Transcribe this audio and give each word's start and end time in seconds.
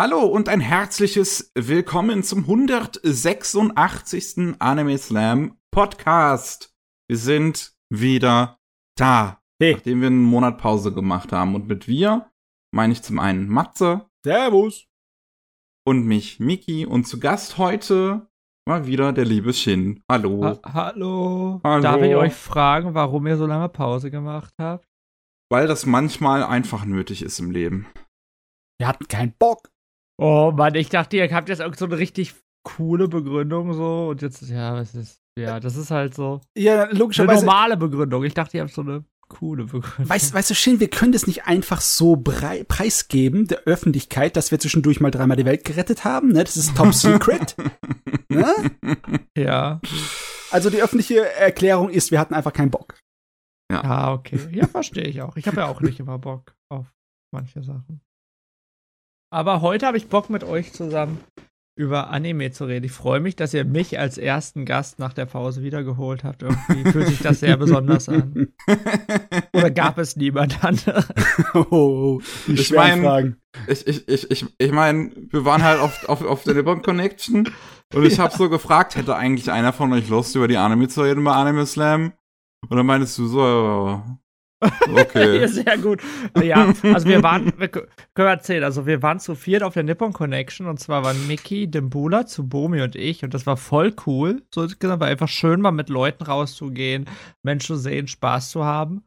Hallo 0.00 0.26
und 0.26 0.48
ein 0.48 0.60
herzliches 0.60 1.50
Willkommen 1.56 2.22
zum 2.22 2.44
186. 2.44 4.54
Anime 4.60 4.96
Slam 4.96 5.58
Podcast. 5.72 6.72
Wir 7.08 7.18
sind 7.18 7.74
wieder 7.92 8.60
da. 8.96 9.42
Hey. 9.60 9.74
Nachdem 9.74 10.02
wir 10.02 10.06
einen 10.06 10.22
Monat 10.22 10.58
Pause 10.58 10.94
gemacht 10.94 11.32
haben. 11.32 11.56
Und 11.56 11.66
mit 11.66 11.88
wir 11.88 12.30
meine 12.72 12.92
ich 12.92 13.02
zum 13.02 13.18
einen 13.18 13.48
Matze 13.48 14.08
Servus. 14.24 14.86
und 15.84 16.06
mich, 16.06 16.38
Miki. 16.38 16.86
Und 16.86 17.08
zu 17.08 17.18
Gast 17.18 17.58
heute 17.58 18.30
mal 18.68 18.86
wieder 18.86 19.12
der 19.12 19.24
liebe 19.24 19.52
Shin. 19.52 20.04
Hallo. 20.08 20.44
Ha 20.44 20.60
hallo. 20.62 21.60
Hallo. 21.64 21.82
Darf 21.82 22.02
ich 22.02 22.14
euch 22.14 22.34
fragen, 22.34 22.94
warum 22.94 23.26
ihr 23.26 23.36
so 23.36 23.46
lange 23.46 23.68
Pause 23.68 24.12
gemacht 24.12 24.54
habt? 24.60 24.86
Weil 25.50 25.66
das 25.66 25.86
manchmal 25.86 26.44
einfach 26.44 26.84
nötig 26.84 27.22
ist 27.22 27.40
im 27.40 27.50
Leben. 27.50 27.88
Wir 28.78 28.86
hatten 28.86 29.08
keinen 29.08 29.34
Bock. 29.36 29.72
Oh 30.20 30.52
Mann, 30.54 30.74
ich 30.74 30.88
dachte, 30.88 31.16
ihr 31.16 31.32
habt 31.32 31.48
jetzt 31.48 31.60
irgend 31.60 31.78
so 31.78 31.84
eine 31.84 31.98
richtig 31.98 32.34
coole 32.64 33.08
Begründung 33.08 33.72
so 33.72 34.08
und 34.08 34.20
jetzt, 34.22 34.42
ja, 34.48 34.74
was 34.74 34.94
ist, 34.94 35.20
ja, 35.38 35.60
das 35.60 35.76
ist 35.76 35.90
halt 35.90 36.14
so 36.14 36.40
Ja, 36.56 36.84
eine 36.84 36.92
logischerweise. 36.98 37.44
normale 37.44 37.76
Begründung. 37.76 38.24
Ich 38.24 38.34
dachte, 38.34 38.56
ihr 38.56 38.62
habt 38.64 38.72
so 38.74 38.82
eine 38.82 39.04
coole 39.28 39.64
Begründung. 39.64 40.08
Weißt, 40.08 40.34
weißt 40.34 40.50
du, 40.50 40.54
Shin, 40.54 40.80
wir 40.80 40.88
können 40.90 41.12
das 41.12 41.26
nicht 41.26 41.46
einfach 41.46 41.80
so 41.80 42.16
brei 42.16 42.64
preisgeben 42.64 43.46
der 43.46 43.60
Öffentlichkeit, 43.60 44.36
dass 44.36 44.50
wir 44.50 44.58
zwischendurch 44.58 45.00
mal 45.00 45.10
dreimal 45.12 45.36
die 45.36 45.44
Welt 45.44 45.64
gerettet 45.64 46.04
haben. 46.04 46.28
Ne? 46.32 46.42
Das 46.44 46.56
ist 46.56 46.76
top 46.76 46.92
secret. 46.94 47.54
ne? 48.28 48.46
Ja. 49.36 49.80
Also 50.50 50.68
die 50.70 50.82
öffentliche 50.82 51.30
Erklärung 51.36 51.90
ist, 51.90 52.10
wir 52.10 52.18
hatten 52.18 52.34
einfach 52.34 52.52
keinen 52.52 52.70
Bock. 52.70 52.98
Ah, 53.70 54.14
okay. 54.14 54.40
Ja, 54.50 54.66
verstehe 54.66 55.04
ich 55.06 55.20
auch. 55.22 55.36
Ich 55.36 55.46
habe 55.46 55.58
ja 55.58 55.66
auch 55.68 55.80
nicht 55.82 56.00
immer 56.00 56.18
Bock 56.18 56.54
auf 56.70 56.86
manche 57.32 57.62
Sachen. 57.62 58.00
Aber 59.30 59.60
heute 59.60 59.86
habe 59.86 59.96
ich 59.96 60.08
Bock 60.08 60.30
mit 60.30 60.44
euch 60.44 60.72
zusammen 60.72 61.18
über 61.76 62.10
Anime 62.10 62.50
zu 62.50 62.64
reden. 62.64 62.86
Ich 62.86 62.92
freue 62.92 63.20
mich, 63.20 63.36
dass 63.36 63.54
ihr 63.54 63.64
mich 63.64 64.00
als 64.00 64.18
ersten 64.18 64.64
Gast 64.64 64.98
nach 64.98 65.12
der 65.12 65.26
Pause 65.26 65.62
wiedergeholt 65.62 66.24
habt. 66.24 66.42
Irgendwie 66.42 66.90
fühlt 66.90 67.06
sich 67.06 67.20
das 67.20 67.38
sehr 67.38 67.56
besonders 67.56 68.08
an. 68.08 68.48
Oder 69.54 69.70
gab 69.70 69.96
es 69.98 70.16
niemand 70.16 70.64
anderen? 70.64 71.04
oh, 71.54 72.20
die 72.48 72.54
Ich 72.54 72.66
schweren 72.66 72.82
mein- 72.88 73.02
Fragen. 73.02 73.36
Ich, 73.68 73.86
ich, 73.86 74.08
ich, 74.08 74.30
ich, 74.30 74.46
ich 74.58 74.72
meine, 74.72 75.10
wir 75.30 75.44
waren 75.44 75.62
halt 75.62 75.80
auf, 75.80 76.08
auf, 76.08 76.22
auf 76.24 76.42
der 76.44 76.54
Nippon 76.54 76.82
Connection 76.82 77.48
und 77.94 78.04
ich 78.04 78.18
habe 78.18 78.36
so 78.36 78.48
gefragt, 78.48 78.96
hätte 78.96 79.14
eigentlich 79.16 79.50
einer 79.52 79.72
von 79.72 79.92
euch 79.92 80.08
Lust, 80.08 80.34
über 80.36 80.48
die 80.48 80.56
Anime 80.58 80.88
zu 80.88 81.02
reden 81.02 81.22
bei 81.24 81.32
Anime 81.32 81.64
Slam? 81.66 82.12
Und 82.68 82.76
dann 82.76 82.86
meinst 82.86 83.16
du 83.18 83.26
so, 83.26 83.40
ja, 83.40 84.18
okay. 84.60 85.46
Sehr 85.48 85.78
gut. 85.78 86.02
Ja, 86.42 86.72
also 86.82 87.06
wir 87.06 87.22
waren, 87.22 87.52
wir 87.58 87.68
können 87.68 87.88
wir 88.14 88.26
erzählen, 88.26 88.64
also 88.64 88.86
wir 88.86 89.02
waren 89.02 89.20
zu 89.20 89.34
viert 89.34 89.62
auf 89.62 89.74
der 89.74 89.84
Nippon 89.84 90.12
Connection 90.12 90.66
und 90.66 90.80
zwar 90.80 91.04
waren 91.04 91.26
Mickey, 91.28 91.68
Dimbula, 91.68 92.26
Tsubomi 92.26 92.82
und 92.82 92.96
ich 92.96 93.22
und 93.24 93.34
das 93.34 93.46
war 93.46 93.56
voll 93.56 93.94
cool. 94.06 94.42
So 94.52 94.62
insgesamt 94.62 95.00
war 95.00 95.08
einfach 95.08 95.28
schön, 95.28 95.60
mal 95.60 95.70
mit 95.70 95.88
Leuten 95.88 96.24
rauszugehen, 96.24 97.06
Menschen 97.42 97.66
zu 97.66 97.76
sehen, 97.76 98.08
Spaß 98.08 98.50
zu 98.50 98.64
haben. 98.64 99.04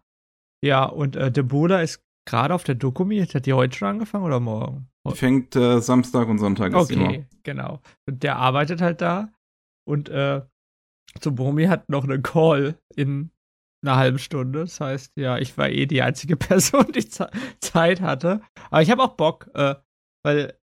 Ja, 0.64 0.86
und 0.86 1.16
äh, 1.16 1.32
Dimbula 1.32 1.82
ist 1.82 2.04
gerade 2.26 2.54
auf 2.54 2.64
der 2.64 2.76
Dokumi, 2.76 3.26
hat 3.26 3.46
die 3.46 3.54
heute 3.54 3.78
schon 3.78 3.88
angefangen 3.88 4.26
oder 4.26 4.40
morgen? 4.40 4.88
Die 5.08 5.16
fängt 5.16 5.56
äh, 5.56 5.80
Samstag 5.80 6.28
und 6.28 6.38
Sonntag 6.38 6.74
ist 6.74 6.92
immer. 6.92 7.06
Okay, 7.06 7.26
genau. 7.44 7.80
Und 8.08 8.24
der 8.24 8.38
arbeitet 8.38 8.82
halt 8.82 9.02
da 9.02 9.32
und 9.88 10.10
äh, 10.10 10.42
Tsubomi 11.20 11.66
hat 11.66 11.90
noch 11.90 12.04
einen 12.04 12.24
Call 12.24 12.78
in 12.96 13.32
einer 13.84 13.96
halben 13.98 14.20
Stunde. 14.20 14.60
Das 14.62 14.80
heißt, 14.80 15.14
ja, 15.18 15.38
ich 15.38 15.58
war 15.58 15.70
eh 15.70 15.86
die 15.86 16.02
einzige 16.02 16.36
Person, 16.38 16.92
die 16.94 17.08
Ze 17.08 17.30
Zeit 17.60 18.02
hatte. 18.02 18.42
Aber 18.70 18.82
ich 18.82 18.92
habe 18.92 19.02
auch 19.04 19.16
Bock, 19.16 19.50
äh, 19.54 19.76
weil 20.24 20.58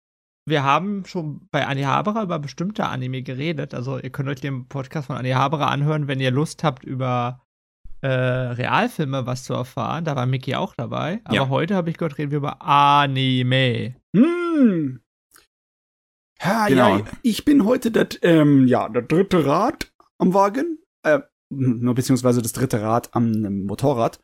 wir 0.47 0.63
haben 0.63 1.05
schon 1.05 1.47
bei 1.51 1.65
Annie 1.65 1.87
Haberer 1.87 2.21
über 2.23 2.37
bestimmte 2.39 2.85
Anime 2.85 3.23
geredet. 3.23 3.73
Also 3.73 3.97
ihr 3.97 4.11
könnt 4.11 4.29
euch 4.29 4.41
den 4.41 4.67
Podcast 4.67 5.07
von 5.07 5.15
Annie 5.17 5.33
Haberer 5.35 5.69
anhören, 5.71 6.07
wenn 6.07 6.19
ihr 6.19 6.29
Lust 6.31 6.63
habt, 6.63 6.83
über 6.83 7.41
äh, 8.01 8.07
Realfilme 8.09 9.25
was 9.25 9.43
zu 9.45 9.53
erfahren. 9.53 10.05
Da 10.05 10.15
war 10.15 10.27
Mickey 10.27 10.53
auch 10.55 10.75
dabei. 10.75 11.21
Aber 11.23 11.35
Ja. 11.35 11.49
heute 11.49 11.75
habe 11.75 11.89
ich 11.89 11.97
gehört, 11.97 12.17
reden 12.19 12.29
wir 12.31 12.37
über 12.37 12.61
Anime. 12.61 13.95
Hm. 14.15 15.01
Ja, 16.43 16.67
Genau. 16.67 16.97
ja, 16.97 17.05
ich 17.23 17.45
bin 17.45 17.65
heute 17.65 17.89
das, 17.91 18.19
ähm, 18.21 18.67
ja, 18.67 18.87
der 18.89 19.01
dritte 19.03 19.45
Rad 19.45 19.91
am 20.19 20.33
Wagen. 20.33 20.77
Äh, 21.03 21.21
nur 21.49 21.95
beziehungsweise 21.95 22.41
das 22.41 22.53
dritte 22.53 22.81
Rad 22.81 23.15
am 23.15 23.65
Motorrad. 23.65 24.19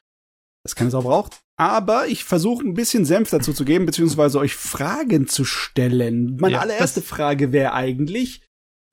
Das 0.63 0.75
keine 0.75 0.91
Sau 0.91 1.01
braucht. 1.01 1.41
Aber 1.57 2.07
ich 2.07 2.23
versuche 2.23 2.63
ein 2.63 2.75
bisschen 2.75 3.05
Senf 3.05 3.29
dazu 3.31 3.53
zu 3.53 3.65
geben, 3.65 3.85
beziehungsweise 3.85 4.39
euch 4.39 4.55
Fragen 4.55 5.27
zu 5.27 5.43
stellen. 5.43 6.37
Meine 6.39 6.53
Ja, 6.55 6.61
allererste 6.61 7.01
Frage 7.01 7.51
wäre 7.51 7.73
eigentlich, 7.73 8.43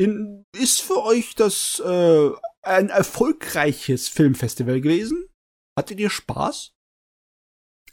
in, 0.01 0.45
ist 0.57 0.81
für 0.81 1.03
euch 1.03 1.35
das 1.35 1.81
äh, 1.85 2.31
ein 2.63 2.89
erfolgreiches 2.89 4.09
Filmfestival 4.09 4.81
gewesen? 4.81 5.27
Hattet 5.79 6.01
ihr 6.01 6.11
Spaß? 6.11 6.73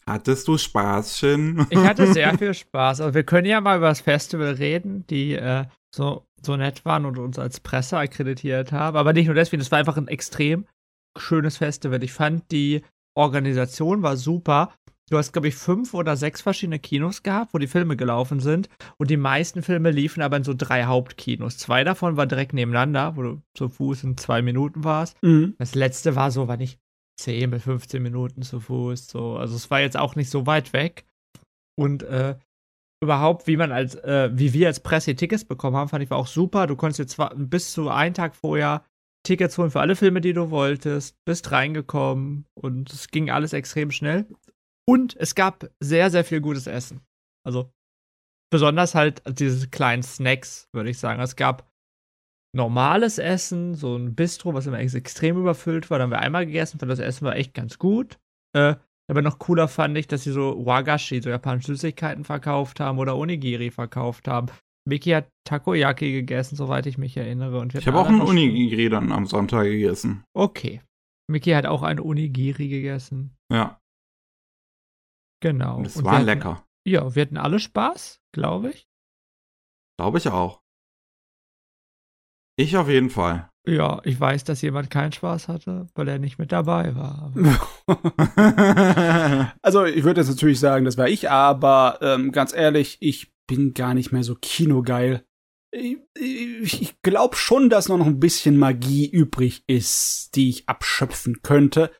Hattest 0.08 0.48
du 0.48 0.58
Spaß, 0.58 1.18
Shin? 1.18 1.66
Ich 1.70 1.80
hatte 1.80 2.14
sehr 2.14 2.38
viel 2.38 2.54
Spaß. 2.54 3.02
Also 3.02 3.14
wir 3.14 3.24
können 3.24 3.48
ja 3.48 3.60
mal 3.60 3.78
über 3.78 3.88
das 3.88 4.02
Festival 4.02 4.54
reden, 4.54 5.06
die 5.08 5.34
äh, 5.34 5.66
so, 5.94 6.26
so 6.46 6.56
nett 6.56 6.86
waren 6.86 7.06
und 7.06 7.18
uns 7.18 7.40
als 7.40 7.60
Presse 7.60 7.98
akkreditiert 7.98 8.72
haben. 8.72 8.98
Aber 8.98 9.14
nicht 9.14 9.26
nur 9.26 9.36
deswegen, 9.36 9.62
es 9.62 9.72
war 9.72 9.80
einfach 9.80 9.98
ein 9.98 10.08
extrem 10.08 10.66
schönes 11.18 11.58
Festival. 11.58 12.04
Ich 12.04 12.14
fand 12.14 12.52
die 12.52 12.84
Organisation 13.16 14.02
war 14.02 14.18
super. 14.18 14.74
Du 15.10 15.18
hast, 15.18 15.34
glaube 15.34 15.48
ich, 15.48 15.56
fünf 15.56 15.94
oder 15.94 16.18
sechs 16.18 16.42
verschiedene 16.42 16.80
Kinos 16.80 17.22
gehabt, 17.22 17.54
wo 17.54 17.60
die 17.60 17.68
Filme 17.68 17.96
gelaufen 17.96 18.40
sind. 18.40 18.70
Und 18.98 19.12
die 19.12 19.18
meisten 19.18 19.62
Filme 19.62 19.92
liefen 19.92 20.24
aber 20.24 20.38
in 20.38 20.44
so 20.44 20.56
drei 20.58 20.86
Hauptkinos. 20.86 21.58
Zwei 21.58 21.84
davon 21.84 22.18
waren 22.18 22.28
direkt 22.28 22.54
nebeneinander, 22.54 23.16
wo 23.16 23.22
du 23.22 23.42
zu 23.54 23.70
Fuß 23.70 24.04
in 24.04 24.18
zwei 24.18 24.42
Minuten 24.42 24.84
warst. 24.84 25.22
Mhm. 25.22 25.56
Das 25.60 25.76
letzte 25.76 26.16
war 26.16 26.32
so, 26.32 26.48
war 26.48 26.58
nicht 26.58 26.80
10 27.18 27.52
bis 27.52 27.64
15 27.64 28.02
Minuten 28.02 28.42
zu 28.42 28.60
Fuß. 28.60 29.08
So. 29.08 29.38
Also 29.38 29.56
es 29.56 29.70
war 29.70 29.80
jetzt 29.80 29.98
auch 29.98 30.16
nicht 30.16 30.32
so 30.32 30.48
weit 30.48 30.74
weg. 30.74 31.06
Und 31.78 32.04
äh, 32.04 32.36
überhaupt, 33.06 33.48
wie 33.48 33.58
man 33.58 33.72
als, 33.72 33.96
äh, 33.96 34.30
wie 34.34 34.54
wir 34.54 34.68
als 34.68 34.82
Presse 34.82 35.16
Tickets 35.16 35.46
bekommen 35.46 35.78
haben, 35.78 35.90
fand 35.90 36.04
ich 36.04 36.10
war 36.10 36.18
auch 36.18 36.28
super. 36.28 36.68
Du 36.68 36.76
konntest 36.76 37.00
jetzt 37.00 37.18
bis 37.38 37.72
zu 37.72 37.90
einen 37.90 38.14
Tag 38.14 38.36
vorher 38.36 38.84
Tickets 39.26 39.58
holen 39.58 39.72
für 39.72 39.80
alle 39.80 39.96
Filme, 39.96 40.22
die 40.22 40.34
du 40.34 40.52
wolltest, 40.52 41.18
bist 41.26 41.52
reingekommen 41.52 42.46
und 42.54 42.92
es 42.92 43.08
ging 43.08 43.30
alles 43.30 43.54
extrem 43.54 43.92
schnell. 43.92 44.28
Und 44.88 45.16
es 45.16 45.34
gab 45.34 45.68
sehr, 45.80 46.12
sehr 46.12 46.24
viel 46.24 46.42
gutes 46.42 46.68
Essen. 46.68 47.02
Also 47.44 47.72
besonders 48.52 48.94
halt 48.94 49.24
diese 49.40 49.68
kleinen 49.70 50.04
Snacks, 50.04 50.70
würde 50.74 50.92
ich 50.92 51.00
sagen. 51.00 51.20
Es 51.22 51.36
gab 51.36 51.72
normales 52.56 53.18
Essen, 53.18 53.74
so 53.74 53.96
ein 53.98 54.16
Bistro, 54.16 54.54
was 54.54 54.68
immer 54.68 54.80
ex- 54.80 54.94
extrem 54.94 55.38
überfüllt 55.38 55.90
war. 55.90 55.98
Da 55.98 56.04
haben 56.04 56.12
wir 56.12 56.20
einmal 56.20 56.46
gegessen, 56.46 56.80
fand 56.80 56.92
das 56.92 57.00
Essen 57.00 57.26
war 57.26 57.36
echt 57.36 57.54
ganz 57.54 57.80
gut. 57.80 58.20
Äh, 58.56 58.76
aber 59.08 59.22
noch 59.22 59.40
cooler 59.40 59.68
fand 59.68 59.98
ich, 59.98 60.08
dass 60.08 60.24
sie 60.24 60.32
so 60.32 60.66
Wagashi, 60.66 61.22
so 61.22 61.30
japanische 61.30 61.68
Süßigkeiten 61.76 62.24
verkauft 62.24 62.80
haben 62.80 62.98
oder 63.00 63.16
Onigiri 63.18 63.72
verkauft 63.72 64.28
haben. 64.28 64.48
Miki 64.88 65.12
hat 65.12 65.30
Takoyaki 65.46 66.12
gegessen, 66.12 66.56
soweit 66.56 66.86
ich 66.86 66.98
mich 66.98 67.18
erinnere. 67.18 67.68
Ich 67.74 67.88
habe 67.88 67.98
auch 68.00 68.08
einen 68.08 68.22
Unigiri 68.22 68.90
dann 68.90 69.12
am 69.12 69.26
Sonntag 69.26 69.64
gegessen. 69.64 70.24
Okay. 70.36 70.82
Miki 71.28 71.52
hat 71.52 71.66
auch 71.66 71.82
ein 71.82 72.00
Onigiri 72.00 72.68
gegessen. 72.68 73.36
Ja, 73.52 73.80
Genau. 75.42 75.78
und 75.78 75.86
es 75.88 76.04
war 76.04 76.14
hatten- 76.18 76.26
lecker. 76.26 76.64
Ja, 76.88 77.16
wir 77.16 77.22
hatten 77.24 77.38
alle 77.38 77.60
Spaß, 77.60 78.20
glaube 78.32 78.70
ich. 78.72 78.86
Glaube 79.98 80.20
ich 80.20 80.28
auch. 80.30 80.62
Ich 82.58 82.78
auf 82.78 82.88
jeden 82.90 83.10
Fall. 83.10 83.50
Ja, 83.68 84.00
ich 84.04 84.20
weiß, 84.20 84.44
dass 84.44 84.62
jemand 84.62 84.90
keinen 84.92 85.12
Spaß 85.12 85.48
hatte, 85.48 85.88
weil 85.96 86.08
er 86.08 86.20
nicht 86.20 86.38
mit 86.38 86.52
dabei 86.52 86.96
war. 86.96 87.34
Also, 89.62 89.86
ich 89.86 90.04
würde 90.04 90.22
jetzt 90.22 90.30
natürlich 90.30 90.60
sagen, 90.60 90.86
das 90.86 90.98
war 90.98 91.08
ich, 91.08 91.30
aber 91.30 92.00
ähm, 92.02 92.32
ganz 92.32 92.54
ehrlich, 92.54 92.98
ich 93.00 93.32
bin 93.48 93.74
gar 93.74 93.94
nicht 93.94 94.12
mehr 94.12 94.24
so 94.24 94.36
kinogeil. 94.36 95.24
Ich, 95.72 95.98
ich, 96.18 96.82
ich 96.82 97.02
glaube 97.02 97.36
schon, 97.36 97.70
dass 97.70 97.90
noch 97.90 98.06
ein 98.06 98.20
bisschen 98.20 98.58
Magie 98.58 99.08
übrig 99.10 99.64
ist, 99.68 100.36
die 100.36 100.50
ich 100.50 100.70
abschöpfen 100.70 101.42
könnte. 101.42 101.92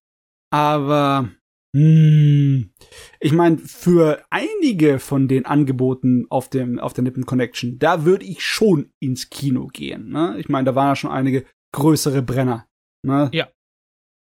Aber 0.52 1.30
hm, 1.76 2.72
ich 3.20 3.34
meine, 3.34 3.58
für 3.58 4.24
einige 4.30 4.98
von 4.98 5.28
den 5.28 5.46
Angeboten 5.46 6.26
auf 6.30 6.50
dem 6.50 6.80
auf 6.80 6.94
der 6.94 7.04
Nippen 7.04 7.26
Connection, 7.26 7.78
da 7.80 8.06
würde 8.06 8.24
ich 8.24 8.46
schon 8.46 8.94
ins 9.02 9.30
Kino 9.30 9.68
gehen. 9.68 10.08
Ne? 10.08 10.38
Ich 10.40 10.48
meine, 10.48 10.64
da 10.64 10.76
waren 10.76 10.88
ja 10.88 10.96
schon 10.96 11.12
einige 11.12 11.44
größere 11.74 12.22
Brenner. 12.22 12.66
Ne? 13.06 13.30
Ja. 13.34 13.50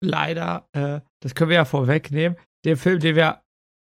Leider, 0.01 0.69
äh, 0.73 1.01
das 1.21 1.35
können 1.35 1.51
wir 1.51 1.57
ja 1.57 1.65
vorwegnehmen, 1.65 2.39
den 2.65 2.77
Film, 2.77 3.01
den 3.01 3.17
wir, 3.17 3.42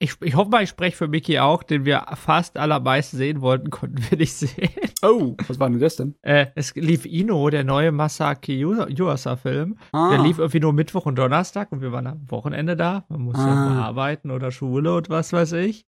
ich, 0.00 0.20
ich 0.22 0.34
hoffe 0.34 0.50
mal, 0.50 0.62
ich 0.62 0.68
spreche 0.70 0.96
für 0.96 1.08
Mickey 1.08 1.38
auch, 1.38 1.62
den 1.62 1.84
wir 1.84 2.04
fast 2.14 2.58
allermeisten 2.58 3.16
sehen 3.16 3.40
wollten, 3.40 3.70
konnten 3.70 4.02
wir 4.10 4.18
nicht 4.18 4.32
sehen. 4.34 4.68
Oh, 5.02 5.36
was 5.46 5.58
war 5.60 5.70
denn 5.70 5.78
das 5.80 5.96
denn? 5.96 6.14
Äh, 6.22 6.46
es 6.56 6.74
lief 6.74 7.06
Ino, 7.06 7.48
der 7.50 7.64
neue 7.64 7.92
Masaki 7.92 8.58
Yu- 8.58 8.86
Yuasa-Film. 8.88 9.78
Ah. 9.92 10.10
Der 10.10 10.18
lief 10.22 10.38
irgendwie 10.38 10.60
nur 10.60 10.72
Mittwoch 10.72 11.06
und 11.06 11.16
Donnerstag 11.16 11.72
und 11.72 11.80
wir 11.80 11.92
waren 11.92 12.06
am 12.06 12.30
Wochenende 12.30 12.76
da. 12.76 13.04
Man 13.08 13.22
muss 13.22 13.36
ja 13.36 13.44
Ah. 13.44 13.68
mal 13.68 13.82
arbeiten 13.82 14.30
oder 14.30 14.50
Schule 14.50 14.94
und 14.94 15.08
was 15.10 15.32
weiß 15.32 15.52
ich. 15.52 15.86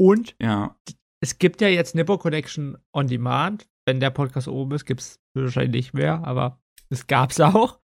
Und 0.00 0.34
ja. 0.40 0.76
es 1.20 1.38
gibt 1.38 1.60
ja 1.60 1.68
jetzt 1.68 1.94
Nippo 1.94 2.18
Connection 2.18 2.76
on 2.92 3.06
Demand. 3.06 3.66
Wenn 3.86 4.00
der 4.00 4.10
Podcast 4.10 4.48
oben 4.48 4.74
ist, 4.74 4.84
gibt 4.84 5.00
es 5.00 5.20
wahrscheinlich 5.34 5.72
nicht 5.72 5.94
mehr, 5.94 6.22
aber 6.26 6.60
es 6.90 7.06
gab's 7.06 7.40
auch. 7.40 7.78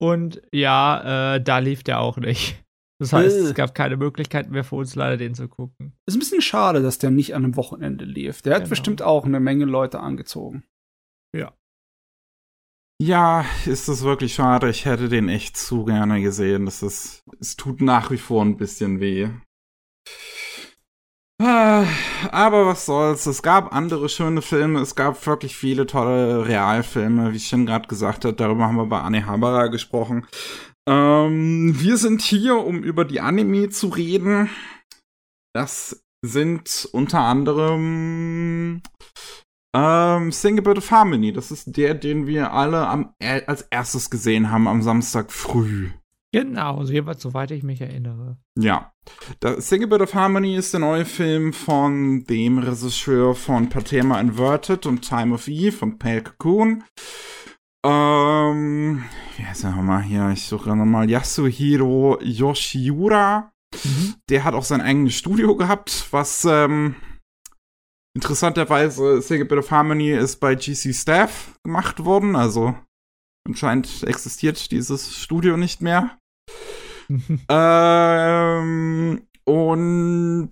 Und 0.00 0.40
ja, 0.52 1.34
äh, 1.34 1.40
da 1.42 1.58
lief 1.58 1.82
der 1.82 2.00
auch 2.00 2.16
nicht. 2.16 2.62
Das 3.00 3.12
heißt, 3.12 3.36
Äh. 3.36 3.40
es 3.40 3.54
gab 3.54 3.74
keine 3.74 3.96
Möglichkeit 3.96 4.50
mehr 4.50 4.62
für 4.62 4.76
uns 4.76 4.94
leider, 4.94 5.16
den 5.16 5.34
zu 5.34 5.48
gucken. 5.48 5.94
Ist 6.06 6.14
ein 6.14 6.20
bisschen 6.20 6.42
schade, 6.42 6.82
dass 6.82 6.98
der 6.98 7.10
nicht 7.10 7.34
an 7.34 7.44
einem 7.44 7.56
Wochenende 7.56 8.04
lief. 8.04 8.42
Der 8.42 8.54
hat 8.54 8.60
Genau. 8.62 8.70
bestimmt 8.70 9.02
auch 9.02 9.24
eine 9.24 9.40
Menge 9.40 9.64
Leute 9.64 9.98
angezogen. 10.00 10.62
Ja, 13.02 13.46
ist 13.64 13.88
es 13.88 14.02
wirklich 14.02 14.34
schade. 14.34 14.68
Ich 14.68 14.84
hätte 14.84 15.08
den 15.08 15.30
echt 15.30 15.56
zu 15.56 15.86
gerne 15.86 16.20
gesehen. 16.20 16.66
Das 16.66 16.82
ist, 16.82 17.22
es 17.40 17.56
tut 17.56 17.80
nach 17.80 18.10
wie 18.10 18.18
vor 18.18 18.44
ein 18.44 18.58
bisschen 18.58 19.00
weh. 19.00 19.30
Ah, 21.40 21.86
Aber 22.30 22.66
was 22.66 22.84
soll's. 22.84 23.24
Es 23.24 23.40
gab 23.42 23.72
andere 23.74 24.10
schöne 24.10 24.42
Filme. 24.42 24.80
Es 24.80 24.94
gab 24.94 25.24
wirklich 25.26 25.56
viele 25.56 25.86
tolle 25.86 26.46
Realfilme, 26.46 27.32
wie 27.32 27.40
Shin 27.40 27.64
gerade 27.64 27.88
gesagt 27.88 28.26
hat. 28.26 28.38
Darüber 28.38 28.64
haben 28.66 28.76
wir 28.76 28.84
bei 28.84 29.00
Anne 29.00 29.24
Habara 29.24 29.68
gesprochen. 29.68 30.26
Ähm, 30.90 31.72
wir 31.78 31.96
sind 31.96 32.20
hier, 32.20 32.56
um 32.56 32.82
über 32.82 33.04
die 33.04 33.20
Anime 33.20 33.68
zu 33.68 33.88
reden. 33.88 34.50
Das 35.54 36.04
sind 36.22 36.88
unter 36.92 37.20
anderem 37.20 38.82
ähm, 39.74 40.32
Sing 40.32 40.58
a 40.58 40.62
Bit 40.62 40.78
of 40.78 40.90
Harmony. 40.90 41.32
Das 41.32 41.52
ist 41.52 41.76
der, 41.76 41.94
den 41.94 42.26
wir 42.26 42.52
alle 42.52 42.88
am, 42.88 43.14
äh, 43.20 43.42
als 43.46 43.62
erstes 43.70 44.10
gesehen 44.10 44.50
haben 44.50 44.66
am 44.66 44.82
Samstag 44.82 45.30
früh. 45.30 45.90
Genau, 46.32 46.82
jeweils, 46.82 47.22
soweit 47.22 47.50
ich 47.50 47.62
mich 47.62 47.80
erinnere. 47.80 48.36
Ja. 48.58 48.92
Da, 49.40 49.60
Sing 49.60 49.84
a 49.84 49.86
Bit 49.86 50.00
of 50.00 50.14
Harmony 50.14 50.56
ist 50.56 50.72
der 50.72 50.80
neue 50.80 51.04
Film 51.04 51.52
von 51.52 52.24
dem 52.24 52.58
Regisseur 52.58 53.34
von 53.36 53.68
Patema 53.68 54.20
Inverted 54.20 54.86
und 54.86 55.02
Time 55.02 55.34
of 55.34 55.46
Eve 55.46 55.76
von 55.76 55.98
Pale 55.98 56.22
Cocoon. 56.22 56.84
Ähm, 57.84 59.04
wie 59.40 59.46
heißt 59.46 59.64
er 59.64 59.70
nochmal 59.70 60.02
hier? 60.02 60.28
Ich 60.30 60.44
suche 60.46 60.76
nochmal 60.76 61.08
Yasuhiro 61.08 62.18
Yoshiura. 62.20 63.50
Der 64.28 64.44
hat 64.44 64.52
auch 64.52 64.64
sein 64.64 64.82
eigenes 64.82 65.14
Studio 65.14 65.56
gehabt, 65.56 66.08
was 66.10 66.44
ähm, 66.44 66.96
interessanterweise 68.14 69.22
Sing 69.22 69.40
a 69.40 69.44
Bit 69.44 69.58
of 69.58 69.70
Harmony 69.70 70.10
ist 70.10 70.40
bei 70.40 70.54
GC 70.56 70.92
Staff 70.94 71.58
gemacht 71.64 72.04
worden. 72.04 72.36
Also 72.36 72.74
anscheinend 73.48 74.02
existiert 74.02 74.70
dieses 74.72 75.16
Studio 75.16 75.56
nicht 75.56 75.80
mehr. 75.80 76.18
Ähm, 77.48 79.22
und 79.46 80.50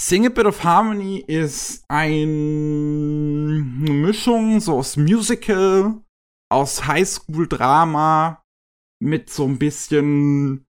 Sing 0.00 0.26
a 0.26 0.28
Bit 0.30 0.46
of 0.46 0.64
Harmony 0.64 1.18
ist 1.26 1.84
ein- 1.88 2.26
eine 3.82 3.92
Mischung 3.92 4.58
so 4.60 4.78
aus 4.78 4.96
Musical, 4.96 6.00
aus 6.50 6.86
Highschool-Drama 6.86 8.42
mit 9.00 9.30
so 9.30 9.44
ein 9.44 9.58
bisschen 9.58 10.66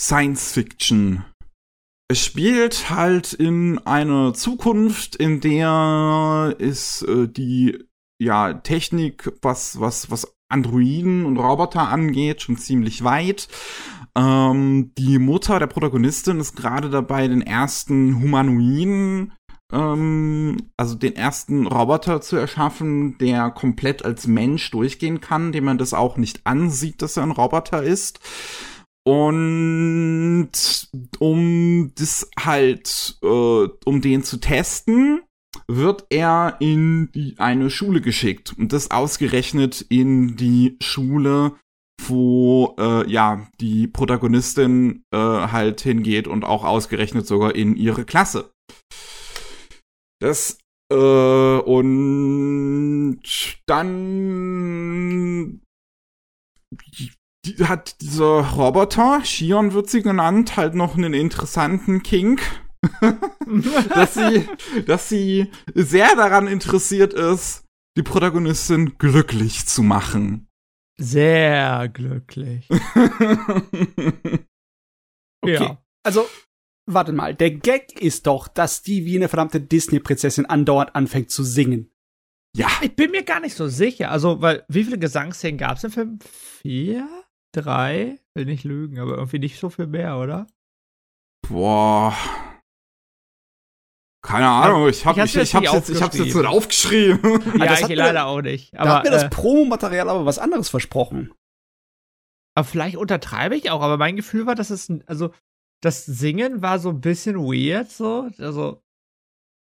Science 0.00 0.52
Fiction. 0.52 1.24
Es 2.08 2.24
spielt 2.24 2.90
halt 2.90 3.32
in 3.32 3.78
einer 3.78 4.34
Zukunft, 4.34 5.14
in 5.16 5.40
der 5.40 6.56
ist 6.58 7.02
äh, 7.02 7.28
die 7.28 7.84
ja 8.20 8.54
Technik, 8.54 9.32
was 9.42 9.78
was 9.78 10.10
was 10.10 10.34
Androiden 10.50 11.24
und 11.24 11.38
Roboter 11.38 11.88
angeht, 11.88 12.42
schon 12.42 12.56
ziemlich 12.56 13.04
weit. 13.04 13.48
Ähm, 14.16 14.92
die 14.98 15.18
Mutter 15.18 15.60
der 15.60 15.68
Protagonistin 15.68 16.40
ist 16.40 16.56
gerade 16.56 16.90
dabei, 16.90 17.28
den 17.28 17.42
ersten 17.42 18.20
Humanoiden, 18.20 19.32
ähm, 19.72 20.70
also 20.76 20.94
den 20.94 21.16
ersten 21.16 21.66
Roboter 21.66 22.20
zu 22.20 22.36
erschaffen, 22.36 23.18
der 23.18 23.50
komplett 23.50 24.04
als 24.04 24.26
Mensch 24.26 24.70
durchgehen 24.70 25.20
kann, 25.20 25.52
dem 25.52 25.64
man 25.64 25.78
das 25.78 25.94
auch 25.94 26.16
nicht 26.16 26.40
ansieht, 26.44 27.02
dass 27.02 27.16
er 27.16 27.24
ein 27.24 27.30
Roboter 27.30 27.82
ist. 27.82 28.20
Und 29.06 30.50
um 31.18 31.92
das 31.94 32.30
halt, 32.38 33.18
äh, 33.22 33.26
um 33.84 34.00
den 34.00 34.22
zu 34.22 34.38
testen, 34.38 35.22
wird 35.66 36.06
er 36.10 36.56
in 36.60 37.10
die, 37.12 37.34
eine 37.38 37.70
Schule 37.70 38.00
geschickt. 38.00 38.54
Und 38.56 38.72
das 38.72 38.90
ausgerechnet 38.90 39.80
in 39.88 40.36
die 40.36 40.76
Schule, 40.82 41.54
wo 42.06 42.74
äh, 42.78 43.10
ja 43.10 43.46
die 43.60 43.86
Protagonistin 43.86 45.02
äh, 45.12 45.16
halt 45.16 45.80
hingeht 45.80 46.28
und 46.28 46.44
auch 46.44 46.64
ausgerechnet 46.64 47.26
sogar 47.26 47.54
in 47.54 47.76
ihre 47.76 48.04
Klasse. 48.04 48.52
Das 50.20 50.58
äh, 50.92 50.94
und 50.94 53.20
dann 53.66 55.60
die, 56.98 57.12
die 57.44 57.64
hat 57.64 58.00
dieser 58.00 58.50
Roboter, 58.50 59.24
Shion 59.24 59.72
wird 59.72 59.90
sie 59.90 60.02
genannt, 60.02 60.56
halt 60.56 60.74
noch 60.74 60.96
einen 60.96 61.14
interessanten 61.14 62.02
Kink 62.02 62.42
dass 63.94 64.14
sie, 64.14 64.48
dass 64.86 65.08
sie 65.08 65.50
sehr 65.74 66.14
daran 66.16 66.46
interessiert 66.46 67.12
ist, 67.12 67.64
die 67.96 68.02
Protagonistin 68.02 68.96
glücklich 68.98 69.66
zu 69.66 69.82
machen. 69.82 70.48
Sehr 70.98 71.88
glücklich. 71.88 72.68
Okay. 75.42 75.54
Ja. 75.54 75.82
Also, 76.02 76.26
warte 76.94 77.12
mal. 77.12 77.34
Der 77.34 77.50
Gag 77.50 78.00
ist 78.00 78.26
doch, 78.26 78.48
dass 78.48 78.82
die 78.82 79.04
wie 79.04 79.16
eine 79.16 79.28
verdammte 79.28 79.60
Disney-Prinzessin 79.60 80.46
andauernd 80.46 80.94
anfängt 80.94 81.30
zu 81.30 81.44
singen. 81.44 81.90
ja, 82.56 82.68
Ich 82.82 82.94
bin 82.96 83.10
mir 83.10 83.22
gar 83.24 83.40
nicht 83.40 83.54
so 83.56 83.68
sicher. 83.68 84.10
Also, 84.10 84.40
weil, 84.42 84.64
wie 84.68 84.84
viele 84.84 84.98
Gesangsszenen 84.98 85.58
gab 85.58 85.76
es 85.78 85.84
im 85.84 85.90
Film? 85.92 86.18
Vier? 86.62 87.08
Drei? 87.52 88.18
Will 88.34 88.44
nicht 88.46 88.64
lügen, 88.64 88.98
aber 89.00 89.16
irgendwie 89.16 89.38
nicht 89.40 89.58
so 89.58 89.70
viel 89.70 89.86
mehr, 89.86 90.18
oder? 90.18 90.46
boah. 91.48 92.14
Keine 94.22 94.48
Ahnung, 94.48 94.88
ich 94.88 95.06
hab, 95.06 95.16
Ich 95.16 95.22
ich, 95.34 95.36
hab's 95.36 95.48
ich, 95.48 95.52
jetzt 95.52 95.54
hab's 95.54 95.72
jetzt, 95.88 95.88
ich 95.96 96.02
hab's 96.02 96.16
jetzt 96.18 96.34
nicht 96.34 96.46
aufgeschrieben. 96.46 97.42
Ja, 97.58 97.66
das 97.66 97.80
ich 97.80 97.88
mir- 97.88 97.96
leider 97.96 98.26
auch 98.26 98.42
nicht. 98.42 98.74
da 98.74 98.80
Aber, 98.80 98.90
hat 98.96 99.04
mir 99.04 99.10
das 99.10 99.24
äh, 99.24 99.28
Promomaterial 99.30 100.08
aber 100.10 100.26
was 100.26 100.38
anderes 100.38 100.68
versprochen. 100.68 101.32
aber 102.54 102.64
vielleicht 102.66 102.96
untertreibe 102.96 103.56
ich 103.56 103.70
auch, 103.70 103.80
aber 103.80 103.96
mein 103.96 104.16
Gefühl 104.16 104.46
war, 104.46 104.54
dass 104.54 104.68
es, 104.70 104.88
ein- 104.90 105.02
also, 105.08 105.32
das 105.80 106.04
Singen 106.04 106.62
war 106.62 106.78
so 106.78 106.90
ein 106.90 107.00
bisschen 107.00 107.36
weird, 107.36 107.90
so. 107.90 108.28
Also, 108.38 108.82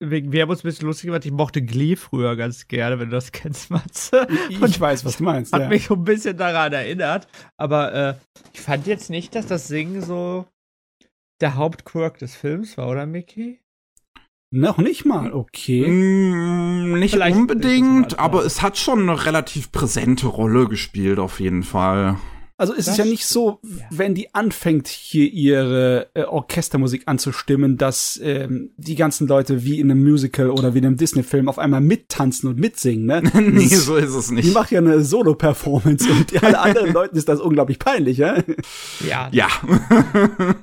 wegen, 0.01 0.33
wir 0.33 0.43
haben 0.43 0.51
uns 0.51 0.61
ein 0.61 0.69
bisschen 0.69 0.87
lustig 0.87 1.07
gemacht. 1.07 1.25
Ich 1.25 1.33
mochte 1.33 1.63
Glee 1.63 1.97
früher 1.97 2.37
ganz 2.37 2.69
gerne, 2.69 2.99
wenn 2.99 3.11
du 3.11 3.17
das 3.17 3.33
kennst, 3.33 3.71
Matze. 3.71 4.27
Ich 4.49 4.61
Und 4.61 4.79
weiß, 4.79 5.05
was 5.05 5.19
du 5.19 5.25
meinst. 5.25 5.53
Hat 5.53 5.63
Ja. 5.63 5.69
mich 5.69 5.87
so 5.87 5.95
ein 5.95 6.05
bisschen 6.05 6.37
daran 6.37 6.73
erinnert. 6.73 7.27
Aber 7.57 7.95
äh, 7.95 8.15
ich 8.53 8.61
fand 8.61 8.87
jetzt 8.87 9.11
nicht, 9.11 9.35
dass 9.35 9.47
das 9.47 9.69
Singen 9.69 10.03
so 10.03 10.47
der 11.41 11.57
Hauptquirk 11.57 12.19
des 12.19 12.35
Films 12.35 12.77
war, 12.79 12.89
oder 12.89 13.07
Mickey? 13.07 13.61
Noch 14.53 14.79
nicht 14.79 15.05
mal, 15.05 15.33
okay. 15.33 15.85
Mm, 15.89 16.99
nicht 17.01 17.15
Vielleicht 17.15 17.37
unbedingt, 17.37 18.21
aber 18.21 18.45
es 18.45 18.63
hat 18.63 18.79
schon 18.79 19.01
eine 19.01 19.27
relativ 19.27 19.73
präsente 19.73 20.29
Rolle 20.29 20.69
gespielt, 20.69 21.19
auf 21.19 21.41
jeden 21.41 21.65
Fall. 21.65 22.19
Also 22.57 22.73
es 22.73 22.87
ist 22.87 22.99
ja 22.99 23.05
nicht 23.05 23.27
so, 23.27 23.59
ja. 23.65 23.85
wenn 23.91 24.15
die 24.15 24.33
anfängt, 24.33 24.87
hier 24.87 25.29
ihre 25.33 26.09
äh, 26.15 26.23
Orchestermusik 26.23 27.03
anzustimmen, 27.07 27.79
dass 27.79 28.21
ähm, 28.23 28.71
die 28.77 28.95
ganzen 28.95 29.27
Leute 29.27 29.65
wie 29.65 29.81
in 29.81 29.91
einem 29.91 30.05
Musical 30.05 30.51
oder 30.51 30.73
wie 30.73 30.79
in 30.79 30.87
einem 30.87 30.97
Disney-Film 30.97 31.49
auf 31.49 31.59
einmal 31.59 31.81
mittanzen 31.81 32.49
und 32.49 32.61
mitsingen, 32.61 33.07
ne? 33.07 33.23
nee, 33.41 33.67
so 33.67 33.97
ist 33.97 34.15
es 34.15 34.29
Die 34.29 34.35
nicht. 34.35 34.55
macht 34.55 34.71
ja 34.71 34.79
eine 34.79 35.01
Solo-Performance 35.01 36.09
und 36.09 36.45
alle 36.45 36.61
anderen 36.61 36.93
Leuten 36.93 37.17
ist 37.17 37.29
das 37.29 37.41
unglaublich 37.41 37.81
peinlich, 37.81 38.19
ja? 38.19 38.41
Ja. 39.07 39.29
Ja. 39.33 39.49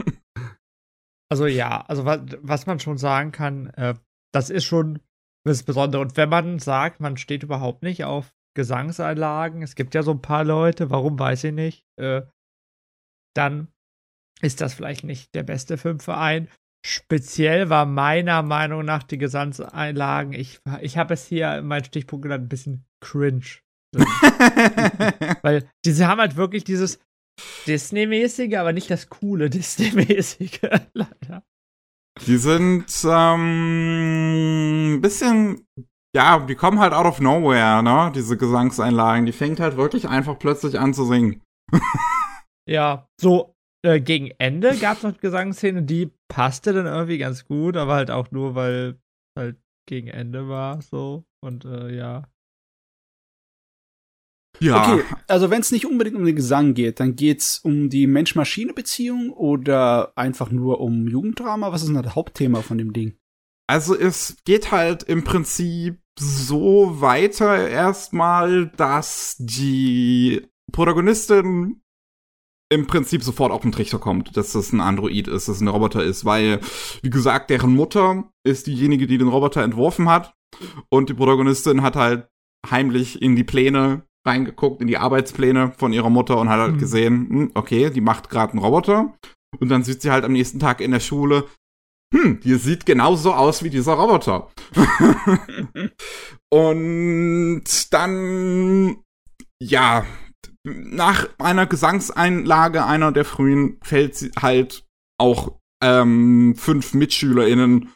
Also 1.31 1.47
ja, 1.47 1.85
also 1.87 2.03
was, 2.03 2.19
was 2.41 2.65
man 2.65 2.81
schon 2.81 2.97
sagen 2.97 3.31
kann, 3.31 3.67
äh, 3.77 3.93
das 4.33 4.49
ist 4.49 4.65
schon 4.65 4.99
das 5.45 5.63
Besondere. 5.63 6.01
Und 6.01 6.17
wenn 6.17 6.27
man 6.27 6.59
sagt, 6.59 6.99
man 6.99 7.15
steht 7.15 7.43
überhaupt 7.43 7.83
nicht 7.83 8.03
auf 8.03 8.33
Gesangseinlagen, 8.53 9.61
es 9.61 9.75
gibt 9.75 9.95
ja 9.95 10.03
so 10.03 10.11
ein 10.11 10.21
paar 10.21 10.43
Leute, 10.43 10.89
warum 10.89 11.17
weiß 11.17 11.45
ich 11.45 11.53
nicht, 11.53 11.85
äh, 11.97 12.23
dann 13.35 13.67
ist 14.41 14.61
das 14.61 14.73
vielleicht 14.73 15.03
nicht 15.03 15.33
der 15.35 15.43
beste 15.43 15.77
Film 15.77 15.99
für 15.99 16.17
einen. 16.17 16.49
Speziell 16.85 17.69
war 17.69 17.85
meiner 17.85 18.41
Meinung 18.41 18.83
nach 18.83 19.03
die 19.03 19.19
Gesangseinlagen, 19.19 20.33
ich, 20.33 20.59
ich 20.81 20.97
habe 20.97 21.13
es 21.13 21.25
hier 21.25 21.57
in 21.57 21.67
meinen 21.67 21.85
Stichpunkt 21.85 22.23
genannt, 22.23 22.45
ein 22.45 22.49
bisschen 22.49 22.85
cringe. 23.01 23.59
Weil 25.43 25.69
diese 25.85 26.07
haben 26.07 26.21
halt 26.21 26.37
wirklich 26.37 26.63
dieses 26.63 26.99
Disney-mäßige, 27.67 28.55
aber 28.55 28.73
nicht 28.73 28.89
das 28.89 29.09
coole 29.09 29.49
Disney-mäßige, 29.49 30.61
leider. 30.93 31.43
Die 32.25 32.37
sind 32.37 32.85
ähm, 33.05 34.95
ein 34.95 35.01
bisschen, 35.01 35.65
ja, 36.15 36.39
die 36.39 36.55
kommen 36.55 36.79
halt 36.79 36.93
out 36.93 37.05
of 37.05 37.19
nowhere, 37.21 37.81
ne? 37.83 38.11
Diese 38.13 38.37
Gesangseinlagen. 38.37 39.25
Die 39.25 39.31
fängt 39.31 39.59
halt 39.59 39.77
wirklich 39.77 40.07
einfach 40.09 40.37
plötzlich 40.37 40.79
an 40.79 40.93
zu 40.93 41.05
singen. 41.05 41.41
Ja, 42.69 43.09
so 43.19 43.55
äh, 43.83 43.99
gegen 43.99 44.31
Ende 44.37 44.77
gab 44.77 44.97
es 44.97 45.03
noch 45.03 45.17
Gesangsszene, 45.17 45.83
die 45.83 46.11
passte 46.27 46.73
dann 46.73 46.85
irgendwie 46.85 47.17
ganz 47.17 47.45
gut, 47.45 47.75
aber 47.75 47.95
halt 47.95 48.11
auch 48.11 48.31
nur, 48.31 48.55
weil 48.55 48.99
halt 49.37 49.57
gegen 49.89 50.07
Ende 50.07 50.47
war, 50.47 50.81
so. 50.81 51.25
Und 51.43 51.65
äh, 51.65 51.95
ja. 51.95 52.27
Ja. 54.59 54.93
Okay, 54.93 55.03
also 55.27 55.49
wenn 55.49 55.61
es 55.61 55.71
nicht 55.71 55.87
unbedingt 55.87 56.15
um 56.15 56.25
den 56.25 56.35
Gesang 56.35 56.75
geht, 56.75 56.99
dann 56.99 57.15
geht's 57.15 57.57
um 57.59 57.89
die 57.89 58.05
Mensch-Maschine-Beziehung 58.05 59.31
oder 59.31 60.15
einfach 60.15 60.51
nur 60.51 60.81
um 60.81 61.07
Jugenddrama? 61.07 61.71
Was 61.71 61.81
ist 61.81 61.87
denn 61.87 62.01
das 62.01 62.13
Hauptthema 62.13 62.61
von 62.61 62.77
dem 62.77 62.93
Ding? 62.93 63.17
Also 63.67 63.97
es 63.97 64.37
geht 64.45 64.71
halt 64.71 65.03
im 65.03 65.23
Prinzip 65.23 66.00
so 66.19 67.01
weiter 67.01 67.69
erstmal, 67.69 68.67
dass 68.77 69.35
die 69.39 70.47
Protagonistin 70.71 71.81
im 72.71 72.87
Prinzip 72.87 73.21
sofort 73.23 73.51
auf 73.51 73.61
den 73.61 73.73
Trichter 73.73 73.99
kommt, 73.99 74.37
dass 74.37 74.53
das 74.53 74.71
ein 74.71 74.79
Android 74.79 75.27
ist, 75.27 75.47
dass 75.47 75.55
es 75.57 75.61
ein 75.61 75.67
Roboter 75.67 76.03
ist, 76.03 76.23
weil, 76.23 76.61
wie 77.01 77.09
gesagt, 77.09 77.49
deren 77.49 77.75
Mutter 77.75 78.31
ist 78.45 78.67
diejenige, 78.67 79.07
die 79.07 79.17
den 79.17 79.27
Roboter 79.27 79.61
entworfen 79.61 80.09
hat 80.09 80.33
und 80.89 81.09
die 81.09 81.13
Protagonistin 81.13 81.81
hat 81.81 81.97
halt 81.97 82.29
heimlich 82.69 83.21
in 83.21 83.35
die 83.35 83.43
Pläne 83.43 84.03
reingeguckt, 84.25 84.81
in 84.81 84.87
die 84.87 84.97
Arbeitspläne 84.97 85.73
von 85.77 85.91
ihrer 85.91 86.09
Mutter 86.09 86.37
und 86.37 86.47
hat 86.49 86.59
halt 86.59 86.75
mhm. 86.75 86.79
gesehen, 86.79 87.29
hm, 87.29 87.51
okay, 87.55 87.89
die 87.89 88.01
macht 88.01 88.29
gerade 88.29 88.53
einen 88.53 88.63
Roboter 88.63 89.13
und 89.59 89.69
dann 89.69 89.83
sieht 89.83 90.01
sie 90.01 90.11
halt 90.11 90.23
am 90.23 90.31
nächsten 90.31 90.59
Tag 90.59 90.79
in 90.79 90.91
der 90.91 90.99
Schule, 90.99 91.45
hm, 92.13 92.41
die 92.41 92.55
sieht 92.55 92.85
genauso 92.85 93.33
aus 93.33 93.63
wie 93.63 93.69
dieser 93.69 93.93
Roboter. 93.93 94.49
und 96.53 97.63
dann, 97.91 98.97
ja, 99.61 100.05
nach 100.63 101.29
einer 101.39 101.65
Gesangseinlage 101.65 102.85
einer 102.85 103.11
der 103.11 103.25
frühen 103.25 103.77
fällt 103.81 104.15
sie 104.15 104.31
halt 104.39 104.85
auch 105.17 105.57
ähm, 105.81 106.55
fünf 106.57 106.93
MitschülerInnen 106.93 107.91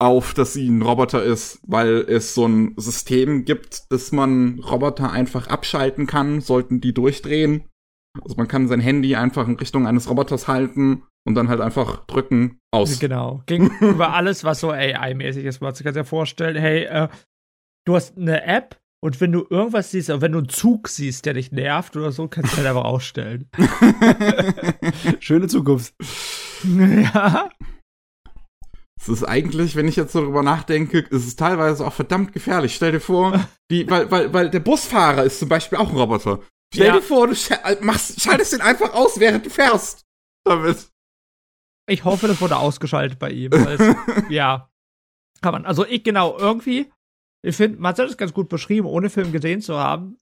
auf, 0.00 0.32
dass 0.32 0.54
sie 0.54 0.66
ein 0.66 0.80
Roboter 0.80 1.22
ist, 1.22 1.60
weil 1.66 2.06
es 2.08 2.34
so 2.34 2.46
ein 2.46 2.74
System 2.78 3.44
gibt, 3.44 3.92
dass 3.92 4.12
man 4.12 4.58
Roboter 4.60 5.12
einfach 5.12 5.48
abschalten 5.48 6.06
kann, 6.06 6.40
sollten 6.40 6.80
die 6.80 6.94
durchdrehen. 6.94 7.64
Also 8.22 8.36
man 8.36 8.48
kann 8.48 8.66
sein 8.66 8.80
Handy 8.80 9.14
einfach 9.14 9.46
in 9.46 9.56
Richtung 9.56 9.86
eines 9.86 10.08
Roboters 10.08 10.48
halten 10.48 11.02
und 11.26 11.34
dann 11.34 11.48
halt 11.48 11.60
einfach 11.60 12.04
drücken, 12.06 12.60
aus. 12.72 12.98
Genau. 12.98 13.42
Gegenüber 13.46 14.12
alles, 14.14 14.44
was 14.44 14.60
so 14.60 14.70
AI-mäßig 14.70 15.44
ist. 15.44 15.60
Man 15.60 15.72
kann 15.74 15.76
sich 15.76 15.96
ja 15.96 16.04
vorstellen, 16.04 16.56
hey, 16.56 16.84
äh, 16.84 17.08
du 17.86 17.94
hast 17.94 18.16
eine 18.16 18.44
App 18.44 18.80
und 19.02 19.20
wenn 19.20 19.32
du 19.32 19.46
irgendwas 19.48 19.90
siehst, 19.90 20.08
wenn 20.08 20.32
du 20.32 20.38
einen 20.38 20.48
Zug 20.48 20.88
siehst, 20.88 21.24
der 21.24 21.34
dich 21.34 21.52
nervt 21.52 21.96
oder 21.96 22.12
so, 22.12 22.28
kannst 22.28 22.52
du 22.52 22.56
halt 22.58 22.66
einfach 22.66 22.84
ausstellen. 22.84 23.48
Schöne 25.20 25.46
Zukunft. 25.48 25.94
Ja. 26.62 27.48
Es 29.00 29.08
ist 29.08 29.24
eigentlich, 29.24 29.74
wenn 29.74 29.88
ich 29.88 29.96
jetzt 29.96 30.14
darüber 30.14 30.42
nachdenke, 30.42 30.98
ist 30.98 31.26
es 31.26 31.34
teilweise 31.34 31.86
auch 31.86 31.94
verdammt 31.94 32.34
gefährlich. 32.34 32.74
Stell 32.74 32.92
dir 32.92 33.00
vor, 33.00 33.48
die, 33.70 33.88
weil, 33.88 34.10
weil, 34.10 34.34
weil 34.34 34.50
der 34.50 34.60
Busfahrer 34.60 35.24
ist 35.24 35.38
zum 35.38 35.48
Beispiel 35.48 35.78
auch 35.78 35.88
ein 35.88 35.96
Roboter. 35.96 36.40
Stell 36.74 36.88
ja. 36.88 36.96
dir 36.96 37.02
vor, 37.02 37.28
du 37.28 37.34
machst, 37.80 38.20
schaltest 38.20 38.52
den 38.52 38.60
einfach 38.60 38.92
aus, 38.92 39.18
während 39.18 39.46
du 39.46 39.48
fährst. 39.48 40.04
Damit. 40.44 40.89
Ich 41.90 42.04
hoffe, 42.04 42.28
das 42.28 42.40
wurde 42.40 42.56
ausgeschaltet 42.56 43.18
bei 43.18 43.30
ihm. 43.30 43.52
Es, 43.52 43.80
ja. 44.28 44.70
Kann 45.42 45.52
man. 45.52 45.66
Also 45.66 45.84
ich 45.86 46.04
genau, 46.04 46.38
irgendwie, 46.38 46.92
ich 47.42 47.56
finde, 47.56 47.80
man 47.80 47.90
hat 47.90 47.98
es 47.98 48.16
ganz 48.16 48.32
gut 48.32 48.48
beschrieben, 48.48 48.86
ohne 48.86 49.10
Film 49.10 49.32
gesehen 49.32 49.60
zu 49.60 49.78
haben. 49.78 50.18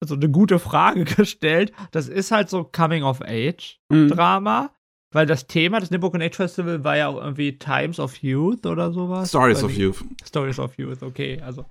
Also 0.00 0.14
eine 0.14 0.30
gute 0.30 0.58
Frage 0.58 1.04
gestellt. 1.16 1.72
Das 1.90 2.08
ist 2.08 2.30
halt 2.30 2.48
so 2.48 2.64
Coming-of-Age-Drama. 2.64 4.62
Mhm. 4.62 4.68
Weil 5.14 5.26
das 5.26 5.46
Thema 5.46 5.78
des 5.78 5.90
Connect 5.90 6.36
Festival 6.36 6.84
war 6.84 6.96
ja 6.96 7.08
auch 7.08 7.22
irgendwie 7.22 7.58
Times 7.58 8.00
of 8.00 8.16
Youth 8.16 8.64
oder 8.64 8.92
sowas. 8.92 9.28
Stories 9.28 9.62
of 9.62 9.76
Youth. 9.76 10.02
Stories 10.24 10.58
of 10.58 10.78
Youth, 10.78 11.02
okay. 11.02 11.38
Also 11.42 11.66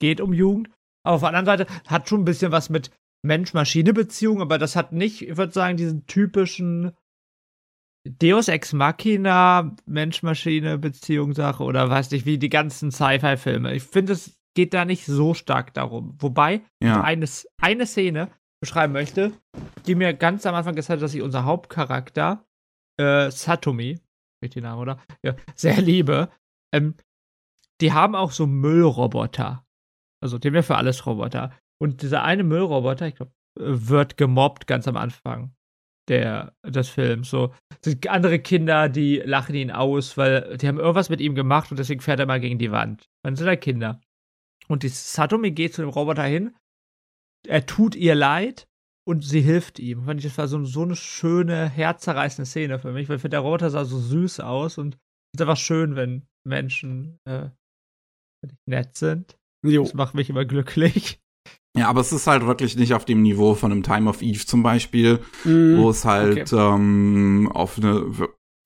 geht 0.00 0.20
um 0.20 0.32
Jugend. 0.32 0.70
Aber 1.04 1.14
auf 1.14 1.20
der 1.20 1.28
anderen 1.28 1.46
Seite 1.46 1.66
hat 1.86 2.08
schon 2.08 2.22
ein 2.22 2.24
bisschen 2.24 2.50
was 2.50 2.68
mit 2.68 2.90
Mensch-Maschine-Beziehung, 3.22 4.40
aber 4.40 4.58
das 4.58 4.74
hat 4.74 4.92
nicht, 4.92 5.22
ich 5.22 5.36
würde 5.36 5.52
sagen, 5.52 5.76
diesen 5.76 6.06
typischen 6.06 6.92
Deus 8.08 8.48
Ex 8.48 8.72
Machina, 8.72 9.76
Mensch-Maschine-Beziehung 9.86 11.34
Sache 11.34 11.62
oder 11.62 11.90
weiß 11.90 12.10
nicht, 12.12 12.24
wie 12.24 12.38
die 12.38 12.48
ganzen 12.48 12.90
Sci-Fi-Filme. 12.90 13.74
Ich 13.74 13.82
finde, 13.82 14.14
es 14.14 14.38
geht 14.54 14.72
da 14.74 14.84
nicht 14.84 15.04
so 15.06 15.34
stark 15.34 15.74
darum. 15.74 16.16
Wobei 16.18 16.62
ja. 16.82 17.02
eine, 17.02 17.26
eine 17.60 17.86
Szene 17.86 18.30
beschreiben 18.60 18.92
möchte, 18.92 19.32
die 19.86 19.94
mir 19.94 20.14
ganz 20.14 20.46
am 20.46 20.54
Anfang 20.54 20.74
gesagt 20.74 20.98
hat, 20.98 21.02
dass 21.02 21.14
ich 21.14 21.22
unser 21.22 21.44
Hauptcharakter, 21.44 22.44
äh, 22.98 23.30
Satomi, 23.30 24.00
richtig 24.42 24.62
Name, 24.62 24.80
oder? 24.80 24.98
Ja, 25.22 25.34
sehr 25.54 25.80
liebe. 25.80 26.30
Ähm, 26.74 26.94
die 27.80 27.92
haben 27.92 28.14
auch 28.14 28.32
so 28.32 28.46
Müllroboter. 28.46 29.64
Also, 30.22 30.38
die 30.38 30.48
haben 30.48 30.54
ja 30.54 30.62
für 30.62 30.76
alles 30.76 31.06
Roboter. 31.06 31.52
Und 31.80 32.02
dieser 32.02 32.22
eine 32.22 32.44
Müllroboter, 32.44 33.06
ich 33.06 33.14
glaube, 33.14 33.32
wird 33.58 34.16
gemobbt 34.16 34.66
ganz 34.66 34.86
am 34.86 34.96
Anfang 34.96 35.54
der, 36.08 36.54
des 36.64 36.88
Films. 36.88 37.30
So 37.30 37.54
sind 37.82 38.08
andere 38.08 38.38
Kinder, 38.38 38.88
die 38.88 39.16
lachen 39.18 39.54
ihn 39.54 39.70
aus, 39.70 40.16
weil 40.16 40.56
die 40.56 40.66
haben 40.66 40.78
irgendwas 40.78 41.10
mit 41.10 41.20
ihm 41.20 41.34
gemacht 41.34 41.70
und 41.70 41.78
deswegen 41.78 42.00
fährt 42.00 42.20
er 42.20 42.26
mal 42.26 42.40
gegen 42.40 42.58
die 42.58 42.72
Wand. 42.72 43.08
Dann 43.24 43.36
sind 43.36 43.46
da 43.46 43.56
Kinder. 43.56 44.00
Und 44.68 44.82
die 44.82 44.88
Satomi 44.88 45.50
geht 45.50 45.74
zu 45.74 45.82
dem 45.82 45.90
Roboter 45.90 46.24
hin, 46.24 46.54
er 47.46 47.66
tut 47.66 47.94
ihr 47.96 48.14
leid 48.14 48.68
und 49.06 49.24
sie 49.24 49.40
hilft 49.40 49.78
ihm. 49.78 50.04
Fand 50.04 50.20
ich, 50.20 50.26
das 50.26 50.38
war 50.38 50.48
so, 50.48 50.64
so 50.64 50.82
eine 50.82 50.96
schöne, 50.96 51.68
herzerreißende 51.68 52.46
Szene 52.46 52.78
für 52.78 52.92
mich, 52.92 53.08
weil 53.08 53.16
ich 53.16 53.22
finde, 53.22 53.36
der 53.36 53.40
Roboter 53.40 53.70
sah 53.70 53.84
so 53.84 53.98
süß 53.98 54.40
aus 54.40 54.78
und 54.78 54.94
es 54.94 55.38
ist 55.38 55.42
einfach 55.42 55.56
schön, 55.56 55.96
wenn 55.96 56.26
Menschen 56.46 57.18
äh, 57.24 57.50
nett 58.68 58.96
sind. 58.96 59.38
Jo. 59.64 59.82
Das 59.82 59.94
macht 59.94 60.14
mich 60.14 60.30
immer 60.30 60.44
glücklich. 60.44 61.20
Ja, 61.76 61.88
aber 61.88 62.00
es 62.00 62.12
ist 62.12 62.26
halt 62.26 62.46
wirklich 62.46 62.76
nicht 62.76 62.94
auf 62.94 63.04
dem 63.04 63.22
Niveau 63.22 63.54
von 63.54 63.70
einem 63.70 63.82
Time 63.82 64.10
of 64.10 64.22
Eve 64.22 64.44
zum 64.44 64.62
Beispiel, 64.62 65.20
mm, 65.44 65.76
wo 65.78 65.90
es 65.90 66.04
halt 66.04 66.52
okay. 66.52 66.74
ähm, 66.74 67.50
auf 67.52 67.78
eine 67.78 68.06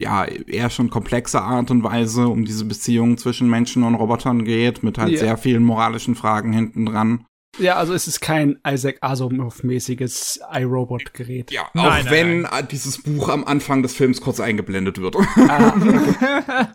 ja 0.00 0.24
eher 0.24 0.70
schon 0.70 0.90
komplexe 0.90 1.40
Art 1.40 1.70
und 1.70 1.84
Weise 1.84 2.28
um 2.28 2.44
diese 2.44 2.64
Beziehung 2.64 3.16
zwischen 3.16 3.48
Menschen 3.48 3.84
und 3.84 3.94
Robotern 3.94 4.44
geht, 4.44 4.82
mit 4.82 4.98
halt 4.98 5.10
yeah. 5.10 5.20
sehr 5.20 5.36
vielen 5.36 5.62
moralischen 5.62 6.14
Fragen 6.14 6.52
hinten 6.52 6.86
dran. 6.86 7.26
Ja, 7.58 7.76
also 7.76 7.94
es 7.94 8.08
ist 8.08 8.20
kein 8.20 8.58
Isaac 8.66 8.98
Asimov-mäßiges 9.02 10.40
iRobot-Gerät. 10.52 11.52
Ja, 11.52 11.68
nein, 11.74 11.86
auch 11.86 11.90
nein, 11.90 12.06
wenn 12.10 12.40
nein. 12.42 12.68
dieses 12.68 13.00
Buch 13.00 13.28
am 13.28 13.44
Anfang 13.44 13.82
des 13.82 13.94
Films 13.94 14.20
kurz 14.20 14.40
eingeblendet 14.40 15.00
wird. 15.00 15.16
Ah, 15.48 16.74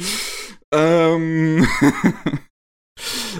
ähm 0.72 1.66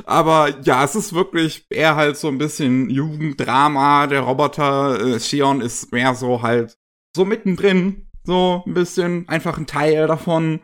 Aber 0.07 0.61
ja, 0.63 0.85
es 0.85 0.95
ist 0.95 1.13
wirklich 1.13 1.67
eher 1.71 1.97
halt 1.97 2.17
so 2.17 2.29
ein 2.29 2.39
bisschen 2.39 2.91
Jugenddrama. 2.91 4.07
Der 4.07 4.21
Roboter 4.21 5.01
äh, 5.01 5.21
Shion 5.21 5.61
ist 5.61 5.93
mehr 5.93 6.15
so 6.15 6.43
halt 6.43 6.77
so 7.15 7.25
mittendrin. 7.25 8.09
So 8.25 8.63
ein 8.67 8.75
bisschen 8.75 9.29
einfach 9.29 9.59
ein 9.59 9.67
Teil 9.67 10.07
davon. 10.07 10.61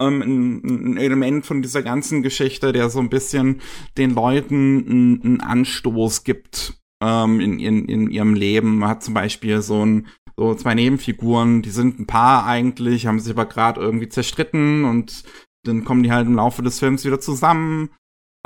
Ähm, 0.00 0.22
ein, 0.22 0.92
ein, 0.92 0.96
Element 0.96 1.44
von 1.46 1.62
dieser 1.62 1.82
ganzen 1.82 2.22
Geschichte, 2.22 2.72
der 2.72 2.90
so 2.90 3.00
ein 3.00 3.10
bisschen 3.10 3.60
den 3.96 4.14
Leuten 4.14 5.20
einen 5.24 5.40
Anstoß 5.40 6.22
gibt 6.22 6.74
ähm, 7.02 7.40
in, 7.40 7.58
in, 7.58 7.86
in 7.86 8.10
ihrem 8.10 8.34
Leben. 8.34 8.78
Man 8.78 8.90
hat 8.90 9.02
zum 9.02 9.14
Beispiel 9.14 9.62
so 9.62 9.84
ein 9.84 10.06
so 10.38 10.54
zwei 10.54 10.74
Nebenfiguren, 10.74 11.62
die 11.62 11.70
sind 11.70 11.98
ein 11.98 12.06
Paar 12.06 12.46
eigentlich, 12.46 13.06
haben 13.06 13.18
sich 13.18 13.32
aber 13.32 13.46
gerade 13.46 13.80
irgendwie 13.80 14.08
zerstritten 14.08 14.84
und 14.84 15.24
dann 15.64 15.84
kommen 15.84 16.04
die 16.04 16.12
halt 16.12 16.28
im 16.28 16.36
Laufe 16.36 16.62
des 16.62 16.78
Films 16.78 17.04
wieder 17.04 17.18
zusammen. 17.18 17.90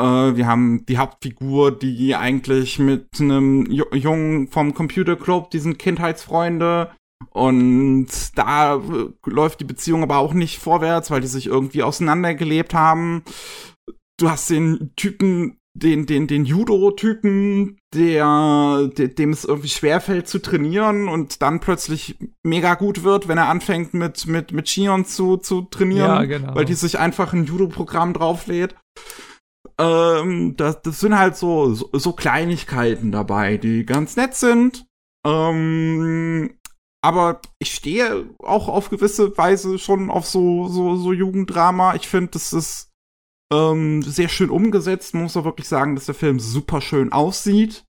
Äh, 0.00 0.04
wir 0.36 0.46
haben 0.46 0.84
die 0.86 0.98
Hauptfigur, 0.98 1.70
die 1.72 2.14
eigentlich 2.14 2.78
mit 2.78 3.20
einem 3.20 3.66
Jungen 3.66 4.48
vom 4.48 4.74
Computer 4.74 5.16
Club, 5.16 5.50
die 5.50 5.58
sind 5.58 5.78
Kindheitsfreunde. 5.78 6.90
Und 7.30 8.08
da 8.36 8.76
äh, 8.76 9.08
läuft 9.26 9.60
die 9.60 9.64
Beziehung 9.64 10.02
aber 10.02 10.18
auch 10.18 10.34
nicht 10.34 10.58
vorwärts, 10.58 11.10
weil 11.10 11.20
die 11.20 11.26
sich 11.28 11.46
irgendwie 11.46 11.82
auseinandergelebt 11.82 12.74
haben. 12.74 13.22
Du 14.18 14.30
hast 14.30 14.50
den 14.50 14.92
Typen, 14.96 15.58
den, 15.74 16.06
den, 16.06 16.26
den 16.26 16.44
Judo-Typen, 16.44 17.78
der, 17.94 18.90
der, 18.96 19.08
dem 19.08 19.30
es 19.30 19.44
irgendwie 19.44 19.68
schwerfällt 19.68 20.28
zu 20.28 20.40
trainieren 20.40 21.08
und 21.08 21.42
dann 21.42 21.60
plötzlich 21.60 22.16
mega 22.42 22.74
gut 22.74 23.04
wird, 23.04 23.28
wenn 23.28 23.38
er 23.38 23.48
anfängt 23.48 23.94
mit, 23.94 24.26
mit, 24.26 24.52
mit 24.52 24.68
Shion 24.68 25.04
zu, 25.04 25.38
zu 25.38 25.62
trainieren, 25.62 26.08
ja, 26.08 26.24
genau. 26.24 26.54
weil 26.54 26.64
die 26.64 26.74
sich 26.74 26.98
einfach 26.98 27.32
ein 27.32 27.46
Judo-Programm 27.46 28.12
drauflädt. 28.12 28.74
Ähm, 29.78 30.56
das, 30.56 30.82
das 30.82 31.00
sind 31.00 31.18
halt 31.18 31.36
so, 31.36 31.74
so, 31.74 31.90
so 31.92 32.12
Kleinigkeiten 32.12 33.12
dabei, 33.12 33.56
die 33.56 33.84
ganz 33.84 34.16
nett 34.16 34.34
sind. 34.34 34.86
Ähm, 35.26 36.58
aber 37.04 37.40
ich 37.58 37.74
stehe 37.74 38.30
auch 38.38 38.68
auf 38.68 38.90
gewisse 38.90 39.36
Weise 39.36 39.78
schon 39.78 40.10
auf 40.10 40.26
so, 40.26 40.68
so, 40.68 40.96
so 40.96 41.12
Jugenddrama. 41.12 41.94
Ich 41.94 42.08
finde, 42.08 42.30
das 42.32 42.52
ist 42.52 42.92
ähm, 43.52 44.02
sehr 44.02 44.28
schön 44.28 44.50
umgesetzt. 44.50 45.14
Man 45.14 45.24
muss 45.24 45.36
auch 45.36 45.44
wirklich 45.44 45.68
sagen, 45.68 45.94
dass 45.94 46.06
der 46.06 46.14
Film 46.14 46.38
super 46.38 46.80
schön 46.80 47.12
aussieht. 47.12 47.84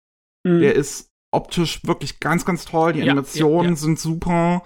Mhm. 0.45 0.59
Der 0.59 0.75
ist 0.75 1.09
optisch 1.31 1.83
wirklich 1.85 2.19
ganz, 2.19 2.45
ganz 2.45 2.65
toll. 2.65 2.93
Die 2.93 2.99
ja, 2.99 3.11
Animationen 3.11 3.63
ja, 3.63 3.69
ja. 3.71 3.75
sind 3.75 3.99
super. 3.99 4.63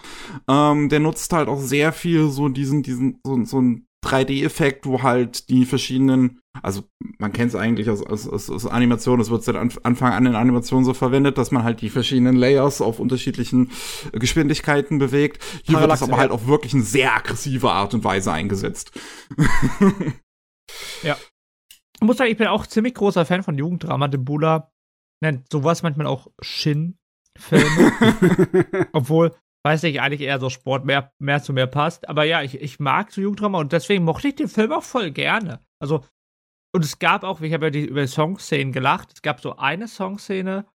Ähm, 0.47 0.89
der 0.89 0.99
nutzt 0.99 1.31
halt 1.33 1.49
auch 1.49 1.59
sehr 1.59 1.93
viel 1.93 2.29
so 2.29 2.49
diesen, 2.49 2.83
diesen, 2.83 3.19
so, 3.25 3.43
so 3.45 3.61
ein 3.61 3.87
3D-Effekt, 4.05 4.85
wo 4.85 5.01
halt 5.03 5.49
die 5.49 5.65
verschiedenen, 5.65 6.39
also 6.63 6.83
man 7.19 7.33
kennt 7.33 7.49
es 7.49 7.55
eigentlich 7.55 7.89
aus, 7.89 8.03
aus, 8.03 8.27
aus, 8.27 8.49
aus 8.49 8.65
Animation, 8.65 9.19
das 9.19 9.29
wird 9.29 9.43
seit 9.43 9.55
Anfang 9.55 10.13
an 10.13 10.25
in 10.25 10.35
Animationen 10.35 10.85
so 10.85 10.93
verwendet, 10.93 11.37
dass 11.37 11.51
man 11.51 11.63
halt 11.63 11.81
die 11.81 11.89
verschiedenen 11.89 12.35
Layers 12.35 12.81
auf 12.81 12.99
unterschiedlichen 12.99 13.71
Geschwindigkeiten 14.11 14.99
bewegt. 14.99 15.43
Hier 15.63 15.75
Parallax, 15.75 16.01
wird 16.01 16.09
das 16.09 16.13
aber 16.13 16.17
halt 16.21 16.31
auf 16.31 16.47
wirklich 16.47 16.73
eine 16.73 16.83
sehr 16.83 17.15
aggressive 17.15 17.71
Art 17.71 17.93
und 17.93 18.03
Weise 18.03 18.31
eingesetzt. 18.31 18.91
ja. 21.03 21.17
Ich 21.99 22.05
muss 22.05 22.17
sagen, 22.17 22.31
ich 22.31 22.37
bin 22.37 22.47
auch 22.47 22.67
ziemlich 22.67 22.93
großer 22.93 23.25
Fan 23.25 23.43
von 23.43 23.57
Jugenddrama. 23.57 24.07
De 24.07 24.19
Bula 24.19 24.71
nennt 25.21 25.51
sowas 25.51 25.81
manchmal 25.81 26.07
auch 26.07 26.27
Shin-Filme. 26.41 27.91
Obwohl, 28.93 29.35
weiß 29.65 29.83
ich, 29.83 29.99
eigentlich 29.99 30.21
eher 30.21 30.39
so 30.39 30.49
Sport 30.49 30.85
mehr, 30.85 31.11
mehr 31.19 31.41
zu 31.41 31.53
mir 31.53 31.67
passt. 31.67 32.07
Aber 32.07 32.23
ja, 32.23 32.43
ich, 32.43 32.61
ich 32.61 32.79
mag 32.79 33.11
so 33.11 33.21
Jugenddrama 33.21 33.59
und 33.59 33.71
deswegen 33.73 34.03
mochte 34.03 34.27
ich 34.27 34.35
den 34.35 34.47
Film 34.47 34.71
auch 34.71 34.83
voll 34.83 35.11
gerne. 35.11 35.59
Also, 35.81 36.05
und 36.77 36.85
es 36.85 36.99
gab 36.99 37.23
auch, 37.23 37.41
ich 37.41 37.53
habe 37.53 37.65
ja 37.65 37.69
die, 37.71 37.85
über 37.85 38.05
Songszenen 38.05 38.71
gelacht, 38.71 39.11
es 39.11 39.23
gab 39.23 39.41
so 39.41 39.55
eine 39.55 39.87
Songszene, 39.87 40.67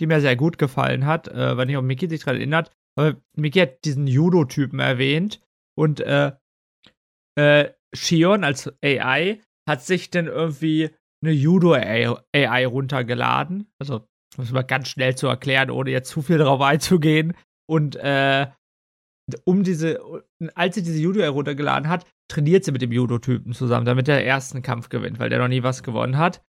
die 0.00 0.06
mir 0.06 0.22
sehr 0.22 0.34
gut 0.34 0.56
gefallen 0.56 1.04
hat, 1.04 1.28
äh, 1.28 1.58
wenn 1.58 1.68
ich 1.68 1.76
auch 1.76 1.82
Mickey 1.82 2.08
sich 2.08 2.20
daran 2.20 2.36
erinnert. 2.36 2.70
Aber 2.98 3.20
Mickey 3.36 3.58
hat 3.58 3.84
diesen 3.84 4.06
Judo-Typen 4.06 4.78
erwähnt 4.78 5.42
und 5.78 6.00
äh, 6.00 6.32
äh, 7.38 7.70
Shion 7.94 8.44
als 8.44 8.72
AI 8.82 9.42
hat 9.68 9.82
sich 9.82 10.08
dann 10.08 10.26
irgendwie 10.26 10.88
eine 11.22 11.32
Judo-AI 11.32 12.66
runtergeladen. 12.66 13.70
Also, 13.78 14.06
das 14.30 14.38
muss 14.38 14.52
man 14.52 14.66
ganz 14.66 14.88
schnell 14.88 15.16
zu 15.16 15.26
erklären, 15.26 15.70
ohne 15.70 15.90
jetzt 15.90 16.08
zu 16.08 16.22
viel 16.22 16.38
darauf 16.38 16.62
einzugehen. 16.62 17.36
Und 17.68 17.96
äh, 17.96 18.46
um 19.44 19.64
diese, 19.64 20.00
als 20.54 20.74
sie 20.74 20.82
diese 20.82 20.98
Judo 20.98 21.20
heruntergeladen 21.20 21.88
hat, 21.88 22.06
trainiert 22.28 22.64
sie 22.64 22.72
mit 22.72 22.82
dem 22.82 22.92
Judo-Typen 22.92 23.52
zusammen, 23.52 23.86
damit 23.86 24.08
er 24.08 24.24
ersten 24.24 24.62
Kampf 24.62 24.88
gewinnt, 24.88 25.18
weil 25.18 25.30
der 25.30 25.38
noch 25.38 25.48
nie 25.48 25.62
was 25.62 25.82
gewonnen 25.82 26.18
hat. 26.18 26.44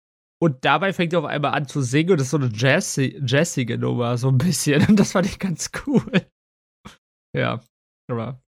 Und 0.42 0.64
dabei 0.64 0.92
fängt 0.92 1.12
er 1.12 1.20
auf 1.20 1.24
einmal 1.24 1.52
an 1.52 1.68
zu 1.68 1.80
singen 1.80 2.10
und 2.10 2.18
das 2.18 2.26
ist 2.26 2.32
so 2.32 2.36
eine 2.36 2.50
Jazzy, 2.52 3.20
jazzige 3.24 3.78
Nummer, 3.78 4.18
so 4.18 4.28
ein 4.28 4.38
bisschen. 4.38 4.86
Und 4.88 4.96
das 5.00 5.12
fand 5.12 5.26
ich 5.26 5.38
ganz 5.38 5.70
cool. 5.86 6.26
Ja, 7.36 7.60
aber 8.10 8.42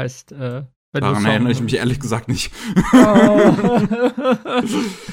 heißt, 0.00 0.32
äh, 0.32 0.64
wenn 0.92 1.00
Daran 1.00 1.24
erinnere 1.24 1.52
ich 1.52 1.60
mich 1.60 1.74
ehrlich 1.74 1.98
gesagt 1.98 2.28
nicht. 2.28 2.52
Oh. 2.92 3.80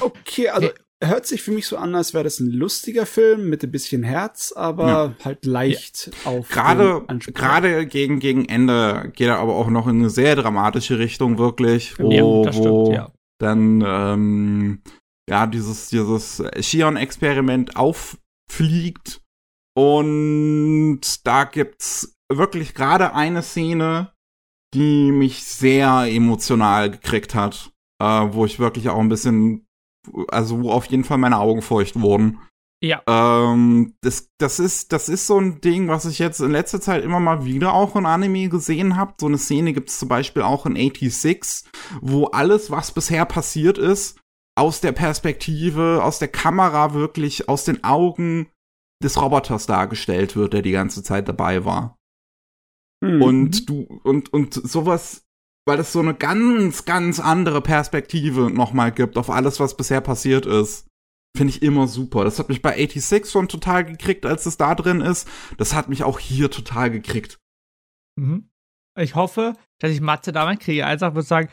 okay, 0.00 0.48
also 0.48 0.70
hört 1.02 1.26
sich 1.26 1.42
für 1.42 1.50
mich 1.50 1.66
so 1.66 1.76
an, 1.76 1.94
als 1.94 2.14
wäre 2.14 2.24
das 2.24 2.40
ein 2.40 2.50
lustiger 2.50 3.06
Film 3.06 3.48
mit 3.48 3.62
ein 3.62 3.70
bisschen 3.70 4.02
Herz, 4.02 4.52
aber 4.52 4.88
ja. 4.88 5.14
halt 5.24 5.44
leicht 5.44 6.10
ja. 6.24 6.30
auf. 6.30 6.48
Gerade, 6.48 7.04
gerade 7.32 7.86
gegen, 7.86 8.20
gegen 8.20 8.46
Ende 8.46 9.10
geht 9.14 9.28
er 9.28 9.38
aber 9.38 9.56
auch 9.56 9.68
noch 9.68 9.86
in 9.88 9.98
eine 9.98 10.10
sehr 10.10 10.36
dramatische 10.36 10.98
Richtung, 10.98 11.38
wirklich, 11.38 11.98
wo, 11.98 12.10
ja, 12.10 12.22
wo 12.22 12.52
stimmt, 12.52 13.12
dann, 13.38 13.84
ähm, 13.86 14.82
ja, 15.28 15.46
dieses, 15.46 15.88
dieses 15.88 16.42
Shion-Experiment 16.60 17.76
auffliegt 17.76 19.22
und 19.74 21.00
da 21.24 21.44
gibt's 21.44 22.16
wirklich 22.30 22.74
gerade 22.74 23.14
eine 23.14 23.42
Szene, 23.42 24.12
die 24.74 25.12
mich 25.12 25.44
sehr 25.44 26.04
emotional 26.06 26.90
gekriegt 26.90 27.34
hat, 27.34 27.72
äh, 28.00 28.04
wo 28.04 28.44
ich 28.44 28.58
wirklich 28.58 28.88
auch 28.88 28.98
ein 28.98 29.08
bisschen 29.08 29.66
also 30.28 30.62
wo 30.62 30.70
auf 30.70 30.86
jeden 30.86 31.04
Fall 31.04 31.18
meine 31.18 31.38
Augen 31.38 31.62
feucht 31.62 32.00
wurden. 32.00 32.38
Ja. 32.82 33.00
Ähm, 33.06 33.94
das, 34.00 34.28
das, 34.38 34.58
ist, 34.58 34.92
das 34.92 35.08
ist 35.08 35.28
so 35.28 35.38
ein 35.38 35.60
Ding, 35.60 35.86
was 35.86 36.04
ich 36.04 36.18
jetzt 36.18 36.40
in 36.40 36.50
letzter 36.50 36.80
Zeit 36.80 37.04
immer 37.04 37.20
mal 37.20 37.44
wieder 37.44 37.74
auch 37.74 37.94
in 37.94 38.06
Anime 38.06 38.48
gesehen 38.48 38.96
habe. 38.96 39.14
So 39.20 39.26
eine 39.26 39.38
Szene 39.38 39.72
gibt 39.72 39.88
es 39.88 40.00
zum 40.00 40.08
Beispiel 40.08 40.42
auch 40.42 40.66
in 40.66 40.74
86, 40.74 41.70
wo 42.00 42.26
alles, 42.26 42.72
was 42.72 42.90
bisher 42.90 43.24
passiert 43.24 43.78
ist, 43.78 44.18
aus 44.56 44.80
der 44.80 44.92
Perspektive, 44.92 46.02
aus 46.02 46.18
der 46.18 46.28
Kamera 46.28 46.92
wirklich, 46.92 47.48
aus 47.48 47.64
den 47.64 47.84
Augen 47.84 48.48
des 49.02 49.20
Roboters 49.20 49.66
dargestellt 49.66 50.34
wird, 50.34 50.52
der 50.52 50.62
die 50.62 50.72
ganze 50.72 51.04
Zeit 51.04 51.28
dabei 51.28 51.64
war. 51.64 51.96
Mhm. 53.00 53.22
Und 53.22 53.68
du, 53.68 53.82
und, 54.02 54.32
und 54.32 54.54
sowas 54.54 55.21
weil 55.66 55.78
es 55.78 55.92
so 55.92 56.00
eine 56.00 56.14
ganz, 56.14 56.84
ganz 56.84 57.20
andere 57.20 57.60
Perspektive 57.60 58.50
nochmal 58.50 58.92
gibt 58.92 59.16
auf 59.16 59.30
alles, 59.30 59.60
was 59.60 59.76
bisher 59.76 60.00
passiert 60.00 60.46
ist. 60.46 60.88
Finde 61.36 61.52
ich 61.52 61.62
immer 61.62 61.86
super. 61.86 62.24
Das 62.24 62.38
hat 62.38 62.48
mich 62.48 62.60
bei 62.60 62.76
86 62.76 63.30
schon 63.30 63.48
total 63.48 63.84
gekriegt, 63.84 64.26
als 64.26 64.44
es 64.44 64.58
da 64.58 64.74
drin 64.74 65.00
ist. 65.00 65.28
Das 65.56 65.74
hat 65.74 65.88
mich 65.88 66.04
auch 66.04 66.18
hier 66.18 66.50
total 66.50 66.90
gekriegt. 66.90 67.38
Mhm. 68.20 68.50
Ich 68.98 69.14
hoffe, 69.14 69.54
dass 69.80 69.90
ich 69.90 70.02
Matze 70.02 70.32
damit 70.32 70.60
kriege. 70.60 70.84
Einfach 70.84 71.14
würde 71.14 71.26
sagen, 71.26 71.48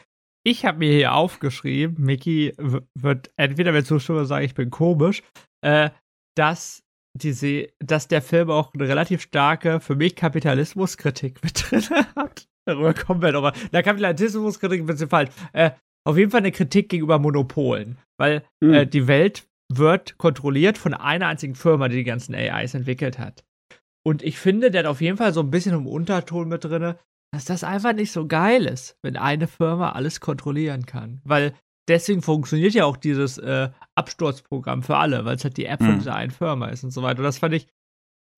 ich 0.45 0.65
habe 0.65 0.80
mir 0.80 0.91
hier 0.91 1.13
aufgeschrieben, 1.13 2.04
Mickey 2.04 2.54
wird 2.95 3.32
entweder 3.38 3.72
mir 3.72 3.84
zustimmen 3.84 4.19
oder 4.19 4.26
sagen, 4.26 4.45
ich 4.45 4.54
bin 4.54 4.69
komisch, 4.69 5.24
äh, 5.62 5.91
dass 6.36 6.84
diese, 7.13 7.67
dass 7.80 8.08
der 8.08 8.22
Film 8.22 8.50
auch 8.50 8.74
eine 8.74 8.88
relativ 8.88 9.22
starke, 9.22 9.80
für 9.80 9.95
mich 9.95 10.15
Kapitalismuskritik 10.15 11.43
mit 11.43 11.72
drin 11.72 11.84
hat. 12.15 12.49
Darüber 12.70 12.94
kommen 12.94 13.22
wir 13.22 13.32
nochmal. 13.32 13.54
Der 13.72 13.84
Kapitalismuskritik 13.84 14.88
wird 14.88 15.10
falsch. 15.10 15.30
Äh, 15.54 15.72
auf 16.08 16.18
jeden 16.18 16.32
Fall 16.32 16.40
eine 16.40 16.52
Kritik 16.52 16.90
gegenüber 16.90 17.20
Monopolen, 17.20 17.98
weil 18.18 18.44
mhm. 18.62 18.74
äh, 18.74 18.86
die 18.86 19.08
Welt 19.08 19.48
wird 19.72 20.18
kontrolliert 20.18 20.78
von 20.78 20.94
einer 20.94 21.28
einzigen 21.28 21.56
Firma, 21.56 21.88
die 21.88 21.98
die 21.98 22.04
ganzen 22.04 22.34
AIs 22.34 22.74
entwickelt 22.74 23.20
hat. 23.20 23.44
Und 24.06 24.24
ich 24.24 24.40
finde, 24.40 24.72
der 24.72 24.84
hat 24.84 24.88
auf 24.88 25.02
jeden 25.02 25.18
Fall 25.18 25.34
so 25.34 25.42
ein 25.42 25.52
bisschen 25.52 25.76
im 25.76 25.86
Unterton 25.86 26.48
mit 26.48 26.64
drin, 26.64 26.96
dass 27.32 27.46
das 27.46 27.64
einfach 27.64 27.94
nicht 27.94 28.12
so 28.12 28.28
geil 28.28 28.66
ist, 28.66 28.98
wenn 29.04 29.18
eine 29.18 29.48
Firma 29.48 29.92
alles 29.92 30.20
kontrollieren 30.20 30.86
kann. 30.86 31.22
Weil 31.24 31.54
deswegen 31.88 32.22
funktioniert 32.22 32.74
ja 32.74 32.86
auch 32.86 32.98
dieses 32.98 33.38
äh, 33.38 33.70
Absturzprogramm 33.96 34.82
für 34.82 34.98
alle, 34.98 35.26
weil 35.26 35.36
es 35.36 35.44
halt 35.44 35.58
die 35.58 35.66
App 35.66 35.80
von 35.80 35.94
mhm. 35.94 36.00
dieser 36.00 36.16
einen 36.16 36.32
Firma 36.32 36.70
ist 36.70 36.84
und 36.84 36.92
so 36.92 37.04
weiter. 37.04 37.20
Und 37.20 37.26
das 37.26 37.38
fand 37.38 37.54
ich 37.54 37.68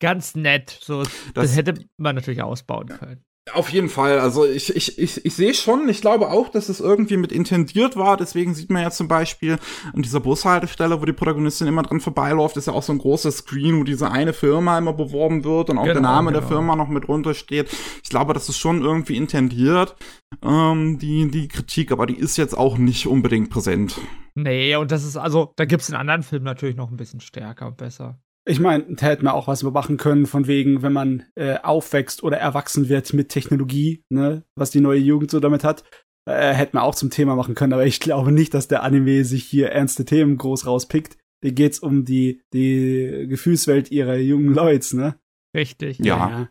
ganz 0.02 0.36
nett. 0.36 0.70
So, 0.82 1.04
das, 1.04 1.32
das 1.34 1.56
hätte 1.56 1.86
man 1.98 2.15
natürlich 2.15 2.41
ausbauen 2.41 2.88
können. 2.88 3.24
Auf 3.53 3.69
jeden 3.69 3.89
Fall. 3.89 4.19
Also 4.19 4.45
ich, 4.45 4.75
ich, 4.75 4.97
ich, 4.97 5.25
ich 5.25 5.33
sehe 5.33 5.53
schon, 5.53 5.89
ich 5.89 6.01
glaube 6.01 6.29
auch, 6.29 6.49
dass 6.49 6.69
es 6.69 6.79
irgendwie 6.79 7.17
mit 7.17 7.31
intendiert 7.31 7.95
war. 7.95 8.17
Deswegen 8.17 8.53
sieht 8.53 8.69
man 8.69 8.81
ja 8.83 8.91
zum 8.91 9.07
Beispiel 9.07 9.57
an 9.93 10.01
dieser 10.01 10.19
Bushaltestelle, 10.19 11.01
wo 11.01 11.05
die 11.05 11.13
Protagonistin 11.13 11.67
immer 11.67 11.83
dran 11.83 11.99
vorbeiläuft, 11.99 12.57
ist 12.57 12.67
ja 12.67 12.73
auch 12.73 12.83
so 12.83 12.93
ein 12.93 12.99
großer 12.99 13.31
Screen, 13.31 13.79
wo 13.79 13.83
diese 13.83 14.11
eine 14.11 14.33
Firma 14.33 14.77
immer 14.77 14.93
beworben 14.93 15.43
wird 15.43 15.69
und 15.69 15.77
auch 15.77 15.83
genau, 15.83 15.93
der 15.93 16.01
Name 16.01 16.31
genau. 16.31 16.39
der 16.39 16.47
Firma 16.47 16.75
noch 16.75 16.87
mit 16.87 17.07
runtersteht. 17.07 17.69
Ich 18.03 18.09
glaube, 18.09 18.33
das 18.33 18.49
ist 18.49 18.57
schon 18.57 18.81
irgendwie 18.81 19.17
intendiert, 19.17 19.95
ähm, 20.43 20.97
die, 20.99 21.29
die 21.29 21.47
Kritik, 21.47 21.91
aber 21.91 22.05
die 22.05 22.17
ist 22.17 22.37
jetzt 22.37 22.57
auch 22.57 22.77
nicht 22.77 23.07
unbedingt 23.07 23.49
präsent. 23.49 23.99
Nee, 24.35 24.75
und 24.75 24.91
das 24.91 25.03
ist 25.03 25.17
also, 25.17 25.53
da 25.57 25.65
gibt's 25.65 25.89
in 25.89 25.95
anderen 25.95 26.23
Filmen 26.23 26.45
natürlich 26.45 26.75
noch 26.75 26.89
ein 26.89 26.97
bisschen 26.97 27.19
stärker 27.19 27.67
und 27.67 27.77
besser. 27.77 28.19
Ich 28.45 28.60
meine, 28.60 28.95
da 28.95 29.06
hätten 29.06 29.23
wir 29.23 29.36
auch 29.36 29.47
was 29.47 29.62
machen 29.63 29.97
können, 29.97 30.25
von 30.25 30.47
wegen, 30.47 30.82
wenn 30.82 30.93
man 30.93 31.25
äh, 31.36 31.60
aufwächst 31.60 32.23
oder 32.23 32.38
erwachsen 32.38 32.89
wird 32.89 33.13
mit 33.13 33.30
Technologie, 33.30 34.04
ne, 34.10 34.43
was 34.56 34.71
die 34.71 34.82
neue 34.82 34.99
Jugend 34.99 35.30
so 35.30 35.39
damit 35.39 35.63
hat, 35.63 35.84
äh, 36.25 36.54
hätten 36.54 36.77
wir 36.77 36.84
auch 36.84 36.95
zum 36.95 37.12
Thema 37.12 37.36
machen 37.36 37.56
können. 37.56 37.73
Aber 37.73 37.86
ich 37.86 37.99
glaube 37.99 38.32
nicht, 38.32 38.54
dass 38.54 38.67
der 38.67 38.84
Anime 38.84 39.23
sich 39.25 39.43
hier 39.43 39.71
ernste 39.71 40.06
Themen 40.06 40.38
groß 40.38 40.65
rauspickt. 40.65 41.17
Hier 41.43 41.54
geht's 41.54 41.80
um 41.80 42.06
die, 42.06 42.41
die 42.54 43.25
Gefühlswelt 43.27 43.91
ihrer 43.91 44.15
jungen 44.15 44.54
Leute, 44.54 44.95
ne? 44.95 45.19
Richtig. 45.56 45.99
Ja. 45.99 46.06
ja. 46.06 46.30
ja. 46.30 46.49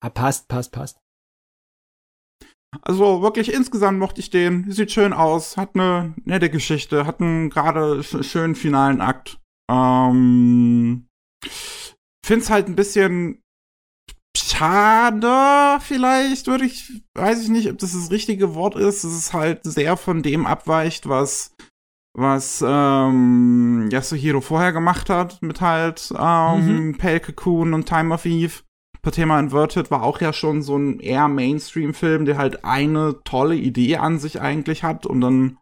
Ah, 0.00 0.10
passt, 0.10 0.48
passt, 0.48 0.72
passt. 0.72 1.00
Also 2.82 3.22
wirklich 3.22 3.52
insgesamt 3.52 3.98
mochte 3.98 4.20
ich 4.20 4.30
den. 4.30 4.70
Sieht 4.70 4.90
schön 4.92 5.12
aus, 5.12 5.56
hat 5.56 5.74
eine 5.74 6.14
nette 6.24 6.50
Geschichte, 6.50 7.06
hat 7.06 7.20
einen 7.20 7.50
gerade 7.50 8.02
schönen 8.02 8.54
finalen 8.54 9.00
Akt. 9.00 9.38
Ähm, 9.70 11.06
Find's 12.24 12.50
halt 12.50 12.68
ein 12.68 12.76
bisschen 12.76 13.42
schade, 14.36 15.78
vielleicht 15.80 16.46
würde 16.46 16.64
ich, 16.64 17.02
weiß 17.14 17.42
ich 17.42 17.48
nicht, 17.48 17.70
ob 17.70 17.78
das 17.78 17.92
das 17.92 18.10
richtige 18.10 18.54
Wort 18.54 18.76
ist. 18.76 19.04
Es 19.04 19.14
ist 19.14 19.32
halt 19.32 19.60
sehr 19.64 19.96
von 19.96 20.22
dem 20.22 20.46
abweicht, 20.46 21.08
was 21.08 21.54
was 22.16 22.64
ähm, 22.66 23.88
Yasuhiro 23.90 24.40
vorher 24.40 24.72
gemacht 24.72 25.10
hat 25.10 25.42
mit 25.42 25.60
halt 25.60 26.12
ähm, 26.16 26.86
mhm. 26.86 26.96
Pale 26.96 27.20
Cocoon 27.20 27.74
und 27.74 27.86
Time 27.86 28.14
of 28.14 28.24
Eve. 28.24 28.62
Per 29.02 29.12
Thema 29.12 29.38
Inverted 29.38 29.90
war 29.90 30.02
auch 30.02 30.20
ja 30.20 30.32
schon 30.32 30.62
so 30.62 30.78
ein 30.78 31.00
eher 31.00 31.28
Mainstream-Film, 31.28 32.24
der 32.24 32.38
halt 32.38 32.64
eine 32.64 33.20
tolle 33.24 33.56
Idee 33.56 33.96
an 33.96 34.18
sich 34.18 34.40
eigentlich 34.40 34.82
hat 34.82 35.04
und 35.06 35.20
dann 35.20 35.58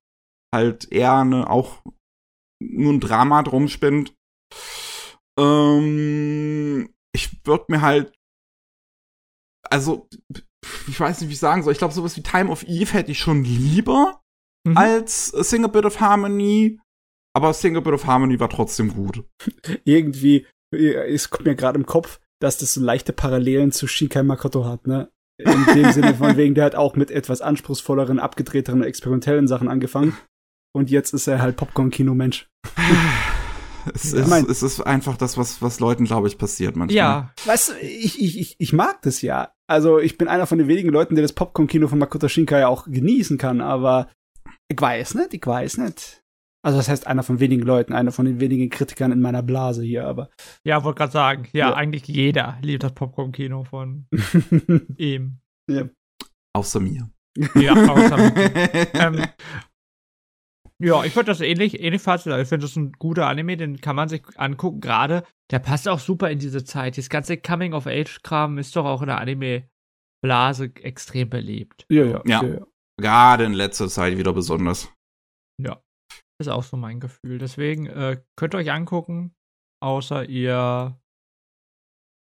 halt 0.55 0.93
eher 0.93 1.15
eine, 1.15 1.51
auch 1.51 1.83
nur 2.61 2.93
ein 2.93 3.01
Drama 3.01 3.43
drum 3.43 3.69
spinnt. 3.69 4.15
Ähm, 5.39 6.93
ich 7.15 7.47
würde 7.47 7.65
mir 7.69 7.81
halt, 7.81 8.13
also, 9.71 10.09
ich 10.89 10.99
weiß 10.99 11.21
nicht, 11.21 11.31
wie 11.31 11.35
ich 11.35 11.39
sagen 11.39 11.63
soll. 11.63 11.73
Ich 11.73 11.79
glaube, 11.79 11.95
sowas 11.95 12.17
wie 12.17 12.23
Time 12.23 12.51
of 12.51 12.63
Eve 12.65 12.93
hätte 12.93 13.13
ich 13.13 13.19
schon 13.19 13.45
lieber 13.45 14.21
mhm. 14.67 14.77
als 14.77 15.29
Sing 15.29 15.65
a 15.65 15.69
Bit 15.69 15.87
of 15.87 16.01
Harmony. 16.01 16.81
Aber 17.35 17.55
Sing 17.55 17.77
a 17.77 17.81
Bit 17.81 17.95
of 17.95 18.07
Harmony 18.07 18.39
war 18.39 18.51
trotzdem 18.51 18.93
gut. 18.95 19.25
Irgendwie, 19.85 20.47
es 20.71 21.31
kommt 21.31 21.47
mir 21.47 21.55
gerade 21.55 21.79
im 21.79 21.87
Kopf, 21.87 22.21
dass 22.41 22.59
das 22.59 22.75
so 22.75 22.81
leichte 22.81 23.13
Parallelen 23.13 23.73
zu 23.73 23.87
Shinkai 23.87 24.23
Makoto 24.23 24.65
hat, 24.65 24.87
ne? 24.87 25.11
In 25.39 25.65
dem 25.75 25.93
Sinne 25.93 26.15
von 26.19 26.37
wegen, 26.37 26.55
der 26.55 26.65
hat 26.65 26.75
auch 26.75 26.95
mit 26.95 27.11
etwas 27.11 27.41
anspruchsvolleren, 27.41 28.19
abgedrehteren, 28.19 28.83
experimentellen 28.83 29.49
Sachen 29.49 29.69
angefangen. 29.69 30.17
Und 30.75 30.91
jetzt 30.91 31.15
ist 31.15 31.27
er 31.27 31.41
halt 31.41 31.57
Popcorn-Kino-Mensch. 31.57 32.49
Es, 33.95 34.13
Ja. 34.13 34.21
ist, 34.21 34.29
Mein- 34.29 34.47
es 34.49 34.63
ist 34.63 34.81
einfach 34.81 35.17
das, 35.17 35.37
was, 35.39 35.61
was 35.63 35.81
Leuten, 35.81 36.05
glaube 36.05 36.29
ich, 36.29 36.39
passiert 36.39 36.77
manchmal. 36.77 36.97
Ja, 36.97 37.33
Weißt 37.47 37.71
du, 37.71 37.75
ich, 37.81 38.21
ich, 38.23 38.57
ich, 38.59 38.73
mag 38.73 39.03
das 39.03 39.23
ja. 39.23 39.53
Also 39.67 39.99
ich 39.99 40.19
bin 40.19 40.29
einer 40.29 40.47
von 40.47 40.59
den 40.59 40.69
wenigen 40.69 40.91
Leuten, 40.91 41.15
der 41.15 41.23
das 41.23 41.33
Popcorn-Kino 41.33 41.89
von 41.89 41.99
Makoto 41.99 42.29
Shinkai 42.29 42.67
auch 42.67 42.85
genießen 42.87 43.39
kann, 43.39 43.61
aber 43.61 44.09
ich 44.69 44.81
weiß 44.81 45.15
nicht, 45.17 45.35
ich 45.35 45.47
weiß 45.47 45.79
nicht. 45.79 46.23
Also 46.65 46.79
das 46.79 46.89
heißt 46.89 47.07
einer 47.09 47.23
von 47.25 47.41
wenigen 47.41 47.63
Leuten, 47.63 47.93
einer 47.93 48.13
von 48.13 48.25
den 48.25 48.39
wenigen 48.39 48.71
Kritikern 48.71 49.11
in 49.11 49.21
meiner 49.21 49.43
Blase 49.43 49.83
hier, 49.83 50.07
aber 50.07 50.31
ja, 50.65 50.85
wollte 50.85 50.99
gerade 50.99 51.13
sagen. 51.13 51.49
Ja, 51.53 51.71
Ja. 51.71 51.75
eigentlich 51.75 52.07
jeder 52.07 52.59
liebt 52.63 52.85
das 52.85 52.93
Popcorn-Kino 52.93 53.65
von 53.65 54.07
ihm. 54.97 55.39
Außer 56.55 56.81
mir. 56.81 57.11
Ja, 57.55 57.73
außer 57.73 58.33
ähm, 58.95 59.25
Ja, 60.83 61.05
ich 61.05 61.15
würde 61.15 61.27
das 61.27 61.41
ähnlich, 61.41 61.81
ähnlich 61.81 62.03
fazit. 62.03 62.33
Ich 62.39 62.49
finde 62.49 62.67
das 62.67 62.77
ein 62.77 62.93
guter 62.93 63.27
Anime, 63.29 63.57
den 63.57 63.81
kann 63.81 63.97
man 63.97 64.09
sich 64.09 64.23
angucken. 64.37 64.81
Gerade, 64.81 65.25
der 65.51 65.61
passt 65.61 65.89
auch 65.89 66.01
super 66.01 66.31
in 66.31 66.39
diese 66.39 66.65
Zeit. 66.65 66.99
Das 66.99 67.09
ganze 67.09 67.37
Coming-of-Age-Kram 67.37 68.59
ist 68.59 68.75
doch 68.77 68.85
auch 68.85 69.03
in 69.03 69.09
der 69.09 69.21
Anime-Blase 69.21 70.73
extrem 70.77 71.31
beliebt. 71.31 71.87
ja, 71.89 72.05
ja, 72.05 72.23
Ja. 72.25 72.43
ja. 72.43 72.55
ja. 72.55 72.67
Gerade 73.01 73.45
in 73.45 73.55
letzter 73.55 73.89
Zeit 73.89 74.19
wieder 74.19 74.33
besonders. 74.33 74.93
Ist 76.43 76.49
auch 76.49 76.65
so 76.65 76.77
mein 76.77 76.99
Gefühl. 76.99 77.39
Deswegen 77.39 77.87
äh, 77.87 78.21
könnt 78.37 78.55
ihr 78.55 78.59
euch 78.59 78.73
angucken, 78.73 79.33
außer 79.81 80.29
ihr, 80.29 80.99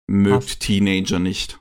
Mögt 0.07 0.45
Passt. 0.45 0.59
Teenager 0.61 1.17
nicht. 1.17 1.59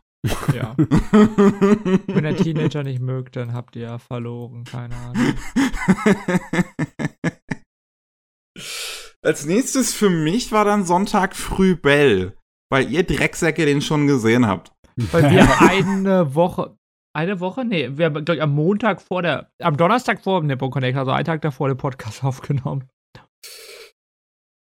ja, 0.53 0.75
wenn 0.77 2.25
ihr 2.27 2.37
Teenager 2.37 2.83
nicht 2.83 3.01
mögt, 3.01 3.37
dann 3.37 3.55
habt 3.55 3.77
ihr 3.77 3.99
verloren. 3.99 4.65
Keine 4.65 4.95
Ahnung. 4.95 5.35
Als 9.23 9.45
nächstes 9.45 9.95
für 9.95 10.11
mich 10.11 10.51
war 10.51 10.64
dann 10.64 10.85
Sonntag 10.85 11.37
früh 11.37 11.77
Bell, 11.77 12.37
weil 12.71 12.90
ihr 12.90 13.05
Drecksäcke 13.05 13.66
den 13.66 13.83
schon 13.83 14.07
gesehen 14.07 14.47
habt. 14.47 14.73
Weil 14.97 15.31
wir 15.31 15.61
eine 15.69 16.35
Woche, 16.35 16.77
eine 17.12 17.40
Woche? 17.40 17.64
Nee, 17.64 17.90
wir 17.95 18.07
haben, 18.07 18.25
glaub 18.25 18.37
ich, 18.37 18.43
am 18.43 18.55
Montag 18.55 19.03
vor 19.03 19.23
der, 19.23 19.51
am 19.61 19.77
Donnerstag 19.77 20.23
vor 20.23 20.40
dem 20.40 20.47
Nippon 20.47 20.71
Connect, 20.71 20.97
also 20.97 21.11
einen 21.11 21.25
Tag 21.25 21.43
davor 21.43 21.69
den 21.69 21.77
Podcast 21.77 22.23
aufgenommen. 22.31 22.88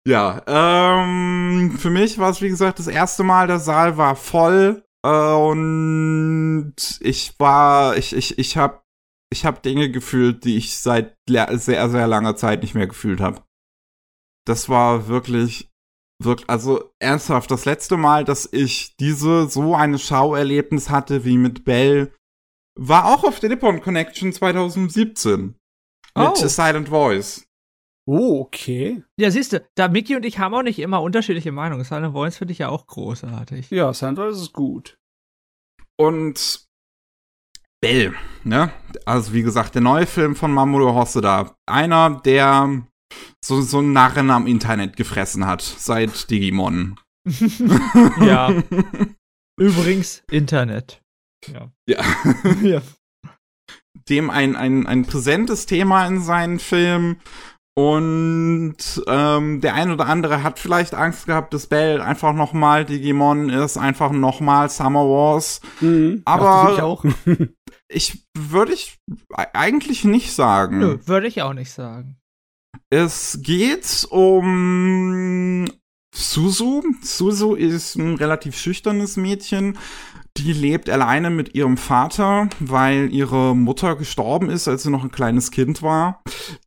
Ja, 0.07 0.42
ähm, 0.46 1.76
für 1.79 1.90
mich 1.90 2.18
war 2.18 2.31
es 2.31 2.40
wie 2.40 2.48
gesagt 2.48 2.79
das 2.79 2.87
erste 2.87 3.24
Mal, 3.24 3.48
der 3.48 3.59
Saal 3.59 3.96
war 3.96 4.14
voll 4.14 4.85
äh, 5.05 5.09
und 5.09 6.74
ich 7.00 7.35
war, 7.40 7.96
ich, 7.96 8.14
ich, 8.14 8.38
ich 8.38 8.57
hab, 8.57 8.85
ich 9.30 9.44
hab 9.44 9.62
Dinge 9.62 9.90
gefühlt, 9.90 10.44
die 10.44 10.56
ich 10.56 10.78
seit 10.78 11.16
sehr, 11.28 11.88
sehr 11.90 12.06
langer 12.06 12.36
Zeit 12.36 12.62
nicht 12.62 12.74
mehr 12.74 12.86
gefühlt 12.86 13.20
habe. 13.20 13.42
Das 14.46 14.68
war 14.68 15.08
wirklich, 15.08 15.70
wirklich, 16.22 16.48
also 16.48 16.92
ernsthaft, 17.00 17.50
das 17.50 17.64
letzte 17.64 17.96
Mal, 17.96 18.24
dass 18.24 18.48
ich 18.52 18.96
diese, 18.96 19.48
so 19.48 19.74
eine 19.74 19.98
Schauerlebnis 19.98 20.90
hatte 20.90 21.24
wie 21.24 21.38
mit 21.38 21.64
Bell, 21.64 22.14
war 22.78 23.06
auch 23.06 23.24
auf 23.24 23.40
der 23.40 23.50
Nippon 23.50 23.80
Connection 23.80 24.32
2017. 24.32 25.56
Oh. 26.14 26.20
Mit 26.20 26.36
Silent 26.36 26.88
Voice. 26.88 27.46
Oh, 28.08 28.40
okay. 28.42 29.02
Ja, 29.18 29.32
siehst 29.32 29.52
du, 29.52 29.66
da 29.74 29.88
Mickey 29.88 30.14
und 30.14 30.24
ich 30.24 30.38
haben 30.38 30.54
auch 30.54 30.62
nicht 30.62 30.78
immer 30.78 31.02
unterschiedliche 31.02 31.50
Meinungen. 31.50 31.82
Silent 31.84 32.12
Voice 32.12 32.36
finde 32.36 32.52
ich 32.52 32.58
ja 32.58 32.68
auch 32.68 32.86
großartig. 32.86 33.70
Ja, 33.70 33.92
Sandra, 33.92 34.26
das 34.28 34.40
ist 34.40 34.52
gut. 34.52 34.96
Und 35.98 36.65
Bell, 37.87 38.14
ne? 38.42 38.72
Also 39.05 39.33
wie 39.33 39.42
gesagt, 39.42 39.75
der 39.77 39.83
neue 39.83 40.07
Film 40.07 40.35
von 40.35 40.51
Mamoru 40.53 40.92
Hosoda. 40.94 41.55
Einer, 41.66 42.20
der 42.25 42.83
so, 43.44 43.61
so 43.62 43.79
einen 43.79 43.92
Narren 43.92 44.31
am 44.31 44.46
Internet 44.49 44.96
gefressen 44.96 45.46
hat, 45.46 45.62
seit 45.62 46.29
Digimon. 46.31 46.99
ja, 48.20 48.53
übrigens 49.61 50.22
Internet. 50.31 51.01
Ja. 51.46 51.70
Ja. 51.88 52.05
ja. 52.62 52.83
Dem 54.09 54.31
ein, 54.31 54.57
ein, 54.57 54.87
ein 54.87 55.05
präsentes 55.07 55.66
Thema 55.66 56.07
in 56.07 56.20
seinen 56.20 56.59
Filmen. 56.59 57.20
Und 57.79 58.77
ähm, 59.07 59.61
der 59.61 59.75
ein 59.75 59.90
oder 59.90 60.07
andere 60.07 60.42
hat 60.42 60.59
vielleicht 60.59 60.94
Angst 60.94 61.27
gehabt, 61.27 61.53
dass 61.53 61.66
Bell 61.66 62.01
einfach 62.01 62.33
nochmal 62.33 62.87
Digimon 62.87 63.51
ist, 63.51 63.77
einfach 63.77 64.12
nochmal 64.12 64.70
Summer 64.70 65.05
Wars. 65.05 65.61
Mhm. 65.81 66.22
Aber- 66.25 66.72
ich 66.75 66.83
auch. 66.83 67.05
Ich 67.88 68.27
würde 68.35 68.72
ich 68.72 68.99
eigentlich 69.31 70.05
nicht 70.05 70.33
sagen. 70.33 70.79
Nö, 70.79 70.99
würde 71.07 71.29
ich 71.29 71.42
auch 71.42 71.55
nicht 71.55 71.72
sagen. 71.72 72.16
Es 72.90 73.40
geht 73.42 74.07
um 74.11 75.66
Suzu. 76.14 76.83
Suzu 77.03 77.55
ist 77.55 77.96
ein 77.96 78.16
relativ 78.16 78.57
schüchternes 78.57 79.16
Mädchen. 79.16 79.79
Die 80.37 80.53
lebt 80.53 80.90
alleine 80.90 81.31
mit 81.31 81.55
ihrem 81.55 81.77
Vater, 81.77 82.49
weil 82.61 83.12
ihre 83.12 83.57
Mutter 83.57 83.96
gestorben 83.96 84.51
ist, 84.51 84.68
als 84.68 84.83
sie 84.83 84.90
noch 84.90 85.03
ein 85.03 85.11
kleines 85.11 85.51
Kind 85.51 85.83
war. 85.83 86.22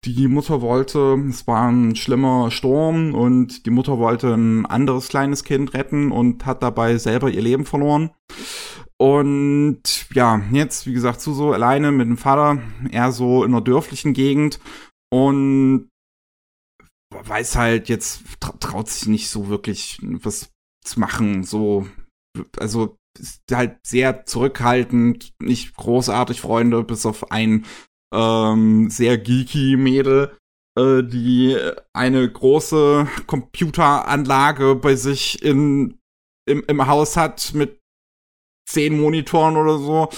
Die 0.05 0.27
Mutter 0.27 0.61
wollte, 0.61 1.23
es 1.29 1.45
war 1.45 1.69
ein 1.69 1.95
schlimmer 1.95 2.49
Sturm 2.49 3.13
und 3.13 3.65
die 3.67 3.69
Mutter 3.69 3.99
wollte 3.99 4.33
ein 4.33 4.65
anderes 4.65 5.09
kleines 5.09 5.43
Kind 5.43 5.73
retten 5.73 6.11
und 6.11 6.45
hat 6.47 6.63
dabei 6.63 6.97
selber 6.97 7.29
ihr 7.29 7.41
Leben 7.41 7.65
verloren. 7.65 8.09
Und 9.01 10.07
ja, 10.13 10.41
jetzt, 10.51 10.85
wie 10.85 10.93
gesagt, 10.93 11.21
Suzu 11.21 11.53
alleine 11.53 11.91
mit 11.91 12.07
dem 12.07 12.17
Vater, 12.17 12.61
eher 12.91 13.11
so 13.11 13.43
in 13.43 13.53
einer 13.53 13.61
dörflichen 13.61 14.13
Gegend. 14.13 14.59
Und 15.11 15.89
weiß 17.11 17.55
halt 17.55 17.89
jetzt, 17.89 18.23
tra 18.39 18.51
traut 18.59 18.89
sich 18.89 19.07
nicht 19.07 19.29
so 19.29 19.49
wirklich 19.49 19.99
was 20.01 20.51
zu 20.85 20.99
machen, 20.99 21.43
so, 21.43 21.87
also 22.57 22.97
ist 23.17 23.41
halt 23.51 23.79
sehr 23.85 24.25
zurückhaltend, 24.25 25.33
nicht 25.41 25.75
großartig 25.75 26.41
Freunde, 26.41 26.83
bis 26.83 27.05
auf 27.05 27.31
ein 27.31 27.65
ähm, 28.13 28.89
sehr 28.89 29.17
geeky 29.17 29.75
Mädel, 29.77 30.37
äh, 30.77 31.03
die 31.03 31.57
eine 31.93 32.31
große 32.31 33.07
Computeranlage 33.27 34.75
bei 34.75 34.95
sich 34.95 35.43
in, 35.43 35.99
im, 36.47 36.63
im 36.67 36.87
Haus 36.87 37.17
hat 37.17 37.53
mit 37.53 37.78
zehn 38.69 38.99
Monitoren 38.99 39.57
oder 39.57 39.77
so. 39.77 40.09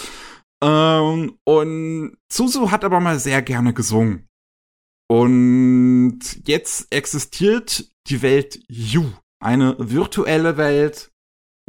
Ähm, 0.64 1.38
und 1.44 2.18
Suzu 2.32 2.72
hat 2.72 2.84
aber 2.84 3.00
mal 3.00 3.20
sehr 3.20 3.42
gerne 3.42 3.74
gesungen. 3.74 4.28
Und 5.10 6.20
jetzt 6.46 6.94
existiert 6.94 7.92
die 8.08 8.22
Welt 8.22 8.62
You, 8.70 9.06
eine 9.42 9.76
virtuelle 9.78 10.58
Welt, 10.58 11.12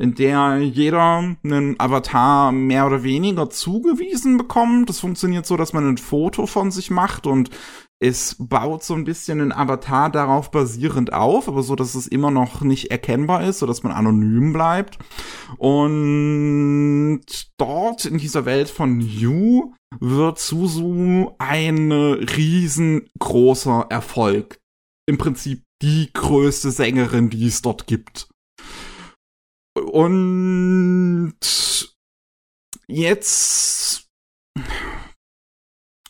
in 0.01 0.14
der 0.14 0.59
jeder 0.59 1.37
einen 1.42 1.79
Avatar 1.79 2.53
mehr 2.53 2.87
oder 2.87 3.03
weniger 3.03 3.51
zugewiesen 3.51 4.37
bekommt. 4.37 4.88
Das 4.88 5.01
funktioniert 5.01 5.47
so, 5.47 5.57
dass 5.57 5.73
man 5.73 5.88
ein 5.88 5.99
Foto 5.99 6.47
von 6.47 6.71
sich 6.71 6.90
macht 6.90 7.27
und 7.27 7.51
es 8.03 8.35
baut 8.37 8.83
so 8.83 8.95
ein 8.95 9.05
bisschen 9.05 9.41
ein 9.41 9.53
Avatar 9.53 10.11
darauf 10.11 10.51
basierend 10.51 11.12
auf, 11.12 11.47
aber 11.47 11.62
so, 11.62 11.77
dass 11.77 11.95
es 11.95 12.09
immer 12.09 12.33
noch 12.33 12.61
nicht 12.61 12.91
erkennbar 12.91 13.45
ist, 13.45 13.61
so 13.61 13.67
dass 13.67 13.85
man 13.85 13.93
anonym 13.93 14.53
bleibt. 14.53 14.99
Und 15.57 17.21
dort 17.59 18.05
in 18.05 18.19
dieser 18.19 18.45
Welt 18.45 18.69
von 18.69 18.99
You 18.99 19.75
wird 20.01 20.41
Suzu 20.41 21.37
ein 21.38 21.93
riesengroßer 21.93 23.87
Erfolg. 23.88 24.59
Im 25.07 25.17
Prinzip 25.17 25.62
die 25.81 26.11
größte 26.12 26.73
Sängerin, 26.73 27.31
die 27.31 27.47
es 27.47 27.62
dort 27.62 27.87
gibt. 27.87 28.29
Und 29.79 31.35
jetzt 32.88 34.09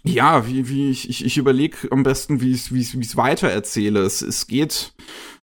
ja, 0.05 0.47
wie, 0.47 0.69
wie 0.69 0.91
ich, 0.91 1.09
ich, 1.09 1.25
ich 1.25 1.39
überlege 1.39 1.89
am 1.91 2.03
besten, 2.03 2.41
wie 2.41 2.53
ich 2.53 2.73
es 2.73 2.73
wie 2.73 3.01
es 3.01 3.17
weiter 3.17 3.49
erzähle. 3.49 4.01
Es, 4.01 4.23
es 4.23 4.47
geht 4.47 4.95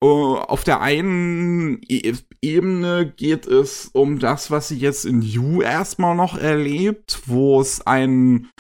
äh, 0.03 0.07
auf 0.07 0.65
der 0.65 0.81
einen 0.81 1.81
e 1.89 2.15
Ebene 2.45 3.13
geht 3.17 3.47
es 3.47 3.91
um 3.93 4.19
das, 4.19 4.51
was 4.51 4.67
sie 4.67 4.77
jetzt 4.77 5.05
in 5.05 5.23
You 5.23 5.63
erstmal 5.63 6.17
noch 6.17 6.37
erlebt, 6.37 7.21
wo 7.27 7.61
es 7.61 7.87
einen 7.87 8.51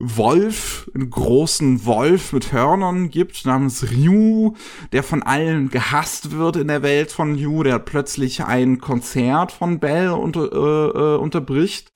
Wolf, 0.00 0.90
einen 0.94 1.10
großen 1.10 1.84
Wolf 1.84 2.32
mit 2.32 2.52
Hörnern 2.52 3.10
gibt, 3.10 3.44
namens 3.46 3.90
Ryu, 3.90 4.54
der 4.92 5.04
von 5.04 5.22
allen 5.22 5.70
gehasst 5.70 6.32
wird 6.32 6.56
in 6.56 6.68
der 6.68 6.82
Welt 6.82 7.12
von 7.12 7.36
Ryu, 7.36 7.62
der 7.62 7.78
plötzlich 7.78 8.44
ein 8.44 8.78
Konzert 8.78 9.52
von 9.52 9.78
Bell 9.78 10.10
unter, 10.10 10.52
äh, 10.52 11.14
äh, 11.14 11.18
unterbricht. 11.18 11.92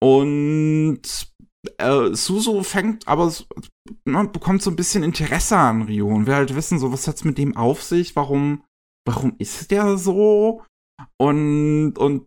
Und 0.00 1.31
äh, 1.82 2.14
Suzu 2.14 2.62
fängt 2.62 3.06
aber, 3.08 3.26
s- 3.26 3.46
ne, 4.04 4.28
bekommt 4.28 4.62
so 4.62 4.70
ein 4.70 4.76
bisschen 4.76 5.02
Interesse 5.02 5.56
an 5.56 5.82
Ryu 5.82 6.08
und 6.08 6.26
will 6.26 6.34
halt 6.34 6.54
wissen, 6.54 6.78
so 6.78 6.92
was 6.92 7.06
hat's 7.08 7.24
mit 7.24 7.38
dem 7.38 7.56
auf 7.56 7.82
sich, 7.82 8.16
warum, 8.16 8.64
warum 9.06 9.34
ist 9.38 9.70
der 9.70 9.96
so? 9.98 10.64
Und, 11.20 11.94
und 11.98 12.26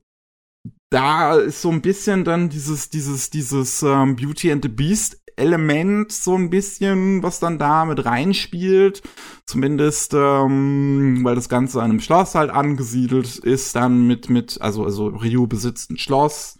da 0.91 1.35
ist 1.35 1.61
so 1.61 1.69
ein 1.71 1.81
bisschen 1.81 2.23
dann 2.23 2.49
dieses, 2.49 2.89
dieses, 2.89 3.29
dieses 3.29 3.81
ähm, 3.83 4.15
Beauty 4.15 4.51
and 4.51 4.63
the 4.63 4.69
Beast 4.69 5.21
Element 5.37 6.13
so 6.13 6.35
ein 6.35 6.49
bisschen, 6.49 7.21
was 7.21 7.41
dann 7.41 7.59
da 7.59 7.83
mit 7.83 8.05
reinspielt. 8.05 9.01
Zumindest, 9.45 10.13
ähm, 10.13 11.19
weil 11.23 11.35
das 11.35 11.49
Ganze 11.49 11.81
an 11.81 11.91
einem 11.91 11.99
Schloss 11.99 12.35
halt 12.35 12.49
angesiedelt 12.51 13.37
ist, 13.39 13.75
dann 13.75 14.07
mit, 14.07 14.29
mit, 14.29 14.61
also, 14.61 14.85
also 14.85 15.07
Ryu 15.07 15.45
besitzt 15.47 15.91
ein 15.91 15.97
Schloss 15.97 16.59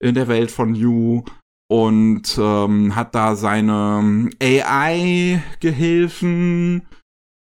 in 0.00 0.14
der 0.14 0.28
Welt 0.28 0.52
von 0.52 0.74
Yu 0.76 1.24
und 1.72 2.38
ähm, 2.38 2.94
hat 2.94 3.14
da 3.14 3.34
seine 3.34 4.28
AI-Gehilfen, 4.42 6.82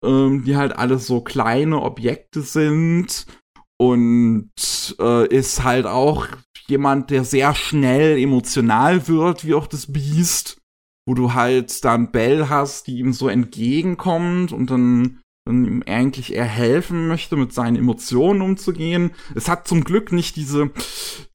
ähm, 0.03 0.43
die 0.43 0.57
halt 0.57 0.77
alles 0.77 1.07
so 1.07 1.21
kleine 1.21 1.81
Objekte 1.81 2.41
sind 2.41 3.25
und 3.79 4.51
äh, 4.99 5.25
ist 5.33 5.63
halt 5.63 5.85
auch 5.85 6.27
jemand, 6.67 7.11
der 7.11 7.23
sehr 7.23 7.55
schnell 7.55 8.17
emotional 8.17 9.07
wird, 9.07 9.47
wie 9.47 9.53
auch 9.53 9.67
das 9.67 9.93
Biest, 9.93 10.57
wo 11.07 11.13
du 11.13 11.33
halt 11.33 11.85
dann 11.85 12.11
Bell 12.11 12.49
hast, 12.49 12.87
die 12.87 12.99
ihm 12.99 13.13
so 13.13 13.29
entgegenkommt 13.29 14.51
und 14.51 14.69
dann, 14.69 15.21
dann 15.47 15.63
ihm 15.63 15.81
eigentlich 15.87 16.33
eher 16.33 16.43
helfen 16.43 17.07
möchte, 17.07 17.37
mit 17.37 17.53
seinen 17.53 17.77
Emotionen 17.77 18.41
umzugehen. 18.41 19.11
Es 19.33 19.47
hat 19.47 19.65
zum 19.65 19.85
Glück 19.85 20.11
nicht 20.11 20.35
diese, 20.35 20.71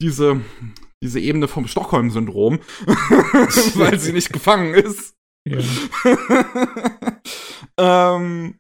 diese, 0.03 0.43
diese 1.05 1.21
Ebene 1.21 1.47
vom 1.47 1.69
Stockholm-Syndrom, 1.69 2.59
weil 3.75 4.01
sie 4.01 4.13
nicht 4.13 4.33
gefangen 4.33 4.75
ist. 4.75 5.15
Ja. 5.47 5.59
ähm, 7.79 8.55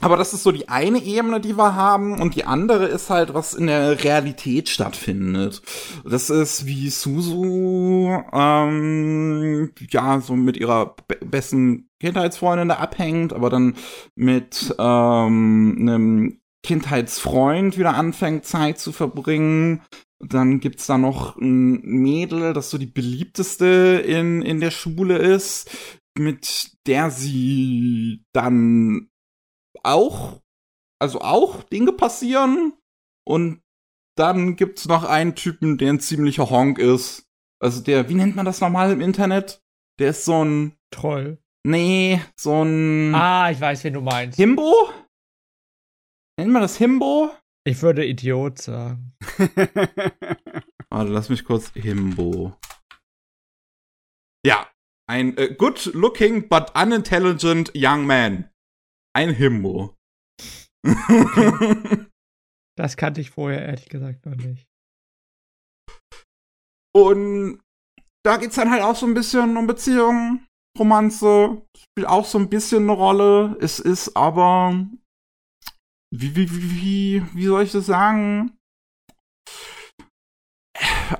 aber 0.00 0.16
das 0.16 0.34
ist 0.34 0.42
so 0.42 0.50
die 0.50 0.68
eine 0.68 0.98
Ebene, 0.98 1.40
die 1.40 1.56
wir 1.56 1.76
haben, 1.76 2.20
und 2.20 2.34
die 2.34 2.44
andere 2.44 2.86
ist 2.86 3.08
halt, 3.08 3.34
was 3.34 3.54
in 3.54 3.68
der 3.68 4.02
Realität 4.02 4.68
stattfindet. 4.68 5.62
Das 6.04 6.28
ist, 6.28 6.66
wie 6.66 6.90
Suzu, 6.90 8.20
ähm, 8.32 9.70
ja, 9.90 10.20
so 10.20 10.34
mit 10.34 10.56
ihrer 10.56 10.96
be 11.06 11.18
besten 11.24 11.88
Kindheitsfreundin 12.00 12.68
da 12.68 12.76
abhängt, 12.76 13.32
aber 13.32 13.48
dann 13.48 13.76
mit 14.16 14.74
ähm, 14.78 15.76
einem 15.80 16.40
Kindheitsfreund 16.64 17.78
wieder 17.78 17.94
anfängt, 17.94 18.44
Zeit 18.44 18.78
zu 18.78 18.92
verbringen. 18.92 19.82
Dann 20.20 20.58
gibt's 20.60 20.86
da 20.86 20.98
noch 20.98 21.36
ein 21.36 21.80
Mädel, 21.82 22.52
das 22.52 22.70
so 22.70 22.78
die 22.78 22.86
beliebteste 22.86 24.02
in, 24.04 24.42
in 24.42 24.60
der 24.60 24.72
Schule 24.72 25.18
ist, 25.18 25.70
mit 26.18 26.72
der 26.86 27.10
sie 27.10 28.24
dann 28.32 29.10
auch, 29.84 30.42
also 30.98 31.20
auch 31.20 31.62
Dinge 31.62 31.92
passieren. 31.92 32.72
Und 33.24 33.62
dann 34.16 34.56
gibt's 34.56 34.88
noch 34.88 35.04
einen 35.04 35.36
Typen, 35.36 35.78
der 35.78 35.92
ein 35.92 36.00
ziemlicher 36.00 36.50
Honk 36.50 36.78
ist. 36.78 37.28
Also 37.60 37.82
der, 37.82 38.08
wie 38.08 38.14
nennt 38.14 38.34
man 38.34 38.46
das 38.46 38.60
normal 38.60 38.92
im 38.92 39.00
Internet? 39.00 39.62
Der 39.98 40.10
ist 40.10 40.24
so 40.24 40.44
ein. 40.44 40.76
Troll. 40.90 41.38
Nee, 41.64 42.20
so 42.36 42.62
ein. 42.62 43.14
Ah, 43.14 43.50
ich 43.50 43.60
weiß, 43.60 43.84
wen 43.84 43.94
du 43.94 44.00
meinst. 44.00 44.36
Himbo? 44.36 44.90
Nennt 46.38 46.52
man 46.52 46.62
das 46.62 46.76
Himbo? 46.76 47.30
Ich 47.68 47.82
würde 47.82 48.02
Idiot 48.02 48.56
sagen. 48.62 49.12
Warte, 50.88 51.10
lass 51.10 51.28
mich 51.28 51.44
kurz. 51.44 51.70
Himbo. 51.74 52.56
Ja, 54.42 54.72
ein 55.06 55.36
äh, 55.36 55.54
good 55.54 55.84
looking 55.92 56.48
but 56.48 56.74
unintelligent 56.74 57.70
young 57.74 58.06
man. 58.06 58.48
Ein 59.14 59.34
Himbo. 59.34 59.94
Das 62.78 62.96
kannte 62.96 63.20
ich 63.20 63.30
vorher 63.30 63.66
ehrlich 63.66 63.88
gesagt 63.88 64.24
noch 64.24 64.36
nicht. 64.36 64.64
Und 66.94 67.60
da 68.24 68.36
geht's 68.36 68.54
dann 68.54 68.70
halt 68.70 68.82
auch 68.82 68.94
so 68.94 69.04
ein 69.04 69.14
bisschen 69.14 69.56
um 69.56 69.66
Beziehungen, 69.66 70.46
Romanze, 70.78 71.60
spielt 71.76 72.06
auch 72.06 72.24
so 72.24 72.38
ein 72.38 72.48
bisschen 72.48 72.84
eine 72.84 72.92
Rolle. 72.92 73.58
Es 73.60 73.80
ist 73.80 74.16
aber, 74.16 74.86
wie, 76.10 76.36
wie, 76.36 76.50
wie, 76.50 77.22
wie, 77.34 77.46
soll 77.46 77.62
ich 77.62 77.72
das 77.72 77.86
sagen? 77.86 78.52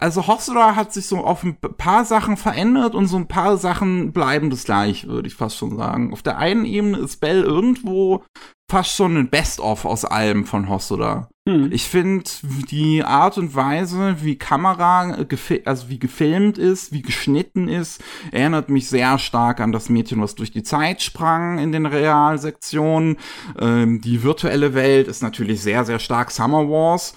Also 0.00 0.26
Hossler 0.26 0.76
hat 0.76 0.92
sich 0.92 1.06
so 1.06 1.24
auf 1.24 1.42
ein 1.42 1.56
paar 1.56 2.04
Sachen 2.04 2.36
verändert 2.36 2.94
und 2.94 3.06
so 3.06 3.16
ein 3.16 3.28
paar 3.28 3.56
Sachen 3.56 4.12
bleiben 4.12 4.50
das 4.50 4.64
gleich, 4.64 5.06
würde 5.06 5.28
ich 5.28 5.34
fast 5.34 5.56
schon 5.56 5.76
sagen. 5.76 6.12
Auf 6.12 6.22
der 6.22 6.38
einen 6.38 6.64
Ebene 6.64 6.98
ist 6.98 7.20
Bell 7.20 7.42
irgendwo 7.42 8.24
fast 8.70 8.94
schon 8.94 9.16
ein 9.16 9.30
Best-of 9.30 9.84
aus 9.84 10.04
allem 10.04 10.44
von 10.44 10.68
Hossler. 10.68 11.30
Hm. 11.48 11.72
Ich 11.72 11.84
finde 11.84 12.28
die 12.70 13.02
Art 13.02 13.38
und 13.38 13.54
Weise, 13.54 14.16
wie 14.20 14.36
Kamera, 14.36 15.16
also 15.64 15.88
wie 15.88 15.98
gefilmt 15.98 16.58
ist, 16.58 16.92
wie 16.92 17.00
geschnitten 17.00 17.68
ist, 17.68 18.04
erinnert 18.30 18.68
mich 18.68 18.88
sehr 18.88 19.18
stark 19.18 19.60
an 19.60 19.72
das 19.72 19.88
Mädchen, 19.88 20.20
was 20.20 20.34
durch 20.34 20.50
die 20.50 20.62
Zeit 20.62 21.00
sprang 21.00 21.58
in 21.58 21.72
den 21.72 21.86
Realsektionen. 21.86 23.16
Ähm, 23.58 24.02
die 24.02 24.22
virtuelle 24.22 24.74
Welt 24.74 25.08
ist 25.08 25.22
natürlich 25.22 25.62
sehr, 25.62 25.86
sehr 25.86 25.98
stark 25.98 26.30
Summer 26.30 26.68
Wars. 26.68 27.14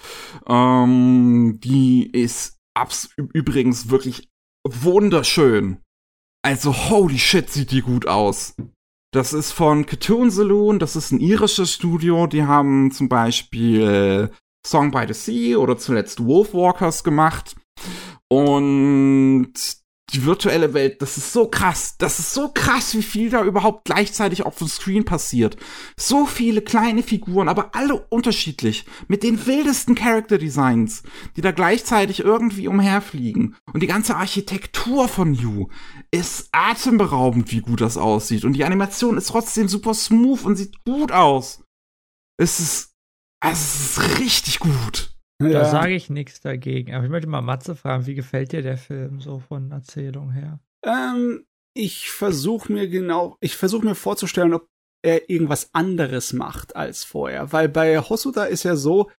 Ähm, 0.48 1.58
die 1.62 2.10
ist 2.10 2.58
übrigens 3.34 3.90
wirklich 3.90 4.30
wunderschön. 4.66 5.76
Also 6.42 6.74
holy 6.74 7.18
shit, 7.18 7.50
sieht 7.50 7.70
die 7.70 7.82
gut 7.82 8.08
aus. 8.08 8.54
Das 9.12 9.34
ist 9.34 9.52
von 9.52 9.84
Cartoon 9.84 10.30
Saloon, 10.30 10.78
das 10.78 10.96
ist 10.96 11.12
ein 11.12 11.20
irisches 11.20 11.70
Studio, 11.70 12.26
die 12.26 12.44
haben 12.44 12.90
zum 12.92 13.10
Beispiel 13.10 14.30
Song 14.66 14.90
by 14.90 15.04
the 15.06 15.12
Sea 15.12 15.58
oder 15.58 15.76
zuletzt 15.76 16.24
Wolfwalkers 16.24 17.04
gemacht. 17.04 17.54
Und 18.28 19.52
die 20.12 20.24
virtuelle 20.24 20.74
Welt, 20.74 21.00
das 21.00 21.16
ist 21.16 21.32
so 21.32 21.48
krass. 21.48 21.96
Das 21.98 22.18
ist 22.18 22.32
so 22.32 22.50
krass, 22.52 22.94
wie 22.94 23.02
viel 23.02 23.30
da 23.30 23.44
überhaupt 23.44 23.84
gleichzeitig 23.84 24.44
auf 24.44 24.56
dem 24.56 24.68
Screen 24.68 25.04
passiert. 25.04 25.56
So 25.96 26.26
viele 26.26 26.62
kleine 26.62 27.02
Figuren, 27.02 27.48
aber 27.48 27.74
alle 27.74 28.06
unterschiedlich. 28.08 28.84
Mit 29.08 29.22
den 29.22 29.46
wildesten 29.46 29.94
Character 29.94 30.38
Designs, 30.38 31.02
die 31.36 31.40
da 31.40 31.50
gleichzeitig 31.50 32.20
irgendwie 32.20 32.68
umherfliegen. 32.68 33.56
Und 33.72 33.82
die 33.82 33.86
ganze 33.86 34.16
Architektur 34.16 35.08
von 35.08 35.34
You 35.34 35.68
ist 36.14 36.48
atemberaubend, 36.52 37.50
wie 37.52 37.60
gut 37.60 37.80
das 37.80 37.96
aussieht. 37.96 38.44
Und 38.44 38.52
die 38.52 38.64
Animation 38.64 39.16
ist 39.16 39.28
trotzdem 39.28 39.68
super 39.68 39.94
smooth 39.94 40.44
und 40.44 40.56
sieht 40.56 40.84
gut 40.84 41.10
aus. 41.10 41.64
Es 42.38 42.60
ist, 42.60 42.94
also 43.40 43.54
es 43.54 43.98
ist 43.98 44.18
richtig 44.20 44.58
gut. 44.60 45.16
Da 45.38 45.64
sage 45.64 45.94
ich 45.94 46.08
nichts 46.08 46.40
dagegen. 46.40 46.94
Aber 46.94 47.04
ich 47.04 47.10
möchte 47.10 47.28
mal 47.28 47.40
Matze 47.40 47.74
fragen, 47.74 48.06
wie 48.06 48.14
gefällt 48.14 48.52
dir 48.52 48.62
der 48.62 48.76
Film 48.76 49.20
so 49.20 49.40
von 49.40 49.72
Erzählung 49.72 50.30
her? 50.30 50.60
Ähm, 50.84 51.44
ich 51.74 52.10
versuche 52.10 52.72
mir 52.72 52.88
genau, 52.88 53.36
ich 53.40 53.56
versuche 53.56 53.84
mir 53.84 53.94
vorzustellen, 53.94 54.54
ob 54.54 54.68
er 55.04 55.28
irgendwas 55.28 55.74
anderes 55.74 56.32
macht 56.32 56.76
als 56.76 57.02
vorher. 57.02 57.52
Weil 57.52 57.68
bei 57.68 57.98
Hosoda 57.98 58.44
ist 58.44 58.62
ja 58.62 58.76
so, 58.76 59.10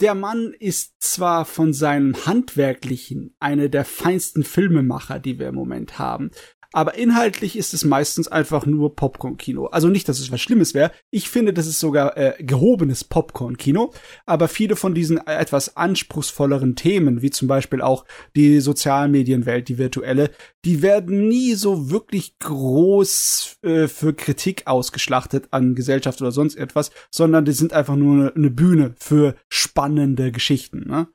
der 0.00 0.14
Mann 0.14 0.54
ist 0.58 1.02
zwar 1.02 1.44
von 1.44 1.72
seinem 1.72 2.26
Handwerklichen 2.26 3.34
eine 3.38 3.70
der 3.70 3.84
feinsten 3.84 4.42
Filmemacher, 4.42 5.18
die 5.18 5.38
wir 5.38 5.48
im 5.48 5.54
Moment 5.54 5.98
haben, 5.98 6.30
aber 6.74 6.96
inhaltlich 6.96 7.56
ist 7.56 7.72
es 7.72 7.84
meistens 7.84 8.26
einfach 8.26 8.66
nur 8.66 8.96
Popcorn-Kino. 8.96 9.66
Also 9.66 9.88
nicht, 9.88 10.08
dass 10.08 10.18
es 10.18 10.32
was 10.32 10.40
Schlimmes 10.40 10.74
wäre. 10.74 10.90
Ich 11.12 11.28
finde, 11.28 11.52
das 11.52 11.68
ist 11.68 11.78
sogar 11.78 12.16
äh, 12.16 12.34
gehobenes 12.40 13.04
Popcorn-Kino. 13.04 13.92
Aber 14.26 14.48
viele 14.48 14.74
von 14.74 14.92
diesen 14.92 15.24
äh, 15.24 15.36
etwas 15.36 15.76
anspruchsvolleren 15.76 16.74
Themen, 16.74 17.22
wie 17.22 17.30
zum 17.30 17.46
Beispiel 17.46 17.80
auch 17.80 18.04
die 18.34 18.58
Sozialmedienwelt, 18.58 19.68
die 19.68 19.78
virtuelle, 19.78 20.30
die 20.64 20.82
werden 20.82 21.28
nie 21.28 21.54
so 21.54 21.90
wirklich 21.90 22.40
groß 22.40 23.58
äh, 23.62 23.86
für 23.86 24.12
Kritik 24.12 24.66
ausgeschlachtet 24.66 25.46
an 25.52 25.76
Gesellschaft 25.76 26.20
oder 26.22 26.32
sonst 26.32 26.56
etwas, 26.56 26.90
sondern 27.08 27.44
die 27.44 27.52
sind 27.52 27.72
einfach 27.72 27.94
nur 27.94 28.34
eine 28.34 28.50
Bühne 28.50 28.96
für 28.98 29.36
spannende 29.48 30.32
Geschichten. 30.32 30.88
Ne? 30.88 31.06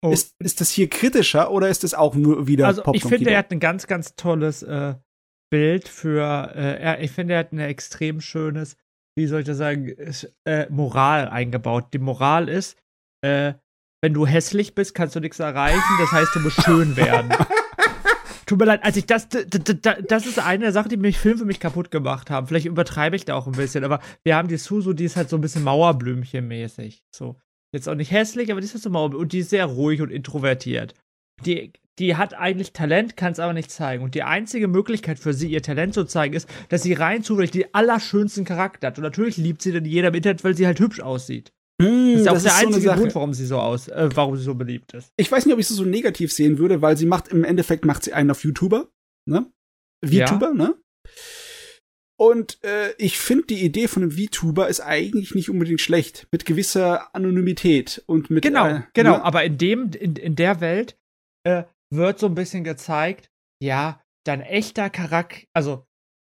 Oh. 0.00 0.12
Ist, 0.12 0.36
ist 0.38 0.60
das 0.60 0.70
hier 0.70 0.88
kritischer 0.88 1.50
oder 1.50 1.68
ist 1.68 1.82
es 1.82 1.92
auch 1.92 2.14
nur 2.14 2.46
wieder 2.46 2.68
Also 2.68 2.82
ich 2.92 3.02
finde, 3.02 3.30
er 3.30 3.38
hat 3.38 3.50
ein 3.50 3.58
ganz, 3.58 3.88
ganz 3.88 4.14
tolles 4.14 4.62
äh, 4.62 4.94
Bild 5.50 5.88
für, 5.88 6.52
äh, 6.54 7.04
ich 7.04 7.10
finde, 7.10 7.34
er 7.34 7.40
hat 7.40 7.52
ein 7.52 7.58
extrem 7.58 8.20
schönes, 8.20 8.76
wie 9.16 9.26
soll 9.26 9.40
ich 9.40 9.46
das 9.46 9.58
sagen, 9.58 9.94
äh, 10.44 10.66
Moral 10.70 11.28
eingebaut. 11.28 11.88
Die 11.92 11.98
Moral 11.98 12.48
ist, 12.48 12.78
äh, 13.22 13.54
wenn 14.02 14.14
du 14.14 14.26
hässlich 14.26 14.74
bist, 14.74 14.94
kannst 14.94 15.16
du 15.16 15.20
nichts 15.20 15.38
erreichen, 15.40 15.96
das 15.98 16.12
heißt, 16.12 16.34
du 16.34 16.40
musst 16.40 16.62
schön 16.62 16.96
werden. 16.96 17.32
Tut 18.46 18.58
mir 18.58 18.64
leid, 18.64 18.82
als 18.82 18.96
ich 18.96 19.04
das, 19.04 19.28
das 19.28 20.26
ist 20.26 20.38
eine 20.38 20.72
Sache, 20.72 20.88
die 20.88 20.96
mich 20.96 21.18
Film 21.18 21.36
für 21.36 21.44
mich 21.44 21.60
kaputt 21.60 21.90
gemacht 21.90 22.30
haben. 22.30 22.46
Vielleicht 22.46 22.64
übertreibe 22.64 23.14
ich 23.14 23.26
da 23.26 23.34
auch 23.34 23.46
ein 23.46 23.52
bisschen, 23.52 23.84
aber 23.84 24.00
wir 24.24 24.36
haben 24.36 24.48
die 24.48 24.56
Susu, 24.56 24.94
die 24.94 25.04
ist 25.04 25.16
halt 25.16 25.28
so 25.28 25.36
ein 25.36 25.42
bisschen 25.42 25.64
Mauerblümchen-mäßig. 25.64 27.02
So. 27.14 27.38
Jetzt 27.74 27.88
auch 27.88 27.94
nicht 27.94 28.10
hässlich, 28.10 28.50
aber 28.50 28.62
die 28.62 28.66
ist 28.66 28.72
halt 28.72 28.82
so 28.82 28.88
Mauerblümchen 28.88 29.22
und 29.22 29.32
die 29.32 29.40
ist 29.40 29.50
sehr 29.50 29.66
ruhig 29.66 30.00
und 30.00 30.10
introvertiert. 30.10 30.94
Die 31.44 31.72
die 31.98 32.14
hat 32.14 32.32
eigentlich 32.34 32.72
Talent, 32.72 33.16
kann 33.16 33.32
es 33.32 33.40
aber 33.40 33.52
nicht 33.52 33.72
zeigen. 33.72 34.04
Und 34.04 34.14
die 34.14 34.22
einzige 34.22 34.68
Möglichkeit 34.68 35.18
für 35.18 35.32
sie, 35.32 35.48
ihr 35.50 35.62
Talent 35.62 35.94
zu 35.94 36.04
zeigen, 36.04 36.34
ist, 36.34 36.48
dass 36.68 36.84
sie 36.84 36.92
rein 36.92 37.24
zufällig 37.24 37.50
die 37.50 37.74
allerschönsten 37.74 38.44
Charakter 38.44 38.86
hat. 38.86 38.98
Und 38.98 39.02
natürlich 39.02 39.36
liebt 39.36 39.62
sie 39.62 39.72
dann 39.72 39.84
jeder 39.84 40.08
im 40.08 40.14
Internet, 40.14 40.44
weil 40.44 40.56
sie 40.56 40.66
halt 40.66 40.78
hübsch 40.78 41.00
aussieht. 41.00 41.52
Hm, 41.82 42.12
Das 42.12 42.20
ist 42.20 42.26
ja 42.26 42.30
auch 42.30 42.34
das 42.34 42.42
der 42.44 42.52
ist 42.52 42.60
so 42.60 42.66
einzige 42.66 42.84
Sache. 42.86 43.00
Grund, 43.00 43.14
warum 43.16 43.34
sie 43.34 43.46
so 43.46 43.58
aus, 43.58 43.88
äh, 43.88 44.08
warum 44.14 44.36
sie 44.36 44.44
so 44.44 44.54
beliebt 44.54 44.94
ist. 44.94 45.12
Ich 45.16 45.30
weiß 45.30 45.44
nicht, 45.44 45.52
ob 45.54 45.58
ich 45.60 45.68
es 45.68 45.74
so 45.74 45.84
negativ 45.84 46.32
sehen 46.32 46.58
würde, 46.58 46.82
weil 46.82 46.96
sie 46.96 47.06
macht 47.06 47.28
im 47.28 47.42
Endeffekt 47.44 47.84
macht 47.84 48.04
sie 48.04 48.12
einen 48.12 48.30
auf 48.30 48.44
YouTuber, 48.44 48.88
ne? 49.26 49.46
VTuber, 50.04 50.54
ne? 50.54 50.74
Und 52.20 52.58
äh, 52.64 52.92
ich 52.98 53.18
finde 53.18 53.46
die 53.46 53.64
Idee 53.64 53.86
von 53.86 54.02
einem 54.02 54.12
VTuber 54.12 54.68
ist 54.68 54.80
eigentlich 54.80 55.34
nicht 55.36 55.50
unbedingt 55.50 55.80
schlecht, 55.80 56.26
mit 56.32 56.44
gewisser 56.44 57.14
Anonymität 57.14 58.02
und 58.06 58.28
mit 58.30 58.42
Genau, 58.42 58.66
äh, 58.66 58.82
genau. 58.92 59.18
ne? 59.18 59.24
Aber 59.24 59.44
in 59.44 59.56
dem, 59.56 59.90
in, 59.92 60.16
in 60.16 60.34
der 60.34 60.60
Welt 60.60 60.96
äh, 61.48 61.64
wird 61.90 62.18
so 62.18 62.26
ein 62.26 62.34
bisschen 62.34 62.64
gezeigt, 62.64 63.30
ja, 63.62 64.00
dein 64.26 64.40
echter 64.40 64.90
Charakter, 64.90 65.46
also, 65.54 65.86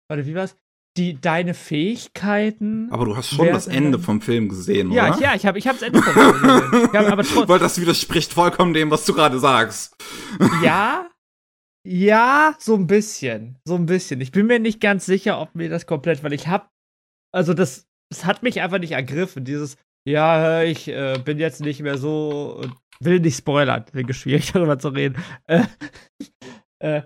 warte, 0.09 0.25
wie 0.25 0.35
war's? 0.35 0.57
Die, 0.97 1.19
deine 1.19 1.53
Fähigkeiten. 1.53 2.89
Aber 2.89 3.03
du 3.03 3.17
hast 3.17 3.29
schon 3.29 3.47
das 3.47 3.67
Ende 3.67 3.99
vom 3.99 4.21
Film 4.21 4.47
gesehen, 4.47 4.91
ja, 4.91 5.09
oder? 5.09 5.21
ja, 5.21 5.35
ich 5.35 5.45
habe 5.45 5.59
ich 5.59 5.67
hab's 5.67 5.81
Ende 5.81 6.01
vom 6.01 6.13
Film 6.13 6.71
gesehen. 6.71 6.89
Ja, 6.93 7.07
aber 7.11 7.23
trotzdem. 7.23 7.49
Weil 7.49 7.59
das 7.59 7.81
widerspricht 7.81 8.31
vollkommen 8.31 8.73
dem, 8.73 8.91
was 8.91 9.05
du 9.05 9.13
gerade 9.13 9.37
sagst. 9.39 9.93
Ja, 10.63 11.09
ja, 11.85 12.55
so 12.59 12.75
ein 12.75 12.87
bisschen, 12.87 13.59
so 13.65 13.75
ein 13.75 13.85
bisschen. 13.85 14.21
Ich 14.21 14.31
bin 14.31 14.47
mir 14.47 14.59
nicht 14.59 14.79
ganz 14.79 15.05
sicher, 15.05 15.39
ob 15.39 15.53
mir 15.53 15.69
das 15.69 15.85
komplett, 15.85 16.23
weil 16.23 16.33
ich 16.33 16.47
hab, 16.47 16.71
also 17.33 17.53
das, 17.53 17.87
das 18.09 18.23
hat 18.23 18.41
mich 18.41 18.61
einfach 18.61 18.79
nicht 18.79 18.93
ergriffen. 18.93 19.43
Dieses, 19.43 19.77
ja, 20.07 20.63
ich 20.63 20.87
äh, 20.87 21.19
bin 21.23 21.37
jetzt 21.39 21.61
nicht 21.61 21.81
mehr 21.81 21.97
so, 21.97 22.65
will 22.99 23.19
nicht 23.19 23.37
spoilern, 23.37 23.85
bin 23.91 24.11
schwierig 24.13 24.51
darüber 24.53 24.79
zu 24.79 24.89
reden. 24.89 25.21
Äh, 25.47 25.63
äh, 26.79 27.01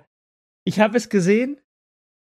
ich 0.65 0.80
habe 0.80 0.97
es 0.97 1.10
gesehen, 1.10 1.60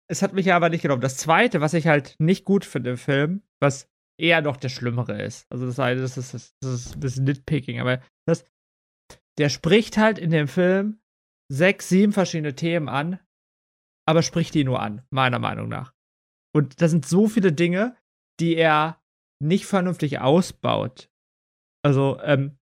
es 0.09 0.21
hat 0.21 0.33
mich 0.33 0.51
aber 0.51 0.69
nicht 0.69 0.81
genommen. 0.81 1.01
Das 1.01 1.17
Zweite, 1.17 1.61
was 1.61 1.73
ich 1.73 1.87
halt 1.87 2.15
nicht 2.19 2.45
gut 2.45 2.65
finde 2.65 2.91
im 2.91 2.97
Film, 2.97 3.43
was 3.61 3.89
eher 4.19 4.41
noch 4.41 4.57
der 4.57 4.69
Schlimmere 4.69 5.21
ist. 5.21 5.47
Also 5.49 5.65
das 5.65 5.77
das 5.77 6.17
ist, 6.17 6.55
das 6.61 6.73
ist 6.73 6.95
ein 6.95 6.99
bisschen 6.99 7.23
nitpicking, 7.23 7.79
aber 7.79 8.01
das, 8.27 8.45
der 9.37 9.49
spricht 9.49 9.97
halt 9.97 10.19
in 10.19 10.29
dem 10.29 10.47
Film 10.47 10.99
sechs, 11.51 11.89
sieben 11.89 12.13
verschiedene 12.13 12.55
Themen 12.55 12.87
an, 12.87 13.19
aber 14.07 14.21
spricht 14.21 14.53
die 14.53 14.63
nur 14.63 14.81
an, 14.81 15.05
meiner 15.09 15.39
Meinung 15.39 15.69
nach. 15.69 15.93
Und 16.53 16.81
da 16.81 16.87
sind 16.87 17.05
so 17.05 17.27
viele 17.27 17.53
Dinge, 17.53 17.95
die 18.39 18.55
er 18.55 19.01
nicht 19.41 19.65
vernünftig 19.65 20.19
ausbaut. 20.19 21.09
Also, 21.83 22.19
ähm, 22.21 22.57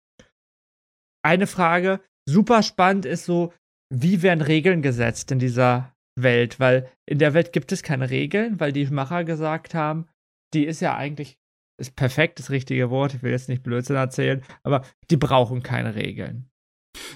eine 1.22 1.46
Frage, 1.46 2.00
super 2.28 2.62
spannend 2.62 3.06
ist 3.06 3.24
so, 3.24 3.52
wie 3.92 4.22
werden 4.22 4.42
Regeln 4.42 4.82
gesetzt 4.82 5.30
in 5.30 5.38
dieser 5.38 5.94
Welt? 6.18 6.60
Weil 6.60 6.90
in 7.06 7.18
der 7.18 7.34
Welt 7.34 7.52
gibt 7.52 7.72
es 7.72 7.82
keine 7.82 8.10
Regeln, 8.10 8.60
weil 8.60 8.72
die 8.72 8.86
Macher 8.86 9.24
gesagt 9.24 9.74
haben, 9.74 10.08
die 10.54 10.64
ist 10.64 10.80
ja 10.80 10.96
eigentlich, 10.96 11.38
ist 11.80 11.96
perfekt 11.96 12.38
das 12.38 12.50
richtige 12.50 12.90
Wort, 12.90 13.14
ich 13.14 13.22
will 13.22 13.32
jetzt 13.32 13.48
nicht 13.48 13.62
Blödsinn 13.62 13.96
erzählen, 13.96 14.42
aber 14.62 14.84
die 15.10 15.16
brauchen 15.16 15.62
keine 15.62 15.94
Regeln. 15.94 16.50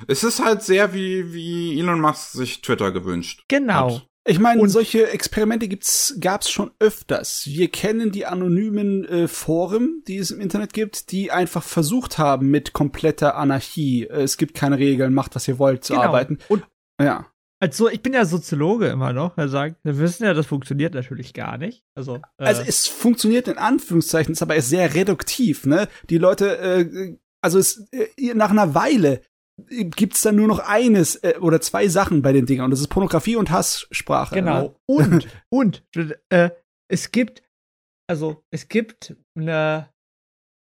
Es 0.06 0.22
ist 0.22 0.44
halt 0.44 0.62
sehr 0.62 0.94
wie, 0.94 1.32
wie 1.32 1.78
Elon 1.78 2.00
Musk 2.00 2.32
sich 2.32 2.60
Twitter 2.60 2.92
gewünscht. 2.92 3.44
Genau. 3.48 3.96
Hat. 3.96 4.08
Ich 4.24 4.38
meine, 4.38 4.62
Und- 4.62 4.68
solche 4.68 5.08
Experimente 5.10 5.66
gibt's, 5.66 6.16
gab's 6.20 6.48
schon 6.50 6.70
öfters. 6.78 7.46
Wir 7.46 7.68
kennen 7.68 8.12
die 8.12 8.24
anonymen 8.26 9.04
äh, 9.04 9.26
Foren, 9.28 10.02
die 10.06 10.18
es 10.18 10.30
im 10.30 10.40
Internet 10.40 10.72
gibt, 10.72 11.10
die 11.10 11.32
einfach 11.32 11.62
versucht 11.64 12.18
haben 12.18 12.48
mit 12.50 12.72
kompletter 12.72 13.34
Anarchie. 13.36 14.04
Äh, 14.04 14.22
es 14.22 14.36
gibt 14.36 14.54
keine 14.54 14.78
Regeln, 14.78 15.12
macht 15.12 15.34
was 15.34 15.48
ihr 15.48 15.58
wollt, 15.58 15.82
zu 15.84 15.94
Genau. 15.94 16.04
arbeiten. 16.04 16.38
Und 16.48 16.62
Ja. 17.00 17.26
Also 17.58 17.88
ich 17.88 18.02
bin 18.02 18.12
ja 18.12 18.24
Soziologe 18.24 18.88
immer 18.88 19.12
noch. 19.12 19.38
Er 19.38 19.48
sagt, 19.48 19.76
wir 19.84 19.96
wissen 19.98 20.24
ja, 20.24 20.34
das 20.34 20.46
funktioniert 20.46 20.94
natürlich 20.94 21.32
gar 21.32 21.58
nicht. 21.58 21.84
Also, 21.96 22.16
äh, 22.16 22.44
Also 22.44 22.62
es 22.66 22.88
funktioniert 22.88 23.46
in 23.46 23.56
Anführungszeichen, 23.56 24.32
ist 24.32 24.42
aber 24.42 24.60
sehr 24.60 24.94
reduktiv, 24.94 25.64
ne? 25.64 25.86
Die 26.10 26.18
Leute, 26.18 26.58
äh, 26.58 27.16
also 27.40 27.60
es, 27.60 27.86
äh, 27.92 28.34
nach 28.34 28.50
einer 28.50 28.74
Weile 28.74 29.20
gibt's 29.68 30.22
dann 30.22 30.36
nur 30.36 30.48
noch 30.48 30.58
eines 30.60 31.16
äh, 31.16 31.34
oder 31.40 31.60
zwei 31.60 31.88
Sachen 31.88 32.22
bei 32.22 32.32
den 32.32 32.46
Dingern 32.46 32.66
und 32.66 32.70
das 32.70 32.80
ist 32.80 32.88
Pornografie 32.88 33.36
und 33.36 33.50
Hasssprache. 33.50 34.34
Genau. 34.34 34.76
Und 34.86 35.28
und 35.50 35.84
äh, 36.30 36.50
es 36.88 37.12
gibt 37.12 37.42
also 38.08 38.44
es 38.50 38.68
gibt 38.68 39.16
eine 39.36 39.88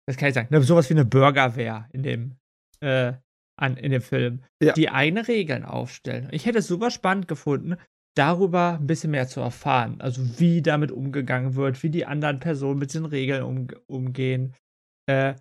was 0.07 0.15
kann 0.17 0.29
ich 0.29 0.35
sagen, 0.35 0.47
eine, 0.53 0.63
sowas 0.63 0.89
wie 0.89 0.93
eine 0.93 1.05
Bürgerwehr 1.05 1.89
in 1.91 2.03
dem 2.03 2.37
äh, 2.79 3.13
an 3.59 3.75
in 3.77 3.91
dem 3.91 4.01
Film, 4.01 4.43
Ja. 4.61 4.73
die 4.73 4.89
eigene 4.89 5.27
Regeln 5.27 5.65
aufstellen. 5.65 6.29
Ich 6.31 6.45
hätte 6.45 6.59
es 6.59 6.67
super 6.67 6.91
spannend 6.91 7.27
gefunden, 7.27 7.75
darüber 8.15 8.77
ein 8.79 8.87
bisschen 8.87 9.11
mehr 9.11 9.27
zu 9.27 9.41
erfahren. 9.41 9.99
Also 9.99 10.39
wie 10.39 10.61
damit 10.61 10.91
umgegangen 10.91 11.55
wird, 11.55 11.81
wie 11.83 11.89
die 11.89 12.05
anderen 12.05 12.39
Personen 12.39 12.79
mit 12.79 12.93
den 12.93 13.05
Regeln 13.05 13.43
um, 13.43 13.67
umgehen. 13.87 14.53
Äh, 15.09 15.35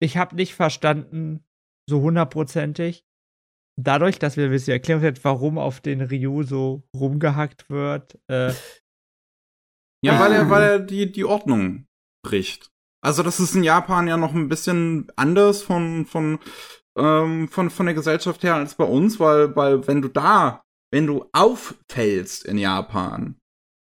ich 0.00 0.16
habe 0.16 0.36
nicht 0.36 0.54
verstanden, 0.54 1.44
so 1.88 2.00
hundertprozentig, 2.00 3.04
dadurch, 3.76 4.18
dass 4.18 4.36
wir, 4.36 4.50
wie 4.50 4.58
sie 4.58 4.72
erklärt 4.72 5.02
wird, 5.02 5.24
warum 5.24 5.58
auf 5.58 5.80
den 5.80 6.00
Ryu 6.00 6.42
so 6.42 6.82
rumgehackt 6.94 7.70
wird. 7.70 8.18
Äh, 8.28 8.52
Ja, 10.04 10.20
weil 10.20 10.32
er, 10.32 10.50
weil 10.50 10.62
er 10.62 10.78
die, 10.78 11.10
die 11.10 11.24
Ordnung 11.24 11.86
bricht. 12.24 12.70
Also 13.04 13.22
das 13.22 13.40
ist 13.40 13.54
in 13.54 13.62
Japan 13.62 14.08
ja 14.08 14.16
noch 14.16 14.34
ein 14.34 14.48
bisschen 14.48 15.10
anders 15.16 15.62
von, 15.62 16.06
von, 16.06 16.38
ähm, 16.96 17.48
von, 17.48 17.70
von 17.70 17.86
der 17.86 17.94
Gesellschaft 17.94 18.42
her 18.42 18.56
als 18.56 18.74
bei 18.74 18.84
uns, 18.84 19.18
weil, 19.20 19.54
weil 19.56 19.86
wenn 19.86 20.02
du 20.02 20.08
da, 20.08 20.62
wenn 20.92 21.06
du 21.06 21.26
auffällst 21.32 22.44
in 22.44 22.58
Japan, 22.58 23.36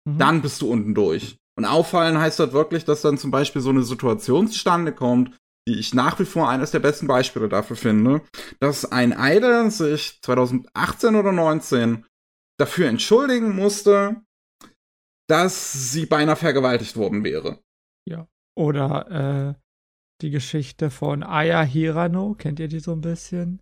mhm. 0.06 0.18
dann 0.18 0.42
bist 0.42 0.62
du 0.62 0.70
unten 0.70 0.94
durch. 0.94 1.36
Und 1.58 1.64
auffallen 1.64 2.18
heißt 2.18 2.38
halt 2.38 2.52
wirklich, 2.52 2.84
dass 2.84 3.00
dann 3.00 3.16
zum 3.16 3.30
Beispiel 3.30 3.62
so 3.62 3.70
eine 3.70 3.82
Situation 3.82 4.48
zustande 4.48 4.92
kommt, 4.92 5.36
die 5.68 5.78
ich 5.78 5.94
nach 5.94 6.18
wie 6.20 6.24
vor 6.24 6.48
eines 6.48 6.70
der 6.70 6.80
besten 6.80 7.06
Beispiele 7.06 7.48
dafür 7.48 7.76
finde, 7.76 8.22
dass 8.60 8.90
ein 8.90 9.14
Idol 9.18 9.70
sich 9.70 10.20
2018 10.22 11.14
oder 11.16 11.32
19 11.32 12.04
dafür 12.58 12.88
entschuldigen 12.88 13.54
musste, 13.54 14.22
dass 15.28 15.92
sie 15.92 16.06
beinahe 16.06 16.36
vergewaltigt 16.36 16.96
worden 16.96 17.24
wäre. 17.24 17.60
Oder 18.56 19.54
äh, 19.56 19.60
die 20.22 20.30
Geschichte 20.30 20.90
von 20.90 21.22
Aya 21.22 21.62
Hirano, 21.62 22.34
kennt 22.34 22.58
ihr 22.58 22.68
die 22.68 22.80
so 22.80 22.92
ein 22.92 23.02
bisschen? 23.02 23.60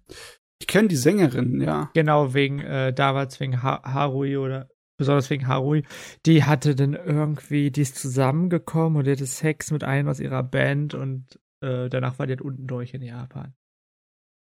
Ich 0.61 0.69
kenne 0.69 0.89
die 0.89 0.97
Sängerin, 0.97 1.61
ja. 1.61 1.91
Genau, 1.95 2.33
wegen, 2.33 2.61
äh, 2.61 2.93
damals 2.95 3.41
wegen 3.41 3.63
ha 3.63 3.83
Harui 3.85 4.37
oder 4.37 4.69
besonders 4.97 5.29
wegen 5.31 5.49
Harui. 5.49 5.83
Die 6.27 6.45
hatte 6.45 6.77
dann 6.77 6.95
irgendwie, 6.95 7.73
die 7.73 7.83
ist 7.83 7.99
zusammengekommen 7.99 8.99
und 8.99 9.07
die 9.07 9.13
hatte 9.13 9.27
Sex 9.27 9.73
mit 9.73 9.83
einem 9.83 10.09
aus 10.09 10.21
ihrer 10.21 10.45
Band 10.45 10.95
und 10.95 11.41
äh, 11.65 11.89
danach 11.89 12.19
war 12.19 12.27
die 12.27 12.33
halt 12.33 12.43
unten 12.43 12.67
durch 12.67 12.95
in 12.95 13.03
Japan. 13.03 13.55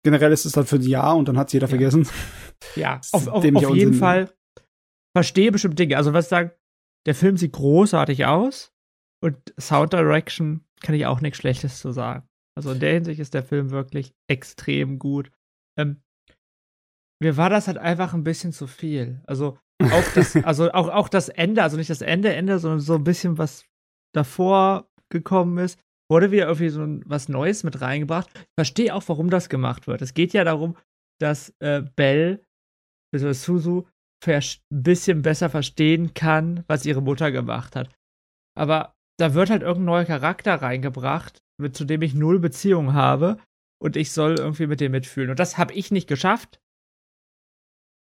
Generell 0.05 0.33
ist 0.33 0.45
es 0.45 0.53
dann 0.53 0.67
für 0.67 0.77
ein 0.77 0.83
Jahr 0.83 1.17
und 1.17 1.29
dann 1.29 1.39
hat's 1.39 1.53
jeder 1.53 1.67
Ja. 1.67 1.71
vergessen. 1.71 2.07
Ja, 2.77 3.01
auf, 3.13 3.29
auf, 3.29 3.45
auf 3.45 3.45
jeden 3.45 3.57
Unsinn. 3.67 3.95
Fall 3.95 4.33
verstehe 5.15 5.53
bestimmt 5.53 5.79
Dinge. 5.79 5.97
Also 5.99 6.13
was 6.15 6.29
sagen, 6.31 6.51
der 7.07 7.15
Film 7.15 7.37
sieht 7.37 7.53
großartig 7.53 8.25
aus 8.25 8.73
und 9.23 9.37
Sound 9.61 9.93
Direction 9.93 10.65
kann 10.81 10.95
ich 10.95 11.05
auch 11.05 11.21
nichts 11.21 11.39
Schlechtes 11.39 11.79
zu 11.79 11.93
sagen. 11.93 12.27
Also 12.57 12.73
in 12.73 12.81
der 12.81 12.95
Hinsicht 12.95 13.21
ist 13.21 13.35
der 13.35 13.43
Film 13.43 13.71
wirklich 13.71 14.15
extrem 14.31 14.99
gut. 14.99 15.31
Ähm, 15.79 16.03
mir 17.23 17.37
war 17.37 17.51
das 17.51 17.67
halt 17.67 17.77
einfach 17.79 18.15
ein 18.15 18.25
bisschen 18.25 18.53
zu 18.53 18.67
viel. 18.67 19.23
Also 19.27 19.59
auch 19.83 20.05
das, 20.15 20.35
also 20.45 20.73
auch, 20.73 20.89
auch 20.89 21.09
das 21.09 21.29
Ende, 21.29 21.63
also 21.63 21.77
nicht 21.77 21.91
das 21.91 22.01
Ende, 22.03 22.33
Ende, 22.35 22.59
sondern 22.59 22.81
so 22.81 22.95
ein 22.95 23.05
bisschen 23.05 23.37
was 23.37 23.67
davor 24.15 24.89
gekommen 25.11 25.59
ist, 25.59 25.79
wurde 26.11 26.31
wieder 26.31 26.45
irgendwie 26.45 26.69
so 26.69 26.87
was 27.07 27.29
Neues 27.29 27.65
mit 27.65 27.81
reingebracht. 27.81 28.29
Ich 28.35 28.55
verstehe 28.59 28.95
auch, 28.95 29.05
warum 29.09 29.31
das 29.31 29.49
gemacht 29.49 29.87
wird. 29.87 30.03
Es 30.03 30.15
geht 30.15 30.33
ja 30.33 30.45
darum, 30.45 30.77
dass 31.21 31.55
äh, 31.61 31.83
Belle, 31.97 32.45
beziehungsweise 33.13 33.41
Suzu, 33.41 33.89
ein 34.27 34.43
bisschen 34.71 35.21
besser 35.23 35.51
verstehen 35.51 36.15
kann, 36.15 36.65
was 36.67 36.87
ihre 36.87 37.03
Mutter 37.03 37.31
gemacht 37.31 37.77
hat. 37.77 37.91
Aber 38.57 38.95
da 39.19 39.35
wird 39.35 39.51
halt 39.51 39.63
irgendein 39.63 39.85
neuer 39.85 40.05
Charakter 40.05 40.55
reingebracht, 40.55 41.43
mit, 41.61 41.77
zu 41.77 41.85
dem 41.85 42.03
ich 42.03 42.15
null 42.15 42.39
Beziehung 42.39 42.95
habe 42.95 43.39
und 43.81 43.97
ich 43.97 44.13
soll 44.13 44.39
irgendwie 44.39 44.67
mit 44.67 44.81
dem 44.81 44.93
mitfühlen. 44.93 45.31
Und 45.31 45.39
das 45.39 45.59
habe 45.59 45.75
ich 45.75 45.91
nicht 45.91 46.09
geschafft. 46.09 46.61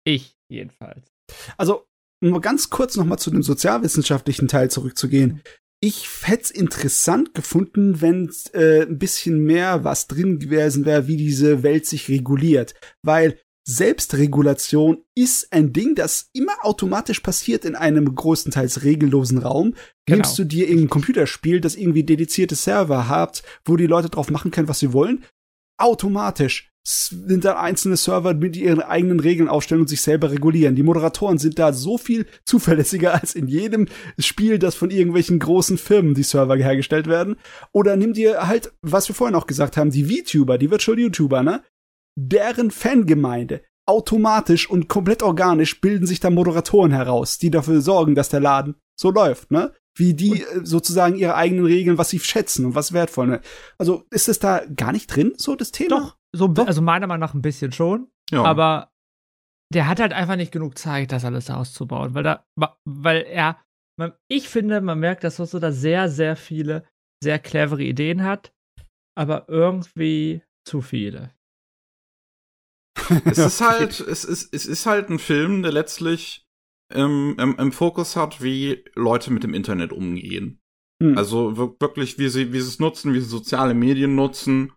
Ich 0.05 0.36
jedenfalls. 0.49 1.11
Also, 1.57 1.88
nur 2.23 2.41
ganz 2.41 2.69
kurz 2.69 2.95
noch 2.97 3.05
mal 3.05 3.17
zu 3.17 3.32
dem 3.32 3.41
sozialwissenschaftlichen 3.43 4.47
Teil 4.47 4.69
zurückzugehen. 4.69 5.41
Ich 5.84 6.07
hätte 6.23 6.43
es 6.43 6.51
interessant 6.51 7.34
gefunden, 7.34 8.01
wenn 8.01 8.32
äh, 8.53 8.84
ein 8.84 8.99
bisschen 8.99 9.43
mehr 9.43 9.84
was 9.84 10.07
drin 10.07 10.38
gewesen 10.38 10.86
wäre, 10.86 11.07
wie 11.07 11.17
diese 11.17 11.63
Welt 11.63 11.88
sich 11.88 12.07
reguliert. 12.07 12.75
Weil 13.01 13.39
Selbstregulation 13.67 15.03
ist 15.15 15.51
ein 15.51 15.73
Ding, 15.73 15.95
das 15.95 16.29
immer 16.34 16.53
automatisch 16.63 17.19
passiert 17.19 17.65
in 17.65 17.75
einem 17.75 18.13
größtenteils 18.13 18.84
regellosen 18.84 19.39
Raum. 19.39 19.75
Genau. 20.05 20.17
Nimmst 20.17 20.38
du 20.38 20.43
dir 20.43 20.67
irgendein 20.67 20.89
Computerspiel, 20.89 21.61
das 21.61 21.75
irgendwie 21.75 22.03
dedizierte 22.03 22.55
Server 22.55 23.07
hat, 23.07 23.43
wo 23.65 23.75
die 23.75 23.88
Leute 23.88 24.09
drauf 24.09 24.29
machen 24.29 24.51
können, 24.51 24.67
was 24.67 24.79
sie 24.79 24.93
wollen, 24.93 25.25
automatisch 25.79 26.70
sind 26.84 27.45
da 27.45 27.59
einzelne 27.59 27.95
Server 27.95 28.34
mit 28.34 28.55
ihren 28.55 28.82
eigenen 28.82 29.19
Regeln 29.19 29.47
aufstellen 29.47 29.82
und 29.82 29.88
sich 29.88 30.01
selber 30.01 30.32
regulieren. 30.32 30.75
Die 30.75 30.84
Moderatoren 30.84 31.38
sind 31.38 31.59
da 31.59 31.73
so 31.73 31.97
viel 31.97 32.25
zuverlässiger 32.45 33.13
als 33.21 33.36
in 33.36 33.47
jedem 33.47 33.88
Spiel, 34.17 34.57
das 34.57 34.75
von 34.75 34.89
irgendwelchen 34.89 35.39
großen 35.39 35.77
Firmen 35.77 36.15
die 36.15 36.23
Server 36.23 36.55
hergestellt 36.55 37.07
werden. 37.07 37.36
Oder 37.71 37.95
nimm 37.97 38.13
dir 38.13 38.47
halt, 38.47 38.73
was 38.82 39.07
wir 39.07 39.15
vorhin 39.15 39.36
auch 39.36 39.47
gesagt 39.47 39.77
haben, 39.77 39.91
die 39.91 40.05
VTuber, 40.05 40.57
die 40.57 40.71
Virtual 40.71 40.97
YouTuber, 40.97 41.43
ne? 41.43 41.63
Deren 42.17 42.71
Fangemeinde 42.71 43.61
automatisch 43.88 44.69
und 44.69 44.88
komplett 44.88 45.23
organisch 45.23 45.82
bilden 45.82 46.07
sich 46.07 46.19
da 46.19 46.29
Moderatoren 46.29 46.91
heraus, 46.91 47.38
die 47.38 47.51
dafür 47.51 47.82
sorgen, 47.82 48.15
dass 48.15 48.29
der 48.29 48.39
Laden 48.39 48.75
so 48.99 49.11
läuft, 49.11 49.51
ne? 49.51 49.73
Wie 49.97 50.13
die 50.13 50.32
und, 50.32 50.61
äh, 50.61 50.65
sozusagen 50.65 51.17
ihre 51.17 51.36
eigenen 51.36 51.65
Regeln, 51.65 51.97
was 51.97 52.09
sie 52.09 52.19
schätzen 52.19 52.65
und 52.65 52.75
was 52.75 52.93
wertvoll. 52.93 53.27
Ne? 53.27 53.41
Also 53.77 54.05
ist 54.09 54.29
es 54.29 54.39
da 54.39 54.61
gar 54.75 54.93
nicht 54.93 55.07
drin, 55.07 55.34
so 55.36 55.55
das 55.55 55.71
Thema? 55.71 55.99
Doch, 55.99 56.17
so, 56.36 56.47
Doch. 56.47 56.67
also 56.67 56.82
meiner 56.82 57.07
Meinung 57.07 57.21
nach 57.21 57.34
ein 57.34 57.41
bisschen 57.41 57.71
schon. 57.71 58.09
Ja. 58.32 58.43
Aber 58.43 58.91
der 59.73 59.88
hat 59.88 59.99
halt 59.99 60.13
einfach 60.13 60.36
nicht 60.36 60.51
genug 60.51 60.77
Zeit, 60.77 61.11
das 61.11 61.25
alles 61.25 61.49
auszubauen, 61.49 62.13
weil 62.13 62.23
da, 62.23 62.45
weil 62.86 63.23
er, 63.23 63.61
man, 63.97 64.13
ich 64.29 64.49
finde, 64.49 64.82
man 64.82 64.99
merkt, 64.99 65.23
dass 65.23 65.38
Soso 65.38 65.59
da 65.59 65.71
sehr, 65.71 66.09
sehr 66.09 66.36
viele 66.36 66.86
sehr 67.23 67.39
clevere 67.39 67.84
Ideen 67.84 68.23
hat, 68.23 68.53
aber 69.15 69.47
irgendwie 69.47 70.41
zu 70.67 70.82
viele. 70.82 71.34
es 73.25 73.38
ist 73.38 73.61
halt, 73.61 73.99
es 73.99 74.25
ist, 74.25 74.53
es 74.53 74.65
ist 74.65 74.86
halt 74.86 75.09
ein 75.09 75.19
Film, 75.19 75.61
der 75.63 75.71
letztlich 75.71 76.45
im, 76.93 77.38
im, 77.39 77.57
im 77.57 77.71
Fokus 77.71 78.15
hat, 78.15 78.41
wie 78.41 78.84
Leute 78.95 79.32
mit 79.32 79.43
dem 79.43 79.53
Internet 79.53 79.93
umgehen. 79.93 80.59
Hm. 81.01 81.17
Also 81.17 81.57
wirklich, 81.57 82.17
wie 82.19 82.29
sie, 82.29 82.51
wie 82.51 82.59
sie 82.59 82.67
es 82.67 82.79
nutzen, 82.79 83.13
wie 83.13 83.19
sie 83.19 83.29
soziale 83.29 83.73
Medien 83.73 84.15
nutzen 84.15 84.73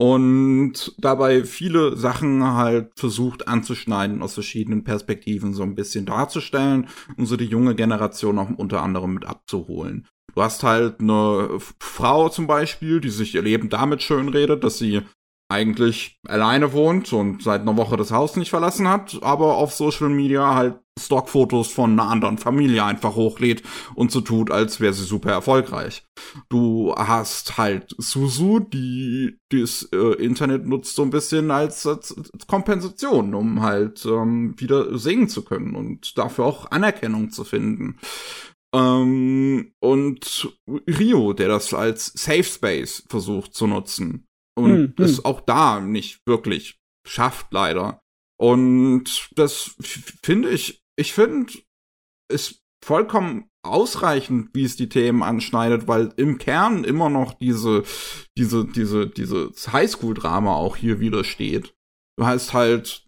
und 0.00 0.94
dabei 0.98 1.44
viele 1.44 1.96
Sachen 1.96 2.44
halt 2.44 2.92
versucht 2.96 3.48
anzuschneiden 3.48 4.22
aus 4.22 4.34
verschiedenen 4.34 4.84
Perspektiven 4.84 5.54
so 5.54 5.64
ein 5.64 5.74
bisschen 5.74 6.06
darzustellen 6.06 6.88
und 7.16 7.26
so 7.26 7.36
die 7.36 7.46
junge 7.46 7.74
Generation 7.74 8.38
auch 8.38 8.48
unter 8.56 8.82
anderem 8.82 9.14
mit 9.14 9.26
abzuholen. 9.26 10.06
Du 10.34 10.42
hast 10.42 10.62
halt 10.62 11.00
eine 11.00 11.58
Frau 11.80 12.28
zum 12.28 12.46
Beispiel, 12.46 13.00
die 13.00 13.10
sich 13.10 13.34
ihr 13.34 13.42
Leben 13.42 13.70
damit 13.70 14.02
schön 14.02 14.28
redet, 14.28 14.62
dass 14.62 14.78
sie 14.78 15.02
eigentlich 15.50 16.20
alleine 16.28 16.72
wohnt 16.72 17.12
und 17.12 17.42
seit 17.42 17.62
einer 17.62 17.76
Woche 17.76 17.96
das 17.96 18.12
Haus 18.12 18.36
nicht 18.36 18.50
verlassen 18.50 18.86
hat, 18.86 19.18
aber 19.22 19.56
auf 19.56 19.72
Social 19.72 20.10
Media 20.10 20.54
halt 20.54 20.78
Stockfotos 20.98 21.70
von 21.70 21.92
einer 21.92 22.10
anderen 22.10 22.38
Familie 22.38 22.84
einfach 22.84 23.14
hochlädt 23.14 23.62
und 23.94 24.10
so 24.10 24.20
tut, 24.20 24.50
als 24.50 24.80
wäre 24.80 24.92
sie 24.92 25.04
super 25.04 25.30
erfolgreich. 25.30 26.04
Du 26.48 26.94
hast 26.96 27.58
halt 27.58 27.94
Suzu, 27.98 28.60
die 28.60 29.38
das 29.50 29.88
äh, 29.92 30.14
Internet 30.22 30.66
nutzt 30.66 30.94
so 30.94 31.02
ein 31.02 31.10
bisschen 31.10 31.50
als, 31.50 31.86
als, 31.86 32.16
als 32.16 32.46
Kompensation, 32.46 33.34
um 33.34 33.62
halt 33.62 34.04
ähm, 34.04 34.54
wieder 34.58 34.98
singen 34.98 35.28
zu 35.28 35.42
können 35.42 35.74
und 35.74 36.18
dafür 36.18 36.44
auch 36.44 36.70
Anerkennung 36.70 37.30
zu 37.30 37.44
finden. 37.44 37.98
Ähm, 38.74 39.72
und 39.80 40.52
Rio, 40.86 41.32
der 41.32 41.48
das 41.48 41.72
als 41.72 42.12
Safe 42.14 42.44
Space 42.44 43.04
versucht 43.08 43.54
zu 43.54 43.66
nutzen 43.66 44.26
und 44.58 44.70
hm, 44.70 44.94
es 44.98 45.18
hm. 45.18 45.24
auch 45.24 45.40
da 45.40 45.80
nicht 45.80 46.20
wirklich 46.26 46.78
schafft, 47.06 47.52
leider. 47.52 48.00
Und 48.40 49.30
das 49.34 49.74
finde 50.22 50.50
ich, 50.50 50.80
ich 50.98 51.12
finde, 51.12 51.52
ist 52.30 52.60
vollkommen 52.84 53.48
ausreichend, 53.64 54.50
wie 54.54 54.64
es 54.64 54.76
die 54.76 54.88
Themen 54.88 55.22
anschneidet, 55.22 55.88
weil 55.88 56.12
im 56.16 56.38
Kern 56.38 56.84
immer 56.84 57.08
noch 57.08 57.34
diese, 57.34 57.84
diese, 58.36 58.64
diese, 58.64 59.06
dieses 59.06 59.72
Highschool-Drama 59.72 60.54
auch 60.54 60.76
hier 60.76 61.00
wieder 61.00 61.24
steht. 61.24 61.74
Du 62.18 62.26
heißt 62.26 62.52
halt, 62.52 63.06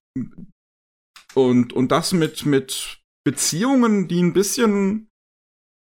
und, 1.35 1.73
und 1.73 1.93
das 1.93 2.13
mit, 2.13 2.47
mit 2.47 3.01
Beziehungen, 3.25 4.09
die 4.09 4.23
ein 4.23 4.33
bisschen 4.33 5.09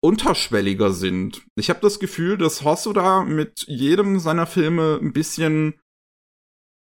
unterschwelliger 0.03 0.93
sind. 0.93 1.47
Ich 1.57 1.71
habe 1.71 1.81
das 1.81 1.99
Gefühl, 1.99 2.37
dass 2.37 2.65
Hosoda 2.65 3.25
mit 3.25 3.65
jedem 3.67 4.19
seiner 4.19 4.47
Filme 4.47 4.99
ein 5.01 5.13
bisschen 5.13 5.81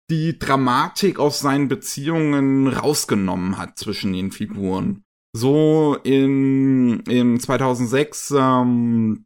die 0.09 0.37
Dramatik 0.39 1.19
aus 1.19 1.39
seinen 1.39 1.67
Beziehungen 1.67 2.67
rausgenommen 2.67 3.57
hat 3.57 3.77
zwischen 3.77 4.13
den 4.13 4.31
Figuren. 4.31 5.03
So 5.37 5.97
in, 6.03 7.01
in 7.01 7.39
2006 7.39 8.33
ähm, 8.35 9.25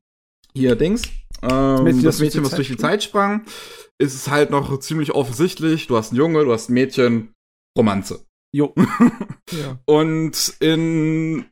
hier 0.53 0.75
Dings, 0.75 1.03
ähm, 1.41 1.85
das, 1.85 2.01
das 2.01 2.19
Mädchen, 2.19 2.43
was 2.43 2.55
durch 2.55 2.67
die 2.67 2.77
Zeit 2.77 3.01
sprang, 3.01 3.45
ist 3.97 4.13
es 4.13 4.29
halt 4.29 4.49
noch 4.49 4.77
ziemlich 4.79 5.13
offensichtlich. 5.13 5.87
Du 5.87 5.95
hast 5.95 6.11
einen 6.11 6.17
Junge, 6.17 6.43
du 6.43 6.51
hast 6.51 6.69
ein 6.69 6.73
Mädchen, 6.73 7.33
Romanze. 7.77 8.25
Jo. 8.53 8.73
ja. 9.51 9.79
Und 9.85 10.57
in 10.59 11.45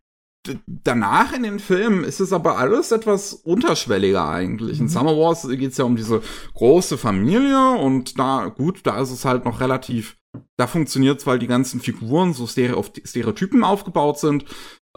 danach 0.68 1.34
in 1.34 1.44
den 1.44 1.60
Filmen 1.60 2.04
ist 2.04 2.20
es 2.20 2.34
aber 2.34 2.58
alles 2.58 2.92
etwas 2.92 3.34
unterschwelliger 3.34 4.28
eigentlich. 4.28 4.78
Mhm. 4.78 4.86
In 4.86 4.90
Summer 4.90 5.18
Wars 5.18 5.48
geht 5.48 5.72
es 5.72 5.78
ja 5.78 5.86
um 5.86 5.96
diese 5.96 6.22
große 6.54 6.98
Familie 6.98 7.72
und 7.72 8.18
da, 8.20 8.48
gut, 8.48 8.82
da 8.84 9.02
ist 9.02 9.12
es 9.12 9.26
halt 9.26 9.46
noch 9.46 9.60
relativ, 9.60 10.18
da 10.58 10.68
funktioniert 10.68 11.20
es, 11.20 11.28
weil 11.28 11.40
die 11.40 11.48
ganzen 11.48 11.82
Figuren 11.82 12.34
so 12.34 12.48
Stereotypen 12.48 13.64
aufgebaut 13.64 14.20
sind. 14.20 14.46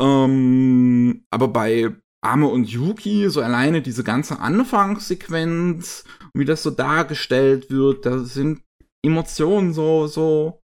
Ähm, 0.00 1.24
aber 1.30 1.48
bei 1.48 1.94
Ame 2.24 2.46
und 2.46 2.68
Yuki, 2.68 3.28
so 3.28 3.40
alleine 3.40 3.82
diese 3.82 4.04
ganze 4.04 4.38
Anfangssequenz, 4.38 6.04
wie 6.34 6.44
das 6.44 6.62
so 6.62 6.70
dargestellt 6.70 7.70
wird, 7.70 8.06
da 8.06 8.20
sind 8.20 8.62
Emotionen 9.04 9.72
so, 9.72 10.06
so, 10.06 10.62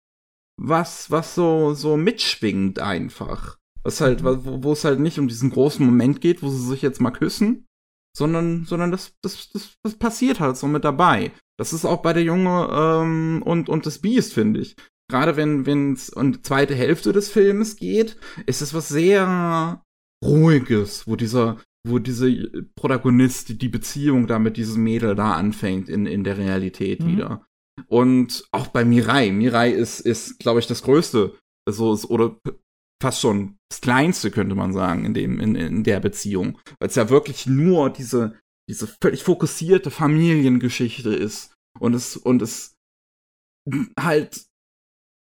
was, 0.57 1.09
was 1.11 1.33
so, 1.33 1.73
so 1.73 1.95
mitschwingt 1.95 2.79
einfach. 2.79 3.57
Was 3.85 4.01
halt, 4.01 4.23
wo, 4.23 4.63
wo 4.63 4.71
es 4.73 4.83
halt 4.83 4.99
nicht 4.99 5.19
um 5.19 5.27
diesen 5.27 5.51
großen 5.51 5.85
Moment 5.85 6.19
geht, 6.19 6.41
wo 6.41 6.49
sie 6.49 6.67
sich 6.67 6.81
jetzt 6.81 6.99
mal 6.99 7.11
küssen, 7.11 7.67
sondern, 8.17 8.65
sondern 8.65 8.91
das, 8.91 9.13
das, 9.21 9.49
das, 9.51 9.75
das 9.83 9.95
passiert 9.95 10.39
halt 10.39 10.57
so 10.57 10.67
mit 10.67 10.83
dabei. 10.83 11.31
Das 11.57 11.71
ist 11.71 11.85
auch 11.85 12.01
bei 12.01 12.13
der 12.13 12.23
Junge 12.23 12.67
ähm, 12.71 13.43
und, 13.45 13.69
und 13.69 13.85
das 13.85 13.99
Beast, 13.99 14.33
finde 14.33 14.59
ich. 14.61 14.75
Gerade 15.09 15.35
wenn 15.35 15.65
wenn 15.65 15.93
es 15.93 16.09
um 16.09 16.31
die 16.31 16.41
zweite 16.41 16.73
Hälfte 16.73 17.13
des 17.13 17.29
Films 17.29 17.75
geht, 17.75 18.17
ist 18.47 18.61
es 18.61 18.73
was 18.73 18.87
sehr 18.87 19.83
ruhiges, 20.23 21.07
wo 21.07 21.15
dieser 21.15 21.61
wo 21.87 21.99
diese 21.99 22.33
Protagonist 22.75 23.61
die 23.61 23.69
Beziehung 23.69 24.25
da 24.25 24.39
mit 24.39 24.57
diesem 24.57 24.83
Mädel 24.83 25.13
da 25.13 25.33
anfängt 25.33 25.89
in 25.89 26.07
in 26.07 26.23
der 26.23 26.37
Realität 26.39 27.03
mhm. 27.03 27.07
wieder. 27.07 27.45
Und 27.87 28.45
auch 28.51 28.67
bei 28.67 28.83
Mirai, 28.83 29.31
Mirai 29.31 29.69
ist 29.69 29.99
ist 29.99 30.39
glaube 30.39 30.59
ich 30.59 30.65
das 30.65 30.81
größte 30.81 31.37
so 31.69 31.91
also, 31.91 32.07
oder 32.07 32.35
fast 33.01 33.21
schon 33.21 33.57
das 33.69 33.81
Kleinste, 33.81 34.31
könnte 34.31 34.55
man 34.55 34.73
sagen, 34.73 35.05
in, 35.05 35.13
dem, 35.13 35.39
in, 35.39 35.55
in 35.55 35.83
der 35.83 35.99
Beziehung. 35.99 36.59
Weil 36.79 36.89
es 36.89 36.95
ja 36.95 37.09
wirklich 37.09 37.47
nur 37.47 37.89
diese, 37.89 38.39
diese 38.69 38.87
völlig 39.01 39.23
fokussierte 39.23 39.91
Familiengeschichte 39.91 41.13
ist. 41.13 41.53
Und 41.79 41.93
es, 41.93 42.15
und 42.15 42.41
es 42.41 42.75
halt 43.99 44.45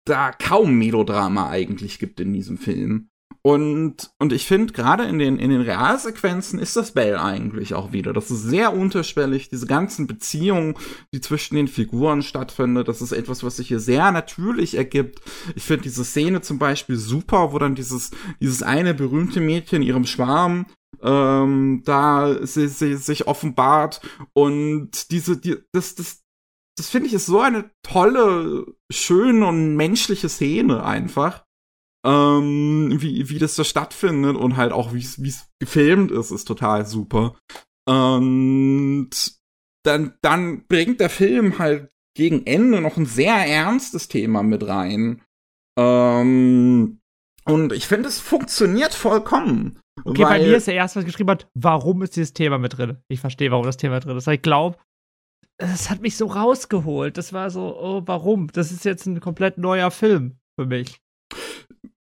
da 0.07 0.33
kaum 0.33 0.79
Melodrama 0.79 1.51
eigentlich 1.51 1.99
gibt 1.99 2.21
in 2.21 2.33
diesem 2.33 2.59
Film. 2.59 3.10
Und, 3.43 4.11
und 4.19 4.33
ich 4.35 4.47
finde, 4.47 4.75
gerade 4.75 5.05
in 5.05 5.19
den, 5.19 5.39
in 5.39 5.51
den 5.51 5.63
Realsequenzen 5.63 6.59
ist 6.59 6.77
das 6.77 6.93
Bell 6.93 7.17
eigentlich 7.17 7.73
auch 7.73 7.93
wieder. 7.93 8.13
Das 8.13 8.31
ist 8.31 8.43
sehr 8.43 8.75
unterschwellig, 8.75 9.49
diese 9.49 9.67
ganzen 9.67 10.07
Beziehungen, 10.07 10.75
die 11.15 11.23
zwischen 11.23 11.55
den 11.55 11.67
Figuren 11.67 12.23
stattfindet. 12.23 12.89
Das 12.89 13.01
ist 13.01 13.13
etwas, 13.13 13.43
was 13.43 13.57
sich 13.57 13.69
hier 13.69 13.81
sehr 13.81 14.13
natürlich 14.13 14.77
ergibt. 14.77 15.23
Ich 15.55 15.63
finde 15.63 15.85
diese 15.85 16.05
Szene 16.05 16.43
zum 16.43 16.59
Beispiel 16.59 16.97
super, 16.97 17.53
wo 17.53 17.59
dann 17.59 17.75
dieses, 17.75 18.11
dieses 18.41 18.63
eine 18.63 18.93
berühmte 18.93 19.41
Mädchen 19.41 19.83
ihrem 19.83 20.05
Schwarm 20.05 20.67
ähm, 21.03 21.83
da 21.85 22.47
sie, 22.47 22.69
sie, 22.69 22.97
sich 22.97 23.27
offenbart 23.27 24.01
und 24.33 25.11
diese, 25.11 25.39
die, 25.39 25.57
das, 25.73 25.95
das, 25.95 26.23
das 26.77 26.91
finde 26.91 27.09
ich 27.09 27.15
ist 27.15 27.27
so 27.27 27.41
eine 27.41 27.71
tolle, 27.83 28.67
schöne 28.91 29.47
und 29.47 29.77
menschliche 29.77 30.29
Szene 30.29 30.85
einfach 30.85 31.45
ähm, 32.07 32.97
wie, 33.01 33.29
wie 33.29 33.39
das 33.39 33.57
da 33.57 33.65
stattfindet 33.65 34.37
und 34.37 34.57
halt 34.57 34.73
auch, 34.73 34.93
wie 34.95 35.01
es 35.01 35.49
gefilmt 35.59 36.11
ist, 36.11 36.31
ist 36.31 36.47
total 36.47 36.87
super. 36.87 37.37
Und 37.87 39.11
dann, 39.85 40.15
dann 40.23 40.67
bringt 40.67 41.01
der 41.01 41.11
Film 41.11 41.59
halt 41.59 41.91
gegen 42.17 42.47
Ende 42.47 42.81
noch 42.81 42.97
ein 42.97 43.07
sehr 43.07 43.35
ernstes 43.35 44.09
Thema 44.09 44.43
mit 44.43 44.67
rein. 44.67 45.23
Ähm, 45.79 47.01
und 47.45 47.73
ich 47.73 47.87
finde, 47.87 48.09
es 48.09 48.21
funktioniert 48.21 48.95
vollkommen. 48.95 49.79
Okay, 50.05 50.23
bei 50.23 50.39
mir 50.39 50.57
ist 50.57 50.67
der 50.67 50.75
erste, 50.75 51.01
was 51.01 51.07
geschrieben 51.07 51.31
hat, 51.31 51.49
warum 51.55 52.03
ist 52.03 52.17
dieses 52.17 52.33
Thema 52.33 52.59
mit 52.59 52.77
drin? 52.77 52.99
Ich 53.09 53.21
verstehe, 53.21 53.51
warum 53.51 53.67
das 53.67 53.77
Thema 53.77 54.01
drin 54.01 54.17
ist. 54.17 54.27
Ich 54.29 54.43
glaube, 54.43 54.79
es 55.59 55.91
hat 55.91 56.01
mich 56.01 56.17
so 56.17 56.27
rausgeholt. 56.27 57.19
Das 57.19 57.33
war 57.33 57.51
so, 57.51 57.77
oh, 57.79 58.03
warum? 58.07 58.49
Das 58.53 58.73
ist 58.73 58.85
jetzt 58.85 59.07
ein 59.07 59.21
komplett 59.21 59.59
neuer 59.59 59.91
Film 59.91 60.39
für 60.59 60.67
mich. 60.67 61.01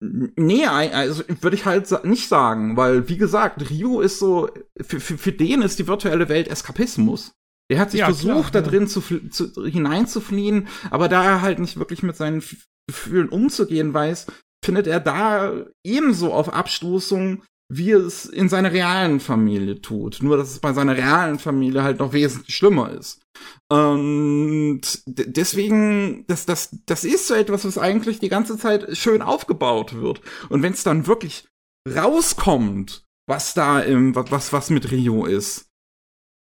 Nee, 0.03 0.65
also 0.67 1.23
würde 1.43 1.57
ich 1.57 1.67
halt 1.67 2.05
nicht 2.05 2.29
sagen, 2.29 2.77
weil 2.77 3.09
wie 3.09 3.19
gesagt, 3.19 3.69
Rio 3.69 4.01
ist 4.01 4.19
so, 4.19 4.49
für, 4.81 4.99
für, 4.99 5.19
für 5.19 5.33
den 5.33 5.61
ist 5.63 5.79
die 5.79 5.87
virtuelle 5.87 6.29
Welt 6.31 6.49
Eskapismus. 6.49 7.33
Der 7.71 7.79
hat 7.79 7.91
sich 7.91 8.01
Ja, 8.01 8.07
versucht, 8.07 8.51
klar, 8.51 8.51
da 8.51 8.59
ja. 8.61 8.67
drin 8.67 8.89
zu, 8.89 9.01
fl- 9.01 9.31
zu, 9.31 9.67
hineinzufliehen, 9.67 10.69
aber 10.91 11.09
da 11.09 11.23
er 11.25 11.43
halt 11.43 11.59
nicht 11.59 11.79
wirklich 11.79 12.03
mit 12.03 12.17
seinen 12.17 12.43
Gefühlen 12.89 13.29
umzugehen 13.29 13.93
weiß, 13.93 14.27
findet 14.65 14.87
er 14.87 15.01
da 15.01 15.67
ebenso 15.85 16.33
auf 16.33 16.53
Abstoßung, 16.53 17.43
wie 17.73 17.93
es 17.93 18.25
in 18.25 18.49
seiner 18.49 18.73
realen 18.73 19.21
Familie 19.21 19.81
tut. 19.81 20.21
Nur, 20.23 20.37
dass 20.39 20.51
es 20.51 20.59
bei 20.59 20.73
seiner 20.73 20.97
realen 20.97 21.39
Familie 21.39 21.83
halt 21.83 22.01
noch 22.01 22.13
wesentlich 22.13 22.57
schlimmer 22.57 22.91
ist. 22.91 23.20
Und 23.69 24.83
deswegen, 25.07 26.27
das, 26.27 26.47
das, 26.47 26.77
das 26.87 27.05
ist 27.05 27.29
so 27.29 27.35
etwas, 27.35 27.65
was 27.65 27.79
eigentlich 27.79 28.19
die 28.19 28.29
ganze 28.29 28.59
Zeit 28.59 28.97
schön 28.97 29.23
aufgebaut 29.23 29.95
wird. 29.95 30.21
Und 30.49 30.63
wenn 30.63 30.73
es 30.73 30.83
dann 30.83 31.07
wirklich 31.07 31.49
rauskommt, 31.89 33.05
was 33.29 33.55
da 33.55 33.81
im, 33.81 34.15
was, 34.15 34.53
was 34.53 34.71
mit 34.71 34.91
Rio 34.91 35.25
ist, 35.25 35.71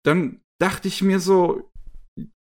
dann 0.05 0.41
dachte 0.61 0.89
ich 0.89 1.03
mir 1.03 1.20
so, 1.20 1.70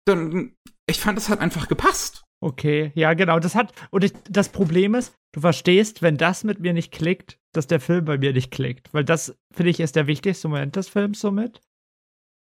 dann, 0.05 0.53
ich 0.87 0.99
fand, 0.99 1.17
das 1.17 1.29
hat 1.29 1.39
einfach 1.39 1.67
gepasst. 1.67 2.23
Okay, 2.41 2.91
ja, 2.95 3.13
genau. 3.13 3.39
Das 3.39 3.55
hat. 3.55 3.73
Und 3.91 4.03
ich, 4.03 4.13
das 4.29 4.49
Problem 4.49 4.93
ist, 4.93 5.15
du 5.33 5.39
verstehst, 5.39 6.01
wenn 6.01 6.17
das 6.17 6.43
mit 6.43 6.59
mir 6.59 6.73
nicht 6.73 6.91
klickt, 6.91 7.39
dass 7.53 7.65
der 7.67 7.79
Film 7.79 8.05
bei 8.05 8.17
mir 8.17 8.33
nicht 8.33 8.51
klickt. 8.51 8.93
Weil 8.93 9.05
das, 9.05 9.35
finde 9.53 9.71
ich, 9.71 9.79
ist 9.79 9.95
der 9.95 10.07
wichtigste 10.07 10.47
Moment 10.47 10.75
des 10.75 10.89
Films 10.89 11.21
somit. 11.21 11.61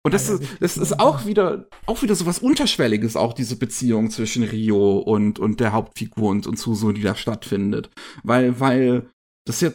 Und 0.05 0.13
das, 0.13 0.29
ist, 0.29 0.43
das 0.59 0.77
ist 0.77 0.99
auch 0.99 1.25
wieder, 1.25 1.67
auch 1.87 2.03
wieder 2.03 2.13
so 2.13 2.27
was 2.27 2.37
Unterschwelliges, 2.37 3.15
auch 3.15 3.33
diese 3.33 3.55
Beziehung 3.55 4.11
zwischen 4.11 4.43
Rio 4.43 4.99
und, 4.99 5.39
und 5.39 5.59
der 5.59 5.73
Hauptfigur 5.73 6.29
und, 6.29 6.45
und 6.45 6.59
Suso, 6.59 6.91
die 6.91 7.01
da 7.01 7.15
stattfindet. 7.15 7.89
Weil, 8.21 8.59
weil 8.59 9.09
das 9.47 9.61
ja 9.61 9.71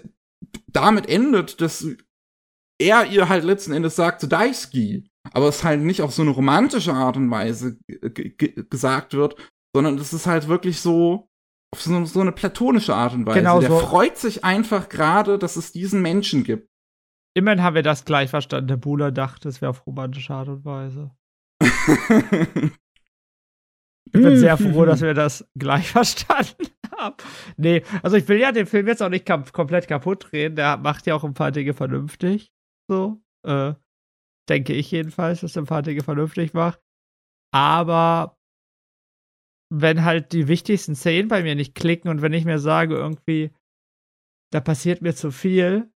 damit 0.68 1.09
endet, 1.09 1.61
dass 1.61 1.85
er 2.81 3.07
ihr 3.07 3.28
halt 3.28 3.43
letzten 3.43 3.72
Endes 3.72 3.97
sagt, 3.97 4.31
Daisuke, 4.31 5.03
aber 5.33 5.49
es 5.49 5.64
halt 5.64 5.81
nicht 5.81 6.01
auf 6.01 6.12
so 6.14 6.22
eine 6.22 6.31
romantische 6.31 6.95
Art 6.95 7.16
und 7.16 7.28
Weise 7.33 7.81
gesagt 8.70 9.14
wird, 9.14 9.35
sondern 9.74 9.99
es 9.99 10.12
ist 10.12 10.26
halt 10.26 10.47
wirklich 10.47 10.81
so 10.81 11.28
auf 11.74 11.83
so, 11.83 12.05
so 12.05 12.20
eine 12.20 12.31
platonische 12.31 12.95
Art 12.95 13.14
und 13.14 13.26
Weise. 13.26 13.41
Genau 13.41 13.59
Der 13.59 13.70
so. 13.70 13.78
freut 13.78 14.16
sich 14.16 14.45
einfach 14.45 14.89
gerade, 14.89 15.41
dass 15.41 15.57
es 15.57 15.72
diesen 15.72 16.03
Menschen 16.03 16.45
gibt. 16.45 16.70
Immerhin 17.35 17.62
haben 17.62 17.74
wir 17.74 17.83
das 17.83 18.05
gleich 18.05 18.31
verstanden. 18.31 18.68
Der 18.68 18.76
Buhler 18.76 19.12
dachte, 19.12 19.49
es 19.49 19.61
wäre 19.61 19.70
auf 19.70 19.87
romantische 19.87 20.35
Art 20.35 20.49
und 20.49 20.64
Weise. 20.64 21.11
Ich 24.12 24.20
bin 24.20 24.37
sehr 24.39 24.57
froh, 24.59 24.85
dass 24.85 25.03
wir 25.03 25.14
das 25.14 25.49
gleich 25.57 25.91
verstanden 25.91 26.66
haben. 26.99 27.16
Nee, 27.57 27.85
also 28.03 28.16
ich 28.16 28.26
will 28.26 28.41
ja 28.41 28.51
den 28.51 28.66
Film 28.66 28.89
jetzt 28.89 29.03
auch 29.03 29.09
nicht 29.09 29.26
komplett 29.53 29.87
kaputt 29.87 30.31
drehen. 30.31 30.57
Der 30.57 30.76
macht 30.78 31.07
ja 31.07 31.14
auch 31.14 31.22
ein 31.22 31.35
paar 31.35 31.53
Dinge 31.53 31.74
vernünftig. 31.74 32.51
So. 32.89 33.22
Äh, 33.47 33.74
denke 34.49 34.72
ich 34.72 34.91
jedenfalls, 34.91 35.43
dass 35.43 35.55
er 35.55 35.62
ein 35.62 35.66
paar 35.66 35.83
Dinge 35.83 36.03
vernünftig 36.03 36.55
macht. 36.55 36.81
Aber 37.55 38.37
wenn 39.72 40.05
halt 40.05 40.33
die 40.33 40.49
wichtigsten 40.49 40.97
Szenen 40.97 41.28
bei 41.28 41.43
mir 41.45 41.55
nicht 41.55 41.76
klicken 41.76 42.11
und 42.11 42.20
wenn 42.22 42.33
ich 42.33 42.45
mir 42.45 42.59
sage, 42.59 42.97
irgendwie, 42.97 43.53
da 44.53 44.61
passiert 44.61 45.03
mir 45.03 45.14
zu 45.14 45.31
viel, 45.31 45.93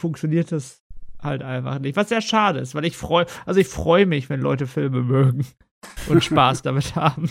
funktioniert 0.00 0.52
das 0.52 0.82
halt 1.22 1.42
einfach 1.42 1.78
nicht. 1.78 1.96
Was 1.96 2.08
sehr 2.10 2.20
schade 2.20 2.60
ist, 2.60 2.74
weil 2.74 2.84
ich 2.84 2.96
freue, 2.96 3.26
also 3.46 3.58
ich 3.60 3.68
freue 3.68 4.06
mich, 4.06 4.28
wenn 4.28 4.40
Leute 4.40 4.66
Filme 4.66 5.02
mögen 5.02 5.46
und 6.08 6.22
Spaß 6.22 6.62
damit 6.62 6.94
haben. 6.96 7.30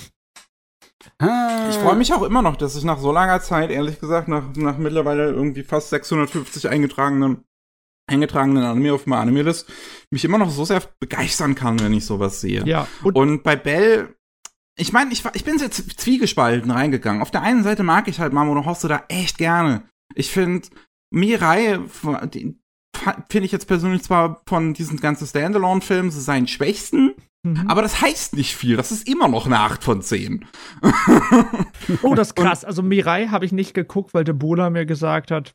Ah. 1.20 1.68
Ich 1.70 1.76
freue 1.76 1.96
mich 1.96 2.14
auch 2.14 2.24
immer 2.24 2.42
noch, 2.42 2.56
dass 2.56 2.76
ich 2.76 2.84
nach 2.84 2.98
so 2.98 3.12
langer 3.12 3.42
Zeit, 3.42 3.70
ehrlich 3.72 4.00
gesagt, 4.00 4.28
nach, 4.28 4.56
nach 4.56 4.78
mittlerweile 4.78 5.32
irgendwie 5.32 5.64
fast 5.64 5.90
650 5.90 6.70
eingetragenen, 6.70 7.44
eingetragenen 8.10 8.64
Anime 8.64 8.94
auf 8.94 9.06
meiner 9.06 9.22
Anime-List, 9.24 9.70
mich 10.12 10.24
immer 10.24 10.38
noch 10.38 10.50
so 10.50 10.64
sehr 10.66 10.82
begeistern 11.00 11.56
kann, 11.56 11.80
wenn 11.82 11.94
ich 11.94 12.06
sowas 12.06 12.40
sehe. 12.42 12.64
Ja, 12.66 12.88
und, 13.04 13.16
Und 13.16 13.44
bei 13.44 13.56
Bell, 13.58 14.16
ich 14.78 14.94
meine, 14.94 15.12
ich, 15.12 15.24
war- 15.26 15.36
ich 15.36 15.44
bin 15.44 15.60
sehr 15.60 15.72
zwiegespalten 15.72 16.72
reingegangen. 16.72 17.22
Auf 17.22 17.32
der 17.32 17.42
einen 17.42 17.64
Seite 17.64 17.84
mag 17.84 18.08
ich 18.08 18.20
halt 18.20 18.34
Mamono 18.34 18.66
Hosoda 18.66 19.04
echt 19.10 19.38
gerne. 19.38 19.84
Ich 20.16 20.32
finde, 20.32 20.68
Mirai, 21.14 21.80
fa- 21.88 22.28
finde 23.30 23.46
ich 23.46 23.52
jetzt 23.52 23.68
persönlich 23.68 24.04
zwar 24.04 24.42
von 24.48 24.74
diesen 24.74 25.00
ganzen 25.00 25.28
Standalone-Filmen 25.28 26.10
seinen 26.12 26.48
schwächsten, 26.48 27.14
Mhm. 27.46 27.68
aber 27.68 27.82
das 27.82 28.02
heißt 28.02 28.36
nicht 28.36 28.56
viel. 28.56 28.78
Das 28.78 28.92
ist 28.92 29.08
immer 29.08 29.28
noch 29.28 29.46
eine 29.46 29.60
8 29.60 29.84
von 29.84 30.02
10. 30.02 30.46
oh, 32.04 32.16
das 32.16 32.30
ist 32.30 32.36
krass. 32.36 32.64
Also 32.66 32.82
Mirai 32.82 33.28
habe 33.28 33.46
ich 33.46 33.52
nicht 33.52 33.74
geguckt, 33.74 34.14
weil 34.14 34.24
der 34.24 34.34
Bola 34.34 34.70
mir 34.70 34.86
gesagt 34.86 35.30
hat, 35.32 35.54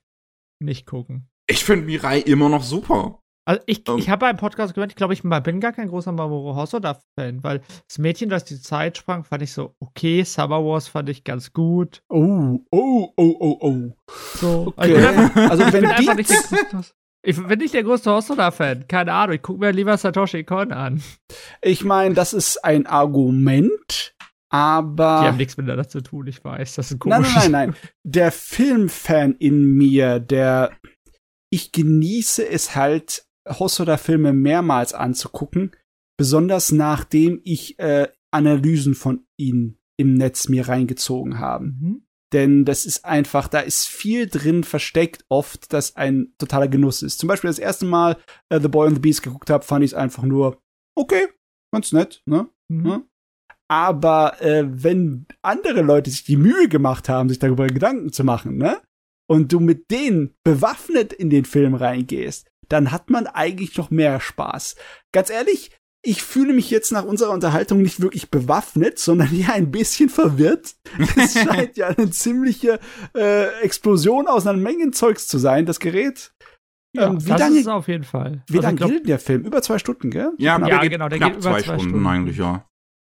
nicht 0.61 0.87
gucken. 0.87 1.29
Ich 1.49 1.65
finde 1.65 1.87
Mirai 1.87 2.19
immer 2.21 2.49
noch 2.51 2.63
super. 2.63 3.21
Also 3.49 3.63
ich, 3.65 3.83
Ähm. 3.89 3.97
ich 3.99 4.11
habe 4.11 4.27
beim 4.27 4.37
Podcast 4.37 4.75
gehört, 4.75 4.91
ich 4.91 4.97
glaube, 4.97 5.15
ich 5.15 5.23
bin 5.23 5.61
gar 5.61 5.73
kein 5.73 5.89
großer 5.89 6.13
Mamoru 6.13 6.55
Hosoda-Fan, 6.55 7.43
weil 7.43 7.63
das 7.89 7.97
Mädchen, 7.97 8.29
das 8.29 8.45
die 8.45 8.61
Zeit 8.61 8.99
sprang, 8.99 9.25
fand 9.25 9.43
ich 9.43 9.53
so 9.55 9.75
okay. 9.81 10.23
Summer 10.23 10.63
Wars 10.63 10.87
fand 10.89 11.09
ich 11.09 11.25
ganz 11.25 11.53
gut. 11.55 12.03
Oh, 12.11 12.59
oh, 12.71 13.09
oh, 13.17 13.37
oh, 13.41 13.59
oh. 13.61 13.93
So. 14.35 14.75
Okay. 14.77 14.89
Ich 14.89 14.95
bin 14.97 15.05
einfach, 15.07 15.51
Also 15.51 15.63
ich 15.65 15.73
wenn 15.73 15.83
die, 15.83 15.89
nicht 15.89 16.09
der 16.09 16.15
größte, 16.71 16.93
ich 17.25 17.47
bin 17.49 17.59
nicht 17.59 17.73
der 17.75 17.85
größte 17.85 18.11
Hosoda-Fan. 18.13 18.87
Keine 18.87 19.13
Ahnung. 19.15 19.37
Ich 19.37 19.43
gucke 19.43 19.61
mir 19.61 19.71
lieber 19.73 19.97
Satoshi 19.97 20.45
Kon 20.45 20.71
an. 20.73 21.03
ich 21.63 21.85
meine, 21.85 22.15
das 22.15 22.35
ist 22.35 22.63
ein 22.65 22.87
Argument, 22.87 24.15
aber 24.51 25.21
Die 25.23 25.27
haben 25.29 25.37
nichts 25.39 25.57
miteinander 25.57 25.89
zu 25.89 26.03
tun, 26.03 26.27
ich 26.27 26.45
weiß. 26.45 26.75
Das 26.75 26.91
ist 26.91 27.03
Nein, 27.05 27.23
komisch. 27.23 27.35
nein, 27.35 27.51
nein, 27.51 27.69
nein. 27.71 27.77
Der 28.05 28.31
Filmfan 28.31 29.37
in 29.39 29.73
mir, 29.75 30.21
der 30.21 30.73
ich 31.51 31.73
genieße 31.73 32.47
es 32.47 32.75
halt, 32.77 33.25
Hosoda-Filme 33.49 34.33
mehrmals 34.33 34.95
anzugucken, 34.95 35.73
besonders 36.17 36.73
nachdem 36.73 37.41
ich 37.45 37.79
äh, 37.79 38.09
Analysen 38.31 38.95
von 38.95 39.25
ihnen 39.37 39.79
im 39.99 40.15
Netz 40.15 40.49
mir 40.49 40.69
reingezogen 40.69 41.39
habe. 41.39 41.67
Mhm. 41.67 42.03
Denn 42.33 42.65
das 42.65 42.85
ist 42.85 43.05
einfach, 43.05 43.49
da 43.49 43.61
ist 43.61 43.87
viel 43.87 44.27
drin 44.27 44.63
versteckt, 44.63 45.25
oft, 45.29 45.73
das 45.73 45.97
ein 45.97 46.35
totaler 46.37 46.69
Genuss 46.69 47.03
ist. 47.03 47.19
Zum 47.19 47.27
Beispiel 47.27 47.49
das 47.49 47.59
erste 47.59 47.87
Mal 47.87 48.19
äh, 48.51 48.61
The 48.61 48.69
Boy 48.69 48.89
and 48.89 48.97
the 48.97 49.01
Beast 49.01 49.23
geguckt 49.23 49.49
habe, 49.49 49.65
fand 49.65 49.85
ich 49.85 49.93
es 49.93 49.95
einfach 49.95 50.25
nur, 50.25 50.61
okay, 50.95 51.29
ganz 51.73 51.93
nett, 51.93 52.23
ne? 52.27 52.49
Mhm. 52.71 53.05
Aber 53.71 54.41
äh, 54.43 54.65
wenn 54.69 55.27
andere 55.43 55.83
Leute 55.83 56.11
sich 56.11 56.25
die 56.25 56.37
Mühe 56.37 56.69
gemacht 56.69 57.09
haben, 57.09 57.29
sich 57.29 57.39
darüber 57.39 57.67
Gedanken 57.67 58.13
zu 58.13 58.25
machen, 58.25 58.57
ne? 58.57 58.81
Und 59.31 59.53
du 59.53 59.61
mit 59.61 59.91
denen 59.91 60.35
bewaffnet 60.45 61.13
in 61.13 61.31
den 61.31 61.45
Film 61.45 61.75
reingehst, 61.75 62.51
dann 62.69 62.91
hat 62.91 63.11
man 63.11 63.27
eigentlich 63.27 63.77
noch 63.77 63.91
mehr 63.91 64.21
Spaß. 64.21 64.77
Ganz 65.13 65.31
ehrlich, 65.31 65.71
ich 66.05 66.23
fühle 66.23 66.53
mich 66.53 66.71
jetzt 66.71 66.93
nach 66.93 67.05
unserer 67.05 67.33
Unterhaltung 67.33 67.83
nicht 67.83 68.01
wirklich 68.01 68.31
bewaffnet, 68.31 68.99
sondern 68.99 69.29
ja 69.35 69.53
ein 69.55 69.71
bisschen 69.71 70.09
verwirrt. 70.09 70.77
Es 71.17 71.35
scheint 71.43 71.77
ja 71.77 71.89
eine 71.89 72.11
ziemliche 72.11 72.79
äh, 73.17 73.47
Explosion 73.63 74.29
aus 74.29 74.47
einer 74.47 74.59
Menge 74.59 74.91
Zeugs 74.93 75.27
zu 75.29 75.39
sein, 75.39 75.67
das 75.67 75.81
Gerät. 75.81 76.33
Ja, 76.97 77.09
Ähm, 77.09 77.25
wie 77.25 77.29
das 77.31 77.41
lange- 77.41 77.55
ist 77.57 77.61
es 77.63 77.67
auf 77.69 77.89
jeden 77.89 78.05
Fall. 78.05 78.43
Wie 78.47 78.57
Also 78.59 78.63
lange 78.67 78.77
glaub, 78.77 78.91
geht 78.91 79.01
denn 79.01 79.07
der 79.09 79.19
Film? 79.19 79.43
Über 79.45 79.61
zwei 79.61 79.79
Stunden, 79.79 80.11
gell? 80.11 80.33
Ja, 80.39 80.59
Ja, 80.67 80.81
geht 80.81 80.93
genau, 80.93 81.09
der 81.09 81.19
knapp 81.19 81.33
geht 81.35 81.41
über 81.43 81.51
zwei, 81.51 81.63
zwei 81.63 81.75
Stunden, 81.75 81.89
Stunden. 81.91 82.07
eigentlich, 82.07 82.37
ja. 82.39 82.65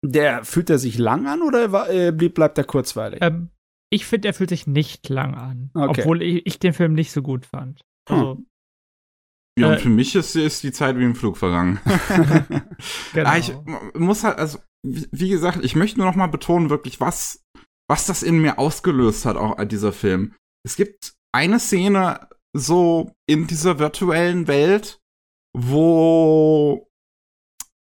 Der 0.07 0.44
fühlt 0.44 0.68
er 0.70 0.78
sich 0.78 0.98
lang 0.98 1.26
an 1.26 1.40
oder 1.42 1.72
war, 1.72 1.90
äh, 1.90 2.12
blieb- 2.12 2.34
bleibt 2.34 2.59
er 2.59 2.64
kurzweilig? 2.64 3.20
Ähm, 3.22 3.48
ich 3.90 4.07
finde, 4.07 4.28
er 4.28 4.34
fühlt 4.34 4.50
sich 4.50 4.66
nicht 4.66 5.09
lang 5.09 5.34
an. 5.34 5.70
Okay. 5.74 6.00
Obwohl 6.02 6.22
ich, 6.22 6.46
ich 6.46 6.59
den 6.59 6.72
Film 6.74 6.92
nicht 6.92 7.11
so 7.12 7.22
gut 7.22 7.46
fand. 7.46 7.80
Also, 8.09 8.38
Ja, 9.59 9.68
und 9.68 9.74
Äh, 9.74 9.78
für 9.78 9.88
mich 9.88 10.14
ist, 10.14 10.34
ist 10.34 10.62
die 10.62 10.72
Zeit 10.72 10.98
wie 10.98 11.05
im 11.05 11.14
Flug 11.14 11.36
vergangen. 11.36 11.80
genau. 11.84 12.61
Ah, 13.30 13.38
ich 13.38 13.52
muss 13.94 14.24
halt, 14.24 14.38
also, 14.38 14.59
wie 14.82 15.28
gesagt, 15.28 15.64
ich 15.64 15.76
möchte 15.76 15.98
nur 15.98 16.07
noch 16.09 16.16
mal 16.16 16.26
betonen, 16.26 16.70
wirklich, 16.70 17.00
was, 17.00 17.42
was 17.88 18.07
das 18.07 18.22
in 18.22 18.38
mir 18.38 18.59
ausgelöst 18.59 19.24
hat, 19.24 19.36
auch 19.36 19.62
dieser 19.64 19.92
Film. 19.92 20.34
Es 20.66 20.76
gibt 20.76 21.14
eine 21.32 21.59
Szene 21.59 22.28
so 22.57 23.12
in 23.28 23.46
dieser 23.46 23.78
virtuellen 23.78 24.46
Welt, 24.46 25.00
wo 25.57 26.88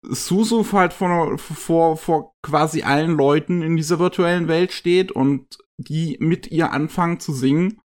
Suzu 0.07 0.65
halt 0.73 0.93
vor, 0.93 1.39
vor, 1.39 1.97
vor 1.97 2.33
quasi 2.43 2.83
allen 2.83 3.17
Leuten 3.17 3.63
in 3.63 3.77
dieser 3.77 3.99
virtuellen 3.99 4.47
Welt 4.49 4.73
steht 4.73 5.11
und 5.13 5.59
die 5.79 6.17
mit 6.21 6.49
ihr 6.49 6.73
anfangen 6.73 7.21
zu 7.21 7.33
singen 7.33 7.81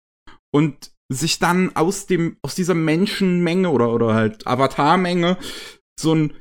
und 0.54 0.93
sich 1.14 1.40
dann 1.40 1.76
aus 1.76 2.06
dem, 2.06 2.38
aus 2.42 2.56
dieser 2.56 2.74
Menschenmenge 2.74 3.70
oder, 3.70 3.94
oder 3.94 4.14
halt 4.14 4.48
Avatarmenge 4.48 5.38
so 6.00 6.14
ein, 6.14 6.34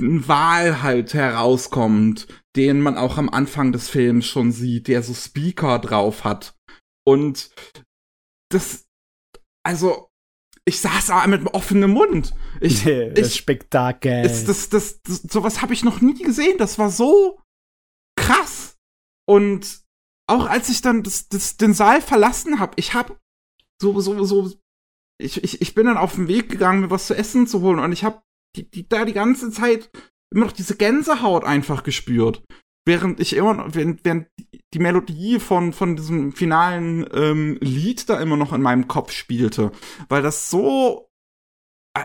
ein 0.00 0.28
Wal 0.28 0.82
halt 0.82 1.14
herauskommt, 1.14 2.28
den 2.56 2.80
man 2.80 2.96
auch 2.96 3.18
am 3.18 3.28
Anfang 3.28 3.72
des 3.72 3.88
Films 3.88 4.26
schon 4.26 4.52
sieht, 4.52 4.88
der 4.88 5.02
so 5.02 5.14
Speaker 5.14 5.78
drauf 5.78 6.24
hat. 6.24 6.56
Und 7.06 7.50
das, 8.50 8.86
also, 9.64 10.08
ich 10.66 10.80
saß 10.80 11.06
da 11.06 11.26
mit 11.26 11.46
offenem 11.54 11.90
Mund. 11.90 12.34
Ich, 12.60 12.84
das 13.14 13.28
ich, 13.28 13.34
Spektakel. 13.36 14.24
ist 14.24 14.48
das, 14.48 14.68
das, 14.68 15.00
das, 15.02 15.22
sowas 15.22 15.60
habe 15.60 15.74
ich 15.74 15.84
noch 15.84 16.00
nie 16.00 16.22
gesehen. 16.22 16.58
Das 16.58 16.78
war 16.78 16.90
so 16.90 17.40
krass. 18.16 18.76
Und 19.26 19.82
auch 20.26 20.46
als 20.46 20.68
ich 20.68 20.80
dann 20.80 21.02
das, 21.02 21.28
das, 21.28 21.56
den 21.56 21.74
Saal 21.74 22.00
verlassen 22.00 22.58
habe, 22.58 22.72
ich 22.76 22.94
habe 22.94 23.16
so, 23.92 24.00
so, 24.00 24.24
so, 24.24 24.50
ich, 25.20 25.42
ich, 25.44 25.60
ich 25.60 25.74
bin 25.74 25.86
dann 25.86 25.96
auf 25.96 26.14
den 26.14 26.28
Weg 26.28 26.48
gegangen, 26.48 26.80
mir 26.80 26.90
was 26.90 27.06
zu 27.06 27.14
essen 27.14 27.46
zu 27.46 27.60
holen 27.60 27.78
und 27.78 27.92
ich 27.92 28.04
habe 28.04 28.22
die, 28.56 28.70
die, 28.70 28.88
da 28.88 29.04
die 29.04 29.12
ganze 29.12 29.50
Zeit 29.50 29.90
immer 30.32 30.46
noch 30.46 30.52
diese 30.52 30.76
Gänsehaut 30.76 31.44
einfach 31.44 31.82
gespürt. 31.82 32.42
Während 32.86 33.18
ich 33.18 33.32
immer 33.34 33.54
noch, 33.54 33.74
während, 33.74 34.04
während 34.04 34.28
die 34.74 34.78
Melodie 34.78 35.40
von, 35.40 35.72
von 35.72 35.96
diesem 35.96 36.32
finalen 36.32 37.06
ähm, 37.14 37.56
Lied 37.60 38.10
da 38.10 38.20
immer 38.20 38.36
noch 38.36 38.52
in 38.52 38.60
meinem 38.60 38.88
Kopf 38.88 39.12
spielte. 39.12 39.72
Weil 40.08 40.22
das 40.22 40.50
so. 40.50 41.08
äh, 41.96 42.04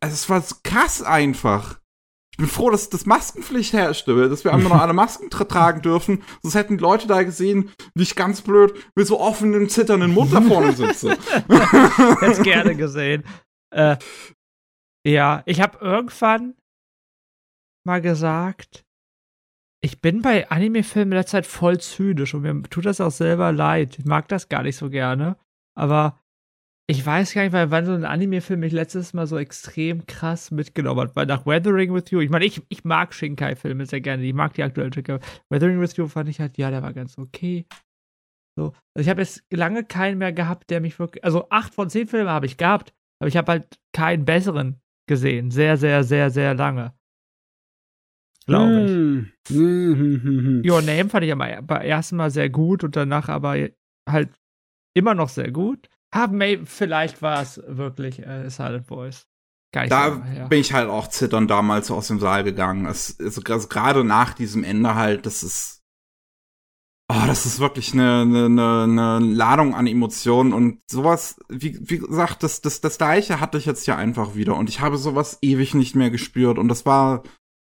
Also 0.00 0.14
es 0.14 0.28
war 0.28 0.40
so 0.40 0.56
krass 0.64 1.02
einfach. 1.02 1.80
Ich 2.38 2.44
bin 2.44 2.50
froh, 2.50 2.70
dass 2.70 2.88
das 2.88 3.04
Maskenpflicht 3.04 3.72
herrschte, 3.72 4.28
dass 4.28 4.44
wir 4.44 4.54
einfach 4.54 4.70
noch 4.70 4.80
alle 4.80 4.92
Masken 4.92 5.28
tra 5.28 5.42
tragen 5.42 5.82
dürfen. 5.82 6.22
Sonst 6.40 6.54
hätten 6.54 6.78
die 6.78 6.82
Leute 6.82 7.08
da 7.08 7.24
gesehen, 7.24 7.72
wie 7.94 8.04
ich 8.04 8.14
ganz 8.14 8.42
blöd 8.42 8.74
mit 8.94 9.08
so 9.08 9.18
offenem, 9.18 9.68
zitternden 9.68 10.14
Mund 10.14 10.32
da 10.32 10.40
vorne 10.40 10.72
sitze. 10.72 11.18
Hätte 11.48 12.42
gerne 12.42 12.76
gesehen. 12.76 13.24
Äh, 13.74 13.96
ja, 15.04 15.42
ich 15.46 15.60
habe 15.60 15.78
irgendwann 15.80 16.54
mal 17.84 18.00
gesagt, 18.00 18.84
ich 19.82 20.00
bin 20.00 20.22
bei 20.22 20.48
Anime-Filmen 20.48 21.10
in 21.10 21.16
der 21.16 21.26
Zeit 21.26 21.44
voll 21.44 21.80
zynisch 21.80 22.34
und 22.34 22.42
mir 22.42 22.62
tut 22.70 22.86
das 22.86 23.00
auch 23.00 23.10
selber 23.10 23.50
leid. 23.50 23.98
Ich 23.98 24.04
mag 24.04 24.28
das 24.28 24.48
gar 24.48 24.62
nicht 24.62 24.76
so 24.76 24.90
gerne. 24.90 25.36
Aber 25.76 26.20
ich 26.90 27.04
weiß 27.04 27.34
gar 27.34 27.42
nicht, 27.42 27.52
weil 27.52 27.70
wann 27.70 27.84
so 27.84 27.92
ein 27.92 28.06
Anime-Film 28.06 28.60
mich 28.60 28.72
letztes 28.72 29.12
Mal 29.12 29.26
so 29.26 29.36
extrem 29.36 30.06
krass 30.06 30.50
mitgenommen 30.50 31.02
hat. 31.02 31.16
Weil 31.16 31.26
nach 31.26 31.44
Weathering 31.44 31.92
with 31.92 32.10
You, 32.10 32.20
ich 32.20 32.30
meine, 32.30 32.46
ich, 32.46 32.62
ich 32.70 32.82
mag 32.84 33.12
Shinkai-Filme 33.12 33.84
sehr 33.84 34.00
gerne. 34.00 34.24
Ich 34.24 34.32
mag 34.32 34.54
die 34.54 34.62
aktuellen 34.62 34.92
Shinkai. 34.92 35.18
Weathering 35.50 35.80
with 35.80 35.96
You 35.96 36.08
fand 36.08 36.30
ich 36.30 36.40
halt, 36.40 36.56
ja, 36.56 36.70
der 36.70 36.82
war 36.82 36.94
ganz 36.94 37.18
okay. 37.18 37.66
So. 38.56 38.72
Also 38.94 39.04
ich 39.04 39.08
habe 39.10 39.20
jetzt 39.20 39.44
lange 39.50 39.84
keinen 39.84 40.16
mehr 40.16 40.32
gehabt, 40.32 40.70
der 40.70 40.80
mich 40.80 40.98
wirklich. 40.98 41.22
Also 41.24 41.50
acht 41.50 41.74
von 41.74 41.90
zehn 41.90 42.08
Filme 42.08 42.30
habe 42.30 42.46
ich 42.46 42.56
gehabt, 42.56 42.94
aber 43.20 43.28
ich 43.28 43.36
habe 43.36 43.52
halt 43.52 43.78
keinen 43.92 44.24
besseren 44.24 44.80
gesehen. 45.06 45.50
Sehr, 45.50 45.76
sehr, 45.76 46.04
sehr, 46.04 46.30
sehr 46.30 46.54
lange. 46.54 46.94
Glaube 48.46 49.30
ich. 49.46 49.54
Hm. 49.54 50.62
Your 50.66 50.80
Name 50.80 51.10
fand 51.10 51.24
ich 51.24 51.32
am 51.32 51.38
beim 51.38 51.82
ersten 51.82 52.16
Mal 52.16 52.30
sehr 52.30 52.48
gut 52.48 52.82
und 52.82 52.96
danach 52.96 53.28
aber 53.28 53.68
halt 54.08 54.40
immer 54.96 55.14
noch 55.14 55.28
sehr 55.28 55.52
gut. 55.52 55.90
Haben 56.14 56.38
maybe, 56.38 56.66
vielleicht 56.66 57.20
war 57.22 57.42
es 57.42 57.60
wirklich 57.66 58.20
äh, 58.20 58.48
Silent 58.50 58.86
Voice. 58.86 59.26
So 59.74 59.80
Da 59.90 60.06
lange 60.08 60.24
her. 60.24 60.48
bin 60.48 60.60
ich 60.60 60.72
halt 60.72 60.88
auch 60.88 61.08
zitternd 61.08 61.50
damals 61.50 61.90
aus 61.90 62.08
dem 62.08 62.18
Saal 62.20 62.42
gegangen. 62.44 62.86
Es, 62.86 63.18
also, 63.20 63.42
also 63.42 63.68
gerade 63.68 64.04
nach 64.04 64.32
diesem 64.32 64.64
Ende 64.64 64.94
halt, 64.94 65.26
das 65.26 65.42
ist. 65.42 65.82
Oh, 67.10 67.24
das 67.26 67.46
ist 67.46 67.58
wirklich 67.58 67.94
eine, 67.94 68.20
eine, 68.22 68.44
eine, 68.46 68.84
eine 68.84 69.18
Ladung 69.20 69.74
an 69.74 69.86
Emotionen 69.86 70.52
und 70.52 70.80
sowas, 70.90 71.40
wie, 71.48 71.78
wie 71.80 71.98
gesagt, 71.98 72.42
das, 72.42 72.60
das, 72.60 72.82
das 72.82 72.98
gleiche 72.98 73.40
hatte 73.40 73.56
ich 73.56 73.64
jetzt 73.64 73.86
ja 73.86 73.96
einfach 73.96 74.34
wieder 74.34 74.56
und 74.56 74.68
ich 74.68 74.80
habe 74.80 74.98
sowas 74.98 75.38
ewig 75.40 75.72
nicht 75.74 75.94
mehr 75.96 76.10
gespürt 76.10 76.58
und 76.58 76.68
das 76.68 76.84
war, 76.84 77.22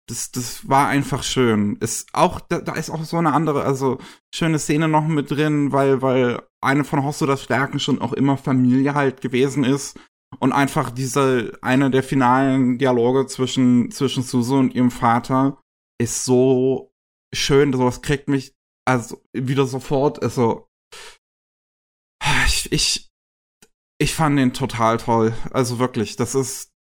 das, 0.08 0.30
das 0.32 0.68
war 0.68 0.88
einfach 0.88 1.22
schön. 1.22 1.76
Ist 1.76 2.08
auch, 2.12 2.40
da, 2.40 2.60
da 2.60 2.74
ist 2.74 2.90
auch 2.90 3.04
so 3.04 3.16
eine 3.16 3.32
andere, 3.32 3.64
also 3.64 3.98
schöne 4.34 4.58
Szene 4.58 4.88
noch 4.88 5.06
mit 5.06 5.30
drin, 5.30 5.72
weil, 5.72 6.02
weil 6.02 6.42
eine 6.60 6.84
von 6.84 7.04
Hosodas 7.04 7.42
Stärken 7.42 7.78
schon 7.78 8.00
auch 8.00 8.12
immer 8.12 8.36
Familie 8.36 8.94
halt 8.94 9.20
gewesen 9.20 9.64
ist 9.64 9.98
und 10.38 10.52
einfach 10.52 10.90
diese, 10.90 11.58
eine 11.62 11.90
der 11.90 12.02
finalen 12.02 12.78
Dialoge 12.78 13.26
zwischen, 13.26 13.90
zwischen 13.90 14.22
Suzu 14.22 14.56
und 14.56 14.74
ihrem 14.74 14.90
Vater 14.90 15.60
ist 16.00 16.24
so 16.24 16.92
schön, 17.34 17.72
sowas 17.72 18.02
kriegt 18.02 18.28
mich 18.28 18.54
also 18.84 19.22
wieder 19.32 19.66
sofort, 19.66 20.22
also 20.22 20.68
ich, 22.46 22.72
ich, 22.72 23.10
ich 23.98 24.14
fand 24.14 24.38
den 24.38 24.52
total 24.52 24.98
toll. 24.98 25.34
Also 25.52 25.78
wirklich, 25.78 26.16
das 26.16 26.34
ist 26.34 26.72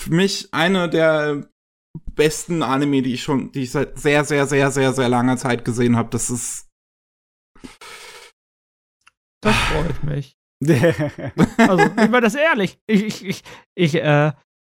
für 0.00 0.12
mich 0.12 0.52
eine 0.52 0.88
der 0.88 1.48
besten 2.14 2.62
Anime, 2.62 3.02
die 3.02 3.14
ich 3.14 3.22
schon, 3.22 3.52
die 3.52 3.62
ich 3.62 3.70
seit 3.70 3.98
sehr, 3.98 4.24
sehr, 4.24 4.46
sehr, 4.46 4.70
sehr, 4.70 4.92
sehr 4.92 5.08
langer 5.08 5.36
Zeit 5.36 5.64
gesehen 5.64 5.96
habe. 5.96 6.10
Das 6.10 6.30
ist 6.30 6.68
Das 9.40 9.56
freut 9.56 10.02
mich. 10.04 10.36
Also, 11.58 11.84
ich 11.84 11.96
meine 11.96 12.22
das 12.22 12.34
ehrlich. 12.34 12.80
Ich, 12.86 13.02
ich, 13.04 13.24
ich, 13.24 13.42
ich, 13.74 13.94
äh, 13.96 14.32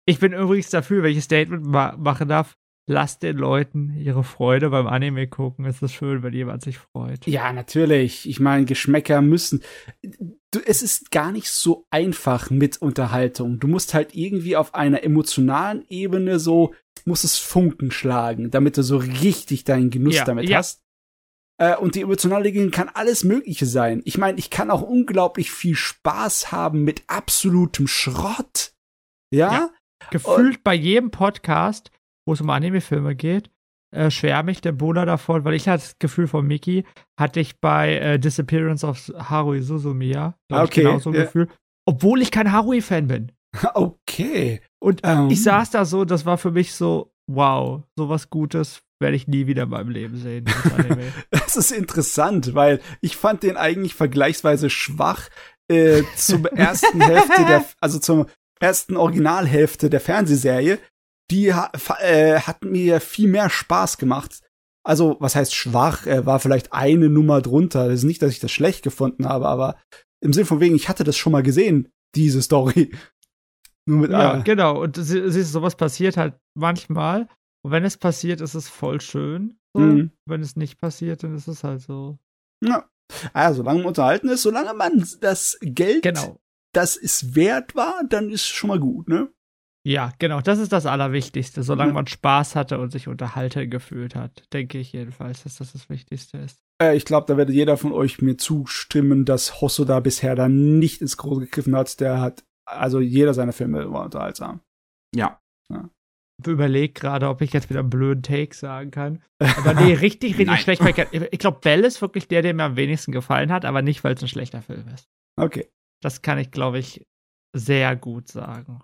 ich 0.06 0.18
bin 0.18 0.32
übrigens 0.32 0.68
dafür, 0.68 1.02
welches 1.02 1.24
Statement 1.24 1.64
ma 1.64 1.96
machen 1.96 2.28
darf. 2.28 2.57
Lasst 2.90 3.22
den 3.22 3.36
Leuten 3.36 3.94
ihre 3.98 4.24
Freude 4.24 4.70
beim 4.70 4.86
Anime 4.86 5.28
gucken. 5.28 5.66
Es 5.66 5.82
ist 5.82 5.92
schön, 5.92 6.22
wenn 6.22 6.32
jemand 6.32 6.62
sich 6.62 6.78
freut. 6.78 7.26
Ja, 7.26 7.52
natürlich. 7.52 8.26
Ich 8.26 8.40
meine, 8.40 8.64
Geschmäcker 8.64 9.20
müssen. 9.20 9.62
Du, 10.50 10.60
es 10.64 10.80
ist 10.80 11.10
gar 11.10 11.30
nicht 11.30 11.50
so 11.50 11.86
einfach 11.90 12.48
mit 12.48 12.78
Unterhaltung. 12.78 13.60
Du 13.60 13.68
musst 13.68 13.92
halt 13.92 14.14
irgendwie 14.14 14.56
auf 14.56 14.74
einer 14.74 15.04
emotionalen 15.04 15.84
Ebene 15.90 16.40
so, 16.40 16.74
muss 17.04 17.24
es 17.24 17.36
Funken 17.36 17.90
schlagen, 17.90 18.50
damit 18.50 18.78
du 18.78 18.82
so 18.82 18.96
richtig 18.96 19.64
deinen 19.64 19.90
Genuss 19.90 20.16
Ja, 20.16 20.24
damit 20.24 20.48
ja. 20.48 20.56
hast. 20.56 20.82
Äh, 21.60 21.76
und 21.76 21.94
die 21.94 22.00
emotionale 22.00 22.48
Ebene 22.48 22.70
kann 22.70 22.88
alles 22.88 23.22
Mögliche 23.22 23.66
sein. 23.66 24.00
Ich 24.06 24.16
meine, 24.16 24.38
ich 24.38 24.48
kann 24.48 24.70
auch 24.70 24.82
unglaublich 24.82 25.50
viel 25.50 25.74
Spaß 25.74 26.52
haben 26.52 26.84
mit 26.84 27.02
absolutem 27.06 27.86
Schrott. 27.86 28.72
Ja? 29.30 29.52
Ja. 29.52 29.70
Gefühlt 30.10 30.64
bei 30.64 30.74
jedem 30.74 31.10
Podcast, 31.10 31.90
wo 32.28 32.34
es 32.34 32.42
um 32.42 32.50
Anime-Filme 32.50 33.16
geht, 33.16 33.50
äh, 33.90 34.10
schwärme 34.10 34.50
ich 34.50 34.60
der 34.60 34.72
Bruder 34.72 35.06
davon, 35.06 35.44
weil 35.46 35.54
ich 35.54 35.66
hatte 35.66 35.82
das 35.82 35.98
Gefühl 35.98 36.26
von 36.26 36.46
Miki, 36.46 36.84
hatte 37.18 37.40
ich 37.40 37.58
bei 37.58 37.96
äh, 37.96 38.18
Disappearance 38.18 38.84
of 38.86 38.98
Harui 39.16 39.62
Suzumiya. 39.62 40.34
ich, 40.50 40.56
Okay, 40.56 40.82
Genau 40.82 40.98
so 40.98 41.08
ein 41.08 41.16
ja. 41.16 41.24
Gefühl. 41.24 41.48
Obwohl 41.86 42.20
ich 42.20 42.30
kein 42.30 42.52
Harui-Fan 42.52 43.08
bin. 43.08 43.32
Okay. 43.74 44.60
Und 44.78 45.00
Ähm. 45.04 45.30
ich 45.30 45.42
saß 45.42 45.70
da 45.70 45.86
so, 45.86 46.04
das 46.04 46.26
war 46.26 46.36
für 46.36 46.50
mich 46.50 46.74
so, 46.74 47.14
wow, 47.26 47.82
sowas 47.96 48.28
Gutes 48.28 48.82
werde 49.00 49.16
ich 49.16 49.26
nie 49.26 49.46
wieder 49.46 49.62
in 49.62 49.70
meinem 49.70 49.88
Leben 49.88 50.16
sehen. 50.18 50.44
Das 51.30 51.56
ist 51.56 51.70
interessant, 51.72 52.54
weil 52.54 52.80
ich 53.00 53.16
fand 53.16 53.42
den 53.42 53.56
eigentlich 53.56 53.94
vergleichsweise 53.94 54.68
schwach 54.68 55.30
äh, 55.68 56.02
zum 56.14 56.44
ersten 56.54 57.00
Hälfte 57.00 57.44
der, 57.46 57.64
also 57.80 57.98
zur 57.98 58.26
ersten 58.60 58.98
Originalhälfte 58.98 59.88
der 59.88 60.00
Fernsehserie. 60.00 60.78
Die 61.30 61.48
äh, 61.48 62.40
hat 62.40 62.64
mir 62.64 63.00
viel 63.00 63.28
mehr 63.28 63.50
Spaß 63.50 63.98
gemacht. 63.98 64.40
Also, 64.84 65.16
was 65.20 65.36
heißt 65.36 65.54
schwach? 65.54 66.06
Er 66.06 66.24
war 66.24 66.40
vielleicht 66.40 66.72
eine 66.72 67.08
Nummer 67.10 67.42
drunter. 67.42 67.88
Das 67.88 67.98
ist 68.00 68.04
nicht, 68.04 68.22
dass 68.22 68.32
ich 68.32 68.40
das 68.40 68.50
schlecht 68.52 68.82
gefunden 68.82 69.28
habe, 69.28 69.46
aber 69.46 69.76
im 70.20 70.32
Sinn 70.32 70.46
von 70.46 70.60
wegen, 70.60 70.74
ich 70.74 70.88
hatte 70.88 71.04
das 71.04 71.16
schon 71.16 71.32
mal 71.32 71.42
gesehen, 71.42 71.88
diese 72.14 72.40
Story. 72.42 72.90
Nur 73.86 73.98
mit 74.00 74.10
ja, 74.10 74.38
äh, 74.38 74.42
genau. 74.42 74.82
Und 74.82 74.96
sie, 74.96 75.30
sie, 75.30 75.42
sowas 75.42 75.76
passiert 75.76 76.16
halt 76.16 76.34
manchmal. 76.54 77.28
Und 77.62 77.72
wenn 77.72 77.84
es 77.84 77.96
passiert, 77.96 78.40
ist 78.40 78.54
es 78.54 78.68
voll 78.68 79.00
schön. 79.00 79.58
So. 79.74 79.80
Mhm. 79.82 80.10
Wenn 80.26 80.40
es 80.40 80.56
nicht 80.56 80.78
passiert, 80.78 81.22
dann 81.22 81.34
ist 81.34 81.48
es 81.48 81.64
halt 81.64 81.80
so. 81.82 82.18
ja. 82.64 82.88
Ah, 83.32 83.54
solange 83.54 83.78
man 83.78 83.86
unterhalten 83.88 84.28
ist, 84.28 84.42
solange 84.42 84.74
man 84.74 85.02
das 85.22 85.56
Geld, 85.62 86.02
Genau. 86.02 86.38
das 86.74 86.94
es 86.94 87.34
wert 87.34 87.74
war, 87.74 88.02
dann 88.06 88.28
ist 88.28 88.44
schon 88.44 88.68
mal 88.68 88.78
gut, 88.78 89.08
ne? 89.08 89.32
Ja, 89.88 90.12
genau. 90.18 90.42
Das 90.42 90.58
ist 90.58 90.70
das 90.70 90.84
Allerwichtigste. 90.84 91.62
Solange 91.62 91.90
Ja. 91.90 91.94
man 91.94 92.06
Spaß 92.06 92.56
hatte 92.56 92.78
und 92.78 92.90
sich 92.92 93.08
unterhalten 93.08 93.70
gefühlt 93.70 94.14
hat, 94.14 94.44
denke 94.52 94.76
ich 94.78 94.92
jedenfalls, 94.92 95.44
dass 95.44 95.56
das 95.56 95.72
das 95.72 95.88
Wichtigste 95.88 96.36
ist. 96.36 96.60
Äh, 96.82 96.94
ich 96.94 97.06
glaube, 97.06 97.26
da 97.26 97.38
wird 97.38 97.48
jeder 97.48 97.78
von 97.78 97.92
euch 97.92 98.20
mir 98.20 98.36
zustimmen, 98.36 99.24
dass 99.24 99.62
Hosoda 99.62 100.00
bisher 100.00 100.34
da 100.34 100.46
nicht 100.48 101.00
ins 101.00 101.16
Große 101.16 101.40
gegriffen 101.40 101.74
hat. 101.74 102.00
Der 102.00 102.20
hat, 102.20 102.44
also 102.66 103.00
jeder 103.00 103.32
seiner 103.32 103.54
Filme 103.54 103.90
war 103.90 104.04
unterhaltsam. 104.04 104.60
ja. 105.14 105.40
Ich 106.40 106.46
überlege 106.46 106.92
gerade, 106.92 107.28
ob 107.28 107.40
ich 107.40 107.52
jetzt 107.52 107.68
wieder 107.68 107.80
einen 107.80 107.90
blöden 107.90 108.22
Take 108.22 108.54
sagen 108.54 108.92
kann. 108.92 109.22
Aber 109.56 109.74
nee, 109.74 109.94
richtig, 109.94 110.38
richtig 110.38 110.60
schlecht. 110.60 110.80
ich 111.32 111.38
glaube, 111.40 111.58
Bell 111.60 111.82
ist 111.84 112.00
wirklich 112.00 112.28
der, 112.28 112.42
der 112.42 112.54
mir 112.54 112.62
am 112.62 112.76
wenigsten 112.76 113.10
gefallen 113.10 113.50
hat, 113.50 113.64
aber 113.64 113.82
nicht, 113.82 114.04
weil 114.04 114.14
es 114.14 114.22
ein 114.22 114.28
schlechter 114.28 114.62
Film 114.62 114.86
ist. 114.94 115.08
Okay. 115.36 115.68
Das 116.00 116.22
kann 116.22 116.38
ich, 116.38 116.52
glaube 116.52 116.78
ich, 116.78 117.04
sehr 117.56 117.96
gut 117.96 118.28
sagen. 118.28 118.82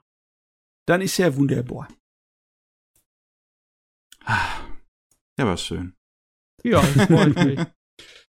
Dann 0.87 1.01
ist 1.01 1.17
ja 1.19 1.35
wunderbar. 1.35 1.89
Ja, 5.39 5.47
war 5.47 5.57
schön. 5.57 5.95
Ja, 6.63 6.81
das 6.81 7.07
freut 7.07 7.37
mich. 7.45 7.59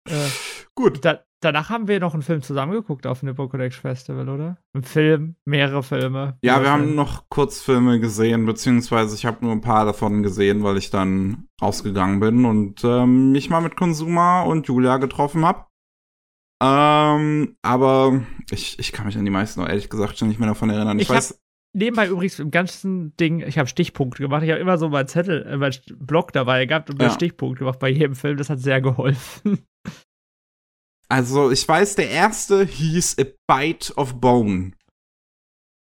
äh, 0.09 0.29
Gut. 0.75 1.05
da, 1.05 1.25
danach 1.41 1.69
haben 1.71 1.89
wir 1.89 1.99
noch 2.01 2.15
einen 2.15 2.23
Film 2.23 2.43
zusammengeguckt 2.43 3.07
auf 3.07 3.21
dem 3.21 3.29
Nippo 3.31 3.49
Connection 3.49 3.81
Festival, 3.81 4.29
oder? 4.29 4.59
Ein 4.75 4.83
Film, 4.85 5.37
mehrere 5.45 5.83
Filme. 5.83 6.39
Ja, 6.43 6.63
wir 6.63 6.71
haben 6.71 6.95
noch 6.95 7.29
Kurzfilme 7.29 7.99
gesehen, 8.01 8.47
beziehungsweise 8.47 9.15
ich 9.17 9.27
habe 9.27 9.45
nur 9.45 9.53
ein 9.53 9.61
paar 9.63 9.85
davon 9.85 10.23
gesehen, 10.23 10.63
weil 10.63 10.77
ich 10.77 10.91
dann 10.91 11.49
rausgegangen 11.61 12.21
bin 12.21 12.45
und 12.45 12.85
ähm, 12.85 13.33
mich 13.33 13.51
mal 13.51 13.61
mit 13.61 13.77
Konsuma 13.77 14.43
und 14.43 14.69
Julia 14.69 14.99
getroffen 14.99 15.45
habe. 15.45 15.67
Ähm, 16.63 17.57
aber 17.63 18.23
ich, 18.51 18.79
ich 18.79 18.93
kann 18.93 19.07
mich 19.07 19.17
an 19.17 19.25
die 19.25 19.31
meisten 19.31 19.61
auch 19.63 19.69
ehrlich 19.69 19.89
gesagt 19.89 20.19
schon 20.19 20.29
nicht 20.29 20.39
mehr 20.39 20.49
davon 20.49 20.69
erinnern. 20.71 20.99
Ich, 20.99 21.05
Ich 21.05 21.09
hab- 21.09 21.17
weiß, 21.17 21.41
Nebenbei 21.73 22.09
übrigens 22.09 22.39
im 22.41 22.51
ganzen 22.51 23.17
Ding, 23.17 23.41
ich 23.41 23.57
habe 23.57 23.69
Stichpunkte 23.69 24.23
gemacht. 24.23 24.43
Ich 24.43 24.51
habe 24.51 24.61
immer 24.61 24.77
so 24.77 24.89
meinen 24.89 25.07
Zettel, 25.07 25.47
äh, 25.47 25.57
meinen 25.57 25.75
Block 25.99 26.33
dabei 26.33 26.67
gehabt 26.67 26.91
und 26.91 26.99
mir 26.99 27.05
Ja. 27.07 27.11
Stichpunkte 27.11 27.61
gemacht 27.61 27.79
bei 27.79 27.91
jedem 27.91 28.17
Film. 28.17 28.37
Das 28.37 28.51
hat 28.51 28.59
sehr 28.59 28.81
geholfen. 28.81 29.61
also 31.09 31.51
ich 31.51 31.67
weiß, 31.67 31.95
der 31.95 32.11
erste 32.11 32.65
hieß 32.65 33.17
A 33.19 33.25
Bite 33.47 33.95
of 33.95 34.21
Bone. 34.21 34.73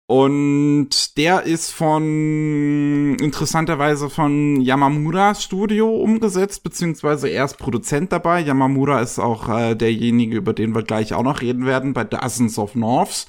Und 0.09 1.17
der 1.19 1.45
ist 1.45 1.71
von, 1.71 3.17
interessanterweise 3.21 4.11
von 4.11 4.61
Yamamura 4.61 5.37
Studio 5.37 5.89
umgesetzt, 5.89 6.65
beziehungsweise 6.65 7.29
er 7.29 7.45
ist 7.45 7.59
Produzent 7.59 8.11
dabei. 8.11 8.41
Yamamura 8.41 9.01
ist 9.03 9.21
auch 9.21 9.49
äh, 9.49 9.77
derjenige, 9.77 10.37
über 10.37 10.53
den 10.53 10.75
wir 10.75 10.83
gleich 10.83 11.15
auch 11.15 11.23
noch 11.23 11.43
reden 11.43 11.65
werden, 11.65 11.93
bei 11.93 12.03
Dozens 12.03 12.59
of 12.59 12.75
Norths. 12.75 13.29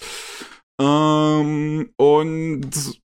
Ähm, 0.79 1.93
und 1.97 3.01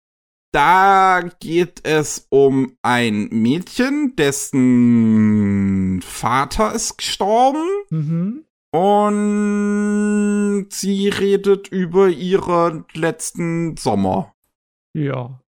da 0.52 1.20
geht 1.38 1.86
es 1.86 2.26
um 2.30 2.76
ein 2.82 3.28
Mädchen, 3.30 4.16
dessen 4.16 6.02
Vater 6.02 6.74
ist 6.74 6.98
gestorben. 6.98 7.66
Mhm. 7.90 8.44
Und 8.72 10.68
sie 10.70 11.08
redet 11.08 11.68
über 11.68 12.08
ihren 12.08 12.84
letzten 12.94 13.76
Sommer. 13.76 14.34
Ja. 14.92 15.40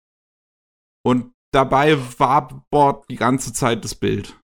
Und 1.03 1.33
dabei 1.53 1.99
war 2.19 2.67
dort 2.71 3.11
die 3.11 3.17
ganze 3.17 3.53
Zeit 3.53 3.85
das 3.85 3.95
Bild. 3.95 4.39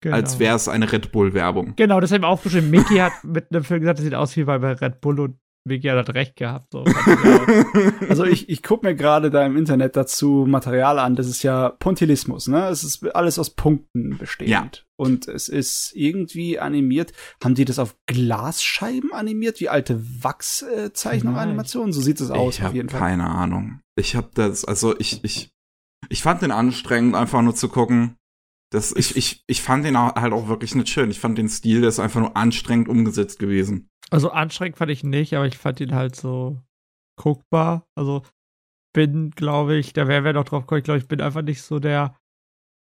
Genau. 0.00 0.16
Als 0.16 0.38
wäre 0.38 0.54
es 0.56 0.68
eine 0.68 0.90
Red 0.92 1.12
Bull-Werbung. 1.12 1.74
Genau, 1.76 2.00
das 2.00 2.10
habe 2.10 2.18
ich 2.18 2.22
mir 2.22 2.28
aufgeschrieben. 2.28 2.70
Mickey 2.70 2.96
hat 2.98 3.24
mit 3.24 3.50
einem 3.50 3.64
Film 3.64 3.80
gesagt, 3.80 3.98
das 3.98 4.04
sieht 4.04 4.14
aus 4.14 4.36
wie 4.36 4.44
bei 4.44 4.56
Red 4.56 5.00
Bull 5.00 5.20
und 5.20 5.38
Mickey 5.68 5.88
hat 5.88 6.12
recht 6.14 6.34
gehabt. 6.36 6.72
So. 6.72 6.84
Also 8.08 8.24
ich, 8.24 8.48
ich 8.48 8.62
gucke 8.62 8.86
mir 8.86 8.94
gerade 8.96 9.30
da 9.30 9.44
im 9.46 9.56
Internet 9.56 9.94
dazu 9.94 10.44
Material 10.48 10.98
an. 10.98 11.14
Das 11.14 11.26
ist 11.28 11.42
ja 11.42 11.68
Pontilismus, 11.68 12.48
ne? 12.48 12.66
Es 12.68 12.82
ist 12.82 13.04
alles 13.14 13.38
aus 13.38 13.50
Punkten 13.50 14.16
bestehend. 14.18 14.50
Ja. 14.50 14.70
Und 14.96 15.28
es 15.28 15.48
ist 15.48 15.92
irgendwie 15.94 16.58
animiert. 16.58 17.12
Haben 17.44 17.54
die 17.54 17.64
das 17.64 17.78
auf 17.78 17.96
Glasscheiben 18.06 19.12
animiert, 19.12 19.60
wie 19.60 19.68
alte 19.68 20.00
Wachszeichnung-Animationen? 20.24 21.92
So 21.92 22.00
sieht 22.00 22.20
es 22.20 22.30
aus, 22.30 22.54
ich 22.54 22.60
auf 22.60 22.66
habe 22.68 22.76
jeden 22.76 22.88
Fall. 22.88 23.00
keine 23.00 23.26
Ahnung. 23.28 23.80
Ich 23.96 24.16
habe 24.16 24.30
das, 24.34 24.64
also 24.64 24.98
ich, 24.98 25.22
ich, 25.24 25.50
ich 26.08 26.22
fand 26.22 26.42
den 26.42 26.50
anstrengend, 26.50 27.14
einfach 27.14 27.42
nur 27.42 27.54
zu 27.54 27.68
gucken. 27.68 28.16
Das, 28.70 28.92
ich, 28.94 29.16
ich, 29.16 29.44
ich 29.46 29.62
fand 29.62 29.84
den 29.84 29.96
auch- 29.96 30.14
halt 30.14 30.32
auch 30.32 30.48
wirklich 30.48 30.74
nicht 30.74 30.88
schön. 30.88 31.10
Ich 31.10 31.20
fand 31.20 31.38
den 31.38 31.48
Stil, 31.48 31.80
der 31.80 31.88
ist 31.88 32.00
einfach 32.00 32.20
nur 32.20 32.36
anstrengend 32.36 32.88
umgesetzt 32.88 33.38
gewesen. 33.38 33.88
Also 34.10 34.30
anstrengend 34.30 34.78
fand 34.78 34.90
ich 34.90 35.04
nicht, 35.04 35.34
aber 35.34 35.46
ich 35.46 35.58
fand 35.58 35.80
ihn 35.80 35.94
halt 35.94 36.16
so 36.16 36.60
guckbar. 37.16 37.86
Also 37.94 38.22
bin, 38.94 39.30
glaube 39.30 39.76
ich, 39.76 39.92
da 39.92 40.08
werden 40.08 40.24
wir 40.24 40.32
noch 40.32 40.44
drauf 40.44 40.66
kommen, 40.66 40.78
ich 40.78 40.84
glaube, 40.84 40.98
ich 40.98 41.08
bin 41.08 41.20
einfach 41.20 41.42
nicht 41.42 41.62
so 41.62 41.78
der 41.78 42.16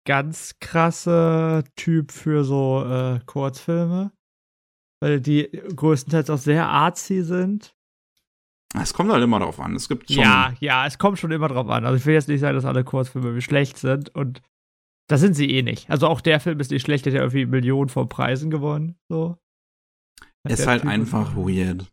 ganz 0.07 0.57
krasse 0.61 1.65
Typ 1.77 2.11
für 2.11 2.45
so 2.45 2.85
äh, 2.85 3.21
Kurzfilme. 3.27 4.13
Weil 5.03 5.21
die 5.21 5.49
größtenteils 5.75 6.29
auch 6.31 6.39
sehr 6.39 6.69
artsy 6.69 7.23
sind. 7.23 7.75
Es 8.81 8.95
kommt 8.95 9.11
halt 9.11 9.25
immer 9.25 9.39
darauf 9.39 9.59
an. 9.59 9.75
Es 9.75 9.89
gibt 9.89 10.11
schon. 10.11 10.23
Ja, 10.23 10.55
ja, 10.61 10.87
es 10.87 10.99
kommt 10.99 11.19
schon 11.19 11.33
immer 11.33 11.49
drauf 11.49 11.69
an. 11.69 11.85
Also 11.85 11.97
ich 11.97 12.07
will 12.07 12.15
jetzt 12.15 12.29
nicht 12.29 12.41
sagen, 12.41 12.55
dass 12.55 12.65
alle 12.65 12.85
Kurzfilme 12.85 13.35
wie 13.35 13.43
schlecht 13.43 13.79
sind 13.79 14.15
und 14.15 14.43
das 15.09 15.21
sind 15.21 15.35
sie 15.35 15.51
eh 15.51 15.63
nicht. 15.63 15.91
Also 15.91 16.07
auch 16.07 16.21
der 16.21 16.39
Film 16.39 16.61
ist 16.61 16.71
nicht 16.71 16.85
schlecht, 16.85 17.05
der 17.05 17.13
hat 17.13 17.17
ja 17.17 17.23
irgendwie 17.23 17.47
Millionen 17.47 17.89
von 17.89 18.09
Preisen 18.09 18.51
gewonnen. 18.51 18.97
So. 19.09 19.39
Ist 20.49 20.67
halt 20.67 20.83
Typ- 20.85 20.89
einfach 20.89 21.37
weird. 21.37 21.87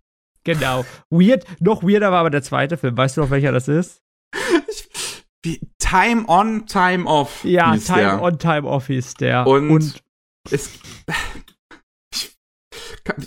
Genau. 0.44 0.86
Weird, 1.10 1.46
noch 1.60 1.84
weirder 1.84 2.12
war 2.12 2.20
aber 2.20 2.30
der 2.30 2.42
zweite 2.44 2.78
Film. 2.78 2.96
Weißt 2.96 3.18
du 3.18 3.22
noch, 3.22 3.30
welcher 3.30 3.52
das 3.52 3.68
ist? 3.68 4.02
Wie, 5.44 5.60
time 5.78 6.26
on, 6.28 6.66
time 6.68 7.06
off. 7.06 7.44
Ja, 7.44 7.76
Time 7.78 7.98
der. 8.02 8.22
on, 8.22 8.40
Time 8.40 8.64
off 8.68 8.88
hieß 8.88 9.16
der. 9.16 9.46
Und, 9.46 10.02
es, 10.50 10.80
ich, 12.14 12.38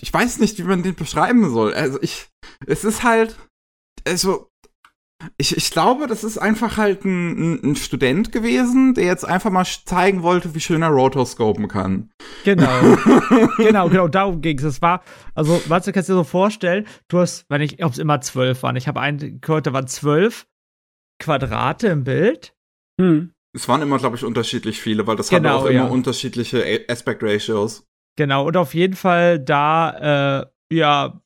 ich 0.01 0.13
weiß 0.13 0.39
nicht, 0.39 0.59
wie 0.59 0.63
man 0.65 0.83
den 0.83 0.95
beschreiben 0.95 1.51
soll. 1.51 1.75
Also 1.75 2.01
ich, 2.03 2.29
es 2.67 2.85
ist 2.85 3.03
halt, 3.03 3.37
also 4.07 4.50
ich, 5.37 5.57
ich 5.57 5.71
glaube, 5.71 6.07
das 6.07 6.25
ist 6.25 6.39
einfach 6.39 6.77
halt 6.77 7.05
ein, 7.05 7.55
ein, 7.55 7.71
ein 7.71 7.77
Student 7.77 8.33
gewesen, 8.33 8.95
der 8.95 9.05
jetzt 9.05 9.25
einfach 9.25 9.51
mal 9.51 9.65
zeigen 9.65 10.23
wollte, 10.23 10.55
wie 10.55 10.61
schön 10.61 10.83
er 10.83 10.89
rotoscopen 10.89 11.69
kann. 11.69 12.11
Genau. 12.45 12.97
genau, 13.57 13.89
genau, 13.89 14.09
darum 14.09 14.41
ging 14.41 14.59
es. 14.59 14.65
Es 14.65 14.83
war, 14.83 15.03
also, 15.35 15.61
was 15.69 15.85
du 15.85 15.93
kannst 15.93 16.09
dir 16.09 16.15
so 16.15 16.25
vorstellen, 16.25 16.87
du 17.09 17.19
hast, 17.19 17.45
wenn 17.49 17.61
ich, 17.61 17.85
ob 17.85 17.93
es 17.93 17.99
immer 17.99 18.21
zwölf 18.21 18.63
waren, 18.63 18.77
ich 18.77 18.89
habe 18.89 19.01
einen 19.01 19.41
gehört, 19.41 19.67
da 19.67 19.73
waren 19.73 19.87
zwölf 19.87 20.47
Quadrate 21.19 21.89
im 21.89 22.05
Bild. 22.05 22.55
Hm. 23.01 23.33
Es 23.53 23.69
waren 23.69 23.83
immer, 23.83 23.99
glaube 23.99 24.17
ich, 24.17 24.25
unterschiedlich 24.25 24.81
viele, 24.81 25.07
weil 25.07 25.17
das 25.17 25.29
Genau, 25.29 25.51
hatte 25.51 25.59
auch 25.59 25.67
immer 25.67 25.75
ja. 25.75 25.87
unterschiedliche 25.87 26.85
Aspect 26.89 27.23
Ratios. 27.23 27.87
Genau, 28.17 28.47
und 28.47 28.57
auf 28.57 28.75
jeden 28.75 28.95
Fall 28.95 29.39
da, 29.39 30.41
äh, 30.71 30.75
ja, 30.75 31.21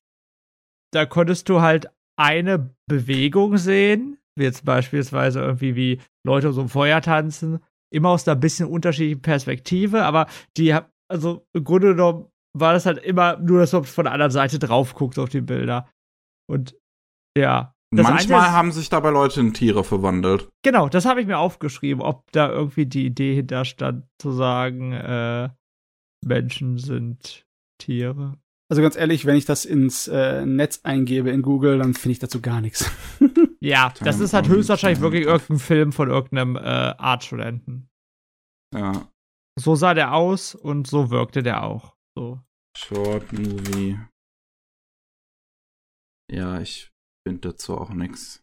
da 0.92 1.06
konntest 1.06 1.48
du 1.48 1.60
halt 1.60 1.88
eine 2.16 2.74
Bewegung 2.88 3.56
sehen, 3.56 4.18
wie 4.38 4.44
jetzt 4.44 4.64
beispielsweise 4.64 5.40
irgendwie 5.40 5.76
wie 5.76 6.00
Leute 6.26 6.52
so 6.52 6.62
im 6.62 6.68
Feuer 6.68 7.00
tanzen, 7.00 7.60
immer 7.92 8.10
aus 8.10 8.26
einer 8.26 8.36
bisschen 8.36 8.68
unterschiedlichen 8.68 9.22
Perspektive, 9.22 10.04
aber 10.04 10.26
die, 10.56 10.74
hab- 10.74 10.90
also 11.10 11.46
im 11.54 11.64
Grunde 11.64 11.88
genommen 11.88 12.26
war 12.56 12.72
das 12.72 12.86
halt 12.86 12.98
immer 12.98 13.36
nur, 13.38 13.60
dass 13.60 13.70
du 13.72 13.82
von 13.82 14.04
der 14.04 14.12
anderen 14.12 14.30
Seite 14.32 14.58
drauf 14.58 14.94
guckst 14.94 15.18
auf 15.18 15.28
die 15.28 15.40
Bilder. 15.40 15.88
Und 16.50 16.76
ja. 17.36 17.72
Manchmal 17.92 18.46
ist- 18.48 18.52
haben 18.52 18.72
sich 18.72 18.88
dabei 18.88 19.10
Leute 19.10 19.40
in 19.40 19.54
Tiere 19.54 19.84
verwandelt. 19.84 20.48
Genau, 20.64 20.88
das 20.88 21.04
habe 21.04 21.20
ich 21.20 21.26
mir 21.26 21.38
aufgeschrieben, 21.38 22.02
ob 22.02 22.30
da 22.32 22.48
irgendwie 22.50 22.86
die 22.86 23.06
Idee 23.06 23.34
hinter 23.34 23.64
stand, 23.64 24.06
zu 24.20 24.32
sagen, 24.32 24.92
äh, 24.92 25.48
Menschen 26.24 26.78
sind 26.78 27.44
Tiere. 27.80 28.36
Also 28.70 28.80
ganz 28.82 28.96
ehrlich, 28.96 29.26
wenn 29.26 29.36
ich 29.36 29.44
das 29.44 29.64
ins 29.66 30.08
äh, 30.08 30.44
Netz 30.46 30.80
eingebe 30.84 31.30
in 31.30 31.42
Google, 31.42 31.78
dann 31.78 31.94
finde 31.94 32.12
ich 32.12 32.18
dazu 32.18 32.40
gar 32.40 32.60
nichts. 32.60 32.90
Ja, 33.60 33.94
das 34.00 34.20
ist 34.20 34.34
halt 34.34 34.46
höchstwahrscheinlich 34.48 35.00
wirklich 35.00 35.24
irgendein 35.24 35.58
Film 35.58 35.92
von 35.92 36.10
irgendeinem 36.10 36.56
äh, 36.56 36.60
Artstudenten. 36.60 37.88
Ja. 38.74 39.08
So 39.58 39.74
sah 39.74 39.94
der 39.94 40.12
aus 40.12 40.54
und 40.54 40.86
so 40.86 41.08
wirkte 41.08 41.42
der 41.42 41.62
auch. 41.62 41.96
So. 42.14 42.40
Short 42.76 43.32
Movie. 43.32 43.98
Ja, 46.30 46.60
ich 46.60 46.92
finde 47.26 47.48
dazu 47.52 47.78
auch 47.78 47.88
nichts. 47.90 48.42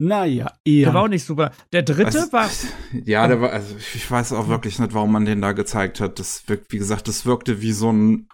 Naja, 0.00 0.52
Der 0.66 0.86
war 0.86 0.94
eher. 0.94 1.02
auch 1.02 1.08
nicht 1.08 1.24
super. 1.24 1.52
Der 1.72 1.82
dritte 1.82 2.06
Also, 2.06 2.32
war. 2.32 2.48
Ja, 3.04 3.26
der 3.28 3.42
war, 3.42 3.50
also 3.50 3.76
ich 3.76 4.10
weiß 4.10 4.32
auch 4.32 4.48
wirklich 4.48 4.78
nicht, 4.78 4.94
warum 4.94 5.12
man 5.12 5.26
den 5.26 5.42
da 5.42 5.52
gezeigt 5.52 6.00
hat. 6.00 6.18
Das 6.18 6.48
wirkt, 6.48 6.72
wie 6.72 6.78
gesagt, 6.78 7.08
das 7.08 7.26
wirkte 7.26 7.60
wie 7.60 7.72
so 7.72 7.92
ein 7.92 8.28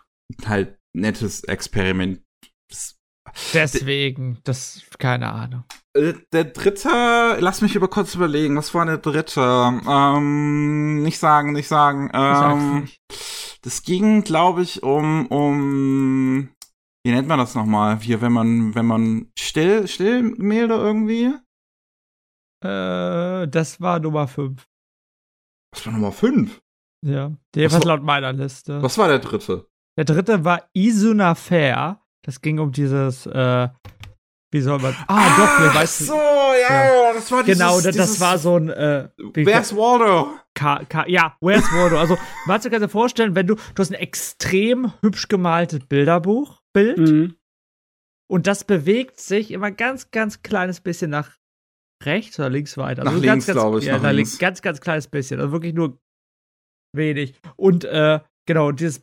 halt 0.46 0.78
nettes 0.94 1.44
Experiment. 1.44 2.22
Das, 2.70 2.96
Deswegen, 3.52 4.38
das, 4.44 4.82
keine 4.98 5.32
Ahnung. 5.32 5.64
äh, 5.96 6.12
der 6.32 6.44
dritte, 6.44 7.36
lass 7.40 7.62
mich 7.62 7.74
über 7.74 7.88
kurz 7.88 8.14
überlegen, 8.14 8.56
was 8.56 8.72
war 8.74 8.86
der 8.86 8.98
dritte? 8.98 9.40
Ähm, 9.40 11.02
nicht 11.02 11.18
sagen, 11.18 11.52
nicht 11.52 11.66
sagen. 11.68 12.10
Ähm, 12.14 12.80
nicht. 12.82 13.00
das 13.62 13.82
ging, 13.82 14.22
glaube 14.22 14.62
ich, 14.62 14.82
um, 14.82 15.26
um, 15.28 16.50
wie 17.04 17.10
nennt 17.12 17.26
man 17.28 17.38
das 17.38 17.54
nochmal? 17.54 17.98
Hier, 18.00 18.20
wenn 18.20 18.32
man, 18.32 18.74
wenn 18.74 18.86
man 18.86 19.32
still, 19.38 19.88
Stillgemälde 19.88 20.74
irgendwie? 20.74 21.34
Äh, 22.64 23.48
das 23.48 23.80
war 23.80 23.98
Nummer 24.00 24.28
5. 24.28 24.64
Was 25.74 25.86
war 25.86 25.92
Nummer 25.92 26.12
fünf? 26.12 26.60
Ja. 27.04 27.32
Jedenfalls 27.54 27.84
war- 27.84 27.96
laut 27.96 28.04
meiner 28.06 28.32
Liste. 28.32 28.80
Was 28.82 28.96
war 28.96 29.08
der 29.08 29.18
dritte? 29.18 29.66
Der 29.96 30.04
dritte 30.04 30.44
war 30.44 30.68
Isuna 30.72 31.34
Fair. 31.34 32.00
Das 32.22 32.40
ging 32.40 32.58
um 32.58 32.72
dieses, 32.72 33.26
äh, 33.26 33.68
wie 34.52 34.60
soll 34.60 34.78
man. 34.80 34.94
Ah, 35.08 35.28
doch, 35.36 35.60
wir 35.60 35.70
Ach 35.70 35.74
weißt 35.74 35.98
so, 36.06 36.14
ja, 36.14 37.12
das 37.12 37.30
war 37.30 37.42
dieses, 37.44 37.58
Genau, 37.58 37.80
das, 37.80 37.94
dieses, 37.96 38.20
war 38.20 38.38
so 38.38 38.56
ein. 38.56 38.70
Äh, 38.70 39.08
Where's 39.34 39.74
Waldo? 39.76 40.32
Ka 40.54 40.84
Ka 40.88 41.06
ja, 41.06 41.36
Where's 41.40 41.70
Waldo? 41.72 41.98
Also, 41.98 42.16
man 42.46 42.60
kannst 42.60 42.72
dir 42.82 42.88
vorstellen, 42.88 43.34
wenn 43.34 43.46
du, 43.46 43.54
du 43.56 43.62
hast 43.78 43.90
ein 43.90 43.94
extrem 43.94 44.92
hübsch 45.02 45.28
gemaltes 45.28 45.80
Bilderbuch, 45.86 46.62
Bild, 46.72 46.98
Mhm. 46.98 47.36
und 48.30 48.46
das 48.46 48.64
bewegt 48.64 49.20
sich 49.20 49.50
immer 49.50 49.70
ganz, 49.70 50.10
ganz 50.10 50.42
kleines 50.42 50.80
bisschen 50.80 51.10
nach 51.10 51.36
rechts 52.02 52.38
oder 52.38 52.50
links 52.50 52.76
weiter. 52.78 53.04
Nach 53.04 53.12
Also 53.12 53.22
links, 53.22 53.46
ganz, 53.46 53.46
ganz, 53.46 53.58
glaub 53.58 53.78
ich, 53.78 53.84
Ja, 53.84 53.94
nach 53.96 54.02
nach 54.02 54.12
links. 54.12 54.30
links. 54.32 54.38
Ganz, 54.38 54.62
ganz 54.62 54.80
kleines 54.80 55.08
bisschen. 55.08 55.40
Also 55.40 55.52
wirklich 55.52 55.74
nur 55.74 55.98
wenig. 56.92 57.34
Und, 57.56 57.84
äh, 57.84 58.20
genau, 58.46 58.72
dieses 58.72 59.00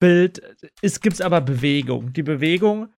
Bilderbuchbild, 0.00 0.42
es 0.82 1.00
gibt 1.00 1.20
aber 1.22 1.40
Bewegung. 1.40 2.12
Die 2.12 2.22
Bewegung 2.22 2.88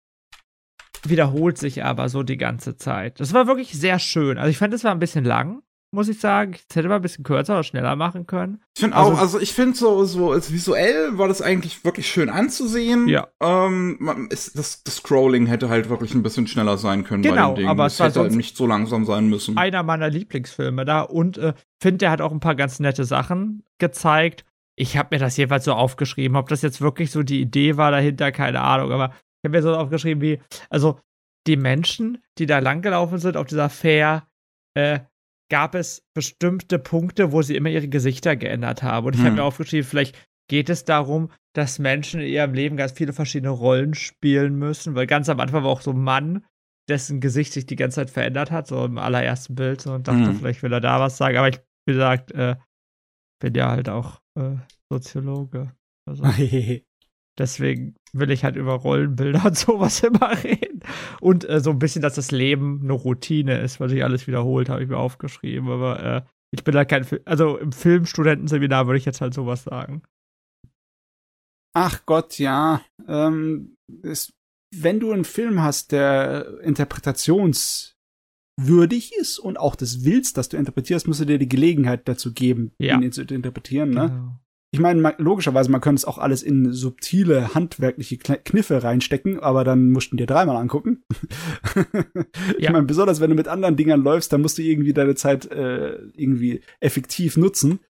wiederholt 1.04 1.56
sich 1.58 1.82
aber 1.84 2.08
so 2.08 2.22
die 2.22 2.36
ganze 2.36 2.76
Zeit. 2.76 3.20
Das 3.20 3.32
war 3.32 3.46
wirklich 3.46 3.72
sehr 3.72 3.98
schön. 3.98 4.36
Also 4.38 4.50
ich 4.50 4.58
fand, 4.58 4.74
es 4.74 4.84
war 4.84 4.90
ein 4.92 4.98
bisschen 4.98 5.24
lang, 5.24 5.62
muss 5.92 6.08
ich 6.08 6.20
sagen. 6.20 6.52
Ich 6.54 6.76
hätte 6.76 6.88
mal 6.88 6.96
ein 6.96 7.02
bisschen 7.02 7.24
kürzer 7.24 7.54
oder 7.54 7.62
schneller 7.64 7.96
machen 7.96 8.26
können. 8.26 8.60
Ich 8.76 8.82
finde 8.82 8.96
Also- 8.96 9.12
auch, 9.12 9.18
also 9.18 9.40
ich 9.40 9.54
finde 9.54 9.78
so, 9.78 10.04
so 10.04 10.32
als 10.32 10.52
visuell 10.52 11.16
war 11.16 11.26
das 11.26 11.40
eigentlich 11.40 11.84
wirklich 11.86 12.06
schön 12.10 12.28
anzusehen. 12.28 13.08
Ja. 13.08 13.28
Ähm, 13.40 13.96
man, 13.98 14.26
ist, 14.28 14.58
das, 14.58 14.82
das 14.84 14.96
Scrolling 14.96 15.46
hätte 15.46 15.70
halt 15.70 15.88
wirklich 15.88 16.14
ein 16.14 16.22
bisschen 16.22 16.46
schneller 16.46 16.76
sein 16.76 17.02
können 17.04 17.22
bei 17.22 17.30
Genau, 17.30 17.54
dem 17.54 17.60
Ding. 17.60 17.68
aber 17.68 17.86
es 17.86 17.94
es 17.94 18.00
hätte 18.00 18.20
halt 18.20 18.32
nicht 18.32 18.56
so 18.58 18.66
langsam 18.66 19.06
sein 19.06 19.26
müssen. 19.28 19.56
Einer 19.56 19.82
meiner 19.82 20.10
Lieblingsfilme 20.10 20.84
da 20.84 21.00
und 21.00 21.38
äh, 21.38 21.54
finde, 21.80 21.98
der 21.98 22.10
hat 22.10 22.20
auch 22.20 22.32
ein 22.32 22.40
paar 22.40 22.56
ganz 22.56 22.78
nette 22.78 23.04
Sachen 23.06 23.62
gezeigt. 23.78 24.44
Ich 24.80 24.96
habe 24.96 25.14
mir 25.14 25.20
das 25.20 25.36
jeweils 25.36 25.64
so 25.64 25.74
aufgeschrieben. 25.74 26.38
Ob 26.38 26.48
das 26.48 26.62
jetzt 26.62 26.80
wirklich 26.80 27.10
so 27.10 27.22
die 27.22 27.42
Idee 27.42 27.76
war 27.76 27.90
dahinter, 27.90 28.32
keine 28.32 28.60
Ahnung. 28.62 28.92
Aber 28.92 29.10
ich 29.10 29.48
habe 29.48 29.56
mir 29.56 29.62
so 29.62 29.74
aufgeschrieben 29.74 30.22
wie, 30.22 30.40
also 30.70 30.98
die 31.46 31.56
Menschen, 31.56 32.22
die 32.38 32.46
da 32.46 32.60
langgelaufen 32.60 33.18
sind 33.18 33.36
auf 33.36 33.46
dieser 33.46 33.68
Fair, 33.68 34.26
äh, 34.74 35.00
gab 35.50 35.74
es 35.74 36.06
bestimmte 36.14 36.78
Punkte, 36.78 37.32
wo 37.32 37.42
sie 37.42 37.56
immer 37.56 37.68
ihre 37.68 37.88
Gesichter 37.88 38.36
geändert 38.36 38.82
haben. 38.82 39.06
Und 39.06 39.14
ich 39.14 39.20
hm. 39.20 39.26
habe 39.26 39.36
mir 39.36 39.44
aufgeschrieben, 39.44 39.86
vielleicht 39.86 40.16
geht 40.48 40.70
es 40.70 40.84
darum, 40.84 41.30
dass 41.54 41.78
Menschen 41.78 42.20
in 42.20 42.28
ihrem 42.28 42.54
Leben 42.54 42.76
ganz 42.76 42.92
viele 42.92 43.12
verschiedene 43.12 43.50
Rollen 43.50 43.94
spielen 43.94 44.54
müssen, 44.56 44.94
weil 44.94 45.06
ganz 45.06 45.28
am 45.28 45.40
Anfang 45.40 45.64
war 45.64 45.70
auch 45.70 45.82
so 45.82 45.90
ein 45.90 46.02
Mann, 46.02 46.46
dessen 46.88 47.20
Gesicht 47.20 47.52
sich 47.52 47.66
die 47.66 47.76
ganze 47.76 47.96
Zeit 47.96 48.10
verändert 48.10 48.50
hat, 48.50 48.66
so 48.66 48.84
im 48.84 48.98
allerersten 48.98 49.54
Bild, 49.54 49.80
so, 49.80 49.92
und 49.92 50.08
dachte, 50.08 50.26
hm. 50.26 50.36
vielleicht 50.36 50.62
will 50.62 50.72
er 50.72 50.80
da 50.80 51.00
was 51.00 51.16
sagen, 51.16 51.36
aber 51.36 51.48
ich, 51.48 51.60
wie 51.86 51.92
gesagt, 51.92 52.32
äh, 52.32 52.56
bin 53.40 53.54
ja 53.54 53.70
halt 53.70 53.88
auch 53.88 54.20
äh, 54.40 54.56
Soziologe. 54.90 55.72
Also, 56.08 56.24
deswegen 57.38 57.96
will 58.12 58.30
ich 58.30 58.44
halt 58.44 58.56
über 58.56 58.74
Rollenbilder 58.74 59.44
und 59.46 59.56
sowas 59.56 60.02
immer 60.02 60.42
reden. 60.42 60.80
Und 61.20 61.48
äh, 61.48 61.60
so 61.60 61.70
ein 61.70 61.78
bisschen, 61.78 62.02
dass 62.02 62.14
das 62.14 62.30
Leben 62.30 62.80
eine 62.82 62.92
Routine 62.92 63.60
ist, 63.60 63.80
was 63.80 63.90
sich 63.90 64.04
alles 64.04 64.26
wiederholt, 64.26 64.68
habe 64.68 64.82
ich 64.82 64.88
mir 64.88 64.98
aufgeschrieben. 64.98 65.68
Aber 65.70 66.02
äh, 66.02 66.22
ich 66.52 66.64
bin 66.64 66.74
da 66.74 66.84
kein, 66.84 67.04
Fil 67.04 67.22
also 67.24 67.56
im 67.58 67.72
Filmstudentenseminar 67.72 68.86
würde 68.86 68.98
ich 68.98 69.04
jetzt 69.04 69.20
halt 69.20 69.34
sowas 69.34 69.64
sagen. 69.64 70.02
Ach 71.72 72.04
Gott, 72.04 72.38
ja. 72.38 72.82
Ähm, 73.06 73.76
es, 74.02 74.32
wenn 74.74 74.98
du 74.98 75.12
einen 75.12 75.24
Film 75.24 75.62
hast, 75.62 75.92
der 75.92 76.46
interpretationswürdig 78.56 79.12
ist 79.18 79.38
und 79.38 79.58
auch 79.58 79.74
das 79.76 80.04
willst, 80.04 80.36
dass 80.36 80.48
du 80.48 80.56
interpretierst, 80.56 81.06
musst 81.06 81.20
du 81.20 81.24
dir 81.24 81.38
die 81.38 81.48
Gelegenheit 81.48 82.08
dazu 82.08 82.32
geben, 82.32 82.72
ja. 82.78 83.00
ihn 83.00 83.12
zu 83.12 83.22
interpretieren. 83.22 83.90
Ne? 83.90 84.08
Genau 84.08 84.40
ich 84.72 84.78
meine, 84.78 85.14
logischerweise, 85.18 85.70
man 85.70 85.80
könnte 85.80 85.98
es 86.00 86.04
auch 86.04 86.18
alles 86.18 86.44
in 86.44 86.72
subtile, 86.72 87.54
handwerkliche 87.54 88.18
Kniffe 88.18 88.84
reinstecken, 88.84 89.40
aber 89.40 89.64
dann 89.64 89.90
mussten 89.90 90.16
dir 90.16 90.26
dreimal 90.26 90.56
angucken. 90.56 91.02
ich 92.56 92.64
ja. 92.64 92.70
meine, 92.70 92.86
besonders 92.86 93.20
wenn 93.20 93.30
du 93.30 93.36
mit 93.36 93.48
anderen 93.48 93.76
Dingern 93.76 94.02
läufst, 94.02 94.32
dann 94.32 94.42
musst 94.42 94.58
du 94.58 94.62
irgendwie 94.62 94.92
deine 94.92 95.16
Zeit 95.16 95.50
äh, 95.50 95.96
irgendwie 96.14 96.60
effektiv 96.78 97.36
nutzen. 97.36 97.80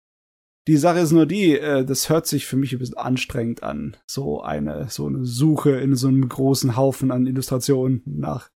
Die 0.68 0.78
Sache 0.78 1.00
ist 1.00 1.12
nur 1.12 1.26
die, 1.26 1.58
äh, 1.58 1.84
das 1.84 2.08
hört 2.08 2.26
sich 2.26 2.46
für 2.46 2.56
mich 2.56 2.72
ein 2.72 2.78
bisschen 2.78 2.96
anstrengend 2.96 3.62
an. 3.62 3.98
So 4.06 4.40
eine, 4.40 4.88
so 4.88 5.06
eine 5.06 5.26
Suche 5.26 5.72
in 5.72 5.96
so 5.96 6.08
einem 6.08 6.26
großen 6.26 6.78
Haufen 6.78 7.10
an 7.10 7.26
Illustrationen 7.26 8.02
nach. 8.06 8.48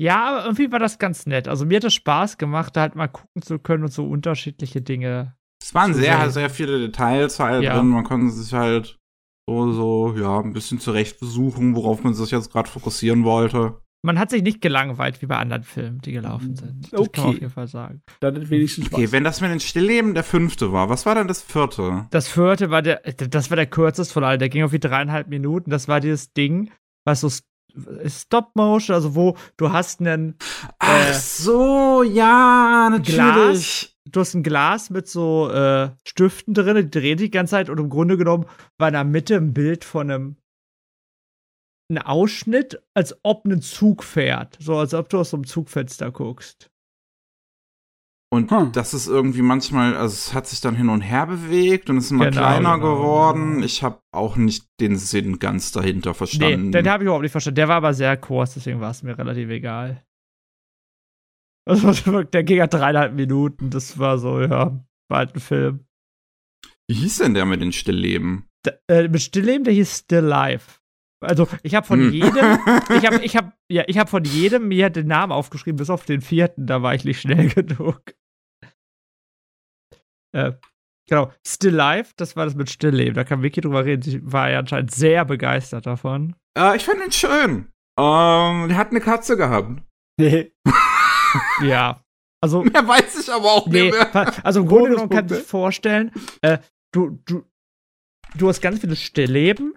Ja, 0.00 0.30
aber 0.30 0.44
irgendwie 0.44 0.72
war 0.72 0.78
das 0.78 0.98
ganz 0.98 1.26
nett. 1.26 1.46
Also 1.46 1.66
mir 1.66 1.76
hat 1.76 1.84
es 1.84 1.94
Spaß 1.94 2.38
gemacht, 2.38 2.74
da 2.74 2.82
halt 2.82 2.94
mal 2.94 3.08
gucken 3.08 3.42
zu 3.42 3.58
können 3.58 3.84
und 3.84 3.92
so 3.92 4.06
unterschiedliche 4.06 4.80
Dinge 4.80 5.34
es 5.62 5.74
waren 5.74 5.94
sehr, 5.94 6.20
sehen. 6.20 6.30
sehr 6.30 6.50
viele 6.50 6.78
Details 6.78 7.38
halt 7.38 7.62
ja. 7.62 7.76
drin. 7.76 7.88
Man 7.88 8.04
konnte 8.04 8.30
sich 8.30 8.52
halt 8.52 8.98
so, 9.48 9.72
so, 9.72 10.14
ja, 10.16 10.40
ein 10.40 10.52
bisschen 10.52 10.80
zurecht 10.80 11.20
besuchen, 11.20 11.76
worauf 11.76 12.02
man 12.02 12.14
sich 12.14 12.30
jetzt 12.30 12.50
gerade 12.50 12.68
fokussieren 12.68 13.24
wollte. 13.24 13.80
Man 14.02 14.18
hat 14.18 14.30
sich 14.30 14.42
nicht 14.42 14.62
gelangweilt 14.62 15.20
wie 15.20 15.26
bei 15.26 15.36
anderen 15.36 15.62
Filmen, 15.62 15.98
die 16.00 16.12
gelaufen 16.12 16.56
sind. 16.56 16.90
Das 16.90 17.00
okay. 17.00 17.10
kann 17.12 17.24
man 17.24 17.34
auf 17.34 17.40
jeden 17.40 17.52
Fall 17.52 17.68
sagen. 17.68 18.02
Dann 18.20 18.34
hat 18.34 18.48
wenigstens 18.48 18.86
Spaß. 18.86 18.98
Okay, 18.98 19.12
wenn 19.12 19.24
das 19.24 19.42
mit 19.42 19.50
den 19.50 19.60
Stillleben 19.60 20.14
der 20.14 20.24
fünfte 20.24 20.72
war, 20.72 20.88
was 20.88 21.04
war 21.04 21.14
dann 21.14 21.28
das 21.28 21.42
vierte? 21.42 22.06
Das 22.10 22.26
vierte 22.26 22.70
war 22.70 22.80
der, 22.80 23.02
das 23.02 23.50
war 23.50 23.56
der 23.56 23.66
kürzeste 23.66 24.14
von 24.14 24.24
allen. 24.24 24.38
Der 24.38 24.48
ging 24.48 24.64
auf 24.64 24.72
wie 24.72 24.78
dreieinhalb 24.78 25.28
Minuten. 25.28 25.70
Das 25.70 25.86
war 25.86 26.00
dieses 26.00 26.32
Ding, 26.32 26.70
was 27.04 27.20
so 27.20 27.28
Stop 28.06 28.50
Motion, 28.54 28.94
also 28.94 29.14
wo 29.14 29.36
du 29.56 29.72
hast 29.72 30.00
einen. 30.00 30.36
Ach 30.78 31.10
äh, 31.10 31.12
so, 31.14 32.02
ja, 32.02 32.88
natürlich. 32.90 33.16
Glas, 33.16 33.96
du 34.10 34.20
hast 34.20 34.34
ein 34.34 34.42
Glas 34.42 34.90
mit 34.90 35.08
so 35.08 35.50
äh, 35.50 35.90
Stiften 36.04 36.54
drin, 36.54 36.76
die 36.76 36.90
drehen 36.90 37.18
die 37.18 37.30
ganze 37.30 37.52
Zeit 37.52 37.70
und 37.70 37.78
im 37.78 37.90
Grunde 37.90 38.16
genommen 38.16 38.46
war 38.78 38.88
in 38.88 38.94
der 38.94 39.04
Mitte 39.04 39.36
ein 39.36 39.52
Bild 39.52 39.84
von 39.84 40.10
einem 40.10 40.36
ein 41.90 41.98
Ausschnitt, 41.98 42.80
als 42.94 43.18
ob 43.24 43.44
ein 43.44 43.60
Zug 43.62 44.04
fährt. 44.04 44.56
So 44.60 44.78
als 44.78 44.94
ob 44.94 45.08
du 45.08 45.18
aus 45.18 45.30
so 45.30 45.36
einem 45.36 45.46
Zugfenster 45.46 46.10
guckst. 46.10 46.70
Und 48.32 48.52
hm. 48.52 48.70
das 48.72 48.94
ist 48.94 49.08
irgendwie 49.08 49.42
manchmal, 49.42 49.96
also 49.96 50.14
es 50.14 50.34
hat 50.34 50.46
sich 50.46 50.60
dann 50.60 50.76
hin 50.76 50.88
und 50.88 51.00
her 51.00 51.26
bewegt 51.26 51.90
und 51.90 51.96
ist 51.96 52.12
immer 52.12 52.26
genau, 52.26 52.42
kleiner 52.42 52.78
genau, 52.78 52.94
geworden. 52.94 53.62
Ich 53.64 53.82
habe 53.82 54.00
auch 54.12 54.36
nicht 54.36 54.66
den 54.78 54.96
Sinn 54.96 55.40
ganz 55.40 55.72
dahinter 55.72 56.14
verstanden. 56.14 56.66
Nee, 56.66 56.82
den 56.82 56.88
habe 56.88 57.02
ich 57.02 57.06
überhaupt 57.06 57.22
nicht 57.22 57.32
verstanden. 57.32 57.56
Der 57.56 57.68
war 57.68 57.76
aber 57.76 57.92
sehr 57.92 58.16
kurz, 58.16 58.54
deswegen 58.54 58.80
war 58.80 58.92
es 58.92 59.02
mir 59.02 59.18
relativ 59.18 59.50
egal. 59.50 60.04
Also, 61.68 62.22
der 62.22 62.44
ging 62.44 62.58
ja 62.58 62.66
dreieinhalb 62.68 63.14
Minuten. 63.14 63.70
Das 63.70 63.98
war 63.98 64.18
so, 64.18 64.40
ja, 64.40 64.80
war 65.08 65.18
halt 65.18 65.34
ein 65.34 65.40
Film. 65.40 65.86
Wie 66.88 66.94
hieß 66.94 67.18
denn 67.18 67.34
der 67.34 67.46
mit 67.46 67.60
den 67.60 67.72
Stillleben? 67.72 68.46
Da, 68.64 68.72
äh, 68.88 69.08
mit 69.08 69.22
Stillleben, 69.22 69.64
der 69.64 69.74
hieß 69.74 69.98
Still 69.98 70.20
Life. 70.20 70.80
Also, 71.22 71.48
ich 71.62 71.74
habe 71.74 71.86
von 71.86 72.00
hm. 72.00 72.12
jedem, 72.12 72.30
ich 72.96 73.06
habe, 73.06 73.24
ich 73.24 73.36
habe, 73.36 73.52
ja, 73.70 73.84
ich 73.86 73.98
habe 73.98 74.08
von 74.08 74.24
jedem 74.24 74.68
mir 74.68 74.88
den 74.88 75.08
Namen 75.08 75.32
aufgeschrieben, 75.32 75.76
bis 75.76 75.90
auf 75.90 76.04
den 76.04 76.20
vierten, 76.20 76.66
da 76.66 76.82
war 76.82 76.94
ich 76.94 77.04
nicht 77.04 77.20
schnell 77.20 77.48
genug. 77.54 78.14
Äh, 80.32 80.52
genau, 81.08 81.32
Still 81.46 81.74
Life, 81.74 82.12
das 82.16 82.36
war 82.36 82.44
das 82.44 82.54
mit 82.54 82.70
Stillleben. 82.70 83.14
Da 83.14 83.24
kann 83.24 83.42
Vicky 83.42 83.60
drüber 83.60 83.84
reden. 83.84 84.02
Sie 84.02 84.20
war 84.32 84.50
ja 84.50 84.58
anscheinend 84.60 84.90
sehr 84.90 85.24
begeistert 85.24 85.86
davon. 85.86 86.36
Äh, 86.56 86.76
ich 86.76 86.84
fand 86.84 87.04
ihn 87.04 87.12
schön. 87.12 87.72
Ähm, 87.98 88.68
der 88.68 88.76
hat 88.76 88.90
eine 88.90 89.00
Katze 89.00 89.36
gehabt. 89.36 89.82
Nee. 90.18 90.52
ja. 91.62 92.02
Also, 92.42 92.62
mehr 92.64 92.86
weiß 92.86 93.20
ich 93.20 93.32
aber 93.32 93.52
auch 93.52 93.66
nee, 93.66 93.90
nicht 93.90 94.14
mehr. 94.14 94.44
Also 94.44 94.60
im 94.60 94.66
Grunde 94.66 94.90
genommen 94.90 95.10
kannst 95.10 95.30
du 95.30 95.36
dir 95.36 95.42
vorstellen, 95.42 96.10
äh, 96.42 96.58
du, 96.92 97.20
du, 97.26 97.44
du 98.36 98.48
hast 98.48 98.60
ganz 98.62 98.80
viele 98.80 98.96
Stillleben 98.96 99.74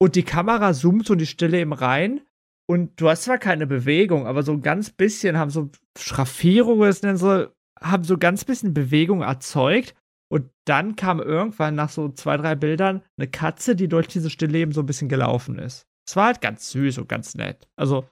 und 0.00 0.14
die 0.14 0.22
Kamera 0.22 0.72
zoomt 0.72 1.06
so 1.06 1.14
in 1.14 1.18
die 1.18 1.26
Stillleben 1.26 1.72
rein 1.72 2.20
und 2.68 3.00
du 3.00 3.08
hast 3.08 3.24
zwar 3.24 3.38
keine 3.38 3.66
Bewegung, 3.66 4.26
aber 4.26 4.42
so 4.42 4.52
ein 4.52 4.62
ganz 4.62 4.90
bisschen 4.90 5.36
haben 5.36 5.50
so 5.50 5.70
Schraffierungen, 5.98 6.88
es 6.88 7.02
nennen 7.02 7.16
so, 7.16 7.46
haben 7.80 8.04
so 8.04 8.18
ganz 8.18 8.44
bisschen 8.44 8.74
Bewegung 8.74 9.22
erzeugt 9.22 9.94
und 10.28 10.50
dann 10.66 10.96
kam 10.96 11.20
irgendwann 11.20 11.74
nach 11.74 11.90
so 11.90 12.08
zwei, 12.08 12.36
drei 12.36 12.54
Bildern 12.54 13.02
eine 13.18 13.28
Katze, 13.28 13.76
die 13.76 13.88
durch 13.88 14.08
diese 14.08 14.30
Stillleben 14.30 14.72
so 14.72 14.80
ein 14.80 14.86
bisschen 14.86 15.08
gelaufen 15.08 15.58
ist. 15.58 15.86
Es 16.08 16.16
war 16.16 16.26
halt 16.26 16.40
ganz 16.40 16.70
süß 16.70 16.98
und 16.98 17.08
ganz 17.08 17.34
nett. 17.34 17.68
Also 17.76 18.08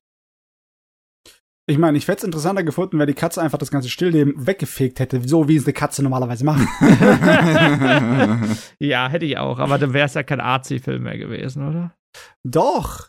ich 1.67 1.79
meine, 1.79 1.97
ich 1.97 2.07
hätte 2.07 2.19
es 2.19 2.25
interessanter 2.25 2.63
gefunden, 2.63 2.99
wenn 2.99 3.07
die 3.07 3.15
Katze 3.15 3.41
einfach 3.41 3.57
das 3.57 3.71
ganze 3.71 3.89
Stillleben 3.89 4.47
weggefegt 4.47 5.01
hätte, 5.01 5.27
so 5.27 5.49
wie 5.49 5.57
es 5.57 5.65
eine 5.65 5.73
Katze 5.73 6.03
normalerweise 6.03 6.45
macht. 6.45 6.69
ja, 8.79 9.09
hätte 9.09 9.25
ich 9.25 9.39
auch, 9.39 9.59
aber 9.59 9.79
dann 9.79 9.95
wäre 9.95 10.05
es 10.05 10.13
ja 10.13 10.23
kein 10.23 10.41
Arzi-Film 10.41 11.05
mehr 11.05 11.17
gewesen, 11.17 11.67
oder? 11.67 11.97
Doch. 12.47 13.09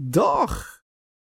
Doch. 0.00 0.66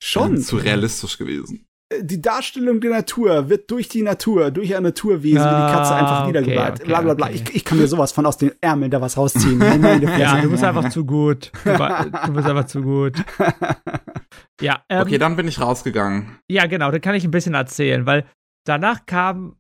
Schon. 0.01 0.39
Zu 0.39 0.59
realistisch 0.59 1.19
gewesen 1.19 1.67
die 2.01 2.21
Darstellung 2.21 2.81
der 2.81 2.91
Natur 2.91 3.49
wird 3.49 3.71
durch 3.71 3.89
die 3.89 4.03
Natur, 4.03 4.51
durch 4.51 4.75
ein 4.75 4.83
Naturwesen, 4.83 5.39
ah, 5.39 5.67
wie 5.67 5.71
die 5.71 5.77
Katze 5.77 5.95
einfach 5.95 6.21
ah, 6.21 6.27
niedergebleibt. 6.27 6.81
Okay, 6.81 6.83
okay, 6.83 6.89
bla 6.89 7.01
bla 7.01 7.15
bla. 7.15 7.27
Okay. 7.27 7.43
Ich, 7.49 7.57
ich 7.57 7.65
kann 7.65 7.79
mir 7.79 7.87
sowas 7.87 8.13
von 8.13 8.27
aus 8.27 8.39
den 8.39 8.53
Ärmeln 8.61 8.91
da 8.91 9.01
was 9.01 9.17
rausziehen. 9.17 9.61
ja, 10.19 10.41
du 10.41 10.51
bist 10.51 10.65
einfach 10.65 10.89
zu 10.91 11.05
gut. 11.05 11.53
Du 11.65 12.33
bist 12.33 12.49
einfach 12.49 12.67
zu 12.67 12.83
gut. 12.83 13.17
Ja. 14.61 14.85
Ähm, 14.89 15.03
okay, 15.03 15.19
dann 15.19 15.37
bin 15.37 15.49
ich 15.49 15.61
rausgegangen. 15.61 16.39
Ja, 16.49 16.67
genau, 16.67 16.91
da 16.91 16.99
kann 17.01 17.15
ich 17.15 17.25
ein 17.25 17.31
bisschen 17.31 17.55
erzählen, 17.55 18.07
weil 18.07 18.25
danach 18.65 19.07
kamen 19.07 19.57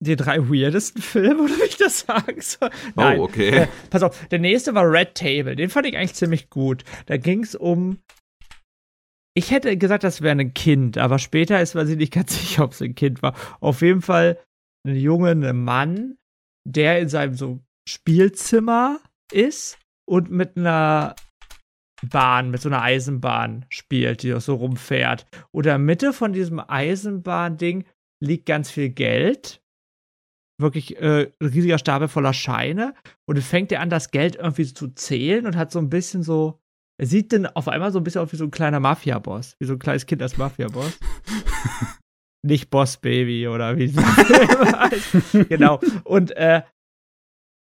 die 0.00 0.16
drei 0.16 0.48
weirdesten 0.48 1.00
Filme, 1.00 1.42
oder 1.42 1.54
wie 1.54 1.68
ich 1.68 1.76
das 1.76 2.00
sagen 2.00 2.40
soll. 2.40 2.70
Oh, 2.70 2.92
Nein. 2.96 3.20
Oh, 3.20 3.24
okay. 3.24 3.50
Äh, 3.50 3.68
pass 3.90 4.02
auf, 4.02 4.26
der 4.28 4.38
nächste 4.38 4.74
war 4.74 4.90
Red 4.90 5.14
Table. 5.14 5.56
Den 5.56 5.70
fand 5.70 5.86
ich 5.86 5.96
eigentlich 5.96 6.14
ziemlich 6.14 6.50
gut. 6.50 6.84
Da 7.06 7.16
ging 7.16 7.42
es 7.42 7.54
um 7.54 7.98
ich 9.36 9.50
hätte 9.50 9.76
gesagt, 9.76 10.02
das 10.02 10.22
wäre 10.22 10.36
ein 10.36 10.54
Kind, 10.54 10.96
aber 10.96 11.18
später 11.18 11.60
ist 11.60 11.74
man 11.74 11.86
sich 11.86 11.98
nicht 11.98 12.12
ganz 12.12 12.34
sicher, 12.40 12.64
ob 12.64 12.72
es 12.72 12.80
ein 12.80 12.94
Kind 12.94 13.22
war. 13.22 13.34
Auf 13.60 13.82
jeden 13.82 14.02
Fall 14.02 14.40
ein 14.86 14.96
Junge, 14.96 15.30
ein 15.30 15.62
Mann, 15.62 16.16
der 16.66 17.00
in 17.00 17.08
seinem 17.08 17.34
so 17.34 17.60
Spielzimmer 17.86 18.98
ist 19.30 19.78
und 20.08 20.30
mit 20.30 20.56
einer 20.56 21.14
Bahn, 22.02 22.50
mit 22.50 22.62
so 22.62 22.68
einer 22.68 22.82
Eisenbahn 22.82 23.66
spielt, 23.68 24.22
die 24.22 24.38
so 24.40 24.54
rumfährt. 24.54 25.26
Und 25.52 25.64
in 25.64 25.70
der 25.70 25.78
Mitte 25.78 26.12
von 26.12 26.32
diesem 26.32 26.58
Eisenbahnding 26.60 27.84
liegt 28.22 28.46
ganz 28.46 28.70
viel 28.70 28.88
Geld. 28.88 29.62
Wirklich 30.58 30.96
äh, 30.96 31.30
ein 31.40 31.48
riesiger 31.48 31.78
Stapel 31.78 32.08
voller 32.08 32.32
Scheine. 32.32 32.94
Und 33.26 33.36
dann 33.36 33.44
fängt 33.44 33.70
er 33.72 33.80
an, 33.80 33.90
das 33.90 34.10
Geld 34.10 34.36
irgendwie 34.36 34.72
zu 34.72 34.88
zählen 34.88 35.46
und 35.46 35.56
hat 35.56 35.70
so 35.70 35.78
ein 35.78 35.90
bisschen 35.90 36.22
so 36.22 36.58
er 36.98 37.06
sieht 37.06 37.32
denn 37.32 37.46
auf 37.46 37.68
einmal 37.68 37.92
so 37.92 37.98
ein 37.98 38.04
bisschen 38.04 38.22
aus 38.22 38.32
wie 38.32 38.36
so 38.36 38.44
ein 38.44 38.50
kleiner 38.50 38.80
Mafia-Boss, 38.80 39.56
wie 39.58 39.66
so 39.66 39.74
ein 39.74 39.78
kleines 39.78 40.06
Kind 40.06 40.22
als 40.22 40.36
Mafia-Boss. 40.36 40.98
Nicht 42.42 42.70
Boss 42.70 42.96
Baby 42.96 43.48
oder 43.48 43.76
wie 43.76 43.84
es. 43.84 43.96
Genau. 45.48 45.80
Und 46.04 46.30
äh, 46.36 46.62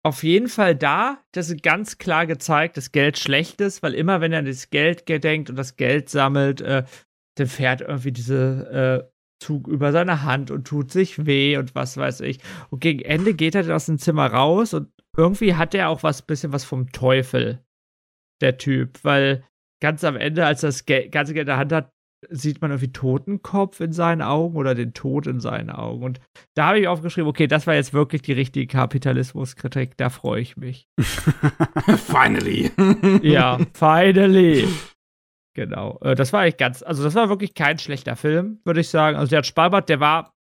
auf 0.05 0.23
jeden 0.23 0.49
Fall 0.49 0.75
da, 0.75 1.23
das 1.31 1.49
ist 1.49 1.63
ganz 1.63 1.97
klar 1.97 2.27
gezeigt, 2.27 2.77
dass 2.77 2.91
Geld 2.91 3.17
schlecht 3.17 3.61
ist, 3.61 3.81
weil 3.81 3.93
immer 3.93 4.21
wenn 4.21 4.34
er 4.34 4.39
an 4.39 4.45
das 4.45 4.69
Geld 4.69 5.05
gedenkt 5.05 5.49
und 5.49 5.55
das 5.55 5.77
Geld 5.77 6.09
sammelt, 6.09 6.61
äh, 6.61 6.84
dann 7.36 7.47
fährt 7.47 7.81
irgendwie 7.81 8.11
diese 8.11 9.07
äh, 9.07 9.13
Zug 9.41 9.67
über 9.67 9.91
seine 9.91 10.23
Hand 10.23 10.51
und 10.51 10.67
tut 10.67 10.91
sich 10.91 11.25
weh 11.25 11.57
und 11.57 11.73
was 11.73 11.97
weiß 11.97 12.21
ich. 12.21 12.39
Und 12.69 12.81
gegen 12.81 12.99
Ende 12.99 13.34
geht 13.34 13.55
er 13.55 13.63
dann 13.63 13.71
aus 13.71 13.88
dem 13.88 13.97
Zimmer 13.97 14.27
raus 14.27 14.73
und 14.73 14.89
irgendwie 15.15 15.55
hat 15.55 15.73
er 15.73 15.89
auch 15.89 16.03
was 16.03 16.21
bisschen 16.21 16.51
was 16.53 16.65
vom 16.65 16.91
Teufel 16.91 17.63
der 18.44 18.58
Typ, 18.58 19.00
weil 19.04 19.44
ganz 19.82 20.04
am 20.04 20.16
Ende, 20.16 20.46
als 20.46 20.64
er 20.64 20.70
das 20.70 20.86
Geld, 20.86 21.12
ganze 21.12 21.34
Geld 21.34 21.44
in 21.44 21.48
der 21.48 21.58
Hand 21.58 21.74
hat, 21.74 21.91
sieht 22.30 22.62
man 22.62 22.72
irgendwie 22.72 22.91
Totenkopf 22.91 23.80
in 23.80 23.91
seinen 23.91 24.22
Augen 24.22 24.56
oder 24.56 24.76
den 24.76 24.94
Tod 24.94 25.28
in 25.28 25.39
seinen 25.39 25.70
Augen. 25.70 26.04
Und 26.04 26.22
da 26.56 26.68
habe 26.68 26.80
ich 26.80 26.88
aufgeschrieben, 26.88 27.30
okay, 27.30 27.48
das 27.48 27.68
war 27.68 27.76
jetzt 27.76 27.94
wirklich 27.94 28.22
die 28.22 28.34
richtige 28.34 28.68
Kapitalismuskritik, 28.68 29.98
da 29.98 30.10
freue 30.10 30.41
ich 30.41 30.58
mich. 30.58 30.88
finally. 31.98 32.72
ja, 33.22 33.60
finally. 33.74 34.68
Genau. 35.56 36.00
Äh, 36.02 36.16
das 36.16 36.34
war 36.34 36.41
eigentlich 36.41 36.58
ganz, 36.58 36.82
also 36.84 37.04
das 37.04 37.16
war 37.16 37.30
wirklich 37.30 37.54
kein 37.54 37.78
schlechter 37.78 38.16
Film, 38.16 38.60
würde 38.64 38.82
ich 38.82 38.89
sagen. 38.89 39.18
Also 39.18 39.32
der 39.32 39.39
hat 39.39 39.48
Spalbert, 39.48 39.89
der 39.89 40.00
war, 40.00 40.34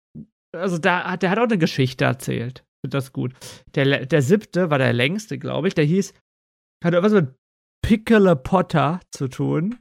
also 0.55 0.77
da 0.77 1.03
hat, 1.03 1.23
der 1.23 1.31
hat 1.31 1.39
auch 1.39 1.43
eine 1.43 1.57
Geschichte 1.57 2.05
erzählt. 2.05 2.63
Finde 2.83 2.97
das 2.97 3.11
gut. 3.11 3.33
Der, 3.75 4.05
der 4.05 4.21
siebte 4.21 4.69
war 4.69 4.77
der 4.77 4.93
längste, 4.93 5.37
glaube 5.37 5.67
ich. 5.67 5.75
Der 5.75 5.85
hieß, 5.85 6.13
hat 6.83 6.93
irgendwas 6.93 7.13
mit 7.13 7.35
Pickle 7.81 8.35
Potter 8.35 8.99
zu 9.11 9.27
tun. 9.27 9.79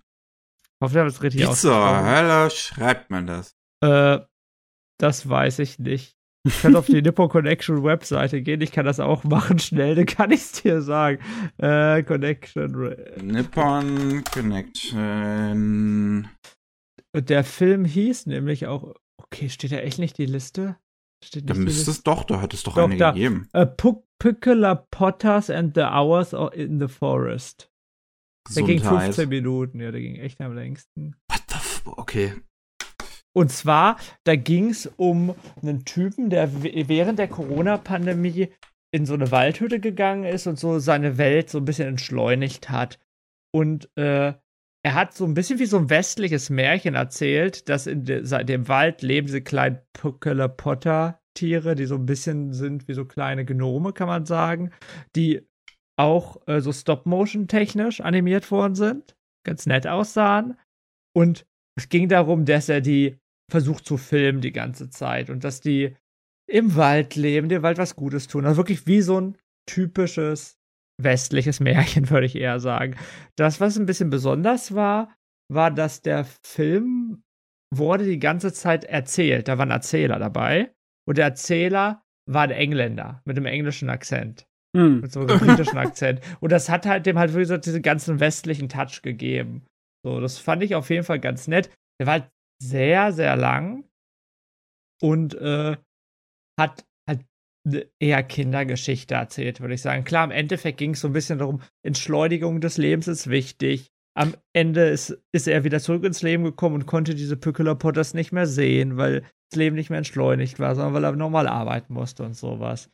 Hoffe, 0.83 0.95
ich 0.95 0.99
habe 0.99 1.09
es 1.09 1.23
richtig 1.23 1.43
Wie 1.43 1.53
zur 1.53 2.05
Hölle 2.05 2.51
schreibt 2.51 3.11
man 3.11 3.27
das? 3.27 3.55
Äh, 3.83 4.21
das 4.99 5.29
weiß 5.29 5.59
ich 5.59 5.79
nicht. 5.79 6.17
Ich 6.47 6.63
kann 6.63 6.75
auf 6.75 6.87
die 6.87 7.03
Nippon 7.03 7.29
Connection 7.29 7.85
Webseite 7.85 8.41
gehen. 8.43 8.63
Ich 8.63 8.73
kann 8.73 8.87
das 8.87 8.99
auch 9.01 9.25
machen 9.25 9.59
schnell. 9.59 9.95
Dann 9.95 10.07
kann 10.07 10.31
ich 10.31 10.41
es 10.41 10.53
dir 10.53 10.81
sagen. 10.81 11.19
Äh, 11.59 12.03
Connection. 12.03 12.97
Nippon 13.23 14.25
Connection. 14.33 16.29
Und 17.13 17.29
der 17.29 17.45
Film 17.45 17.85
hieß 17.85 18.27
nämlich 18.27 18.67
auch. 18.67 18.95
Okay, 19.19 19.51
steht 19.51 19.73
da 19.73 19.77
echt 19.77 19.99
nicht 19.99 20.17
die 20.17 20.27
Liste? 20.27 20.77
Steht 21.23 21.51
da 21.51 21.55
müsste 21.55 21.91
es 21.91 22.03
doch, 22.03 22.25
da 22.25 22.41
hat 22.41 22.55
es 22.55 22.63
doch, 22.63 22.75
doch 22.75 22.85
eine 22.85 22.97
da. 22.97 23.11
gegeben. 23.11 23.49
Uh, 23.55 23.67
Pickler 24.19 24.87
Potters 24.91 25.51
and 25.51 25.75
the 25.75 25.83
Hours 25.83 26.33
in 26.55 26.79
the 26.79 26.89
Forest. 26.89 27.70
Der 28.55 28.63
ging 28.65 28.81
15 28.81 29.29
Minuten, 29.29 29.81
ja, 29.81 29.91
der 29.91 30.01
ging 30.01 30.17
echt 30.17 30.41
am 30.41 30.55
längsten. 30.55 31.17
What 31.29 31.43
the 31.49 31.57
f 31.57 31.83
okay. 31.87 32.33
Und 33.33 33.53
zwar, 33.53 33.97
da 34.25 34.35
ging 34.35 34.71
es 34.71 34.87
um 34.87 35.35
einen 35.63 35.85
Typen, 35.85 36.31
der 36.31 36.51
während 36.63 37.19
der 37.19 37.29
Corona-Pandemie 37.29 38.49
in 38.93 39.07
so 39.07 39.15
eine 39.15 39.31
Waldhütte 39.31 39.79
gegangen 39.79 40.25
ist 40.25 40.47
und 40.47 40.59
so 40.59 40.81
seine 40.81 41.17
Welt 41.17 41.49
so 41.49 41.59
ein 41.59 41.65
bisschen 41.65 41.89
entschleunigt 41.89 42.71
hat. 42.71 42.99
Und 43.53 43.89
äh, 43.97 44.35
er 44.83 44.95
hat 44.95 45.15
so 45.15 45.25
ein 45.25 45.35
bisschen 45.35 45.59
wie 45.59 45.67
so 45.67 45.77
ein 45.79 45.91
westliches 45.91 46.51
Märchen 46.51 46.95
erzählt, 46.95 47.69
dass 47.69 47.87
in 47.87 48.05
de 48.05 48.45
dem 48.45 48.67
Wald 48.67 49.03
leben 49.03 49.27
diese 49.27 49.43
kleinen 49.43 49.79
Puckele 49.93 50.49
Potter 50.49 51.21
Tiere, 51.35 51.77
die 51.77 51.87
so 51.87 51.95
ein 51.95 52.07
bisschen 52.07 52.53
sind 52.53 52.89
wie 52.89 52.95
so 52.95 53.05
kleine 53.05 53.45
Gnome, 53.45 53.93
kann 53.93 54.09
man 54.09 54.27
sagen, 54.27 54.71
die 55.15 55.47
auch 56.01 56.41
äh, 56.47 56.61
so 56.61 56.73
Stop-Motion-technisch 56.73 58.01
animiert 58.01 58.51
worden 58.51 58.75
sind, 58.75 59.17
ganz 59.45 59.67
nett 59.67 59.87
aussahen. 59.87 60.59
Und 61.15 61.47
es 61.77 61.89
ging 61.89 62.09
darum, 62.09 62.45
dass 62.45 62.69
er 62.69 62.81
die 62.81 63.19
versucht 63.51 63.85
zu 63.85 63.97
filmen 63.97 64.41
die 64.41 64.53
ganze 64.53 64.91
Zeit 64.91 65.29
und 65.29 65.45
dass 65.45 65.61
die 65.61 65.97
im 66.49 66.77
Wald 66.77 67.17
leben, 67.17 67.49
dem 67.49 67.63
Wald 67.63 67.79
was 67.79 67.97
Gutes 67.97 68.27
tun. 68.27 68.45
Also 68.45 68.59
wirklich 68.59 68.87
wie 68.87 69.01
so 69.01 69.21
ein 69.21 69.39
typisches 69.67 70.59
westliches 71.03 71.61
Märchen, 71.61 72.11
würde 72.11 72.27
ich 72.27 72.37
eher 72.37 72.61
sagen. 72.61 72.97
Das, 73.37 73.61
was 73.61 73.79
ein 73.79 73.87
bisschen 73.87 74.11
besonders 74.11 74.75
war, 74.75 75.15
war, 75.49 75.71
dass 75.71 76.03
der 76.03 76.25
Film 76.45 77.23
wurde 77.73 78.05
die 78.05 78.19
ganze 78.19 78.53
Zeit 78.53 78.85
erzählt. 78.85 79.49
Da 79.49 79.59
war 79.59 79.67
ein 79.67 79.71
Erzähler 79.71 80.19
dabei. 80.19 80.73
Und 81.07 81.19
der 81.19 81.27
Erzähler 81.27 82.03
war 82.27 82.43
ein 82.43 82.51
Engländer 82.51 83.23
mit 83.25 83.37
einem 83.37 83.47
englischen 83.47 83.91
Akzent. 83.91 84.47
Hm. 84.77 85.01
Mit 85.01 85.13
so 85.13 85.21
einem 85.21 85.39
britischen 85.39 85.79
Akzent. 85.79 86.21
Und 86.41 86.53
das 86.53 86.69
hat 86.69 86.87
halt 86.87 87.07
dem 87.07 87.19
halt 87.19 87.33
wirklich 87.33 87.49
so 87.49 87.57
diesen 87.57 87.83
ganzen 87.83 88.21
westlichen 88.21 88.69
Touch 88.69 89.03
gegeben. 89.03 89.63
So, 90.05 90.21
das 90.21 90.39
fand 90.39 90.63
ich 90.63 90.75
auf 90.75 90.91
jeden 90.91 91.05
Fall 91.05 91.21
ganz 91.21 91.49
nett. 91.49 91.71
Der 92.01 92.07
war 92.07 92.13
halt 92.15 92.31
sehr, 92.63 93.13
sehr 93.13 93.37
lang 93.37 93.85
und 95.03 95.35
äh, 95.35 95.77
hat 96.59 96.85
halt 97.09 97.25
eine 97.67 97.87
eher 98.01 98.23
Kindergeschichte 98.23 99.15
erzählt, 99.15 99.61
würde 99.61 99.75
ich 99.75 99.83
sagen. 99.83 100.05
Klar, 100.05 100.25
im 100.25 100.31
Endeffekt 100.31 100.79
ging 100.79 100.93
es 100.93 101.01
so 101.01 101.09
ein 101.09 101.13
bisschen 101.13 101.39
darum, 101.39 101.61
Entschleunigung 101.85 102.61
des 102.61 102.79
Lebens 102.79 103.09
ist 103.09 103.29
wichtig. 103.29 103.89
Am 104.17 104.35
Ende 104.53 104.89
ist, 104.89 105.19
ist 105.33 105.49
er 105.49 105.65
wieder 105.65 105.81
zurück 105.81 106.05
ins 106.05 106.23
Leben 106.23 106.45
gekommen 106.45 106.75
und 106.77 106.87
konnte 106.87 107.15
diese 107.15 107.37
Pückeler 107.37 107.75
Potters 107.75 108.13
nicht 108.13 108.33
mehr 108.33 108.47
sehen, 108.47 108.97
weil 108.97 109.23
das 109.51 109.57
Leben 109.57 109.77
nicht 109.77 109.91
mehr 109.91 109.99
entschleunigt 109.99 110.59
war, 110.59 110.75
sondern 110.75 110.95
weil 110.95 111.05
er 111.05 111.13
normal 111.13 111.47
arbeiten 111.47 111.95
musste 111.95 112.25
und 112.25 112.35
sowas. 112.35 112.91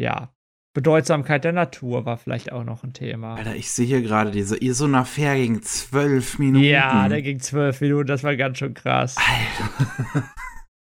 Ja, 0.00 0.32
Bedeutsamkeit 0.72 1.42
der 1.42 1.52
Natur 1.52 2.06
war 2.06 2.16
vielleicht 2.16 2.52
auch 2.52 2.62
noch 2.62 2.84
ein 2.84 2.92
Thema. 2.92 3.34
Alter, 3.34 3.56
ich 3.56 3.70
sehe 3.70 3.86
hier 3.86 4.02
gerade 4.02 4.30
diese 4.30 4.62
Isonaffair 4.62 5.34
ging 5.36 5.62
zwölf 5.62 6.38
Minuten. 6.38 6.64
Ja, 6.64 7.08
der 7.08 7.22
ging 7.22 7.40
zwölf 7.40 7.80
Minuten, 7.80 8.06
das 8.06 8.22
war 8.22 8.36
ganz 8.36 8.58
schön 8.58 8.74
krass. 8.74 9.16
Alter. 9.16 10.30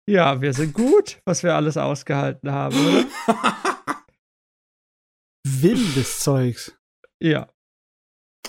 Ja, 0.09 0.39
wir 0.41 0.53
sind 0.53 0.73
gut, 0.73 1.21
was 1.25 1.43
wir 1.43 1.53
alles 1.55 1.75
ausgehalten 1.75 2.49
haben, 2.49 2.78
oder? 2.78 3.05
Wildes 5.45 6.21
Zeugs. 6.21 6.80
Ja. 7.21 7.49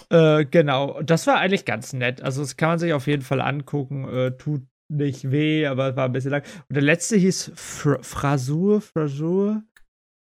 Äh, 0.08 0.44
genau, 0.44 1.02
das 1.02 1.26
war 1.26 1.38
eigentlich 1.38 1.64
ganz 1.64 1.92
nett. 1.92 2.22
Also, 2.22 2.42
das 2.42 2.56
kann 2.56 2.68
man 2.68 2.78
sich 2.78 2.92
auf 2.92 3.08
jeden 3.08 3.22
Fall 3.22 3.40
angucken. 3.40 4.08
Äh, 4.08 4.36
tut 4.36 4.62
nicht 4.88 5.32
weh, 5.32 5.66
aber 5.66 5.90
es 5.90 5.96
war 5.96 6.04
ein 6.04 6.12
bisschen 6.12 6.30
lang. 6.30 6.44
Und 6.68 6.76
der 6.76 6.82
letzte 6.82 7.16
hieß 7.16 7.52
Fr 7.56 8.02
Frasur, 8.04 8.80
Frasur. 8.80 9.64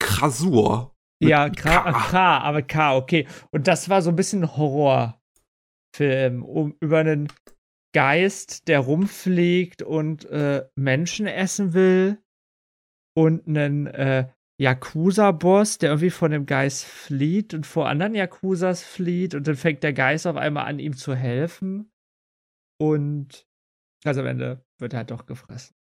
Krasur. 0.00 0.97
Ja, 1.20 1.48
K, 1.50 1.92
K, 1.92 2.38
aber 2.38 2.62
K, 2.62 2.96
okay. 2.96 3.26
Und 3.50 3.66
das 3.66 3.88
war 3.88 4.02
so 4.02 4.10
ein 4.10 4.16
bisschen 4.16 4.56
Horrorfilm 4.56 6.42
um, 6.44 6.76
über 6.80 6.98
einen 6.98 7.28
Geist, 7.94 8.68
der 8.68 8.80
rumfliegt 8.80 9.82
und 9.82 10.26
äh, 10.26 10.66
Menschen 10.76 11.26
essen 11.26 11.74
will. 11.74 12.22
Und 13.16 13.48
einen 13.48 13.88
äh, 13.88 14.28
Yakuza-Boss, 14.60 15.78
der 15.78 15.90
irgendwie 15.90 16.10
von 16.10 16.30
dem 16.30 16.46
Geist 16.46 16.84
flieht 16.84 17.54
und 17.54 17.66
vor 17.66 17.88
anderen 17.88 18.14
Yakuzas 18.14 18.84
flieht. 18.84 19.34
Und 19.34 19.48
dann 19.48 19.56
fängt 19.56 19.82
der 19.82 19.92
Geist 19.92 20.26
auf 20.26 20.36
einmal 20.36 20.66
an, 20.66 20.78
ihm 20.78 20.96
zu 20.96 21.14
helfen. 21.14 21.90
Und 22.80 23.46
also 24.04 24.20
am 24.20 24.26
Ende 24.26 24.64
wird 24.78 24.92
er 24.92 24.98
halt 24.98 25.10
doch 25.10 25.26
gefressen. 25.26 25.74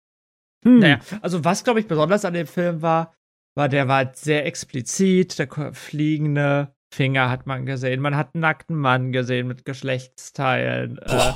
Hm. 0.66 0.80
Naja, 0.80 1.00
also 1.22 1.44
was, 1.44 1.64
glaube 1.64 1.80
ich, 1.80 1.88
besonders 1.88 2.26
an 2.26 2.34
dem 2.34 2.48
Film 2.48 2.82
war, 2.82 3.16
war, 3.58 3.68
der 3.70 3.88
war 3.88 4.12
sehr 4.14 4.46
explizit, 4.46 5.40
der 5.40 5.50
fliegende 5.74 6.74
Finger 6.94 7.30
hat 7.30 7.48
man 7.48 7.66
gesehen. 7.66 8.02
Man 8.02 8.16
hat 8.16 8.34
einen 8.34 8.42
nackten 8.42 8.78
Mann 8.78 9.12
gesehen 9.12 9.48
mit 9.48 9.66
Geschlechtsteilen. 9.66 11.00
Äh, 11.00 11.34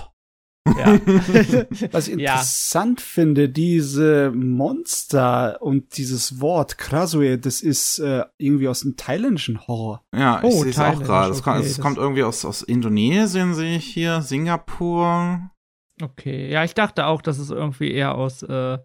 ja. 0.78 0.99
Was 1.91 2.07
ich 2.07 2.13
interessant 2.19 2.99
ja. 2.99 3.05
finde, 3.05 3.49
diese 3.49 4.32
Monster 4.32 5.61
und 5.61 5.97
dieses 5.97 6.39
Wort 6.39 6.78
Krasue, 6.78 7.38
das 7.38 7.61
ist 7.61 7.99
äh, 7.99 8.24
irgendwie 8.38 8.67
aus 8.67 8.82
dem 8.82 8.95
thailändischen 8.95 9.67
Horror. 9.67 10.03
Ja, 10.15 10.39
ich 10.43 10.45
oh, 10.45 10.61
sehe 10.61 10.72
es 10.72 10.80
auch 10.80 11.01
gerade. 11.01 11.32
Es, 11.32 11.45
okay, 11.45 11.82
kommt 11.82 11.97
irgendwie 11.97 12.24
aus, 12.24 12.45
aus 12.45 12.61
Indonesien, 12.61 13.55
sehe 13.55 13.78
ich 13.78 13.86
hier, 13.86 14.22
Singapur. 14.22 15.49
Okay, 16.01 16.49
ja, 16.49 16.63
ich 16.63 16.76
dachte 16.76 17.07
auch, 17.07 17.22
dass 17.22 17.39
es 17.39 17.49
irgendwie 17.49 17.91
eher 17.91 18.15
aus 18.15 18.43
äh 18.43 18.78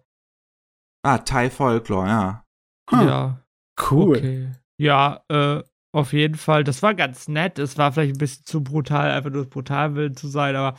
Ah, 1.03 1.19
Thai 1.19 1.49
Folklore, 1.49 2.07
ja. 2.07 2.46
Hm. 2.89 3.07
Ja. 3.07 3.43
Cool. 3.91 4.17
Okay. 4.17 4.51
Ja, 4.79 5.21
äh, 5.29 5.63
auf 5.93 6.13
jeden 6.13 6.35
Fall. 6.35 6.63
Das 6.63 6.83
war 6.83 6.93
ganz 6.93 7.27
nett. 7.27 7.59
Es 7.59 7.77
war 7.77 7.91
vielleicht 7.91 8.15
ein 8.15 8.19
bisschen 8.19 8.45
zu 8.45 8.63
brutal, 8.63 9.11
einfach 9.11 9.31
nur 9.31 9.45
brutal 9.45 9.95
will 9.95 10.13
zu 10.13 10.27
sein, 10.27 10.55
aber 10.55 10.77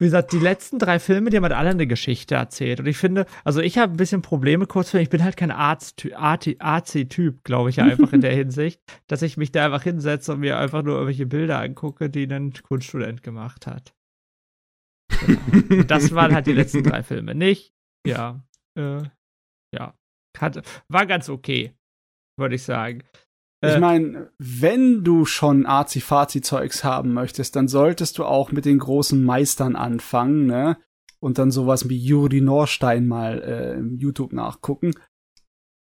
wie 0.00 0.06
gesagt, 0.06 0.32
die 0.32 0.38
letzten 0.38 0.78
drei 0.78 0.98
Filme, 0.98 1.30
die 1.30 1.36
haben 1.36 1.44
halt 1.44 1.54
alle 1.54 1.70
eine 1.70 1.86
Geschichte 1.86 2.34
erzählt. 2.34 2.80
Und 2.80 2.86
ich 2.86 2.98
finde, 2.98 3.26
also 3.44 3.60
ich 3.60 3.78
habe 3.78 3.92
ein 3.92 3.96
bisschen 3.96 4.22
Probleme 4.22 4.66
kurz 4.66 4.90
für, 4.90 4.98
ich 5.00 5.08
bin 5.08 5.22
halt 5.22 5.36
kein 5.36 5.52
AC-Typ, 5.52 7.44
glaube 7.44 7.70
ich, 7.70 7.80
einfach 7.80 8.12
in 8.12 8.20
der 8.20 8.32
Hinsicht, 8.34 8.82
dass 9.06 9.22
ich 9.22 9.36
mich 9.36 9.52
da 9.52 9.64
einfach 9.64 9.84
hinsetze 9.84 10.32
und 10.32 10.40
mir 10.40 10.58
einfach 10.58 10.82
nur 10.82 10.94
irgendwelche 10.94 11.26
Bilder 11.26 11.60
angucke, 11.60 12.10
die 12.10 12.24
ein 12.24 12.52
Kunststudent 12.52 13.22
gemacht 13.22 13.66
hat. 13.66 13.94
Genau. 15.26 15.84
das 15.84 16.12
waren 16.12 16.34
halt 16.34 16.48
die 16.48 16.52
letzten 16.52 16.82
drei 16.82 17.02
Filme. 17.02 17.34
Nicht, 17.34 17.72
ja, 18.06 18.44
äh, 18.76 19.02
ja. 19.72 19.94
Hat, 20.38 20.62
war 20.88 21.06
ganz 21.06 21.28
okay, 21.28 21.72
würde 22.36 22.56
ich 22.56 22.62
sagen. 22.62 23.02
Ich 23.62 23.74
äh, 23.74 23.80
meine, 23.80 24.30
wenn 24.38 25.04
du 25.04 25.24
schon 25.24 25.66
Azi-Fazi-Zeugs 25.66 26.84
haben 26.84 27.12
möchtest, 27.12 27.56
dann 27.56 27.68
solltest 27.68 28.18
du 28.18 28.24
auch 28.24 28.52
mit 28.52 28.64
den 28.64 28.78
großen 28.78 29.22
Meistern 29.22 29.76
anfangen, 29.76 30.46
ne? 30.46 30.76
Und 31.20 31.38
dann 31.38 31.50
sowas 31.50 31.88
wie 31.88 31.96
Juri 31.96 32.42
Norstein 32.42 33.06
mal 33.06 33.40
äh, 33.42 33.78
im 33.78 33.96
YouTube 33.96 34.34
nachgucken. 34.34 34.92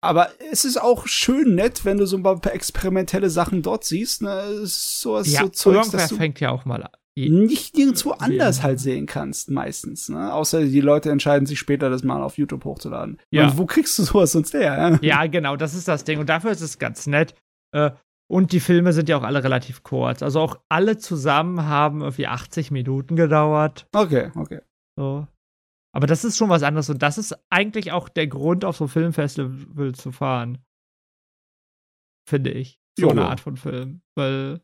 Aber 0.02 0.30
es 0.52 0.66
ist 0.66 0.80
auch 0.80 1.08
schön 1.08 1.56
nett, 1.56 1.84
wenn 1.84 1.98
du 1.98 2.06
so 2.06 2.18
ein 2.18 2.24
paar 2.24 2.54
experimentelle 2.54 3.32
Sachen 3.32 3.64
dort 3.64 3.86
siehst. 3.86 4.22
Ne? 4.22 4.60
Sowas, 4.66 5.32
ja, 5.32 5.42
so 5.42 5.50
Zeugs, 5.50 5.90
du 5.90 6.16
fängt 6.16 6.40
ja 6.40 6.52
auch 6.52 6.66
mal 6.66 6.84
an 6.84 6.92
nicht 7.16 7.78
nirgendwo 7.78 8.12
anders 8.12 8.62
halt 8.62 8.80
sehen 8.80 9.06
kannst, 9.06 9.50
meistens. 9.50 10.10
Ne? 10.10 10.34
Außer 10.34 10.66
die 10.66 10.82
Leute 10.82 11.12
entscheiden 11.12 11.46
sich 11.46 11.60
später, 11.60 11.90
das 11.90 12.04
mal 12.04 12.22
auf 12.22 12.38
YouTube 12.38 12.66
hochzuladen. 12.66 13.20
Ja. 13.32 13.48
Und 13.48 13.58
wo 13.58 13.66
kriegst 13.66 13.98
du 13.98 14.04
sowas 14.04 14.34
sonst 14.34 14.54
her? 14.54 15.00
Ja, 15.02 15.26
genau, 15.28 15.56
das 15.56 15.74
ist 15.74 15.88
das 15.88 16.04
Ding. 16.04 16.20
Und 16.20 16.28
dafür 16.28 16.52
ist 16.52 16.62
es 16.62 16.78
ganz 16.78 17.08
nett. 17.08 17.34
Äh, 17.72 17.92
und 18.28 18.52
die 18.52 18.60
Filme 18.60 18.92
sind 18.92 19.08
ja 19.08 19.18
auch 19.18 19.24
alle 19.24 19.44
relativ 19.44 19.84
kurz. 19.84 20.24
Also 20.24 20.42
auch 20.42 20.60
alle 20.68 20.98
zusammen 20.98 21.66
haben 21.66 22.02
irgendwie 22.02 22.28
80 22.28 22.72
Minuten 22.72 23.16
gedauert. 23.16 23.88
Okay, 23.94 24.32
okay. 24.36 24.62
So. 24.98 25.28
Aber 25.94 26.08
das 26.08 26.26
ist 26.26 26.38
schon 26.38 26.50
was 26.50 26.64
anderes 26.64 26.90
und 26.90 27.02
das 27.02 27.18
ist 27.18 27.38
eigentlich 27.50 27.94
auch 27.94 28.10
der 28.10 28.28
Grund, 28.28 28.66
auf 28.66 28.76
so 28.76 28.88
Filmfestival 28.88 29.94
zu 29.96 30.12
fahren. 30.12 30.58
Finde 32.28 32.52
ich. 32.52 32.80
So 33.00 33.06
Jo. 33.06 33.12
eine 33.12 33.26
Art 33.26 33.40
von 33.40 33.56
Film. 33.56 34.02
Weil 34.16 34.60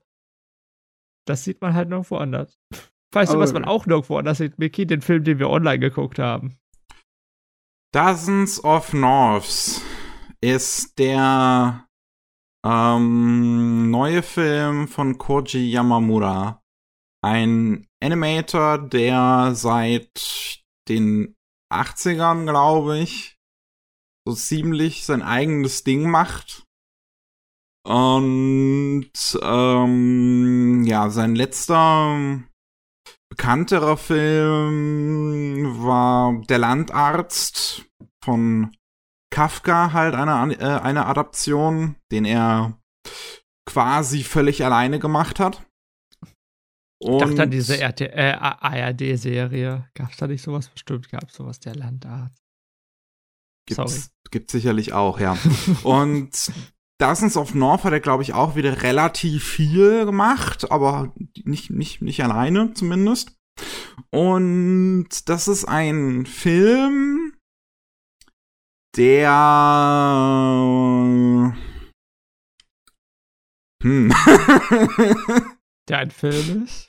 das 1.31 1.45
sieht 1.45 1.61
man 1.61 1.73
halt 1.73 1.87
nirgendwo 1.87 2.17
anders. 2.17 2.59
Weißt 3.13 3.33
du, 3.33 3.39
was 3.39 3.53
man 3.53 3.65
auch 3.65 3.85
nirgendwo 3.85 4.17
anders 4.17 4.37
sieht, 4.37 4.59
Mickey? 4.59 4.85
Den 4.85 5.01
Film, 5.01 5.23
den 5.23 5.39
wir 5.39 5.49
online 5.49 5.79
geguckt 5.79 6.19
haben. 6.19 6.57
Dozens 7.93 8.63
of 8.63 8.93
Norths 8.93 9.81
ist 10.41 10.99
der 10.99 11.87
ähm, 12.65 13.91
neue 13.91 14.23
Film 14.23 14.87
von 14.87 15.17
Koji 15.17 15.71
Yamamura. 15.71 16.61
Ein 17.23 17.87
Animator, 18.03 18.77
der 18.77 19.51
seit 19.55 20.63
den 20.89 21.35
80ern, 21.71 22.45
glaube 22.45 22.99
ich, 22.99 23.37
so 24.27 24.33
ziemlich 24.35 25.05
sein 25.05 25.21
eigenes 25.21 25.83
Ding 25.83 26.09
macht. 26.09 26.65
Und 27.91 29.11
ähm, 29.41 30.83
ja, 30.85 31.09
sein 31.09 31.35
letzter 31.35 32.41
bekannterer 33.29 33.97
Film 33.97 35.83
war 35.83 36.41
Der 36.47 36.57
Landarzt 36.57 37.83
von 38.23 38.71
Kafka, 39.29 39.91
halt 39.91 40.15
eine, 40.15 40.53
äh, 40.57 40.79
eine 40.79 41.05
Adaption, 41.05 41.97
den 42.13 42.23
er 42.23 42.79
quasi 43.65 44.23
völlig 44.23 44.63
alleine 44.63 44.99
gemacht 44.99 45.41
hat. 45.41 45.65
Ich 46.99 47.17
dachte 47.17 47.43
an 47.43 47.51
diese 47.51 47.75
RT 47.75 48.01
äh, 48.01 48.37
ARD-Serie. 48.39 49.89
Gab 49.95 50.11
es 50.11 50.17
da 50.17 50.27
nicht 50.27 50.43
sowas? 50.43 50.69
Bestimmt 50.69 51.09
gab 51.09 51.27
es 51.27 51.33
sowas, 51.33 51.59
der 51.59 51.75
Landarzt. 51.75 52.41
Gibt's, 53.67 54.11
gibt's 54.29 54.53
sicherlich 54.53 54.93
auch, 54.93 55.19
ja. 55.19 55.37
Und 55.83 56.53
Dozens 57.01 57.35
of 57.35 57.55
North 57.55 57.83
hat 57.83 57.93
er, 57.93 57.99
glaube 57.99 58.21
ich, 58.21 58.33
auch 58.33 58.55
wieder 58.55 58.83
relativ 58.83 59.43
viel 59.43 60.05
gemacht, 60.05 60.71
aber 60.71 61.11
nicht, 61.43 61.71
nicht, 61.71 62.03
nicht 62.03 62.23
alleine 62.23 62.73
zumindest. 62.75 63.35
Und 64.11 65.09
das 65.27 65.47
ist 65.47 65.65
ein 65.65 66.27
Film, 66.27 67.33
der 68.95 69.31
hm. 73.81 74.13
Der 75.89 75.97
ein 75.97 76.11
Film 76.11 76.65
ist? 76.65 76.87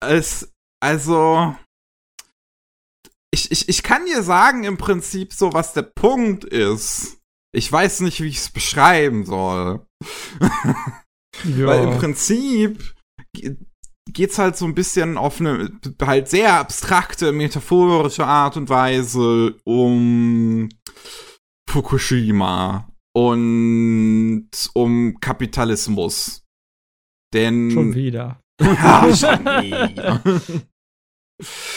es, 0.00 0.52
also, 0.82 1.56
ich, 3.32 3.52
ich, 3.52 3.68
ich 3.68 3.82
kann 3.84 4.06
dir 4.06 4.24
sagen 4.24 4.64
im 4.64 4.76
Prinzip 4.76 5.32
so, 5.32 5.52
was 5.52 5.72
der 5.72 5.82
Punkt 5.82 6.44
ist. 6.44 7.19
Ich 7.52 7.70
weiß 7.70 8.00
nicht, 8.00 8.20
wie 8.20 8.28
ich 8.28 8.38
es 8.38 8.50
beschreiben 8.50 9.24
soll. 9.24 9.84
Ja. 10.40 11.66
Weil 11.66 11.84
im 11.84 11.98
Prinzip 11.98 12.94
ge- 13.34 13.56
geht's 14.12 14.38
halt 14.38 14.56
so 14.56 14.64
ein 14.66 14.74
bisschen 14.74 15.16
auf 15.16 15.40
eine 15.40 15.70
halt 16.02 16.28
sehr 16.28 16.54
abstrakte, 16.54 17.32
metaphorische 17.32 18.26
Art 18.26 18.56
und 18.56 18.68
Weise 18.68 19.56
um 19.64 20.68
Fukushima 21.68 22.88
und 23.14 24.48
um 24.74 25.18
Kapitalismus. 25.20 26.44
Denn 27.32 27.70
Schon 27.70 27.94
wieder. 27.94 28.40
ja, 28.60 29.16
schon 29.16 29.44
wieder. 29.62 30.22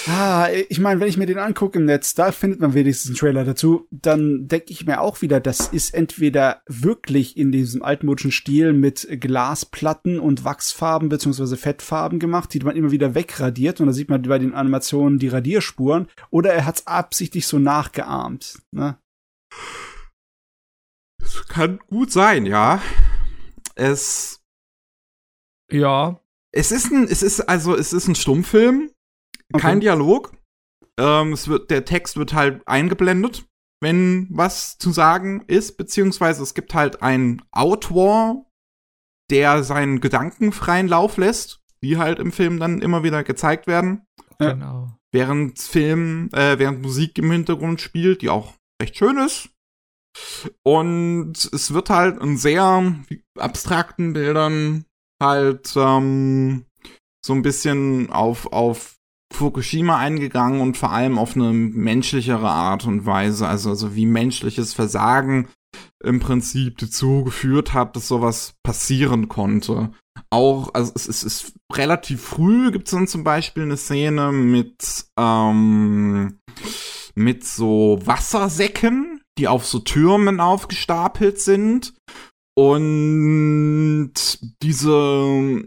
Ah, 0.07 0.49
ich 0.69 0.79
meine, 0.79 0.99
wenn 0.99 1.07
ich 1.07 1.17
mir 1.17 1.25
den 1.25 1.39
angucke 1.39 1.79
im 1.79 1.85
Netz, 1.85 2.13
da 2.13 2.31
findet 2.31 2.59
man 2.59 2.73
wenigstens 2.73 3.11
einen 3.11 3.17
Trailer 3.17 3.45
dazu, 3.45 3.87
dann 3.91 4.47
denke 4.47 4.71
ich 4.71 4.85
mir 4.85 5.01
auch 5.01 5.21
wieder, 5.21 5.39
das 5.39 5.67
ist 5.67 5.93
entweder 5.93 6.61
wirklich 6.67 7.37
in 7.37 7.51
diesem 7.51 7.83
altmodischen 7.83 8.31
Stil 8.31 8.73
mit 8.73 9.07
Glasplatten 9.21 10.19
und 10.19 10.43
Wachsfarben 10.43 11.09
beziehungsweise 11.09 11.57
Fettfarben 11.57 12.19
gemacht, 12.19 12.53
die 12.53 12.59
man 12.59 12.75
immer 12.75 12.91
wieder 12.91 13.15
wegradiert 13.15 13.79
und 13.79 13.87
da 13.87 13.93
sieht 13.93 14.09
man 14.09 14.21
bei 14.23 14.39
den 14.39 14.53
Animationen 14.53 15.19
die 15.19 15.29
Radierspuren, 15.29 16.07
oder 16.29 16.53
er 16.53 16.65
hat's 16.65 16.87
absichtlich 16.87 17.47
so 17.47 17.59
nachgeahmt. 17.59 18.59
Ne? 18.71 18.97
Das 21.19 21.47
kann 21.47 21.79
gut 21.87 22.11
sein, 22.11 22.45
ja. 22.45 22.81
Es 23.75 24.41
Ja. 25.71 26.19
Es 26.51 26.71
ist 26.71 26.91
ein, 26.91 27.07
es 27.07 27.23
ist 27.23 27.41
also, 27.41 27.75
es 27.75 27.93
ist 27.93 28.07
ein 28.07 28.13
Stummfilm, 28.13 28.91
kein 29.53 29.77
Okay. 29.77 29.85
Dialog. 29.85 30.33
Ähm, 30.99 31.33
es 31.33 31.47
wird, 31.47 31.71
der 31.71 31.85
Text 31.85 32.17
wird 32.17 32.33
halt 32.33 32.67
eingeblendet, 32.67 33.45
wenn 33.81 34.27
was 34.29 34.77
zu 34.77 34.91
sagen 34.91 35.43
ist, 35.47 35.77
beziehungsweise 35.77 36.43
es 36.43 36.53
gibt 36.53 36.73
halt 36.73 37.01
einen 37.01 37.41
Autor, 37.51 38.45
der 39.31 39.63
seinen 39.63 40.01
Gedanken 40.01 40.51
freien 40.51 40.87
Lauf 40.87 41.17
lässt, 41.17 41.61
die 41.83 41.97
halt 41.97 42.19
im 42.19 42.31
Film 42.31 42.59
dann 42.59 42.81
immer 42.81 43.03
wieder 43.03 43.23
gezeigt 43.23 43.67
werden. 43.67 44.05
Genau. 44.39 44.97
während 45.13 45.59
Film, 45.59 46.29
äh, 46.33 46.57
während 46.57 46.81
Musik 46.81 47.17
im 47.17 47.31
Hintergrund 47.31 47.79
spielt, 47.79 48.21
die 48.21 48.29
auch 48.29 48.55
recht 48.81 48.97
schön 48.97 49.17
ist. 49.17 49.49
Und 50.63 51.33
es 51.53 51.73
wird 51.73 51.89
halt 51.89 52.21
in 52.21 52.37
sehr 52.37 52.95
abstrakten 53.37 54.13
Bildern 54.13 54.85
halt 55.21 55.73
ähm, 55.75 56.65
so 57.25 57.33
ein 57.33 57.41
bisschen 57.41 58.09
auf, 58.11 58.51
auf 58.51 58.97
Fukushima 59.33 59.97
eingegangen 59.97 60.61
und 60.61 60.77
vor 60.77 60.91
allem 60.91 61.17
auf 61.17 61.35
eine 61.35 61.51
menschlichere 61.51 62.49
Art 62.49 62.85
und 62.85 63.05
Weise, 63.05 63.47
also, 63.47 63.69
also 63.69 63.95
wie 63.95 64.05
menschliches 64.05 64.73
Versagen 64.73 65.47
im 66.03 66.19
Prinzip 66.19 66.77
dazu 66.77 67.23
geführt 67.23 67.73
hat, 67.73 67.95
dass 67.95 68.07
sowas 68.07 68.53
passieren 68.63 69.27
konnte. 69.27 69.91
Auch, 70.29 70.73
also 70.73 70.91
es, 70.95 71.07
es 71.07 71.23
ist 71.23 71.53
relativ 71.71 72.21
früh, 72.21 72.71
gibt 72.71 72.87
es 72.87 72.91
dann 72.91 73.07
zum 73.07 73.23
Beispiel 73.23 73.63
eine 73.63 73.77
Szene 73.77 74.31
mit, 74.31 75.05
ähm, 75.17 76.39
mit 77.15 77.43
so 77.43 77.99
Wassersäcken, 78.03 79.21
die 79.37 79.47
auf 79.47 79.65
so 79.65 79.79
Türmen 79.79 80.39
aufgestapelt 80.39 81.39
sind. 81.39 81.93
Und 82.55 84.13
diese 84.61 84.91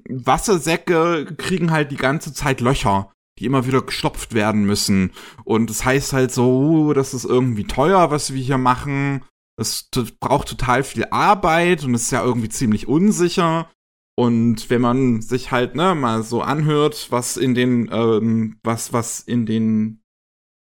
Wassersäcke 0.09 1.35
kriegen 1.37 1.73
halt 1.73 1.91
die 1.91 1.97
ganze 1.97 2.33
Zeit 2.33 2.61
Löcher, 2.61 3.13
die 3.39 3.47
immer 3.47 3.67
wieder 3.67 3.83
gestopft 3.83 4.35
werden 4.35 4.65
müssen. 4.65 5.13
Und 5.45 5.71
es 5.71 5.79
das 5.79 5.87
heißt 5.87 6.13
halt 6.13 6.33
so, 6.33 6.61
uh, 6.61 6.93
das 6.95 7.15
ist 7.15 7.25
irgendwie 7.25 7.65
teuer, 7.65 8.11
was 8.11 8.33
wir 8.33 8.43
hier 8.43 8.59
machen. 8.59 9.25
Es 9.59 9.89
braucht 10.21 10.49
total 10.49 10.83
viel 10.83 11.07
Arbeit 11.11 11.85
und 11.85 11.95
ist 11.95 12.11
ja 12.13 12.25
irgendwie 12.25 12.49
ziemlich 12.49 12.89
unsicher. 12.89 13.71
Und 14.19 14.71
wenn 14.71 14.81
man 14.81 15.21
sich 15.21 15.51
halt 15.51 15.75
ne 15.75 15.95
mal 15.95 16.23
so 16.23 16.41
anhört, 16.41 17.09
was 17.11 17.37
in 17.37 17.55
den 17.55 17.91
ähm, 17.93 18.59
was 18.63 18.93
was 18.93 19.21
in 19.21 19.45
den 19.45 20.03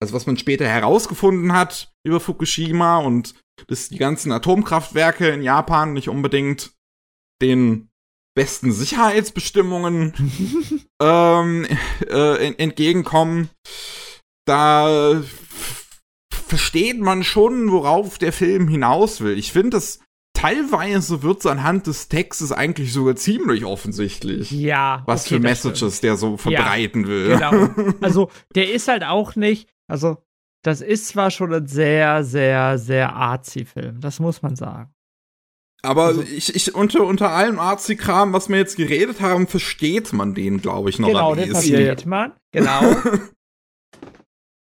also 0.00 0.14
was 0.14 0.26
man 0.26 0.38
später 0.38 0.66
herausgefunden 0.66 1.52
hat 1.52 1.92
über 2.04 2.20
Fukushima 2.20 2.98
und 2.98 3.34
dass 3.68 3.88
die 3.88 3.98
ganzen 3.98 4.32
Atomkraftwerke 4.32 5.28
in 5.28 5.42
Japan 5.42 5.92
nicht 5.92 6.08
unbedingt 6.08 6.72
den 7.40 7.90
besten 8.34 8.72
Sicherheitsbestimmungen 8.72 10.12
ähm, 11.02 11.66
äh, 12.08 12.46
en- 12.48 12.58
entgegenkommen, 12.58 13.48
da 14.46 15.22
versteht 16.32 17.00
man 17.00 17.24
schon, 17.24 17.70
worauf 17.70 18.18
der 18.18 18.32
Film 18.32 18.68
hinaus 18.68 19.20
will. 19.20 19.38
Ich 19.38 19.52
finde, 19.52 19.70
das 19.70 20.00
teilweise 20.36 21.22
wird 21.22 21.44
anhand 21.46 21.86
des 21.86 22.08
Textes 22.08 22.52
eigentlich 22.52 22.92
sogar 22.92 23.16
ziemlich 23.16 23.64
offensichtlich, 23.64 24.50
Ja. 24.50 25.02
was 25.06 25.24
okay, 25.26 25.36
für 25.36 25.40
Messages 25.40 26.00
der 26.00 26.16
so 26.16 26.36
verbreiten 26.36 27.06
will. 27.06 27.36
stimmt. 27.36 27.76
Genau. 27.76 27.94
Also, 28.02 28.30
der 28.54 28.72
ist 28.72 28.88
halt 28.88 29.04
auch 29.04 29.36
nicht, 29.36 29.68
also, 29.88 30.18
das 30.62 30.80
ist 30.80 31.08
zwar 31.08 31.30
schon 31.30 31.52
ein 31.54 31.66
sehr, 31.66 32.24
sehr, 32.24 32.78
sehr 32.78 33.14
artsy 33.14 33.64
Film. 33.64 34.00
Das 34.00 34.18
muss 34.20 34.42
man 34.42 34.56
sagen. 34.56 34.93
Aber 35.84 36.04
Also- 36.06 36.22
ich, 36.22 36.54
ich 36.54 36.74
unter, 36.74 37.04
unter 37.04 37.30
allem 37.30 37.58
Arzi-Kram, 37.58 38.32
was 38.32 38.48
wir 38.48 38.56
jetzt 38.58 38.76
geredet 38.76 39.20
haben, 39.20 39.46
versteht 39.46 40.12
man 40.12 40.34
den, 40.34 40.60
glaube 40.60 40.90
ich, 40.90 40.98
noch 40.98 41.08
genau, 41.08 41.34
den 41.34 41.50
versteht 41.50 42.06
man. 42.06 42.32
Genau. 42.52 42.80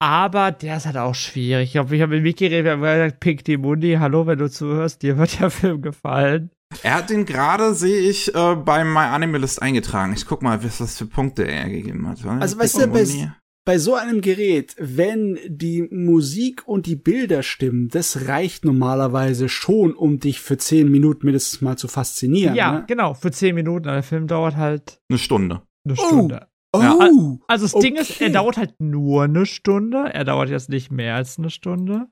Aber 0.01 0.53
der 0.53 0.77
ist 0.77 0.87
halt 0.87 0.97
auch 0.97 1.15
schwierig. 1.15 1.67
Ich 1.67 1.73
glaube, 1.73 1.97
ich 1.97 2.03
habe 2.03 2.15
mit 2.15 2.23
Miki 2.23 2.49
geredet, 2.49 2.67
wir 2.67 2.73
haben 2.73 2.83
gesagt, 2.83 3.21
Pink 3.21 3.45
die 3.45 3.57
Mundi, 3.57 3.97
hallo, 3.99 4.27
wenn 4.27 4.39
du 4.39 4.49
zuhörst, 4.49 5.03
dir 5.03 5.19
wird 5.19 5.41
der 5.41 5.51
Film 5.51 5.83
gefallen. 5.83 6.51
Er 6.83 6.95
hat 6.97 7.11
den 7.11 7.25
gerade, 7.25 7.75
sehe 7.75 7.99
ich, 8.09 8.33
äh, 8.35 8.55
bei 8.55 8.85
My 8.85 9.01
Animalist 9.01 9.61
eingetragen. 9.61 10.13
Ich 10.13 10.27
guck 10.27 10.43
mal, 10.43 10.63
was 10.63 10.79
das 10.79 10.99
für 10.99 11.07
Punkte 11.07 11.49
er 11.49 11.69
gegeben 11.69 12.07
hat. 12.07 12.25
Also, 12.25 12.59
weißt 12.59 12.83
du, 12.83 12.87
bei- 12.89 13.33
Bei 13.69 13.77
so 13.77 13.95
einem 13.97 14.23
Gerät, 14.23 14.75
wenn 14.79 15.39
die 15.47 15.83
Musik 15.91 16.67
und 16.67 16.87
die 16.87 16.97
Bilder 16.97 17.43
stimmen, 17.43 17.91
das 17.91 18.27
reicht 18.27 18.65
normalerweise 18.65 19.51
schon, 19.51 19.93
um 19.93 20.21
dich 20.21 20.41
für 20.41 20.57
zehn 20.57 20.91
Minuten 20.91 21.27
mindestens 21.27 21.61
mal 21.61 21.77
zu 21.77 21.87
faszinieren. 21.87 22.55
Ja, 22.55 22.73
ne? 22.79 22.85
genau, 22.89 23.13
für 23.13 23.31
zehn 23.31 23.55
Minuten. 23.55 23.87
aber 23.87 23.97
Der 23.97 24.03
Film 24.03 24.27
dauert 24.27 24.57
halt 24.57 25.03
Eine 25.11 25.19
Stunde. 25.19 25.61
eine 25.85 25.95
Oh. 25.99 26.07
Stunde. 26.07 26.47
Oh, 26.73 26.81
Ja. 26.81 26.99
Also 27.47 27.67
das 27.67 27.83
Ding 27.83 27.97
ist, 27.97 28.19
er 28.23 28.29
Okay. 28.29 28.33
dauert 28.33 28.57
halt 28.57 28.75
nur 28.79 29.25
eine 29.25 29.45
Stunde. 29.45 29.99
Er 30.15 30.25
dauert 30.25 30.49
jetzt 30.49 30.71
nicht 30.71 30.91
mehr 30.91 31.17
als 31.17 31.37
eine 31.39 31.51
Stunde. 31.51 32.07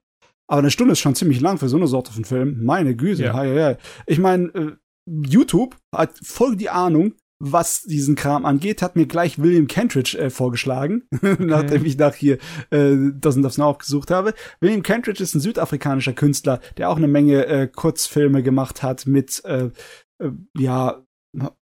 aber 0.48 0.58
eine 0.58 0.70
Stunde 0.70 0.92
ist 0.92 0.98
schon 1.00 1.14
ziemlich 1.14 1.40
lang 1.40 1.56
für 1.56 1.70
so 1.70 1.78
eine 1.78 1.86
Sorte 1.86 2.12
von 2.12 2.26
Film. 2.26 2.64
Meine 2.64 2.94
Güte. 2.94 3.22
Ja. 3.24 3.44
Ja. 3.44 3.70
Ja, 3.70 3.76
Ich 4.06 4.18
meine, 4.18 4.48
äh, 4.48 4.72
YouTube 5.06 5.74
hat 5.94 6.18
voll 6.22 6.54
die 6.56 6.68
Ahnung, 6.68 7.14
was 7.38 7.82
diesen 7.82 8.14
Kram 8.14 8.46
angeht, 8.46 8.80
hat 8.82 8.96
mir 8.96 9.06
gleich 9.06 9.38
William 9.38 9.66
Kentridge 9.66 10.18
äh, 10.18 10.30
vorgeschlagen, 10.30 11.02
nachdem 11.38 11.84
ich 11.84 11.98
nach 11.98 12.14
hier 12.14 12.38
äh, 12.70 12.96
das 13.14 13.36
und 13.36 13.42
das 13.42 13.58
noch 13.58 13.78
gesucht 13.78 14.10
habe. 14.10 14.34
William 14.60 14.82
Kentridge 14.82 15.22
ist 15.22 15.34
ein 15.34 15.40
südafrikanischer 15.40 16.14
Künstler, 16.14 16.60
der 16.78 16.90
auch 16.90 16.96
eine 16.96 17.08
Menge 17.08 17.46
äh, 17.46 17.68
Kurzfilme 17.68 18.42
gemacht 18.42 18.82
hat 18.82 19.06
mit 19.06 19.44
äh, 19.44 19.70
äh, 20.18 20.30
ja 20.56 21.02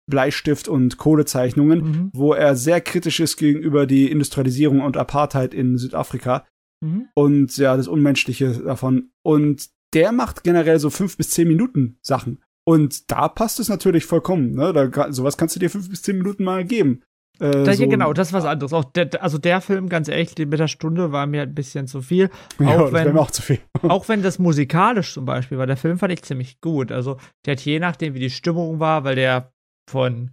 Bleistift 0.08 0.68
und 0.68 0.98
Kohlezeichnungen. 0.98 1.78
Mhm. 1.80 2.10
wo 2.14 2.32
er 2.32 2.54
sehr 2.54 2.80
kritisch 2.80 3.18
ist 3.18 3.36
gegenüber 3.36 3.86
die 3.86 4.10
Industrialisierung 4.10 4.80
und 4.80 4.96
Apartheid 4.96 5.52
in 5.52 5.78
Südafrika 5.78 6.46
Mhm. 6.84 7.08
und 7.14 7.56
ja, 7.56 7.76
das 7.76 7.88
Unmenschliche 7.88 8.52
davon. 8.52 9.10
Und 9.22 9.68
der 9.94 10.12
macht 10.12 10.44
generell 10.44 10.78
so 10.78 10.90
fünf 10.90 11.16
bis 11.16 11.30
zehn 11.30 11.48
Minuten 11.48 11.98
Sachen. 12.02 12.42
Und 12.66 13.10
da 13.10 13.28
passt 13.28 13.60
es 13.60 13.68
natürlich 13.68 14.06
vollkommen. 14.06 14.52
Ne? 14.52 14.72
Da, 14.72 15.12
sowas 15.12 15.36
kannst 15.36 15.54
du 15.56 15.60
dir 15.60 15.68
fünf 15.70 15.88
bis 15.90 16.02
zehn 16.02 16.16
Minuten 16.18 16.44
mal 16.44 16.64
geben. 16.64 17.02
Äh, 17.40 17.50
Da, 17.64 17.74
so, 17.74 17.82
ja, 17.82 17.88
genau, 17.88 18.12
das 18.12 18.28
ist 18.28 18.32
was 18.32 18.44
anderes. 18.44 18.72
Auch 18.72 18.84
der, 18.84 19.22
also 19.22 19.38
der 19.38 19.60
Film, 19.60 19.88
ganz 19.88 20.08
ehrlich, 20.08 20.34
die 20.34 20.46
mit 20.46 20.60
der 20.60 20.68
Stunde 20.68 21.12
war 21.12 21.26
mir 21.26 21.42
ein 21.42 21.54
bisschen 21.54 21.86
zu 21.86 22.00
viel. 22.00 22.30
Ja, 22.58 22.68
auch 22.76 22.80
das 22.84 22.92
wenn- 22.92 23.12
mir 23.12 23.20
auch 23.20 23.30
zu 23.30 23.42
viel. 23.42 23.58
Auch 23.82 24.08
wenn 24.08 24.22
das 24.22 24.38
musikalisch 24.38 25.12
zum 25.12 25.26
Beispiel 25.26 25.58
war, 25.58 25.66
der 25.66 25.76
Film 25.76 25.98
fand 25.98 26.12
ich 26.12 26.22
ziemlich 26.22 26.60
gut. 26.62 26.90
Also 26.90 27.18
der 27.44 27.52
hat 27.56 27.60
je 27.60 27.78
nachdem, 27.80 28.14
wie 28.14 28.20
die 28.20 28.30
Stimmung 28.30 28.80
war, 28.80 29.04
weil 29.04 29.16
der 29.16 29.52
von 29.90 30.30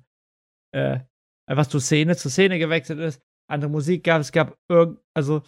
äh, 0.73 0.99
einfach 1.49 1.67
zu 1.67 1.79
Szene 1.79 2.15
zu 2.15 2.29
Szene 2.29 2.59
gewechselt 2.59 2.99
ist, 2.99 3.19
andere 3.49 3.69
Musik 3.69 4.05
gab. 4.05 4.21
Es 4.21 4.31
gab 4.31 4.55
irgend, 4.69 4.99
also 5.13 5.41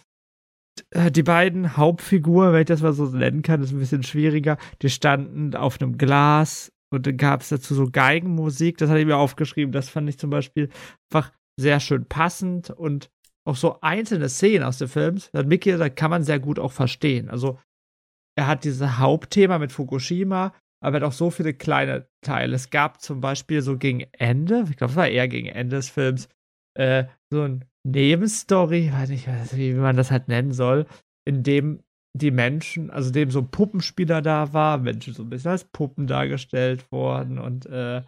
äh, 0.90 1.10
die 1.10 1.22
beiden 1.22 1.78
Hauptfiguren, 1.78 2.52
wenn 2.52 2.60
ich 2.60 2.66
das 2.66 2.82
mal 2.82 2.92
so 2.92 3.06
nennen 3.06 3.40
kann, 3.40 3.62
ist 3.62 3.72
ein 3.72 3.78
bisschen 3.78 4.02
schwieriger. 4.02 4.58
Die 4.82 4.90
standen 4.90 5.54
auf 5.56 5.80
einem 5.80 5.96
Glas 5.96 6.72
und 6.94 7.06
dann 7.06 7.16
gab 7.16 7.42
es 7.42 7.50
dazu 7.50 7.74
so 7.74 7.88
Geigenmusik. 7.90 8.78
Das 8.78 8.88
hatte 8.88 9.00
ich 9.00 9.06
mir 9.06 9.16
aufgeschrieben. 9.16 9.72
Das 9.72 9.88
fand 9.88 10.08
ich 10.08 10.18
zum 10.18 10.30
Beispiel 10.30 10.70
einfach 11.10 11.32
sehr 11.58 11.80
schön 11.80 12.06
passend 12.06 12.70
und 12.70 13.10
auch 13.46 13.56
so 13.56 13.78
einzelne 13.80 14.28
Szenen 14.28 14.64
aus 14.64 14.78
dem 14.78 14.88
Film, 14.88 15.16
das 15.16 15.30
hat 15.34 15.46
Mickey, 15.46 15.76
da 15.76 15.88
kann 15.88 16.10
man 16.10 16.24
sehr 16.24 16.40
gut 16.40 16.58
auch 16.58 16.72
verstehen. 16.72 17.28
Also 17.28 17.58
er 18.36 18.46
hat 18.46 18.64
dieses 18.64 18.98
Hauptthema 18.98 19.58
mit 19.58 19.70
Fukushima, 19.70 20.54
aber 20.82 20.96
er 20.96 21.02
hat 21.02 21.08
auch 21.08 21.12
so 21.12 21.30
viele 21.30 21.54
kleine 21.54 22.08
Teile. 22.22 22.54
Es 22.54 22.70
gab 22.70 23.00
zum 23.00 23.20
Beispiel 23.20 23.60
so 23.60 23.76
gegen 23.76 24.00
Ende, 24.12 24.64
ich 24.70 24.76
glaube, 24.76 24.92
es 24.92 24.96
war 24.96 25.08
eher 25.08 25.28
gegen 25.28 25.48
Ende 25.48 25.76
des 25.76 25.90
Films, 25.90 26.28
äh, 26.76 27.04
so 27.30 27.42
ein 27.42 27.64
Nebenstory, 27.86 28.90
weiß 28.92 29.10
nicht, 29.10 29.28
wie 29.56 29.74
man 29.74 29.96
das 29.96 30.10
halt 30.10 30.28
nennen 30.28 30.52
soll, 30.52 30.86
in 31.26 31.42
dem 31.42 31.82
die 32.16 32.30
Menschen, 32.30 32.90
also 32.90 33.10
dem 33.10 33.30
so 33.30 33.40
ein 33.40 33.50
Puppenspieler 33.50 34.22
da 34.22 34.52
war, 34.52 34.78
Menschen 34.78 35.14
so 35.14 35.22
ein 35.22 35.30
bisschen 35.30 35.50
als 35.50 35.64
Puppen 35.64 36.06
dargestellt 36.06 36.90
worden 36.92 37.38
und 37.38 37.66
äh, 37.66 38.02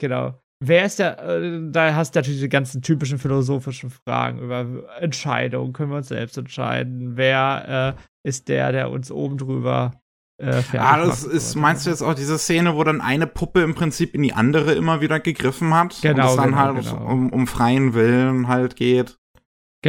genau. 0.00 0.40
Wer 0.64 0.86
ist 0.86 0.98
der, 0.98 1.22
äh, 1.22 1.60
da 1.70 1.94
hast 1.94 2.14
du 2.14 2.18
natürlich 2.18 2.40
die 2.40 2.48
ganzen 2.48 2.80
typischen 2.80 3.18
philosophischen 3.18 3.90
Fragen 3.90 4.38
über 4.38 4.88
Entscheidungen, 5.00 5.74
können 5.74 5.90
wir 5.90 5.98
uns 5.98 6.08
selbst 6.08 6.38
entscheiden, 6.38 7.18
wer 7.18 7.96
äh, 7.98 8.28
ist 8.28 8.48
der, 8.48 8.72
der 8.72 8.90
uns 8.90 9.10
oben 9.10 9.36
drüber 9.36 10.00
äh, 10.38 10.62
Ah, 10.76 10.98
das 10.98 11.24
ist, 11.24 11.52
so 11.52 11.58
meinst 11.58 11.86
du 11.86 11.90
jetzt 11.90 12.02
auch 12.02 12.14
diese 12.14 12.38
Szene, 12.38 12.76
wo 12.76 12.84
dann 12.84 13.00
eine 13.00 13.26
Puppe 13.26 13.62
im 13.62 13.74
Prinzip 13.74 14.14
in 14.14 14.22
die 14.22 14.34
andere 14.34 14.74
immer 14.74 15.00
wieder 15.00 15.18
gegriffen 15.18 15.72
hat? 15.74 15.98
Genau, 16.02 16.24
Und 16.24 16.30
es 16.30 16.36
dann 16.36 16.50
genau, 16.50 16.58
halt 16.58 16.84
genau. 16.84 17.10
Um, 17.10 17.32
um 17.32 17.46
freien 17.46 17.94
Willen 17.94 18.48
halt 18.48 18.76
geht. 18.76 19.18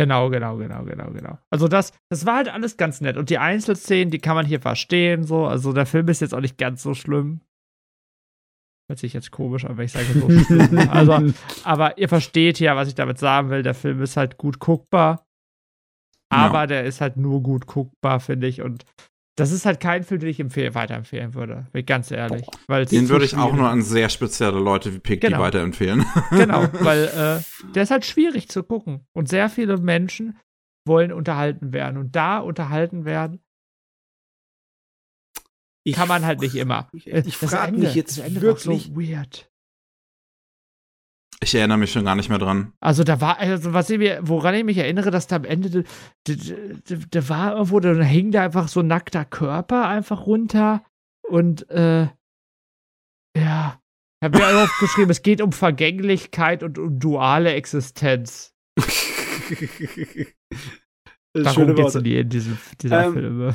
Genau, 0.02 0.30
genau, 0.30 0.58
genau, 0.58 0.84
genau, 0.84 1.12
genau. 1.12 1.38
Also 1.50 1.68
das, 1.68 1.92
das 2.10 2.26
war 2.26 2.36
halt 2.38 2.50
alles 2.50 2.78
ganz 2.78 3.02
nett. 3.02 3.18
Und 3.18 3.30
die 3.30 3.38
Einzelszenen, 3.38 4.12
die 4.12 4.20
kann 4.20 4.36
man 4.36 4.46
hier 4.46 4.62
verstehen, 4.62 5.24
so. 5.24 5.46
Also 5.46 5.74
der 5.74 5.86
Film 5.86 6.08
ist 6.10 6.22
jetzt 6.22 6.34
auch 6.34 6.42
nicht 6.42 6.58
ganz 6.58 6.82
so 6.84 6.94
schlimm. 6.94 7.42
Hört 8.90 9.00
sich 9.00 9.14
jetzt 9.14 9.32
komisch 9.32 9.66
an, 9.66 9.78
wenn 9.78 9.86
ich 9.86 9.92
sage 9.92 10.06
so 10.06 10.30
schlimm. 10.46 10.90
also, 10.90 11.34
aber 11.64 11.98
ihr 11.98 12.08
versteht 12.08 12.60
ja, 12.60 12.76
was 12.76 12.88
ich 12.88 12.96
damit 12.96 13.18
sagen 13.20 13.50
will. 13.50 13.64
Der 13.64 13.74
Film 13.74 14.02
ist 14.02 14.16
halt 14.18 14.38
gut 14.38 14.60
guckbar. 14.60 15.26
Aber 16.30 16.60
Ja. 16.62 16.68
der 16.68 16.84
ist 16.86 17.02
halt 17.02 17.18
nur 17.18 17.42
gut 17.42 17.68
guckbar, 17.68 18.20
finde 18.20 18.48
ich. 18.48 18.62
Und 18.62 18.86
das 19.38 19.52
ist 19.52 19.68
halt 19.68 19.80
kein 19.80 20.04
Film, 20.04 20.20
den 20.20 20.30
ich 20.30 20.40
empfehl 20.40 20.74
weiterempfehlen 20.74 21.36
würde. 21.36 21.68
Bin 21.72 21.82
ich 21.82 21.86
ganz 21.86 22.10
ehrlich. 22.10 22.46
Weil 22.68 22.86
Den 22.86 23.08
würde 23.08 23.24
ich 23.24 23.38
auch 23.38 23.54
nur 23.54 23.70
an 23.70 23.84
sehr 23.84 24.10
spezielle 24.10 24.60
Leute 24.60 24.94
wie 24.94 25.00
Pick 25.00 25.22
Genau. 25.22 25.40
weiterempfehlen. 25.40 26.04
Genau, 26.32 26.68
weil 26.82 27.04
äh, 27.06 27.72
der 27.74 27.84
ist 27.84 27.92
halt 27.92 28.04
schwierig 28.06 28.50
zu 28.50 28.64
gucken. 28.64 29.06
Und 29.14 29.30
sehr 29.30 29.50
viele 29.50 29.78
Menschen 29.78 30.40
wollen 30.88 31.12
unterhalten 31.14 31.72
werden. 31.72 31.98
Und 31.98 32.16
da 32.16 32.40
unterhalten 32.40 33.06
werden 33.06 33.40
Ich 35.84 35.96
kann 35.96 36.08
man 36.08 36.26
halt 36.26 36.42
nicht 36.42 36.56
immer. 36.56 36.90
Ich, 36.94 37.08
ich 37.08 37.38
frage 37.38 37.78
mich 37.78 37.94
jetzt 37.94 38.18
wirklich, 38.42 38.86
so 38.86 38.96
weird. 38.96 39.52
Ich 41.42 41.54
erinnere 41.54 41.78
mich 41.78 41.92
schon 41.92 42.06
gar 42.06 42.16
nicht 42.16 42.30
mehr 42.30 42.40
dran. 42.40 42.74
Also 42.80 43.04
da 43.04 43.22
war, 43.22 43.38
also 43.38 43.74
was 43.74 43.90
ich 43.90 44.00
mir, 44.00 44.20
woran 44.24 44.56
ich 44.56 44.64
mich 44.64 44.78
erinnere, 44.78 45.12
dass 45.12 45.28
da 45.28 45.36
am 45.36 45.46
Ende, 45.46 45.84
da, 46.26 47.30
war 47.30 47.54
irgendwo, 47.54 47.80
da 47.80 47.94
hing 47.94 48.32
da 48.32 48.44
einfach 48.44 48.68
so 48.68 48.80
ein 48.80 48.88
nackter 48.88 49.24
Körper 49.24 49.88
einfach 49.88 50.26
runter 50.26 50.84
und 51.30 51.70
äh, 51.70 52.08
ja, 53.38 53.80
ich 54.20 54.26
habe 54.26 54.38
mir 54.40 54.64
aufgeschrieben, 54.64 55.12
es 55.12 55.22
geht 55.22 55.42
um 55.42 55.52
Vergänglichkeit 55.52 56.64
und 56.64 56.80
um 56.80 57.00
duale 57.00 57.54
Existenz. 57.54 58.56
Darum 61.34 61.76
geht 61.76 61.86
es 61.86 61.96
in, 61.96 62.04
die, 62.04 62.18
in 62.18 62.30
diesem, 62.30 62.58
dieser 62.82 63.06
Ähm, 63.06 63.14
Filme. 63.14 63.54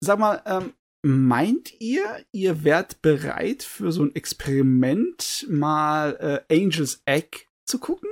Sag 0.00 0.18
mal, 0.18 0.42
ähm, 0.44 0.72
meint 1.02 1.80
ihr, 1.80 2.24
ihr 2.32 2.64
wärt 2.64 3.02
bereit 3.02 3.62
für 3.62 3.92
so 3.92 4.04
ein 4.04 4.14
Experiment 4.14 5.46
mal 5.48 6.44
äh, 6.48 6.62
Angel's 6.62 7.02
Egg 7.04 7.46
zu 7.66 7.78
gucken? 7.78 8.08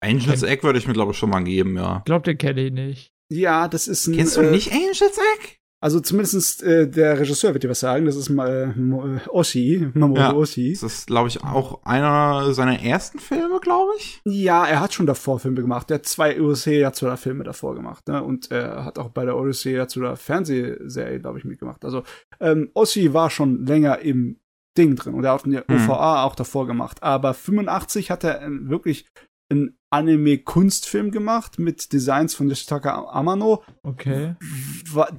Angels 0.00 0.42
Egg 0.42 0.62
würde 0.62 0.78
ich 0.78 0.86
mir, 0.86 0.92
glaube 0.92 1.12
ich, 1.12 1.18
schon 1.18 1.30
mal 1.30 1.42
geben, 1.42 1.76
ja. 1.76 1.98
Ich 1.98 2.04
glaube, 2.04 2.24
den 2.24 2.38
kenne 2.38 2.66
ich 2.66 2.72
nicht. 2.72 3.12
Ja, 3.30 3.68
das 3.68 3.88
ist 3.88 4.06
ein. 4.06 4.16
Kennst 4.16 4.36
du 4.36 4.42
äh, 4.42 4.50
nicht 4.50 4.72
Angels 4.72 5.00
Egg? 5.00 5.57
Also 5.80 6.00
zumindest 6.00 6.62
äh, 6.64 6.88
der 6.90 7.20
Regisseur 7.20 7.52
wird 7.54 7.62
dir 7.62 7.70
was 7.70 7.80
sagen. 7.80 8.06
Das 8.06 8.16
ist 8.16 8.30
mal 8.30 8.74
äh, 8.76 9.16
äh, 9.16 9.28
Ossi, 9.28 9.88
Mamoru 9.94 10.18
Ja. 10.20 10.34
Ossi. 10.34 10.72
Das 10.72 10.92
ist, 10.92 11.06
glaube 11.06 11.28
ich, 11.28 11.42
auch 11.44 11.84
einer 11.84 12.52
seiner 12.52 12.82
ersten 12.82 13.20
Filme, 13.20 13.60
glaube 13.60 13.92
ich. 13.96 14.20
Ja, 14.24 14.66
er 14.66 14.80
hat 14.80 14.92
schon 14.94 15.06
davor 15.06 15.38
Filme 15.38 15.60
gemacht. 15.60 15.90
Er 15.90 15.96
hat 15.98 16.06
zwei 16.06 16.40
Odyssee 16.40 16.80
Yatsura 16.80 17.16
Filme 17.16 17.44
davor 17.44 17.76
gemacht. 17.76 18.08
Ne? 18.08 18.22
Und 18.22 18.50
er 18.50 18.84
hat 18.84 18.98
auch 18.98 19.10
bei 19.10 19.24
der 19.24 19.36
Odyssee 19.36 19.76
Yatsura 19.76 20.16
Fernsehserie, 20.16 21.20
glaube 21.20 21.38
ich, 21.38 21.44
mitgemacht. 21.44 21.84
Also 21.84 22.02
ähm, 22.40 22.70
Ossi 22.74 23.12
war 23.14 23.30
schon 23.30 23.64
länger 23.64 24.00
im 24.00 24.40
Ding 24.76 24.94
drin 24.96 25.14
und 25.14 25.24
er 25.24 25.32
hat 25.32 25.44
eine 25.44 25.64
Hm. 25.66 25.88
OVA 25.88 26.24
auch 26.24 26.34
davor 26.36 26.66
gemacht. 26.66 27.02
Aber 27.02 27.34
85 27.34 28.10
hat 28.10 28.24
er 28.24 28.42
äh, 28.42 28.48
wirklich 28.50 29.06
einen 29.50 29.78
Anime-Kunstfilm 29.90 31.10
gemacht 31.10 31.58
mit 31.58 31.92
Designs 31.92 32.34
von 32.34 32.48
Yoshitaka 32.48 33.06
Amano. 33.10 33.62
Okay. 33.82 34.34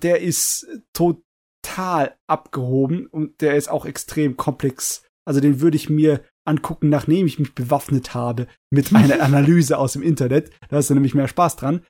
Der 0.01 0.21
ist 0.21 0.67
total 0.93 2.15
abgehoben 2.27 3.07
und 3.07 3.41
der 3.41 3.55
ist 3.55 3.69
auch 3.69 3.85
extrem 3.85 4.37
komplex. 4.37 5.03
Also 5.25 5.41
den 5.41 5.61
würde 5.61 5.77
ich 5.77 5.89
mir 5.89 6.23
angucken, 6.45 6.89
nachdem 6.89 7.25
ich 7.27 7.39
mich 7.39 7.53
bewaffnet 7.53 8.13
habe 8.13 8.47
mit 8.69 8.93
einer 8.93 9.21
Analyse 9.21 9.77
aus 9.77 9.93
dem 9.93 10.03
Internet. 10.03 10.51
Da 10.69 10.79
ist 10.79 10.89
dann 10.89 10.97
nämlich 10.97 11.15
mehr 11.15 11.27
Spaß 11.27 11.55
dran. 11.55 11.85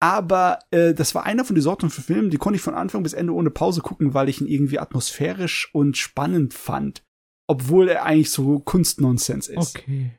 Aber 0.00 0.58
äh, 0.72 0.94
das 0.94 1.14
war 1.14 1.24
einer 1.24 1.44
von 1.44 1.54
den 1.54 1.62
Sorten 1.62 1.88
von 1.88 2.02
Filmen, 2.02 2.30
die 2.30 2.36
konnte 2.36 2.56
ich 2.56 2.62
von 2.62 2.74
Anfang 2.74 3.04
bis 3.04 3.12
Ende 3.12 3.32
ohne 3.32 3.50
Pause 3.50 3.82
gucken, 3.82 4.14
weil 4.14 4.28
ich 4.28 4.40
ihn 4.40 4.48
irgendwie 4.48 4.80
atmosphärisch 4.80 5.70
und 5.72 5.96
spannend 5.96 6.54
fand. 6.54 7.04
Obwohl 7.46 7.88
er 7.88 8.04
eigentlich 8.04 8.30
so 8.30 8.58
Kunstnonsens 8.58 9.46
ist. 9.48 9.76
Okay. 9.76 10.18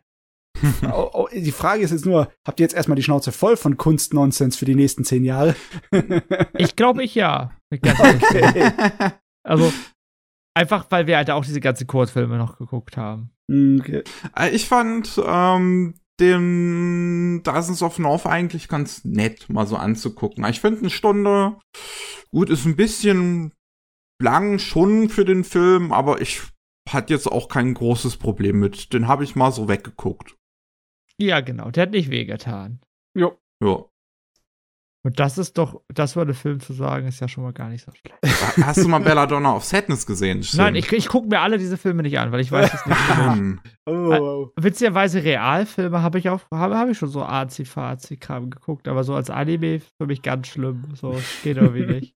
Die 1.34 1.52
Frage 1.52 1.84
ist 1.84 1.91
jetzt 1.91 2.06
nur, 2.06 2.31
habt 2.48 2.60
ihr 2.60 2.64
jetzt 2.64 2.76
erstmal 2.76 2.95
die 2.95 3.03
Schnauze 3.03 3.31
voll 3.31 3.57
von 3.57 3.77
Kunstnonsens 3.77 4.56
für 4.57 4.65
die 4.65 4.76
nächsten 4.76 5.03
zehn 5.03 5.23
Jahre? 5.23 5.56
Ich 6.57 6.76
glaube, 6.76 7.03
ich 7.03 7.15
ja. 7.15 7.52
Okay. 7.73 8.72
Also, 9.45 9.73
einfach, 10.56 10.85
weil 10.90 11.07
wir 11.07 11.18
halt 11.18 11.30
auch 11.30 11.44
diese 11.44 11.60
ganzen 11.60 11.88
Kurzfilme 11.88 12.38
noch 12.38 12.57
geguckt 12.57 12.98
haben. 12.98 13.31
okay. 13.49 14.03
Äh, 14.38 14.49
Ich 14.52 14.68
fand 14.68 15.22
ähm, 15.26 15.95
den 16.19 17.41
Dozens 17.44 17.81
of 17.81 17.99
North 17.99 18.26
eigentlich 18.26 18.68
ganz 18.68 19.03
nett, 19.03 19.49
mal 19.49 19.68
so 19.68 19.76
anzugucken. 19.76 20.45
Ich 20.45 20.61
finde 20.61 20.80
eine 20.81 20.90
Stunde, 20.90 21.57
gut, 22.31 22.49
ist 22.49 22.65
ein 22.65 22.76
bisschen 22.76 23.52
lang 24.22 24.60
schon 24.60 25.10
für 25.10 25.26
den 25.26 25.44
Film, 25.44 25.91
aber 25.91 26.22
ich 26.22 26.41
hatte 26.90 27.14
jetzt 27.14 27.31
auch 27.31 27.48
kein 27.49 27.73
großes 27.73 28.18
Problem 28.18 28.60
mit. 28.60 28.94
Den 28.94 29.07
habe 29.07 29.23
ich 29.23 29.35
mal 29.35 29.52
so 29.52 29.68
weggeguckt. 29.68 30.35
Ja, 31.22 31.41
genau. 31.41 31.69
Der 31.72 31.84
hat 31.84 31.91
nicht 31.91 32.10
wehgetan. 32.10 32.80
Jo. 33.18 33.38
Ja. 33.64 33.85
Und 35.06 35.19
das 35.19 35.38
ist 35.38 35.57
doch, 35.57 35.81
das 35.94 36.15
war 36.15 36.26
der 36.26 36.34
Film 36.34 36.61
zu 36.61 36.72
sagen, 36.72 37.07
ist 37.07 37.19
ja 37.19 37.27
schon 37.27 37.44
mal 37.44 37.52
gar 37.52 37.68
nicht 37.68 37.84
so 37.84 37.91
schlecht. 37.91 38.15
Hast 38.65 38.81
du 38.84 38.88
mal 38.88 38.99
Belladonna 38.99 39.53
of 39.53 39.65
Sadness 39.65 40.06
gesehen? 40.06 40.44
Stimmt. 40.44 40.60
Nein, 40.64 40.76
ich, 40.76 40.90
ich 40.94 41.10
gucke 41.10 41.27
mir 41.27 41.41
alle 41.41 41.57
diese 41.57 41.76
Filme 41.77 42.03
nicht 42.03 42.18
an, 42.19 42.31
weil 42.31 42.40
ich 42.40 42.52
weiß 42.53 42.73
es 42.73 42.85
nicht. 42.85 43.60
Oh, 43.85 44.49
Witzigerweise 44.56 45.22
Realfilme 45.23 46.02
habe 46.02 46.19
ich 46.19 46.30
auch, 46.30 46.40
habe 46.53 46.77
hab 46.77 46.88
ich 46.88 46.98
schon 46.98 47.10
so 47.10 47.22
Azi-Fazi-Kram 47.22 48.49
geguckt, 48.49 48.88
aber 48.88 49.03
so 49.03 49.14
als 49.14 49.30
Anime 49.30 49.81
für 49.81 50.07
mich 50.07 50.22
ganz 50.22 50.48
schlimm. 50.48 50.95
So, 50.95 51.11
es 51.11 51.41
geht 51.44 51.57
irgendwie 51.57 51.85
nicht. 51.94 52.15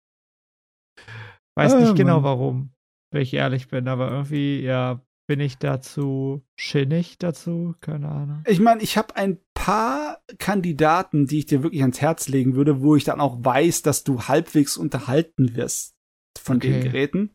Weiß 1.58 1.74
Ah, 1.74 1.80
nicht 1.80 1.96
genau 1.96 2.16
Mann. 2.18 2.24
warum, 2.24 2.74
wenn 3.12 3.24
ich 3.24 3.34
ehrlich 3.34 3.68
bin, 3.68 3.88
aber 3.88 4.12
irgendwie, 4.12 4.60
ja, 4.62 5.02
bin 5.28 5.40
ich 5.40 5.58
dazu 5.58 6.46
schinnig 6.56 7.18
dazu? 7.18 7.76
Keine 7.82 8.10
Ahnung. 8.10 8.44
Ich 8.48 8.60
meine, 8.60 8.82
ich 8.82 8.98
habe 8.98 9.16
ein 9.16 9.40
paar 9.54 10.22
Kandidaten, 10.38 11.26
die 11.26 11.40
ich 11.40 11.46
dir 11.46 11.64
wirklich 11.64 11.82
ans 11.82 12.02
Herz 12.02 12.28
legen 12.28 12.56
würde, 12.56 12.82
wo 12.82 12.96
ich 12.96 13.04
dann 13.04 13.20
auch 13.20 13.44
weiß, 13.44 13.82
dass 13.82 14.04
du 14.04 14.24
halbwegs 14.24 14.78
unterhalten 14.78 15.56
wirst 15.56 15.96
von 16.40 16.60
den 16.60 16.76
Okay. 16.76 16.84
Geräten. 16.84 17.34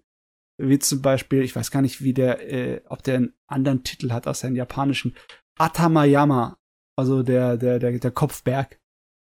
Wie 0.58 0.78
zum 0.78 1.00
Beispiel, 1.00 1.42
ich 1.42 1.56
weiß 1.56 1.70
gar 1.70 1.82
nicht, 1.82 2.02
wie 2.02 2.12
der, 2.12 2.52
äh, 2.52 2.82
ob 2.88 3.02
der 3.02 3.16
einen 3.16 3.34
anderen 3.46 3.82
Titel 3.82 4.12
hat 4.12 4.26
aus 4.26 4.40
seinem 4.40 4.56
japanischen. 4.56 5.16
Atamayama, 5.58 6.58
also 6.96 7.22
der, 7.22 7.56
der, 7.56 7.78
der, 7.78 7.98
der 7.98 8.10
Kopfberg. 8.10 8.78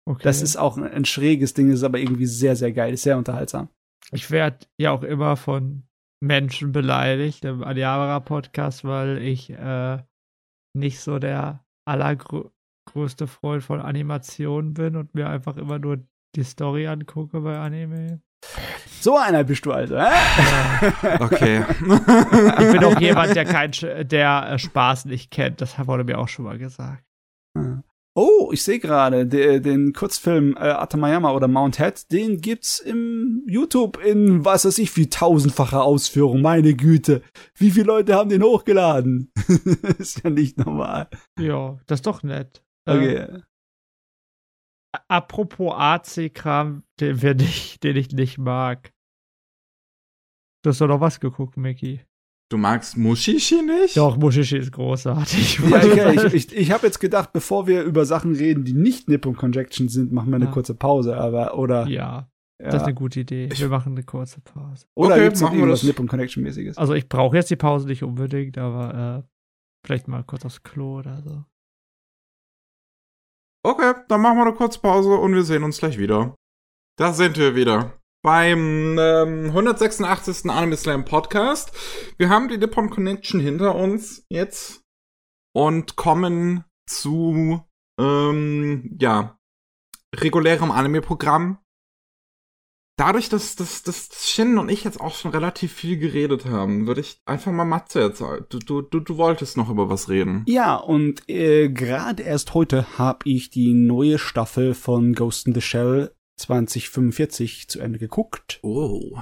Okay. 0.05 0.23
Das 0.23 0.41
ist 0.41 0.57
auch 0.57 0.77
ein, 0.77 0.83
ein 0.83 1.05
schräges 1.05 1.53
Ding, 1.53 1.71
ist 1.71 1.83
aber 1.83 1.99
irgendwie 1.99 2.25
sehr, 2.25 2.55
sehr 2.55 2.73
geil, 2.73 2.93
ist 2.93 3.03
sehr 3.03 3.17
unterhaltsam. 3.17 3.69
Ich 4.11 4.29
werde 4.29 4.65
ja 4.77 4.91
auch 4.91 5.03
immer 5.03 5.37
von 5.37 5.83
Menschen 6.21 6.71
beleidigt 6.71 7.45
im 7.45 7.63
Adiabara-Podcast, 7.63 8.85
weil 8.85 9.17
ich 9.17 9.49
äh, 9.49 9.97
nicht 10.77 10.99
so 10.99 11.19
der 11.19 11.65
allergrößte 11.85 13.27
Freund 13.27 13.63
von 13.63 13.81
Animationen 13.81 14.73
bin 14.73 14.95
und 14.95 15.15
mir 15.15 15.29
einfach 15.29 15.57
immer 15.57 15.79
nur 15.79 15.99
die 16.35 16.43
Story 16.43 16.87
angucke 16.87 17.41
bei 17.41 17.57
Anime. 17.57 18.21
So 19.01 19.17
einer 19.17 19.43
bist 19.43 19.65
du 19.65 19.71
also, 19.71 19.97
hä? 19.97 20.05
Ja. 21.03 21.21
Okay. 21.21 21.65
Ich 22.59 22.71
bin 22.71 22.83
auch 22.83 22.99
jemand, 22.99 23.35
der 23.35 23.45
kein 23.45 23.71
der 24.07 24.51
äh, 24.51 24.59
Spaß 24.59 25.05
nicht 25.05 25.31
kennt. 25.31 25.61
Das 25.61 25.77
wurde 25.87 26.03
mir 26.03 26.19
auch 26.19 26.27
schon 26.27 26.45
mal 26.45 26.57
gesagt. 26.57 27.03
Oh, 28.13 28.49
ich 28.51 28.61
sehe 28.63 28.79
gerade 28.79 29.25
de- 29.25 29.61
den 29.61 29.93
Kurzfilm 29.93 30.55
äh, 30.57 30.59
Atamayama 30.59 31.31
oder 31.31 31.47
Mount 31.47 31.79
Head, 31.79 32.11
den 32.11 32.41
gibt's 32.41 32.79
im 32.79 33.43
YouTube 33.47 34.03
in 34.03 34.43
was 34.43 34.65
weiß 34.65 34.79
ich 34.79 34.95
wie 34.97 35.09
tausendfacher 35.09 35.81
Ausführung. 35.83 36.41
Meine 36.41 36.73
Güte, 36.75 37.23
wie 37.55 37.71
viele 37.71 37.85
Leute 37.85 38.15
haben 38.15 38.29
den 38.29 38.43
hochgeladen? 38.43 39.31
ist 39.97 40.23
ja 40.23 40.29
nicht 40.29 40.57
normal. 40.57 41.09
Ja, 41.39 41.79
das 41.87 41.99
ist 41.99 42.05
doch 42.07 42.21
nett. 42.23 42.61
Äh, 42.85 42.97
Okay. 42.97 43.41
apropos 45.07 45.73
AC-Kram, 45.73 46.83
den, 46.99 47.17
den 47.17 47.95
ich 47.95 48.11
nicht 48.11 48.37
mag. 48.37 48.91
Du 50.63 50.69
hast 50.69 50.81
doch 50.81 50.87
noch 50.87 50.99
was 50.99 51.19
geguckt, 51.21 51.55
Mickey. 51.55 52.01
Du 52.51 52.57
magst 52.57 52.97
Mushishi 52.97 53.61
nicht? 53.61 53.95
Doch, 53.95 54.17
Mushishi 54.17 54.57
ist 54.57 54.73
großartig. 54.73 55.59
Ja, 55.69 55.77
okay, 55.77 56.15
ich 56.27 56.33
ich, 56.33 56.53
ich 56.53 56.71
habe 56.71 56.85
jetzt 56.85 56.99
gedacht, 56.99 57.31
bevor 57.31 57.65
wir 57.65 57.83
über 57.83 58.03
Sachen 58.03 58.35
reden, 58.35 58.65
die 58.65 58.73
nicht 58.73 59.07
Nippon 59.07 59.37
Conjection 59.37 59.87
sind, 59.87 60.11
machen 60.11 60.31
wir 60.31 60.35
eine 60.35 60.45
Ja. 60.45 60.51
kurze 60.51 60.75
Pause, 60.75 61.15
aber 61.15 61.57
oder 61.57 61.87
ja, 61.87 62.27
ja. 62.61 62.65
das 62.65 62.75
ist 62.75 62.81
eine 62.83 62.93
gute 62.93 63.21
Idee. 63.21 63.49
Wir 63.55 63.69
machen 63.69 63.93
eine 63.93 64.03
kurze 64.03 64.41
Pause. 64.41 64.85
oder 64.95 65.15
Okay, 65.15 65.23
gibt's 65.23 65.39
noch 65.39 65.47
machen 65.47 65.59
wir 65.59 65.61
irgendwas 65.61 65.79
das. 65.79 65.87
Nippon 65.87 66.07
Connection 66.09 66.43
mäßiges? 66.43 66.77
Also 66.77 66.93
ich 66.93 67.07
brauche 67.07 67.37
jetzt 67.37 67.49
die 67.49 67.55
Pause 67.55 67.87
nicht 67.87 68.03
unbedingt, 68.03 68.57
aber 68.57 69.23
äh, 69.23 69.29
vielleicht 69.87 70.09
mal 70.09 70.25
kurz 70.25 70.43
aufs 70.43 70.61
Klo 70.61 70.97
oder 70.99 71.21
so. 71.21 71.45
Okay, 73.63 73.93
dann 74.09 74.19
machen 74.21 74.37
wir 74.39 74.45
eine 74.47 74.55
kurze 74.55 74.79
Pause 74.81 75.11
und 75.13 75.33
wir 75.33 75.43
sehen 75.43 75.63
uns 75.63 75.77
gleich 75.77 75.97
wieder. 75.97 76.35
Da 76.97 77.13
sind 77.13 77.37
wir 77.37 77.55
wieder. 77.55 77.93
Beim 78.23 78.99
ähm, 78.99 79.45
186. 79.45 80.47
Anime 80.51 80.77
Slam 80.77 81.05
Podcast. 81.05 81.71
Wir 82.19 82.29
haben 82.29 82.49
die 82.49 82.59
Nippon 82.59 82.91
Connection 82.91 83.39
hinter 83.39 83.73
uns 83.73 84.23
jetzt 84.29 84.83
und 85.55 85.95
kommen 85.95 86.65
zu 86.85 87.61
ähm, 87.99 88.95
ja 88.99 89.39
regulärem 90.15 90.69
Anime-Programm. 90.69 91.57
Dadurch, 92.95 93.29
dass, 93.29 93.55
dass, 93.55 93.81
dass 93.81 94.09
Shin 94.29 94.59
und 94.59 94.69
ich 94.69 94.83
jetzt 94.83 95.01
auch 95.01 95.15
schon 95.15 95.31
relativ 95.31 95.73
viel 95.73 95.97
geredet 95.97 96.45
haben, 96.45 96.85
würde 96.85 97.01
ich 97.01 97.19
einfach 97.25 97.51
mal 97.51 97.65
Matze 97.65 98.01
erzählen. 98.01 98.45
Du, 98.49 98.59
du, 98.59 98.83
du, 98.83 98.99
du 98.99 99.17
wolltest 99.17 99.57
noch 99.57 99.71
über 99.71 99.89
was 99.89 100.09
reden. 100.09 100.43
Ja, 100.47 100.75
und 100.75 101.27
äh, 101.27 101.69
gerade 101.69 102.21
erst 102.21 102.53
heute 102.53 102.99
habe 102.99 103.27
ich 103.27 103.49
die 103.49 103.73
neue 103.73 104.19
Staffel 104.19 104.75
von 104.75 105.13
Ghost 105.13 105.47
in 105.47 105.55
the 105.55 105.61
Shell 105.61 106.13
2045 106.37 107.67
zu 107.67 107.79
Ende 107.79 107.99
geguckt. 107.99 108.59
Oh. 108.63 109.19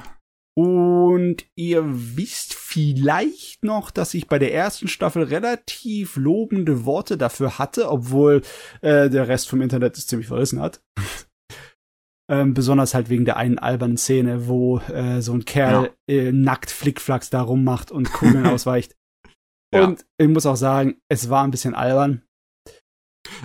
Und 0.58 1.46
ihr 1.56 1.84
wisst 1.86 2.54
vielleicht 2.54 3.64
noch, 3.64 3.92
dass 3.92 4.14
ich 4.14 4.28
bei 4.28 4.40
der 4.40 4.54
ersten 4.54 4.90
Staffel 4.90 5.24
relativ 5.24 6.18
lobende 6.18 6.86
Worte 6.86 7.18
dafür 7.18 7.58
hatte, 7.58 7.90
obwohl 7.90 8.42
äh, 8.82 9.10
der 9.10 9.28
Rest 9.30 9.48
vom 9.48 9.62
Internet 9.62 9.98
es 9.98 10.08
ziemlich 10.08 10.28
verrissen 10.28 10.60
hat. 10.60 10.82
ähm, 12.30 12.54
besonders 12.54 12.94
halt 12.94 13.10
wegen 13.10 13.26
der 13.26 13.38
einen 13.38 13.58
albernen 13.58 13.98
Szene, 13.98 14.48
wo 14.48 14.80
äh, 14.80 15.22
so 15.22 15.34
ein 15.34 15.46
Kerl 15.46 15.92
äh, 16.10 16.32
nackt 16.32 16.72
Flickflacks 16.72 17.30
da 17.30 17.42
rummacht 17.42 17.92
und 17.92 18.12
Kugeln 18.12 18.46
ausweicht. 18.48 18.98
Ja. 19.74 19.86
Und 19.86 20.06
ich 20.18 20.28
muss 20.28 20.46
auch 20.46 20.58
sagen, 20.58 20.98
es 21.10 21.30
war 21.30 21.44
ein 21.44 21.52
bisschen 21.52 21.76
albern. 21.76 22.24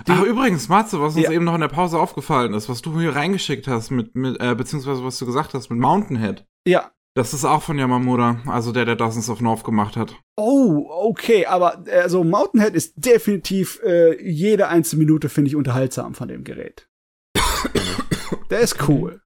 Die- 0.07 0.11
Ach, 0.11 0.23
übrigens, 0.23 0.67
Matze, 0.69 0.99
was 1.01 1.15
uns 1.15 1.25
Ja. 1.25 1.31
eben 1.31 1.45
noch 1.45 1.55
in 1.55 1.61
der 1.61 1.67
Pause 1.67 1.99
aufgefallen 1.99 2.53
ist, 2.53 2.69
was 2.69 2.81
du 2.81 2.99
hier 2.99 3.15
reingeschickt 3.15 3.67
hast 3.67 3.91
mit, 3.91 4.15
mit 4.15 4.39
äh, 4.41 4.55
beziehungsweise 4.55 5.03
was 5.03 5.17
du 5.19 5.25
gesagt 5.25 5.53
hast 5.53 5.69
mit 5.69 5.79
Mountainhead. 5.79 6.45
Ja, 6.67 6.91
Das 7.17 7.33
ist 7.33 7.45
auch 7.45 7.61
von 7.61 7.77
Yamamura, 7.77 8.41
also 8.45 8.71
der, 8.73 8.83
der 8.85 8.95
Dozens 8.95 9.29
of 9.29 9.39
North 9.41 9.63
gemacht 9.63 9.95
hat. 9.95 10.19
Oh, 10.37 10.85
okay, 10.89 11.45
aber 11.45 11.83
also 11.89 12.23
Mountainhead 12.23 12.73
ist 12.75 12.93
definitiv 12.97 13.79
äh, 13.83 14.21
jede 14.21 14.67
einzelne 14.67 15.03
Minute 15.05 15.29
finde 15.29 15.49
ich 15.49 15.55
unterhaltsam 15.55 16.13
von 16.13 16.27
dem 16.27 16.43
Gerät. 16.43 16.89
Der 18.49 18.59
ist 18.59 18.87
cool. 18.87 19.21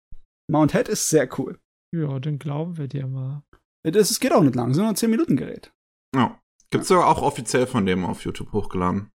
Mountainhead 0.51 0.87
ist 0.89 1.09
sehr 1.09 1.27
cool. 1.39 1.59
Ja, 1.95 2.19
dann 2.19 2.37
glauben 2.39 2.77
wir 2.77 2.87
dir 2.87 3.07
mal. 3.07 3.43
Das 3.83 4.11
ist, 4.11 4.19
geht 4.19 4.33
auch 4.33 4.43
nicht 4.43 4.55
lang, 4.55 4.73
sondern 4.73 4.95
10 4.95 5.09
Minuten 5.09 5.35
Gerät. 5.37 5.71
Ja. 6.15 6.39
Gibt's 6.71 6.89
ja 6.89 7.03
auch 7.03 7.21
offiziell 7.23 7.65
von 7.65 7.85
dem 7.85 8.05
auf 8.05 8.23
YouTube 8.23 8.51
hochgeladen. 8.51 9.09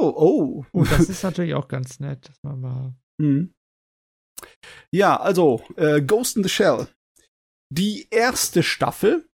Oh, 0.00 0.12
oh. 0.16 0.64
Oh, 0.72 0.84
das 0.84 1.08
ist 1.08 1.22
natürlich 1.22 1.54
auch 1.54 1.68
ganz 1.68 2.00
nett, 2.00 2.28
dass 2.28 2.36
man 2.42 2.60
mal. 2.60 2.94
Hm. 3.20 3.52
Ja, 4.92 5.18
also 5.18 5.60
äh, 5.76 6.00
Ghost 6.00 6.36
in 6.36 6.44
the 6.44 6.48
Shell. 6.48 6.86
Die 7.70 8.06
erste 8.10 8.62
Staffel, 8.62 9.28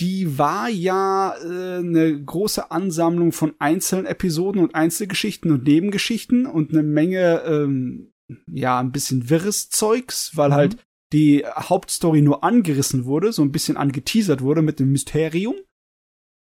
die 0.00 0.38
war 0.38 0.68
ja 0.70 1.36
äh, 1.36 1.78
eine 1.78 2.24
große 2.24 2.70
Ansammlung 2.70 3.32
von 3.32 3.54
einzelnen 3.58 4.06
Episoden 4.06 4.62
und 4.62 4.74
Einzelgeschichten 4.74 5.52
und 5.52 5.64
Nebengeschichten 5.64 6.46
und 6.46 6.70
eine 6.70 6.82
Menge, 6.82 7.42
ähm, 7.42 8.12
ja, 8.50 8.80
ein 8.80 8.90
bisschen 8.90 9.28
wirres 9.28 9.68
Zeugs, 9.68 10.34
weil 10.36 10.48
Mhm. 10.48 10.54
halt 10.54 10.76
die 11.12 11.44
Hauptstory 11.46 12.22
nur 12.22 12.42
angerissen 12.42 13.04
wurde, 13.04 13.32
so 13.32 13.42
ein 13.42 13.52
bisschen 13.52 13.76
angeteasert 13.76 14.40
wurde 14.40 14.62
mit 14.62 14.80
dem 14.80 14.90
Mysterium. 14.92 15.56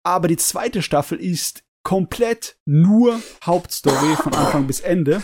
Aber 0.03 0.27
die 0.27 0.37
zweite 0.37 0.81
Staffel 0.81 1.19
ist 1.19 1.63
komplett 1.83 2.57
nur 2.65 3.19
Hauptstory 3.43 4.15
von 4.15 4.33
Anfang 4.33 4.67
bis 4.67 4.79
Ende 4.79 5.21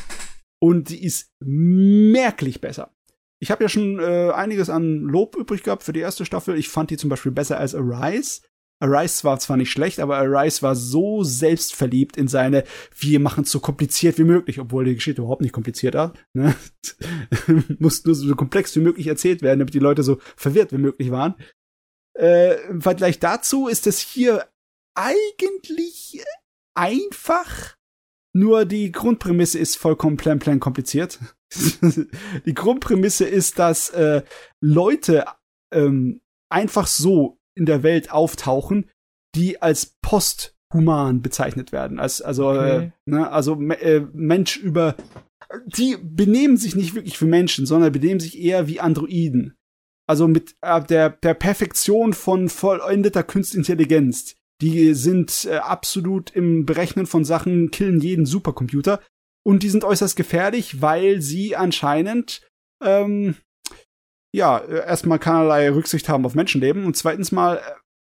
und 0.59 0.89
die 0.89 1.03
ist 1.03 1.31
merklich 1.39 2.61
besser. 2.61 2.91
Ich 3.39 3.51
habe 3.51 3.63
ja 3.63 3.69
schon 3.69 3.99
äh, 3.99 4.31
einiges 4.31 4.69
an 4.69 5.01
Lob 5.01 5.35
übrig 5.35 5.63
gehabt 5.63 5.83
für 5.83 5.93
die 5.93 5.99
erste 5.99 6.25
Staffel. 6.25 6.57
Ich 6.57 6.69
fand 6.69 6.89
die 6.89 6.97
zum 6.97 7.09
Beispiel 7.09 7.31
besser 7.31 7.59
als 7.59 7.75
Arise. 7.75 8.41
Arise 8.81 9.23
war 9.23 9.39
zwar 9.39 9.57
nicht 9.57 9.71
schlecht, 9.71 9.99
aber 9.99 10.17
Arise 10.17 10.61
war 10.61 10.75
so 10.75 11.23
selbstverliebt 11.23 12.17
in 12.17 12.27
seine, 12.27 12.63
wir 12.97 13.19
machen 13.19 13.43
es 13.43 13.51
so 13.51 13.59
kompliziert 13.59 14.17
wie 14.17 14.23
möglich, 14.23 14.59
obwohl 14.59 14.85
die 14.85 14.95
Geschichte 14.95 15.21
überhaupt 15.21 15.41
nicht 15.41 15.53
kompliziert 15.53 15.95
war. 15.95 16.13
Ne? 16.33 16.55
Muss 17.79 18.03
nur 18.03 18.15
so 18.15 18.35
komplex 18.35 18.75
wie 18.75 18.81
möglich 18.81 19.07
erzählt 19.07 19.41
werden, 19.41 19.59
damit 19.59 19.73
die 19.73 19.79
Leute 19.79 20.03
so 20.03 20.17
verwirrt 20.35 20.73
wie 20.73 20.77
möglich 20.77 21.11
waren. 21.11 21.35
Äh, 22.17 22.69
Im 22.69 22.81
Vergleich 22.81 23.19
dazu 23.19 23.67
ist 23.67 23.87
es 23.87 23.99
hier 23.99 24.45
eigentlich 24.93 26.23
einfach, 26.75 27.75
nur 28.33 28.65
die 28.65 28.91
Grundprämisse 28.91 29.57
ist 29.57 29.77
vollkommen 29.77 30.17
plan 30.17 30.39
plan 30.39 30.59
kompliziert. 30.59 31.19
die 32.45 32.53
Grundprämisse 32.53 33.25
ist, 33.25 33.59
dass 33.59 33.89
äh, 33.91 34.23
Leute 34.61 35.25
ähm, 35.73 36.21
einfach 36.49 36.87
so 36.87 37.39
in 37.55 37.65
der 37.65 37.83
Welt 37.83 38.11
auftauchen, 38.11 38.89
die 39.35 39.61
als 39.61 39.95
posthuman 40.01 41.21
bezeichnet 41.21 41.71
werden. 41.71 41.99
Als, 41.99 42.21
also, 42.21 42.49
Okay. 42.49 42.87
äh, 42.87 42.91
ne, 43.05 43.31
also 43.31 43.59
äh, 43.61 44.05
Mensch 44.13 44.57
über. 44.57 44.95
Die 45.65 45.95
benehmen 46.01 46.57
sich 46.57 46.75
nicht 46.75 46.95
wirklich 46.95 47.21
wie 47.21 47.25
Menschen, 47.25 47.65
sondern 47.65 47.91
benehmen 47.91 48.19
sich 48.19 48.37
eher 48.39 48.67
wie 48.67 48.79
Androiden. 48.79 49.55
Also 50.07 50.27
mit 50.27 50.55
äh, 50.61 50.83
der, 50.83 51.09
der 51.09 51.33
Perfektion 51.33 52.13
von 52.13 52.49
vollendeter 52.49 53.23
Künstliche 53.23 53.77
Die 54.61 54.93
sind 54.93 55.45
äh, 55.45 55.57
absolut 55.57 56.31
im 56.31 56.65
Berechnen 56.65 57.05
von 57.05 57.25
Sachen, 57.25 57.71
killen 57.71 57.99
jeden 57.99 58.25
Supercomputer. 58.25 59.01
Und 59.43 59.63
die 59.63 59.69
sind 59.69 59.83
äußerst 59.83 60.15
gefährlich, 60.15 60.81
weil 60.81 61.21
sie 61.21 61.55
anscheinend 61.55 62.41
ähm, 62.83 63.35
ja, 64.35 64.59
erstmal 64.59 65.19
keinerlei 65.19 65.71
Rücksicht 65.71 66.09
haben 66.09 66.25
auf 66.25 66.35
Menschenleben 66.35 66.85
und 66.85 66.97
zweitens 66.97 67.31
mal 67.31 67.61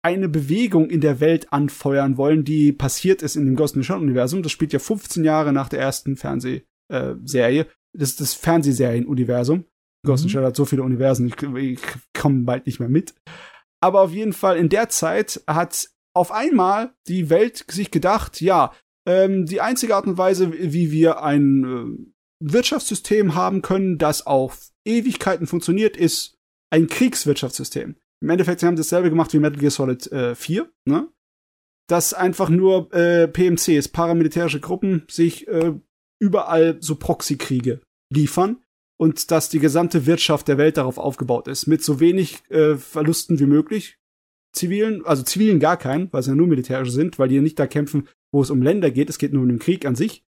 eine 0.03 0.29
Bewegung 0.29 0.89
in 0.89 1.01
der 1.01 1.21
Welt 1.21 1.53
anfeuern 1.53 2.17
wollen, 2.17 2.45
die 2.45 2.73
passiert 2.73 3.23
ist 3.23 3.37
in 3.37 3.45
dem 3.45 3.57
Ghost 3.57 3.75
in 3.75 3.83
the 3.83 3.87
Shell 3.87 3.99
Universum. 3.99 4.43
Das 4.43 4.53
spielt 4.53 4.73
ja 4.73 4.79
15 4.79 5.23
Jahre 5.23 5.53
nach 5.53 5.69
der 5.69 5.81
ersten 5.81 6.17
Fernsehserie. 6.17 6.63
Äh, 7.63 7.67
das 7.93 8.11
ist 8.11 8.21
das 8.21 8.35
Fernsehserien-Universum. 8.35 9.65
Ghost 10.07 10.25
in 10.25 10.29
the 10.29 10.33
Shell 10.33 10.45
hat 10.45 10.57
so 10.57 10.65
viele 10.65 10.83
Universen, 10.83 11.27
ich, 11.27 11.43
ich 11.43 11.81
komme 12.19 12.45
bald 12.45 12.67
nicht 12.67 12.81
mehr 12.81 12.89
mit. 12.89 13.15
Aber 13.83 14.01
auf 14.01 14.13
jeden 14.13 14.33
Fall 14.33 14.57
in 14.57 14.71
der 14.71 14.89
Zeit 14.89 15.43
hat 15.47 15.91
auf 16.15 16.33
einmal 16.33 16.95
die 17.07 17.29
Welt 17.29 17.65
sich 17.69 17.91
gedacht, 17.91 18.41
ja, 18.41 18.73
ähm, 19.07 19.47
die 19.47 19.61
einzige 19.61 19.97
Art 19.97 20.07
und 20.07 20.17
Weise, 20.17 20.53
wie 20.53 20.91
wir 20.91 21.23
ein 21.23 21.65
äh, 21.65 22.53
Wirtschaftssystem 22.53 23.35
haben 23.35 23.63
können, 23.63 23.99
das 23.99 24.27
auf 24.27 24.71
Ewigkeiten 24.85 25.47
funktioniert, 25.47 25.97
ist 25.97 26.39
ein 26.71 26.89
Kriegswirtschaftssystem. 26.89 27.97
Im 28.21 28.31
Endeffekt, 28.31 28.61
sie 28.61 28.67
haben 28.67 28.77
dasselbe 28.77 29.11
gemacht 29.11 29.33
wie 29.35 29.39
Metal 29.39 29.59
Gear 29.59 29.71
Solid 29.71 30.11
äh, 30.13 30.35
4, 30.35 30.71
ne? 30.87 31.09
Dass 31.87 32.15
einfach 32.15 32.49
nur 32.49 32.93
äh, 32.95 33.29
PMCs, 33.29 33.89
paramilitärische 33.89 34.61
Gruppen, 34.61 35.05
sich 35.11 35.47
äh, 35.49 35.75
überall 36.19 36.79
so 36.81 36.97
Proxykriege 36.97 37.83
liefern 38.11 38.63
und 38.97 39.31
dass 39.31 39.51
die 39.51 39.59
gesamte 39.59 40.07
Wirtschaft 40.07 40.49
der 40.49 40.57
Welt 40.57 40.79
darauf 40.79 40.97
aufgebaut 40.97 41.49
ist, 41.49 41.67
mit 41.67 41.85
so 41.85 42.01
wenig 42.01 42.49
äh, 42.51 42.77
Verlusten 42.77 43.39
wie 43.39 43.47
möglich. 43.47 43.99
Zivilen, 44.55 45.05
also 45.05 45.23
Zivilen 45.23 45.61
gar 45.61 45.77
keinen, 45.77 46.13
weil 46.13 46.23
sie 46.23 46.31
ja 46.31 46.37
nur 46.37 46.47
militärische 46.47 46.93
sind, 46.93 47.19
weil 47.19 47.29
die 47.29 47.37
ja 47.37 47.43
nicht 47.43 47.59
da 47.59 47.67
kämpfen, 47.67 48.09
wo 48.33 48.43
es 48.43 48.51
um 48.51 48.63
Länder 48.63 48.91
geht, 48.91 49.11
es 49.11 49.19
geht 49.19 49.33
nur 49.33 49.43
um 49.43 49.49
den 49.49 49.59
Krieg 49.59 49.85
an 49.85 49.97
sich. 49.97 50.25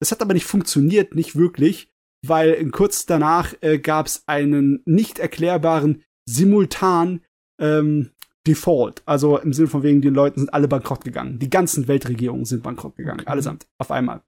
Es 0.00 0.12
hat 0.12 0.22
aber 0.22 0.34
nicht 0.34 0.46
funktioniert, 0.46 1.14
nicht 1.14 1.36
wirklich, 1.36 1.90
weil 2.26 2.70
kurz 2.70 3.06
danach 3.06 3.54
äh, 3.60 3.78
gab 3.78 4.06
es 4.06 4.24
einen 4.26 4.82
nicht 4.84 5.18
erklärbaren 5.18 6.02
simultan 6.28 7.22
ähm, 7.60 8.10
Default. 8.46 9.02
Also 9.06 9.38
im 9.38 9.52
Sinne 9.52 9.68
von 9.68 9.82
wegen, 9.82 10.00
die 10.00 10.08
Leute 10.08 10.40
sind 10.40 10.54
alle 10.54 10.68
bankrott 10.68 11.04
gegangen. 11.04 11.38
Die 11.38 11.50
ganzen 11.50 11.88
Weltregierungen 11.88 12.44
sind 12.44 12.62
bankrott 12.62 12.96
gegangen. 12.96 13.20
Okay. 13.20 13.30
Allesamt. 13.30 13.66
Auf 13.78 13.90
einmal. 13.90 14.22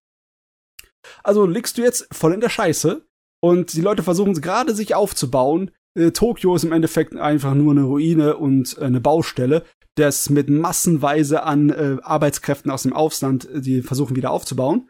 Also 1.23 1.47
liegst 1.47 1.79
du 1.79 1.83
jetzt 1.83 2.09
voll 2.13 2.35
in 2.35 2.41
der 2.41 2.49
Scheiße 2.49 3.07
und 3.41 3.73
die 3.73 3.81
Leute 3.81 4.03
versuchen 4.03 4.35
gerade 4.35 4.75
sich 4.75 4.95
aufzubauen. 4.95 5.71
Äh, 5.95 6.11
Tokio 6.13 6.55
ist 6.55 6.65
im 6.65 6.73
Endeffekt 6.73 7.17
einfach 7.17 7.55
nur 7.55 7.73
eine 7.73 7.83
Ruine 7.83 8.37
und 8.37 8.77
äh, 8.79 8.85
eine 8.85 9.01
Baustelle, 9.01 9.65
das 9.97 10.31
mit 10.31 10.49
massenweise 10.49 11.43
an 11.43 11.71
äh, 11.71 11.97
Arbeitskräften 12.03 12.71
aus 12.71 12.85
dem 12.85 12.93
Ausland, 12.93 13.49
äh, 13.51 13.61
die 13.61 13.83
versuchen 13.83 14.17
wieder 14.17 14.31
aufzubauen. 14.31 14.89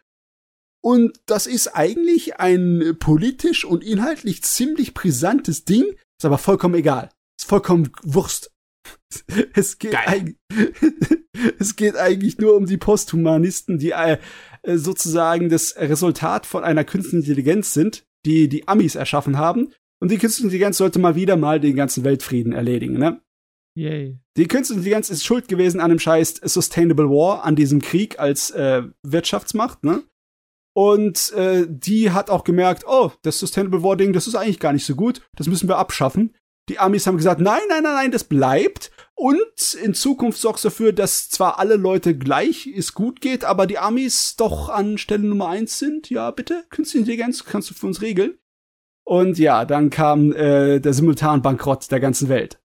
Und 0.83 1.19
das 1.27 1.47
ist 1.47 1.69
eigentlich 1.69 2.39
ein 2.39 2.97
politisch 2.99 3.65
und 3.65 3.83
inhaltlich 3.83 4.43
ziemlich 4.45 4.95
brisantes 4.95 5.65
Ding, 5.65 5.85
ist 5.85 6.25
aber 6.25 6.39
vollkommen 6.39 6.75
egal. 6.75 7.11
Ist 7.39 7.49
vollkommen 7.49 7.91
Wurst. 8.03 8.51
Es 9.55 9.79
geht, 9.79 9.97
es 11.59 11.77
geht 11.77 11.97
eigentlich 11.97 12.39
nur 12.39 12.57
um 12.57 12.67
die 12.67 12.77
Posthumanisten, 12.77 13.79
die 13.79 13.91
äh, 13.91 14.19
sozusagen 14.65 15.49
das 15.49 15.77
Resultat 15.77 16.47
von 16.47 16.63
einer 16.63 16.85
künstlichen 16.85 17.23
Intelligenz 17.23 17.73
sind, 17.73 18.05
die 18.27 18.49
die 18.49 18.69
Amis 18.69 18.95
erschaffen 18.95 19.39
haben. 19.39 19.73
Und 20.01 20.11
die 20.11 20.19
künstliche 20.19 20.47
Intelligenz 20.47 20.79
sollte 20.79 20.99
mal 20.99 21.15
wieder 21.15 21.37
mal 21.37 21.61
den 21.61 21.77
ganzen 21.77 22.05
Weltfrieden 22.05 22.53
erledigen, 22.53 22.99
ne? 22.99 23.21
Yay. 23.75 24.19
Die 24.37 24.49
künstliche 24.49 24.79
Intelligenz 24.79 25.11
ist 25.11 25.25
schuld 25.25 25.49
gewesen 25.49 25.81
an 25.81 25.91
dem 25.91 25.99
Scheiß 25.99 26.41
Sustainable 26.43 27.09
War, 27.09 27.45
an 27.45 27.57
diesem 27.57 27.81
Krieg 27.81 28.19
als 28.19 28.51
äh, 28.51 28.83
Wirtschaftsmacht, 29.03 29.85
ne? 29.85 30.03
Und 30.75 31.33
äh, 31.33 31.67
die 31.69 32.13
hat 32.13 32.31
auch 32.31 32.45
gemerkt, 32.45 32.85
oh, 32.87 33.11
das 33.23 33.39
Sustainable 33.39 33.83
War 33.83 33.97
Ding, 33.97 34.13
das 34.13 34.27
ist 34.29 34.37
eigentlich 34.37 34.61
gar 34.61 34.73
nicht 34.73 34.87
so 34.87 34.95
gut, 34.95 35.23
das 35.37 35.49
müssen 35.49 35.69
wir 35.69 35.79
abschaffen. 35.79 36.35
Die 36.69 36.79
Amis 36.79 37.07
haben 37.07 37.17
gesagt, 37.17 37.41
nein, 37.41 37.63
nein, 37.69 37.83
nein, 37.83 37.95
nein, 37.95 38.11
das 38.11 38.25
bleibt. 38.25 38.91
Und 39.15 39.75
in 39.83 39.95
Zukunft 39.95 40.39
sorgst 40.39 40.65
du 40.65 40.69
dafür, 40.69 40.93
dass 40.93 41.31
zwar 41.31 41.59
alle 41.59 41.77
Leute 41.77 42.17
gleich 42.17 42.67
es 42.67 42.93
gut 42.95 43.21
geht, 43.21 43.45
aber 43.45 43.67
die 43.67 43.79
Amis 43.79 44.37
doch 44.37 44.69
an 44.69 44.99
Stelle 44.99 45.27
Nummer 45.27 45.49
eins 45.49 45.79
sind. 45.79 46.11
Ja, 46.11 46.31
bitte, 46.31 46.65
Künstliche 46.71 47.01
Intelligenz 47.01 47.45
kannst 47.45 47.71
du 47.71 47.75
für 47.75 47.87
uns 47.87 48.03
regeln. 48.03 48.39
Und 49.09 49.39
ja, 49.39 49.65
dann 49.65 49.89
kam 49.89 50.33
äh, 50.33 50.81
der 50.81 50.93
Simultanbankrott 50.93 51.91
der 51.91 51.99
ganzen 51.99 52.29
Welt. 52.29 52.61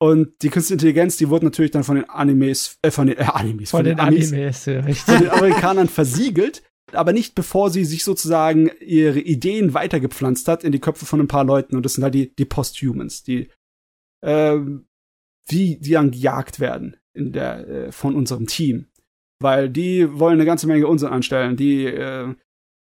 Und 0.00 0.40
die 0.42 0.48
Künstliche 0.48 0.74
Intelligenz, 0.74 1.16
die 1.16 1.28
wurde 1.28 1.44
natürlich 1.44 1.72
dann 1.72 1.82
von 1.82 1.96
den 1.96 2.08
Animes, 2.08 2.78
äh, 2.82 2.92
von 2.92 3.08
den 3.08 3.18
äh, 3.18 3.22
Animes, 3.24 3.70
von, 3.70 3.78
von 3.78 3.84
den, 3.86 3.96
den 3.96 4.06
Amis, 4.06 4.32
Animes, 4.32 4.66
ja, 4.66 4.82
von 4.82 5.18
den 5.18 5.30
Amerikanern 5.30 5.88
versiegelt, 5.88 6.62
aber 6.92 7.12
nicht 7.12 7.34
bevor 7.34 7.70
sie 7.70 7.84
sich 7.84 8.04
sozusagen 8.04 8.70
ihre 8.78 9.18
Ideen 9.18 9.74
weitergepflanzt 9.74 10.46
hat 10.46 10.62
in 10.62 10.70
die 10.70 10.78
Köpfe 10.78 11.04
von 11.04 11.18
ein 11.18 11.26
paar 11.26 11.44
Leuten. 11.44 11.74
Und 11.74 11.84
das 11.84 11.94
sind 11.94 12.04
halt 12.04 12.14
die, 12.14 12.32
die 12.32 12.44
Posthumans, 12.44 13.24
die, 13.24 13.48
äh, 14.24 14.60
die, 15.50 15.80
die 15.80 15.90
dann 15.90 16.12
gejagt 16.12 16.60
werden 16.60 16.96
in 17.12 17.32
der, 17.32 17.68
äh, 17.68 17.92
von 17.92 18.14
unserem 18.14 18.46
Team. 18.46 18.86
Weil 19.40 19.68
die 19.68 20.16
wollen 20.16 20.34
eine 20.34 20.44
ganze 20.44 20.68
Menge 20.68 20.86
Unsinn 20.86 21.08
anstellen. 21.08 21.56
Die 21.56 21.86
äh, 21.86 22.34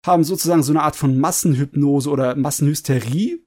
haben 0.05 0.23
sozusagen 0.23 0.63
so 0.63 0.73
eine 0.73 0.83
Art 0.83 0.95
von 0.95 1.17
Massenhypnose 1.17 2.09
oder 2.09 2.35
Massenhysterie 2.35 3.45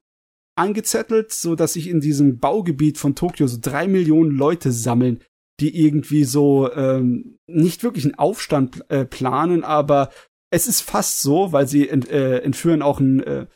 angezettelt, 0.56 1.32
so 1.32 1.54
dass 1.54 1.74
sich 1.74 1.88
in 1.88 2.00
diesem 2.00 2.38
Baugebiet 2.38 2.98
von 2.98 3.14
Tokio 3.14 3.46
so 3.46 3.58
drei 3.60 3.86
Millionen 3.86 4.30
Leute 4.30 4.72
sammeln, 4.72 5.22
die 5.60 5.78
irgendwie 5.78 6.24
so 6.24 6.72
ähm, 6.72 7.38
nicht 7.46 7.82
wirklich 7.82 8.04
einen 8.04 8.14
Aufstand 8.14 8.90
äh, 8.90 9.04
planen, 9.04 9.64
aber 9.64 10.10
es 10.50 10.66
ist 10.66 10.80
fast 10.80 11.20
so, 11.20 11.52
weil 11.52 11.66
sie 11.66 11.88
ent, 11.88 12.08
äh, 12.08 12.38
entführen 12.38 12.82
auch 12.82 13.00
ein 13.00 13.22
äh, 13.22 13.46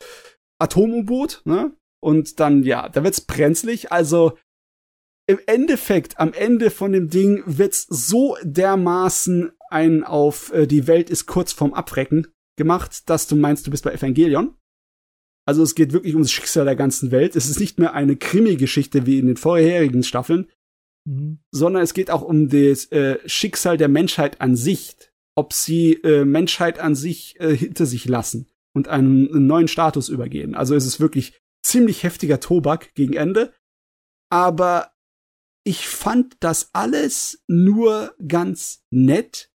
Atom-U-Boot, 0.59 1.41
ne? 1.45 1.75
Und 2.03 2.39
dann, 2.39 2.63
ja, 2.63 2.89
da 2.89 3.03
wird's 3.03 3.21
brenzlig. 3.21 3.91
Also 3.91 4.37
im 5.27 5.39
Endeffekt, 5.45 6.19
am 6.19 6.33
Ende 6.33 6.71
von 6.71 6.91
dem 6.91 7.09
Ding 7.09 7.43
wird's 7.45 7.85
so 7.87 8.37
dermaßen 8.43 9.51
ein 9.69 10.03
auf 10.03 10.51
äh, 10.51 10.67
die 10.67 10.87
Welt 10.87 11.09
ist 11.09 11.27
kurz 11.27 11.53
vorm 11.53 11.73
Abrecken 11.73 12.27
gemacht, 12.61 13.09
dass 13.09 13.27
du 13.27 13.35
meinst, 13.35 13.67
du 13.67 13.71
bist 13.71 13.83
bei 13.83 13.93
Evangelion. 13.93 14.55
Also 15.45 15.63
es 15.63 15.75
geht 15.75 15.91
wirklich 15.91 16.13
ums 16.13 16.31
Schicksal 16.31 16.65
der 16.65 16.75
ganzen 16.75 17.11
Welt. 17.11 17.35
Es 17.35 17.49
ist 17.49 17.59
nicht 17.59 17.79
mehr 17.79 17.93
eine 17.93 18.15
Krimi-Geschichte 18.15 19.05
wie 19.05 19.19
in 19.19 19.25
den 19.25 19.37
vorherigen 19.37 20.03
Staffeln, 20.03 20.49
mhm. 21.05 21.39
sondern 21.51 21.81
es 21.81 21.93
geht 21.93 22.11
auch 22.11 22.21
um 22.21 22.47
das 22.47 22.85
äh, 22.91 23.17
Schicksal 23.27 23.77
der 23.77 23.87
Menschheit 23.87 24.39
an 24.39 24.55
sich 24.55 24.95
ob 25.35 25.53
sie 25.53 25.93
äh, 26.03 26.25
Menschheit 26.25 26.79
an 26.79 26.95
sich 26.95 27.39
äh, 27.39 27.55
hinter 27.55 27.85
sich 27.85 28.05
lassen 28.05 28.49
und 28.73 28.87
einen, 28.87 29.29
einen 29.33 29.47
neuen 29.47 29.67
Status 29.67 30.09
übergehen. 30.09 30.55
Also 30.55 30.75
es 30.75 30.85
ist 30.85 30.99
wirklich 30.99 31.39
ziemlich 31.63 32.03
heftiger 32.03 32.39
Tobak 32.39 32.93
gegen 32.95 33.13
Ende. 33.13 33.53
Aber 34.29 34.91
ich 35.63 35.87
fand 35.87 36.37
das 36.39 36.69
alles 36.73 37.43
nur 37.47 38.15
ganz 38.27 38.83
nett. 38.89 39.50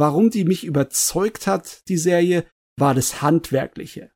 Warum 0.00 0.30
die 0.30 0.46
mich 0.46 0.64
überzeugt 0.64 1.46
hat, 1.46 1.86
die 1.88 1.98
Serie, 1.98 2.46
war 2.78 2.94
das 2.94 3.20
Handwerkliche. 3.20 4.10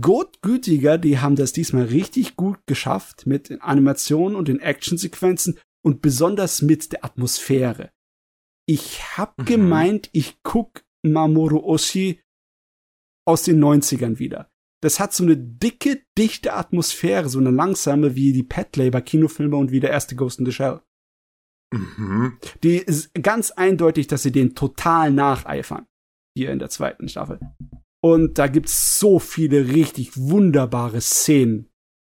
Gottgütiger, 0.00 0.96
die 0.96 1.18
haben 1.18 1.36
das 1.36 1.52
diesmal 1.52 1.84
richtig 1.84 2.34
gut 2.34 2.58
geschafft 2.64 3.26
mit 3.26 3.50
den 3.50 3.60
Animationen 3.60 4.34
und 4.34 4.48
den 4.48 4.58
Actionsequenzen 4.58 5.58
und 5.84 6.00
besonders 6.00 6.62
mit 6.62 6.92
der 6.92 7.04
Atmosphäre. 7.04 7.90
Ich 8.64 9.18
hab 9.18 9.36
mhm. 9.36 9.44
gemeint, 9.44 10.08
ich 10.12 10.38
guck 10.42 10.82
Mamoru 11.02 11.58
Oshii 11.58 12.22
aus 13.26 13.42
den 13.42 13.62
90ern 13.62 14.18
wieder. 14.18 14.50
Das 14.80 14.98
hat 14.98 15.12
so 15.12 15.24
eine 15.24 15.36
dicke, 15.36 16.00
dichte 16.16 16.54
Atmosphäre, 16.54 17.28
so 17.28 17.38
eine 17.38 17.50
langsame 17.50 18.14
wie 18.14 18.32
die 18.32 18.44
Pet 18.44 18.76
Labor 18.76 19.02
Kinofilme 19.02 19.56
und 19.58 19.72
wie 19.72 19.80
der 19.80 19.90
erste 19.90 20.16
Ghost 20.16 20.38
in 20.38 20.46
the 20.46 20.52
Shell. 20.52 20.80
Mhm. 21.72 22.38
Die 22.62 22.76
ist 22.76 23.12
ganz 23.14 23.50
eindeutig, 23.50 24.06
dass 24.06 24.22
sie 24.22 24.32
den 24.32 24.54
total 24.54 25.10
nacheifern. 25.10 25.86
Hier 26.36 26.50
in 26.50 26.58
der 26.58 26.70
zweiten 26.70 27.08
Staffel. 27.08 27.40
Und 28.02 28.38
da 28.38 28.46
gibt's 28.46 28.98
so 28.98 29.18
viele 29.18 29.68
richtig 29.68 30.16
wunderbare 30.16 31.00
Szenen, 31.00 31.68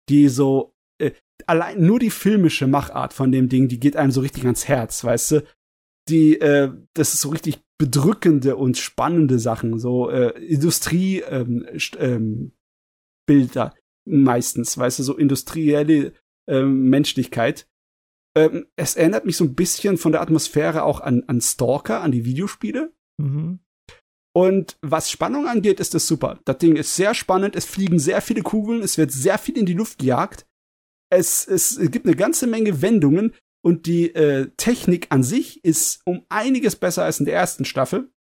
die 0.10 0.30
so, 0.30 0.74
äh, 0.98 1.12
allein 1.46 1.86
nur 1.86 2.00
die 2.00 2.10
filmische 2.10 2.68
Machart 2.68 3.14
von 3.14 3.32
dem 3.32 3.50
Ding, 3.50 3.68
die 3.68 3.80
geht 3.80 3.98
einem 3.98 4.12
so 4.12 4.22
richtig 4.22 4.46
ans 4.46 4.68
Herz, 4.68 5.04
weißt 5.04 5.32
du? 5.32 5.44
die, 6.10 6.40
äh, 6.40 6.72
das 6.94 7.14
ist 7.14 7.22
so 7.22 7.30
richtig 7.30 7.62
bedrückende 7.78 8.56
und 8.56 8.78
spannende 8.78 9.40
Sachen, 9.40 9.80
so 9.80 10.10
äh, 10.10 10.30
Industrie 10.44 11.22
ähm, 11.22 11.66
ähm, 11.98 12.52
meistens, 14.06 14.78
weißt 14.78 15.00
du, 15.00 15.04
so 15.04 15.18
industrielle 15.18 16.14
ähm, 16.48 16.90
Menschlichkeit. 16.90 17.68
Ähm, 18.36 18.66
es 18.76 18.96
erinnert 18.96 19.26
mich 19.26 19.38
so 19.38 19.44
ein 19.44 19.56
bisschen 19.56 19.98
von 19.98 20.12
der 20.12 20.22
Atmosphäre 20.22 20.84
auch 20.84 21.02
an, 21.02 21.24
an 21.28 21.42
Stalker, 21.42 22.02
an 22.02 22.12
die 22.12 22.26
Videospiele. 22.26 22.92
Mhm. 23.18 23.60
Und 24.36 24.78
was 24.82 25.12
Spannung 25.12 25.48
angeht, 25.48 25.80
ist 25.80 25.94
das 25.94 26.08
super. 26.08 26.40
Das 26.46 26.58
Ding 26.58 26.76
ist 26.76 26.96
sehr 26.96 27.14
spannend, 27.14 27.56
es 27.56 27.66
fliegen 27.66 28.00
sehr 28.00 28.22
viele 28.22 28.42
Kugeln, 28.42 28.82
es 28.82 28.98
wird 28.98 29.12
sehr 29.12 29.38
viel 29.38 29.58
in 29.58 29.68
die 29.68 29.74
Luft 29.74 30.00
gejagt. 30.00 30.48
Es, 31.12 31.48
es 31.48 31.80
gibt 31.92 32.08
eine 32.08 32.16
ganze 32.16 32.48
Menge 32.48 32.82
Wendungen, 32.82 33.34
und 33.66 33.86
die 33.86 34.14
äh, 34.14 34.52
Technik 34.58 35.08
an 35.10 35.24
sich 35.24 35.64
ist 35.64 36.02
um 36.06 36.26
einiges 36.30 36.76
besser 36.76 37.06
als 37.06 37.20
in 37.20 37.26
der 37.26 37.36
ersten 37.36 37.66
Staffel, 37.66 38.12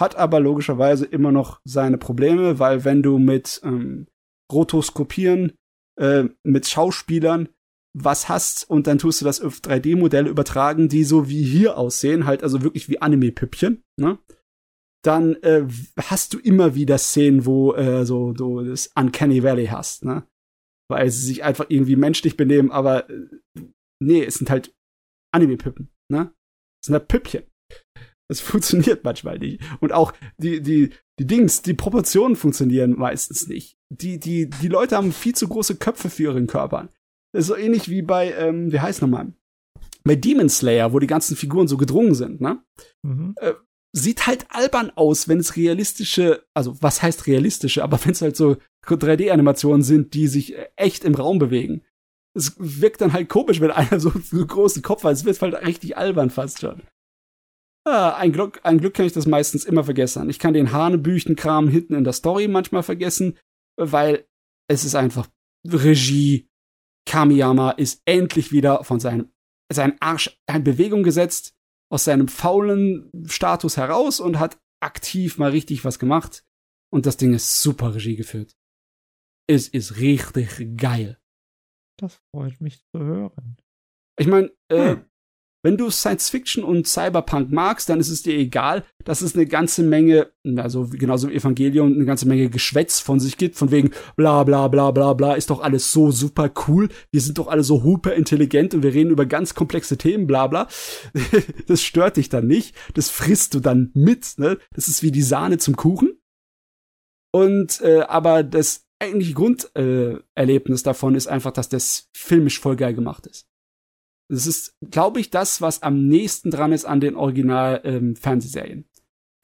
hat 0.00 0.16
aber 0.16 0.40
logischerweise 0.40 1.06
immer 1.06 1.30
noch 1.30 1.60
seine 1.64 1.98
Probleme, 1.98 2.58
weil 2.58 2.84
wenn 2.84 3.02
du 3.02 3.18
mit 3.18 3.60
ähm, 3.62 4.08
rotoskopieren 4.50 5.52
äh, 6.00 6.24
mit 6.42 6.66
Schauspielern 6.66 7.48
was 7.94 8.28
hast 8.28 8.68
und 8.68 8.86
dann 8.86 8.98
tust 8.98 9.20
du 9.20 9.24
das 9.24 9.40
auf 9.40 9.58
3D-Modelle 9.58 10.30
übertragen, 10.30 10.88
die 10.88 11.04
so 11.04 11.28
wie 11.28 11.42
hier 11.42 11.76
aussehen, 11.76 12.26
halt 12.26 12.42
also 12.42 12.62
wirklich 12.62 12.88
wie 12.88 13.00
Anime-Püppchen, 13.00 13.82
ne? 13.98 14.18
Dann 15.04 15.34
äh, 15.42 15.66
hast 15.98 16.32
du 16.32 16.38
immer 16.38 16.74
wieder 16.76 16.96
Szenen, 16.96 17.44
wo 17.44 17.74
äh, 17.74 18.06
so 18.06 18.32
du 18.32 18.62
das 18.62 18.92
Uncanny 18.94 19.42
Valley 19.42 19.66
hast, 19.66 20.04
ne? 20.04 20.26
Weil 20.88 21.10
sie 21.10 21.26
sich 21.26 21.42
einfach 21.44 21.66
irgendwie 21.68 21.96
menschlich 21.96 22.36
benehmen, 22.36 22.70
aber 22.70 23.10
äh, 23.10 23.26
nee, 24.00 24.24
es 24.24 24.34
sind 24.34 24.48
halt 24.48 24.74
Anime-Püppen, 25.34 25.90
ne? 26.10 26.32
Es 26.80 26.86
sind 26.86 26.94
halt 26.94 27.08
Püppchen. 27.08 27.44
Das 28.28 28.40
funktioniert 28.40 29.04
manchmal 29.04 29.38
nicht. 29.38 29.62
Und 29.80 29.92
auch 29.92 30.14
die, 30.38 30.62
die, 30.62 30.90
die 31.18 31.26
Dings, 31.26 31.60
die 31.60 31.74
Proportionen 31.74 32.36
funktionieren 32.36 32.92
meistens 32.96 33.48
nicht. 33.48 33.76
Die, 33.90 34.18
die, 34.18 34.48
die 34.48 34.68
Leute 34.68 34.96
haben 34.96 35.12
viel 35.12 35.34
zu 35.34 35.48
große 35.48 35.76
Köpfe 35.76 36.08
für 36.08 36.22
ihren 36.22 36.46
Körper. 36.46 36.88
Das 37.32 37.42
ist 37.42 37.46
so 37.48 37.56
ähnlich 37.56 37.88
wie 37.88 38.02
bei, 38.02 38.32
ähm, 38.32 38.72
wie 38.72 38.80
heißt 38.80 39.02
nochmal? 39.02 39.32
Bei 40.04 40.16
Demon 40.16 40.48
Slayer, 40.48 40.92
wo 40.92 40.98
die 40.98 41.06
ganzen 41.06 41.36
Figuren 41.36 41.68
so 41.68 41.76
gedrungen 41.76 42.14
sind, 42.14 42.40
ne? 42.40 42.62
Mhm. 43.02 43.34
Äh, 43.40 43.54
sieht 43.94 44.26
halt 44.26 44.46
albern 44.48 44.90
aus, 44.94 45.28
wenn 45.28 45.38
es 45.38 45.56
realistische, 45.56 46.44
also 46.54 46.80
was 46.80 47.02
heißt 47.02 47.26
realistische, 47.26 47.82
aber 47.82 48.02
wenn 48.04 48.12
es 48.12 48.22
halt 48.22 48.36
so 48.36 48.56
3D-Animationen 48.86 49.82
sind, 49.82 50.14
die 50.14 50.26
sich 50.26 50.56
äh, 50.56 50.68
echt 50.76 51.04
im 51.04 51.14
Raum 51.14 51.38
bewegen. 51.38 51.82
Es 52.34 52.54
wirkt 52.58 53.02
dann 53.02 53.12
halt 53.12 53.28
komisch, 53.28 53.60
wenn 53.60 53.70
einer 53.70 54.00
so 54.00 54.10
einen 54.10 54.46
großen 54.46 54.82
Kopf 54.82 55.04
hat. 55.04 55.12
Es 55.12 55.24
wird 55.24 55.40
halt 55.42 55.54
richtig 55.66 55.96
albern 55.96 56.30
fast 56.30 56.60
schon. 56.60 56.82
Ah, 57.84 58.16
ein 58.16 58.32
Glück, 58.32 58.60
ein 58.62 58.78
Glück 58.78 58.94
kann 58.94 59.06
ich 59.06 59.12
das 59.12 59.26
meistens 59.26 59.64
immer 59.64 59.84
vergessen. 59.84 60.30
Ich 60.30 60.38
kann 60.38 60.54
den 60.54 60.72
Hanebüchenkram 60.72 61.68
hinten 61.68 61.94
in 61.94 62.04
der 62.04 62.12
Story 62.12 62.48
manchmal 62.48 62.82
vergessen, 62.82 63.38
weil 63.76 64.24
es 64.68 64.84
ist 64.84 64.94
einfach 64.94 65.28
Regie, 65.66 66.48
Kamiyama 67.06 67.72
ist 67.72 68.02
endlich 68.04 68.52
wieder 68.52 68.84
von 68.84 69.00
seinem, 69.00 69.32
seinem 69.72 69.96
Arsch 70.00 70.38
in 70.50 70.64
Bewegung 70.64 71.02
gesetzt, 71.02 71.54
aus 71.90 72.04
seinem 72.04 72.28
faulen 72.28 73.10
Status 73.26 73.76
heraus 73.76 74.20
und 74.20 74.38
hat 74.38 74.58
aktiv 74.80 75.38
mal 75.38 75.50
richtig 75.50 75.84
was 75.84 75.98
gemacht. 75.98 76.44
Und 76.92 77.06
das 77.06 77.16
Ding 77.16 77.34
ist 77.34 77.62
super 77.62 77.94
Regie 77.94 78.16
geführt. 78.16 78.56
Es 79.48 79.68
ist 79.68 79.98
richtig 79.98 80.76
geil. 80.76 81.18
Das 81.98 82.20
freut 82.34 82.60
mich 82.60 82.84
zu 82.90 83.00
hören. 83.00 83.56
Ich 84.18 84.26
meine, 84.26 84.52
äh, 84.68 84.96
hm 84.96 85.11
wenn 85.62 85.76
du 85.76 85.90
Science 85.90 86.28
Fiction 86.28 86.64
und 86.64 86.86
Cyberpunk 86.86 87.50
magst, 87.52 87.88
dann 87.88 88.00
ist 88.00 88.08
es 88.08 88.22
dir 88.22 88.34
egal, 88.34 88.84
dass 89.04 89.22
es 89.22 89.34
eine 89.34 89.46
ganze 89.46 89.82
Menge, 89.82 90.32
also 90.56 90.88
genauso 90.90 91.28
im 91.28 91.34
Evangelium, 91.34 91.92
eine 91.92 92.04
ganze 92.04 92.26
Menge 92.26 92.50
Geschwätz 92.50 93.00
von 93.00 93.20
sich 93.20 93.36
gibt, 93.36 93.56
von 93.56 93.70
wegen 93.70 93.90
bla 94.16 94.42
bla 94.44 94.68
bla 94.68 94.90
bla 94.90 95.12
bla, 95.12 95.34
ist 95.34 95.50
doch 95.50 95.60
alles 95.60 95.92
so 95.92 96.10
super 96.10 96.52
cool, 96.66 96.88
wir 97.10 97.20
sind 97.20 97.38
doch 97.38 97.48
alle 97.48 97.62
so 97.62 97.84
hyper 97.84 98.14
intelligent 98.14 98.74
und 98.74 98.82
wir 98.82 98.92
reden 98.92 99.10
über 99.10 99.26
ganz 99.26 99.54
komplexe 99.54 99.96
Themen, 99.96 100.26
bla 100.26 100.46
bla. 100.48 100.68
das 101.66 101.82
stört 101.82 102.16
dich 102.16 102.28
dann 102.28 102.46
nicht, 102.46 102.74
das 102.94 103.08
frisst 103.08 103.54
du 103.54 103.60
dann 103.60 103.90
mit, 103.94 104.34
ne? 104.38 104.58
Das 104.74 104.88
ist 104.88 105.02
wie 105.02 105.12
die 105.12 105.22
Sahne 105.22 105.58
zum 105.58 105.76
Kuchen. 105.76 106.18
Und 107.32 107.80
äh, 107.80 108.00
aber 108.00 108.42
das 108.42 108.84
eigentliche 108.98 109.34
Grunderlebnis 109.34 110.80
äh, 110.80 110.84
davon 110.84 111.14
ist 111.14 111.26
einfach, 111.26 111.52
dass 111.52 111.68
das 111.68 112.08
filmisch 112.14 112.60
voll 112.60 112.76
geil 112.76 112.94
gemacht 112.94 113.26
ist. 113.26 113.51
Das 114.32 114.46
ist, 114.46 114.74
glaube 114.90 115.20
ich, 115.20 115.28
das, 115.28 115.60
was 115.60 115.82
am 115.82 116.08
nächsten 116.08 116.50
dran 116.50 116.72
ist 116.72 116.86
an 116.86 117.00
den 117.00 117.16
Original-Fernsehserien. 117.16 118.78
Ähm, 118.78 118.84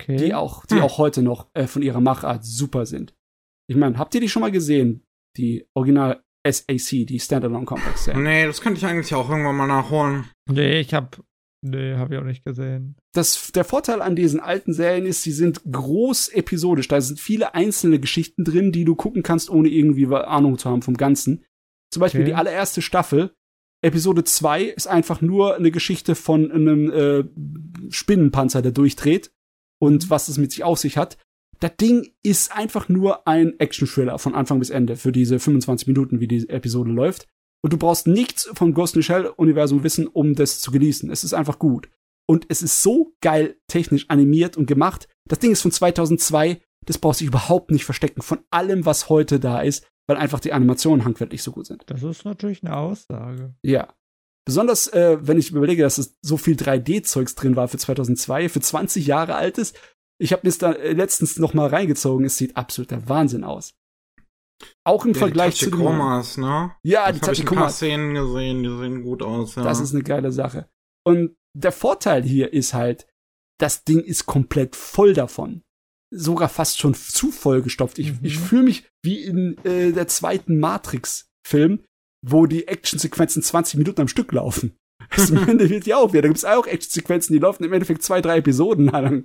okay. 0.01 0.17
Die 0.17 0.33
auch, 0.33 0.65
die 0.65 0.77
hm. 0.77 0.83
auch 0.83 0.97
heute 0.97 1.21
noch 1.21 1.51
äh, 1.53 1.67
von 1.67 1.83
ihrer 1.83 2.01
Machart 2.01 2.47
super 2.47 2.87
sind. 2.87 3.15
Ich 3.67 3.77
meine, 3.77 3.99
habt 3.99 4.15
ihr 4.15 4.23
die 4.23 4.31
schon 4.31 4.41
mal 4.41 4.51
gesehen? 4.51 5.05
Die 5.37 5.67
Original 5.75 6.23
SAC, 6.47 7.07
die 7.07 7.21
Standalone 7.21 7.67
Complex 7.67 8.05
Serie. 8.07 8.23
Nee, 8.23 8.47
das 8.47 8.63
könnte 8.63 8.79
ich 8.79 8.87
eigentlich 8.87 9.15
auch 9.15 9.29
irgendwann 9.29 9.57
mal 9.57 9.67
nachholen. 9.67 10.25
Nee, 10.51 10.81
ich 10.81 10.95
hab, 10.95 11.23
nee, 11.61 11.95
hab 11.95 12.11
ich 12.11 12.17
auch 12.17 12.25
nicht 12.25 12.47
gesehen. 12.47 12.97
Das, 13.13 13.53
der 13.53 13.65
Vorteil 13.65 14.01
an 14.01 14.17
diesen 14.17 14.41
alten 14.41 14.73
Serien 14.73 15.05
ist, 15.05 15.23
sie 15.23 15.33
sind 15.33 15.61
groß 15.71 16.29
episodisch. 16.29 16.89
Da 16.89 16.99
sind 17.03 17.21
viele 17.21 17.55
einzelne 17.55 18.01
Geschichten 18.01 18.43
drin, 18.43 18.73
die 18.73 18.87
du 18.87 18.95
gucken 18.95 19.23
kannst, 19.23 19.51
ohne 19.51 19.69
irgendwie 19.69 20.07
Ahnung 20.07 20.57
zu 20.57 20.71
haben 20.71 20.81
vom 20.81 20.97
Ganzen. 20.97 21.45
Zum 21.93 22.01
Beispiel 22.01 22.23
okay. 22.23 22.31
die 22.31 22.35
allererste 22.35 22.81
Staffel 22.81 23.35
Episode 23.83 24.25
2 24.25 24.65
ist 24.65 24.89
einfach 24.89 25.21
nur 25.21 25.57
eine 25.57 25.71
Geschichte 25.71 26.15
von 26.15 26.51
einem 26.51 26.91
äh, 26.91 27.25
Spinnenpanzer, 27.91 28.61
der 28.63 28.73
durchdreht 28.73 29.31
und 29.81 30.11
was 30.11 30.29
es 30.29 30.39
mit 30.39 30.51
sich 30.51 30.65
auf 30.65 30.79
sich 30.79 30.97
hat. 30.97 31.17
Das 31.61 31.77
Ding 31.77 32.09
ist 32.23 32.53
einfach 32.53 32.89
nur 32.89 33.27
ein 33.27 33.59
Action-Thriller 33.59 34.19
von 34.19 34.35
Anfang 34.35 34.59
bis 34.59 34.71
Ende 34.71 34.97
für 34.97 35.13
diese 35.13 35.39
25 35.39 35.89
Minuten, 35.89 36.21
wie 36.21 36.29
die 36.29 36.49
Episode 36.49 36.91
läuft. 36.91 37.27
Und 37.63 37.73
du 37.73 37.79
brauchst 37.79 38.07
nichts 38.07 38.49
vom 38.55 38.75
Ghost 38.75 38.95
in 38.95 39.03
the 39.03 39.07
Shell-Universum 39.07 39.83
wissen, 39.83 40.07
um 40.07 40.35
das 40.35 40.61
zu 40.61 40.71
genießen. 40.71 41.11
Es 41.11 41.25
ist 41.25 41.35
einfach 41.35 41.59
gut. 41.59 41.89
Und 42.27 42.47
es 42.49 42.63
ist 42.63 42.83
so 42.83 43.15
geil 43.21 43.57
technisch 43.67 44.09
animiert 44.09 44.57
und 44.57 44.67
gemacht. 44.67 45.09
Das 45.27 45.41
Ding 45.41 45.51
ist 45.51 45.63
von 45.63 45.73
2002. 45.73 46.61
Das 46.87 46.99
brauchst 46.99 47.21
du 47.21 47.25
überhaupt 47.25 47.71
nicht 47.71 47.85
verstecken 47.85 48.23
von 48.23 48.41
allem, 48.51 48.87
was 48.87 49.09
heute 49.09 49.41
da 49.41 49.61
ist 49.61 49.85
weil 50.09 50.17
einfach 50.17 50.41
die 50.41 50.53
Animationen 50.53 51.05
handwerklich 51.05 51.43
so 51.43 51.53
gut 51.53 51.67
sind. 51.67 51.85
Das 51.87 52.03
ist 52.03 52.25
natürlich 52.25 52.65
eine 52.65 52.77
Aussage. 52.77 53.55
Ja. 53.63 53.95
Besonders, 54.47 54.89
äh, 54.89 55.19
wenn 55.21 55.39
ich 55.39 55.51
überlege, 55.51 55.83
dass 55.83 55.99
es 55.99 56.17
so 56.23 56.39
viel 56.39 56.57
3D-Zeugs 56.57 57.35
drin 57.35 57.55
war 57.55 57.69
für 57.69 57.77
2002, 57.77 58.49
für 58.49 58.61
20 58.61 59.07
Jahre 59.07 59.35
altes. 59.35 59.75
Ich 60.19 60.33
habe 60.33 60.47
mir 60.47 60.55
da 60.59 60.73
äh, 60.73 60.95
letztens 60.95 61.39
noch 61.39 61.53
mal 61.53 61.69
reingezogen. 61.69 62.25
Es 62.25 62.39
sieht 62.39 62.57
absoluter 62.57 63.07
Wahnsinn 63.09 63.45
aus. 63.45 63.75
Auch 64.85 65.05
im 65.05 65.13
ja, 65.13 65.19
Vergleich 65.19 65.59
die 65.59 65.67
zu 65.67 65.71
den 65.71 65.81
Komas, 65.81 66.39
ne? 66.39 66.73
Ja, 66.83 67.13
die 67.13 67.21
Tachikomas. 67.21 67.37
Ich 67.39 67.93
ein 67.93 68.01
paar 68.01 68.15
Szenen 68.15 68.15
gesehen, 68.15 68.63
die 68.63 68.77
sehen 68.79 69.03
gut 69.03 69.23
aus. 69.23 69.55
Ja. 69.55 69.63
Das 69.63 69.79
ist 69.79 69.95
eine 69.95 70.03
geile 70.03 70.33
Sache. 70.33 70.69
Und 71.07 71.37
der 71.55 71.71
Vorteil 71.71 72.23
hier 72.23 72.53
ist 72.53 72.73
halt, 72.73 73.07
das 73.61 73.85
Ding 73.85 74.01
ist 74.01 74.27
komplett 74.27 74.75
voll 74.75 75.13
davon 75.13 75.63
sogar 76.11 76.49
fast 76.49 76.79
schon 76.79 76.95
zu 76.95 77.31
vollgestopft. 77.31 77.99
Ich, 77.99 78.13
mhm. 78.13 78.19
ich 78.23 78.39
fühle 78.39 78.63
mich 78.65 78.85
wie 79.03 79.23
in 79.23 79.57
äh, 79.65 79.93
der 79.93 80.09
zweiten 80.09 80.59
Matrix-Film, 80.59 81.85
wo 82.27 82.47
die 82.47 82.67
Actionsequenzen 82.67 83.43
20 83.43 83.79
Minuten 83.79 84.01
am 84.03 84.09
Stück 84.09 84.33
laufen. 84.33 84.77
Das 85.17 85.31
wird 85.33 85.87
ja 85.87 85.97
auch 85.97 86.13
wieder. 86.13 86.23
Da 86.23 86.29
gibt 86.29 86.39
es 86.39 86.45
auch 86.45 86.67
Actionsequenzen, 86.67 87.33
die 87.33 87.39
laufen 87.39 87.65
im 87.65 87.73
Endeffekt 87.73 88.03
zwei, 88.03 88.21
drei 88.21 88.39
Episoden 88.39 88.87
lang. 88.93 89.25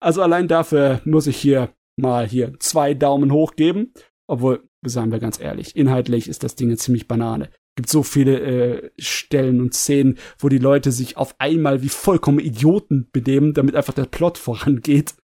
also 0.00 0.20
allein 0.20 0.46
dafür 0.46 1.00
muss 1.04 1.26
ich 1.26 1.38
hier 1.38 1.72
mal 1.96 2.28
hier 2.28 2.58
zwei 2.58 2.92
Daumen 2.92 3.32
hoch 3.32 3.54
geben. 3.56 3.94
Obwohl, 4.26 4.68
sagen 4.84 5.10
wir 5.10 5.20
ganz 5.20 5.40
ehrlich, 5.40 5.74
inhaltlich 5.74 6.28
ist 6.28 6.42
das 6.42 6.54
Ding 6.54 6.76
ziemlich 6.76 7.08
Banane 7.08 7.50
gibt 7.78 7.88
so 7.90 8.02
viele 8.02 8.40
äh, 8.40 8.90
Stellen 8.98 9.60
und 9.60 9.72
Szenen, 9.72 10.18
wo 10.40 10.48
die 10.48 10.58
Leute 10.58 10.90
sich 10.90 11.16
auf 11.16 11.36
einmal 11.38 11.80
wie 11.80 11.88
vollkommen 11.88 12.40
Idioten 12.40 13.08
benehmen, 13.12 13.54
damit 13.54 13.76
einfach 13.76 13.94
der 13.94 14.06
Plot 14.06 14.36
vorangeht. 14.36 15.14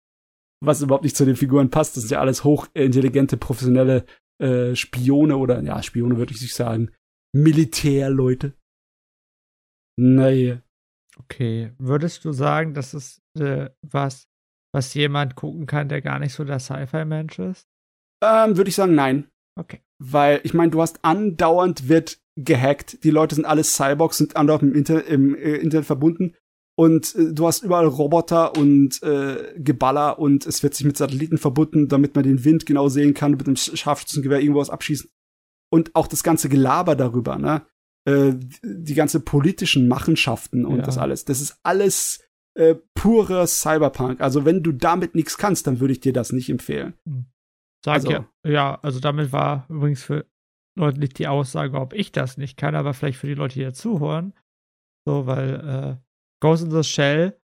Was 0.61 0.81
überhaupt 0.81 1.03
nicht 1.03 1.17
zu 1.17 1.25
den 1.25 1.35
Figuren 1.35 1.71
passt. 1.71 1.97
Das 1.97 2.05
sind 2.05 2.13
ja 2.13 2.21
alles 2.21 2.45
hochintelligente, 2.45 3.37
professionelle 3.39 4.07
äh, 4.41 4.77
Spione 4.77 5.37
oder, 5.37 5.61
ja, 5.65 5.83
Spione 5.83 6.17
würde 6.17 6.33
ich 6.33 6.43
nicht 6.43 6.55
sagen. 6.55 6.93
Militärleute. 7.35 8.55
Naja. 9.99 10.63
Okay. 11.19 11.73
Würdest 11.79 12.25
du 12.25 12.31
sagen, 12.31 12.73
das 12.73 12.95
ist 12.95 13.21
äh, 13.37 13.69
was, 13.83 14.29
was 14.73 14.95
jemand 14.95 15.35
gucken 15.35 15.67
kann, 15.67 15.89
der 15.89 16.03
gar 16.03 16.21
nicht 16.21 16.35
so 16.35 16.45
der 16.45 16.61
Sci-Fi-Mensch 16.61 17.37
ist? 17.41 17.67
Ähm, 18.23 18.57
würde 18.57 18.69
ich 18.69 18.77
sagen, 18.77 18.95
nein. 18.95 19.29
Okay. 19.59 19.81
Weil, 20.01 20.41
ich 20.45 20.55
meine, 20.55 20.71
du 20.71 20.81
hast 20.81 21.05
andauernd 21.05 21.89
wird 21.89 22.23
gehackt. 22.37 23.05
Die 23.05 23.11
Leute 23.11 23.35
sind 23.35 23.45
alles 23.45 23.75
Cyborgs, 23.75 24.19
sind 24.19 24.37
andauernd 24.37 24.63
im, 24.63 24.75
Inter 24.75 25.05
im 25.07 25.35
äh, 25.35 25.57
Internet 25.57 25.87
verbunden. 25.87 26.35
Und 26.77 27.15
äh, 27.15 27.33
du 27.33 27.47
hast 27.47 27.63
überall 27.63 27.87
Roboter 27.87 28.57
und 28.57 29.03
äh, 29.03 29.55
Geballer 29.57 30.19
und 30.19 30.47
es 30.47 30.63
wird 30.63 30.75
sich 30.75 30.87
mit 30.87 30.97
Satelliten 30.97 31.39
verbunden, 31.39 31.89
damit 31.89 32.15
man 32.15 32.25
den 32.25 32.45
Wind 32.45 32.67
genau 32.67 32.89
sehen 32.89 33.15
kann, 33.15 33.33
mit 33.33 33.47
einem 33.47 33.57
Scharfschützengewehr 33.57 34.41
irgendwo 34.41 34.61
was 34.61 34.71
abschießen. 34.71 35.11
Und 35.71 35.95
auch 35.95 36.07
das 36.07 36.23
ganze 36.23 36.49
Gelaber 36.49 36.97
darüber, 36.97 37.39
ne? 37.39 37.67
Äh, 38.07 38.35
die 38.63 38.95
ganze 38.95 39.21
politischen 39.21 39.89
Machenschaften 39.89 40.67
und 40.67 40.79
ja. 40.79 40.83
das 40.83 40.99
alles. 40.99 41.25
Das 41.25 41.41
ist 41.41 41.59
alles 41.63 42.21
äh, 42.55 42.75
purer 42.95 43.47
Cyberpunk. 43.47 44.21
Also 44.21 44.45
wenn 44.45 44.63
du 44.63 44.73
damit 44.73 45.15
nichts 45.15 45.39
kannst, 45.39 45.67
dann 45.67 45.81
würde 45.81 45.93
ich 45.93 46.01
dir 46.01 46.13
das 46.13 46.33
nicht 46.33 46.51
empfehlen. 46.51 46.95
Sag 47.85 47.95
also, 47.95 48.11
ja, 48.11 48.29
ja, 48.47 48.79
also 48.83 49.01
damit 49.01 49.33
war 49.33 49.67
übrigens 49.69 50.03
für 50.03 50.27
Leute 50.77 50.99
nicht 50.99 51.19
die 51.19 51.29
Aussage, 51.29 51.79
ob 51.81 51.93
ich 51.93 52.13
das 52.13 52.37
nicht 52.37 52.57
kann, 52.57 52.75
aber 52.75 52.95
vielleicht 52.95 53.19
für 53.19 53.27
die 53.27 53.35
Leute, 53.35 53.55
die 53.55 53.61
hier 53.61 53.75
zuhören. 53.75 54.35
So, 55.07 55.27
weil 55.27 55.55
äh, 55.55 55.97
Ghost 56.41 56.65
in 56.65 56.71
the 56.71 56.83
Shell 56.83 57.39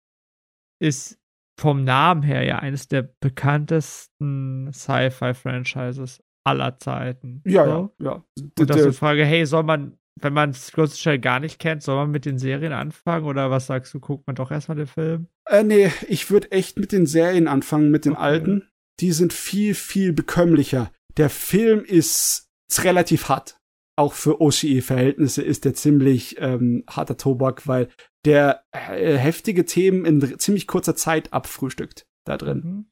ist 0.80 1.20
vom 1.58 1.84
Namen 1.84 2.22
her 2.22 2.44
ja 2.44 2.60
eines 2.60 2.88
der 2.88 3.02
bekanntesten 3.02 4.72
Sci-Fi-Franchises 4.72 6.22
aller 6.44 6.78
Zeiten. 6.78 7.42
Ja, 7.44 7.64
so. 7.64 7.94
ja, 7.98 8.04
ja. 8.04 8.24
Und 8.58 8.70
das 8.70 8.76
ist 8.76 8.86
die 8.86 8.92
Frage, 8.92 9.24
hey, 9.24 9.44
soll 9.44 9.64
man, 9.64 9.98
wenn 10.20 10.32
man 10.32 10.52
Ghost 10.52 10.78
in 10.78 10.86
the 10.88 10.96
Shell 10.96 11.18
gar 11.18 11.40
nicht 11.40 11.58
kennt, 11.58 11.82
soll 11.82 11.96
man 11.96 12.10
mit 12.10 12.24
den 12.24 12.38
Serien 12.38 12.72
anfangen 12.72 13.26
oder 13.26 13.50
was 13.50 13.66
sagst 13.66 13.92
du, 13.92 14.00
guckt 14.00 14.26
man 14.26 14.36
doch 14.36 14.50
erstmal 14.50 14.76
den 14.76 14.86
Film? 14.86 15.26
Äh, 15.46 15.64
nee, 15.64 15.90
ich 16.08 16.30
würde 16.30 16.52
echt 16.52 16.78
mit 16.78 16.92
den 16.92 17.06
Serien 17.06 17.48
anfangen, 17.48 17.90
mit 17.90 18.04
den 18.04 18.12
okay. 18.12 18.22
alten. 18.22 18.68
Die 19.00 19.12
sind 19.12 19.32
viel, 19.32 19.74
viel 19.74 20.12
bekömmlicher 20.12 20.90
der 21.18 21.30
Film 21.30 21.84
ist, 21.84 22.47
ist 22.70 22.84
relativ 22.84 23.28
hart. 23.28 23.58
Auch 23.96 24.12
für 24.12 24.40
OCE-Verhältnisse 24.40 25.42
ist 25.42 25.64
der 25.64 25.74
ziemlich 25.74 26.36
ähm, 26.38 26.84
harter 26.88 27.16
Tobak, 27.16 27.66
weil 27.66 27.88
der 28.24 28.62
äh, 28.72 29.16
heftige 29.16 29.64
Themen 29.64 30.04
in 30.04 30.38
ziemlich 30.38 30.66
kurzer 30.66 30.94
Zeit 30.94 31.32
abfrühstückt 31.32 32.06
da 32.24 32.36
drin. 32.36 32.62
Mhm. 32.64 32.86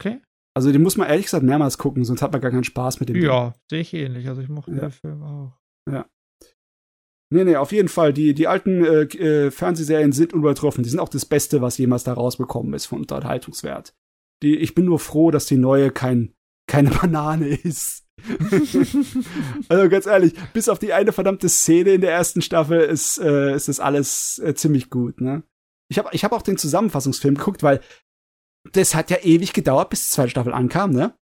Okay. 0.00 0.20
Also 0.54 0.72
den 0.72 0.82
muss 0.82 0.96
man 0.96 1.08
ehrlich 1.08 1.26
gesagt 1.26 1.44
mehrmals 1.44 1.78
gucken, 1.78 2.04
sonst 2.04 2.22
hat 2.22 2.32
man 2.32 2.40
gar 2.40 2.50
keinen 2.50 2.64
Spaß 2.64 3.00
mit 3.00 3.08
dem. 3.08 3.16
Ja, 3.16 3.54
sehe 3.70 3.80
ich 3.80 3.92
ähnlich. 3.94 4.28
Also 4.28 4.40
ich 4.42 4.48
mochte 4.48 4.72
Ja. 4.72 4.80
den 4.80 4.90
Film 4.90 5.22
auch. 5.22 5.52
Nee, 7.32 7.44
nee, 7.44 7.54
auf 7.56 7.70
jeden 7.70 7.88
Fall. 7.88 8.12
Die, 8.12 8.34
die 8.34 8.48
alten 8.48 8.84
äh, 8.84 9.02
äh, 9.02 9.50
Fernsehserien 9.52 10.10
sind 10.10 10.32
unübertroffen. 10.32 10.82
Die 10.82 10.90
sind 10.90 10.98
auch 10.98 11.08
das 11.08 11.24
Beste, 11.24 11.62
was 11.62 11.78
jemals 11.78 12.02
da 12.02 12.12
rausbekommen 12.12 12.74
ist 12.74 12.86
von 12.86 12.98
Unterhaltungswert. 12.98 13.94
Die, 14.42 14.56
ich 14.56 14.74
bin 14.74 14.84
nur 14.84 14.98
froh, 14.98 15.30
dass 15.30 15.46
die 15.46 15.56
neue 15.56 15.92
kein, 15.92 16.34
keine 16.70 16.90
Banane 16.90 17.48
ist. 17.48 18.04
also 19.68 19.88
ganz 19.88 20.06
ehrlich, 20.06 20.34
bis 20.52 20.68
auf 20.68 20.78
die 20.78 20.92
eine 20.92 21.12
verdammte 21.12 21.48
Szene 21.48 21.90
in 21.90 22.00
der 22.00 22.12
ersten 22.12 22.42
Staffel 22.42 22.80
ist, 22.80 23.18
äh, 23.18 23.54
ist 23.54 23.68
das 23.68 23.80
alles 23.80 24.38
äh, 24.38 24.54
ziemlich 24.54 24.90
gut, 24.90 25.20
ne? 25.20 25.42
Ich 25.90 25.98
habe 25.98 26.10
ich 26.12 26.22
hab 26.24 26.32
auch 26.32 26.42
den 26.42 26.56
Zusammenfassungsfilm 26.56 27.34
geguckt, 27.34 27.62
weil 27.62 27.80
das 28.72 28.94
hat 28.94 29.10
ja 29.10 29.18
ewig 29.22 29.52
gedauert, 29.52 29.90
bis 29.90 30.06
die 30.06 30.12
zweite 30.12 30.30
Staffel 30.30 30.52
ankam, 30.52 30.92
ne? 30.92 31.14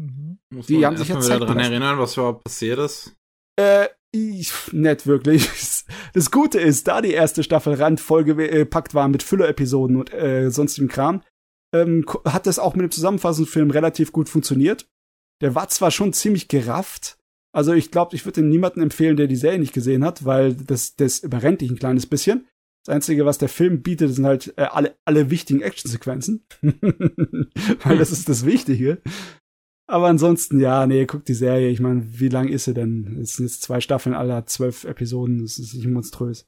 Mhm. 0.00 0.38
Muss 0.50 0.66
Die 0.66 0.74
man 0.74 0.86
haben 0.86 0.96
sich 0.96 1.08
ja 1.08 1.16
erstmal 1.16 1.38
wieder 1.40 1.46
gelassen. 1.52 1.72
erinnern, 1.72 1.98
was 1.98 2.16
überhaupt 2.16 2.44
passiert 2.44 2.78
ist. 2.78 3.14
Äh, 3.56 3.88
ich, 4.12 4.72
nicht 4.72 5.06
wirklich. 5.06 5.50
Das 6.14 6.30
Gute 6.30 6.60
ist, 6.60 6.86
da 6.86 7.02
die 7.02 7.10
erste 7.10 7.42
Staffel 7.42 7.74
randvollgepackt 7.74 8.94
war 8.94 9.08
mit 9.08 9.24
Füller-Episoden 9.24 9.96
und 9.96 10.12
äh, 10.14 10.50
sonstigem 10.50 10.88
Kram, 10.88 11.22
ähm, 11.74 12.06
hat 12.24 12.46
das 12.46 12.60
auch 12.60 12.74
mit 12.76 12.84
dem 12.84 12.90
Zusammenfassungsfilm 12.92 13.70
relativ 13.70 14.12
gut 14.12 14.28
funktioniert. 14.28 14.86
Der 15.40 15.54
war 15.54 15.68
zwar 15.68 15.90
schon 15.90 16.12
ziemlich 16.12 16.48
gerafft, 16.48 17.18
also 17.52 17.72
ich 17.72 17.90
glaube, 17.92 18.16
ich 18.16 18.24
würde 18.24 18.40
den 18.40 18.48
niemanden 18.48 18.82
empfehlen, 18.82 19.16
der 19.16 19.26
die 19.28 19.36
Serie 19.36 19.58
nicht 19.60 19.72
gesehen 19.72 20.04
hat, 20.04 20.24
weil 20.24 20.54
das, 20.54 20.96
das 20.96 21.20
überrennt 21.20 21.60
dich 21.60 21.70
ein 21.70 21.78
kleines 21.78 22.06
bisschen. 22.06 22.46
Das 22.84 22.94
Einzige, 22.96 23.24
was 23.26 23.38
der 23.38 23.48
Film 23.48 23.82
bietet, 23.82 24.12
sind 24.12 24.26
halt 24.26 24.52
äh, 24.58 24.62
alle, 24.62 24.96
alle 25.04 25.30
wichtigen 25.30 25.62
Actionsequenzen. 25.62 26.44
weil 26.62 27.98
das 27.98 28.10
ist 28.12 28.28
das 28.28 28.44
Wichtige. 28.44 29.00
Aber 29.86 30.08
ansonsten, 30.08 30.60
ja, 30.60 30.86
nee, 30.86 31.06
guck 31.06 31.24
die 31.24 31.34
Serie. 31.34 31.68
Ich 31.68 31.80
meine, 31.80 32.02
wie 32.18 32.28
lang 32.28 32.48
ist 32.48 32.64
sie 32.64 32.74
denn? 32.74 33.18
Es 33.22 33.36
sind 33.36 33.46
jetzt 33.46 33.62
zwei 33.62 33.80
Staffeln 33.80 34.14
aller 34.14 34.46
zwölf 34.46 34.84
Episoden. 34.84 35.42
Das 35.42 35.58
ist 35.58 35.74
nicht 35.74 35.86
monströs. 35.86 36.46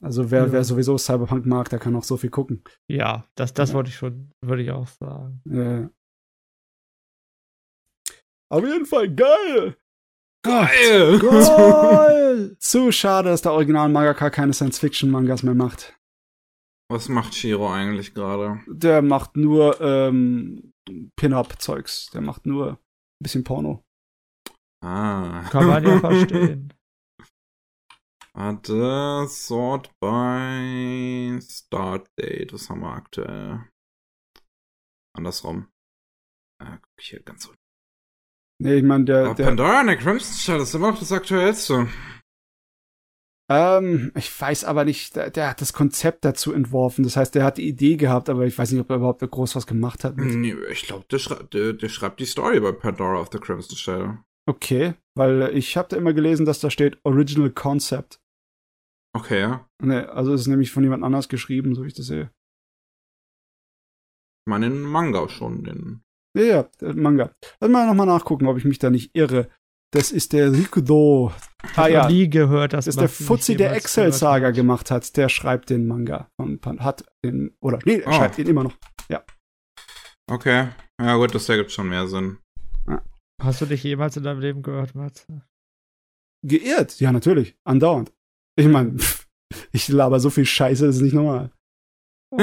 Also 0.00 0.30
wer, 0.30 0.46
Ja. 0.46 0.52
wer 0.52 0.64
sowieso 0.64 0.96
Cyberpunk 0.98 1.46
mag, 1.46 1.70
der 1.70 1.78
kann 1.78 1.96
auch 1.96 2.04
so 2.04 2.16
viel 2.16 2.30
gucken. 2.30 2.62
Ja, 2.88 3.26
das, 3.34 3.52
das 3.54 3.70
Ja. 3.70 3.74
wollte 3.76 3.88
ich 3.90 3.96
schon, 3.96 4.30
würde 4.42 4.62
ich 4.62 4.70
auch 4.70 4.88
sagen. 4.88 5.40
Äh. 5.50 5.88
Auf 8.50 8.64
jeden 8.64 8.86
Fall 8.86 9.14
geil! 9.14 9.76
Geil! 10.44 11.18
Geil! 11.18 12.56
Zu 12.60 12.92
schade, 12.92 13.30
dass 13.30 13.42
der 13.42 13.52
Original 13.52 13.88
Mangaka 13.88 14.30
keine 14.30 14.52
Science-Fiction-Mangas 14.52 15.42
mehr 15.42 15.54
macht. 15.54 15.98
Was 16.90 17.08
macht 17.08 17.34
Shiro 17.34 17.72
eigentlich 17.72 18.12
gerade? 18.12 18.60
Der 18.66 19.00
macht 19.00 19.36
nur 19.36 19.80
ähm, 19.80 20.74
Pin-Up-Zeugs. 21.16 22.10
Der 22.10 22.20
macht 22.20 22.44
nur 22.44 22.72
ein 22.72 22.78
bisschen 23.22 23.42
Porno. 23.42 23.82
Ah. 24.82 25.48
Kann 25.50 25.66
man 25.66 25.82
ja 25.82 25.98
verstehen. 26.00 26.74
Warte, 28.34 29.26
Sort 29.28 29.90
by 29.98 31.38
Start 31.40 32.06
Date. 32.18 32.52
Das 32.52 32.68
haben 32.68 32.80
wir 32.80 32.92
aktuell. 32.92 33.66
Andersrum. 35.16 35.68
Ah, 36.60 36.76
guck 36.76 37.00
hier 37.00 37.22
ganz 37.22 37.46
unten. 37.46 37.63
Nee, 38.64 38.76
ich 38.76 38.82
meine, 38.82 39.04
der, 39.04 39.26
Aber 39.26 39.34
der 39.34 39.44
Pandora 39.44 39.80
and 39.80 39.90
the 39.90 39.96
Crimson 39.96 40.36
Child 40.38 40.62
ist 40.62 40.74
immer 40.74 40.90
noch 40.90 40.98
das 40.98 41.12
aktuellste. 41.12 41.86
Ähm, 43.50 44.10
ich 44.16 44.40
weiß 44.40 44.64
aber 44.64 44.86
nicht, 44.86 45.16
der, 45.16 45.28
der 45.28 45.50
hat 45.50 45.60
das 45.60 45.74
Konzept 45.74 46.24
dazu 46.24 46.50
entworfen. 46.50 47.04
Das 47.04 47.18
heißt, 47.18 47.34
der 47.34 47.44
hat 47.44 47.58
die 47.58 47.68
Idee 47.68 47.96
gehabt, 47.98 48.30
aber 48.30 48.46
ich 48.46 48.56
weiß 48.56 48.72
nicht, 48.72 48.80
ob 48.80 48.88
er 48.88 48.96
überhaupt 48.96 49.20
groß 49.20 49.54
was 49.54 49.66
gemacht 49.66 50.02
hat. 50.02 50.16
Nee, 50.16 50.54
ich 50.70 50.86
glaube, 50.86 51.04
der, 51.10 51.20
der, 51.52 51.72
der 51.74 51.88
schreibt 51.90 52.20
die 52.20 52.24
Story 52.24 52.58
bei 52.58 52.72
Pandora 52.72 53.20
of 53.20 53.28
the 53.30 53.38
Crimson 53.38 53.76
Child. 53.76 54.18
Okay, 54.48 54.94
weil 55.14 55.54
ich 55.54 55.76
habe 55.76 55.88
da 55.88 55.98
immer 55.98 56.14
gelesen, 56.14 56.46
dass 56.46 56.60
da 56.60 56.70
steht 56.70 56.98
Original 57.04 57.50
Concept. 57.50 58.18
Okay, 59.14 59.40
ja. 59.40 59.68
Nee, 59.82 59.98
also 59.98 60.32
ist 60.32 60.46
nämlich 60.46 60.70
von 60.70 60.84
jemand 60.84 61.04
anders 61.04 61.28
geschrieben, 61.28 61.74
so 61.74 61.82
wie 61.82 61.88
ich 61.88 61.94
das 61.94 62.06
sehe. 62.06 62.30
Ich 64.46 64.50
meine, 64.50 64.70
den 64.70 64.80
Manga 64.80 65.28
schon. 65.28 65.64
Den 65.64 66.03
Ja, 66.36 66.42
ja, 66.42 66.62
der 66.80 66.94
Manga. 66.96 67.30
Lass 67.60 67.70
mal 67.70 67.86
nochmal 67.86 68.06
nachgucken, 68.06 68.46
ob 68.46 68.56
ich 68.58 68.64
mich 68.64 68.78
da 68.78 68.90
nicht 68.90 69.10
irre. 69.14 69.48
Das 69.92 70.10
ist 70.10 70.32
der 70.32 70.52
Rikudo. 70.52 71.32
Ah 71.76 71.86
ja, 71.86 72.08
nie 72.08 72.28
gehört, 72.28 72.72
dass 72.72 72.86
das 72.86 72.96
ist 72.96 73.00
der 73.00 73.08
Fuzzi, 73.08 73.56
der 73.56 73.72
Excel-Saga 73.76 74.50
gemacht 74.50 74.90
hat. 74.90 75.16
Der 75.16 75.28
schreibt 75.28 75.70
den 75.70 75.86
Manga. 75.86 76.28
Pan- 76.60 76.80
hat 76.80 77.04
den, 77.24 77.56
oder, 77.60 77.78
nee, 77.84 77.98
er 78.00 78.08
Oh. 78.08 78.12
schreibt 78.12 78.38
den 78.38 78.48
immer 78.48 78.64
noch. 78.64 78.74
Okay. 80.26 80.68
Ja, 80.98 81.16
gut, 81.16 81.34
das 81.34 81.46
ergibt 81.50 81.70
schon 81.70 81.90
mehr 81.90 82.08
Sinn. 82.08 82.38
Hast 83.42 83.60
du 83.60 83.66
dich 83.66 83.82
jemals 83.82 84.16
in 84.16 84.22
deinem 84.22 84.40
Leben 84.40 84.62
gehört, 84.62 84.94
Matze? 84.94 85.42
Geirrt, 86.46 86.98
ja, 86.98 87.12
natürlich. 87.12 87.56
Andauernd. 87.64 88.10
Ich 88.56 88.66
meine, 88.66 88.96
ich 89.72 89.88
laber 89.88 90.20
so 90.20 90.30
viel 90.30 90.46
Scheiße, 90.46 90.86
das 90.86 90.96
ist 90.96 91.02
nicht 91.02 91.12
normal. 91.14 91.50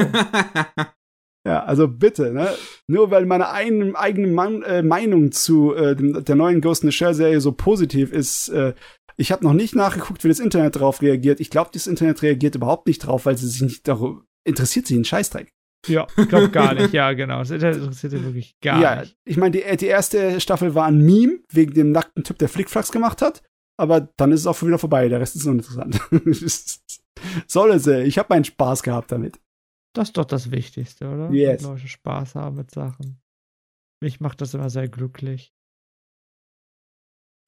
Ja, 1.44 1.64
also 1.64 1.88
bitte, 1.88 2.32
ne? 2.32 2.48
Nur 2.86 3.10
weil 3.10 3.26
meine 3.26 3.50
ein, 3.50 3.96
eigene 3.96 4.28
Man 4.28 4.62
äh, 4.62 4.82
Meinung 4.82 5.32
zu 5.32 5.74
äh, 5.74 5.96
dem, 5.96 6.24
der 6.24 6.36
neuen 6.36 6.60
Ghost 6.60 6.84
in 6.84 6.90
the 6.90 6.96
Shell 6.96 7.14
Serie 7.14 7.40
so 7.40 7.52
positiv 7.52 8.12
ist, 8.12 8.48
äh, 8.50 8.74
ich 9.16 9.32
habe 9.32 9.44
noch 9.44 9.52
nicht 9.52 9.74
nachgeguckt, 9.74 10.24
wie 10.24 10.28
das 10.28 10.40
Internet 10.40 10.78
drauf 10.78 11.02
reagiert. 11.02 11.40
Ich 11.40 11.50
glaube, 11.50 11.70
das 11.72 11.86
Internet 11.86 12.22
reagiert 12.22 12.54
überhaupt 12.54 12.86
nicht 12.86 13.00
drauf, 13.00 13.26
weil 13.26 13.36
sie 13.36 13.48
sich 13.48 13.62
nicht 13.62 13.88
darüber 13.88 14.22
interessiert 14.44 14.86
sie 14.86 14.94
einen 14.94 15.04
Scheißdreck. 15.04 15.52
Ja, 15.86 16.06
ich 16.16 16.28
glaube 16.28 16.50
gar 16.50 16.74
nicht. 16.74 16.92
Ja, 16.92 17.12
genau. 17.12 17.40
Das 17.40 17.50
Internet 17.50 17.78
interessiert 17.78 18.12
ihn 18.12 18.24
wirklich 18.24 18.56
gar 18.60 18.80
ja, 18.80 19.00
nicht. 19.00 19.16
ich 19.24 19.36
meine, 19.36 19.50
die, 19.50 19.76
die 19.76 19.86
erste 19.86 20.40
Staffel 20.40 20.74
war 20.74 20.86
ein 20.86 20.98
Meme 20.98 21.40
wegen 21.50 21.74
dem 21.74 21.90
nackten 21.92 22.24
Typ, 22.24 22.38
der 22.38 22.48
Flickflacks 22.48 22.92
gemacht 22.92 23.22
hat. 23.22 23.42
Aber 23.76 24.00
dann 24.16 24.32
ist 24.32 24.40
es 24.40 24.46
auch 24.46 24.56
schon 24.56 24.68
wieder 24.68 24.78
vorbei. 24.78 25.08
Der 25.08 25.20
Rest 25.20 25.34
ist 25.34 25.46
uninteressant. 25.46 26.00
Soll 27.46 27.70
es, 27.72 27.86
äh, 27.86 28.02
ich 28.02 28.18
habe 28.18 28.28
meinen 28.30 28.44
Spaß 28.44 28.82
gehabt 28.82 29.10
damit. 29.10 29.40
Das 29.94 30.08
ist 30.08 30.16
doch 30.16 30.24
das 30.24 30.50
Wichtigste, 30.50 31.08
oder? 31.08 31.30
Yes. 31.30 31.62
Dass 31.62 31.70
Leute 31.70 31.88
Spaß 31.88 32.34
haben 32.34 32.56
mit 32.56 32.70
Sachen. 32.70 33.20
Mich 34.02 34.20
macht 34.20 34.40
das 34.40 34.54
immer 34.54 34.70
sehr 34.70 34.88
glücklich. 34.88 35.52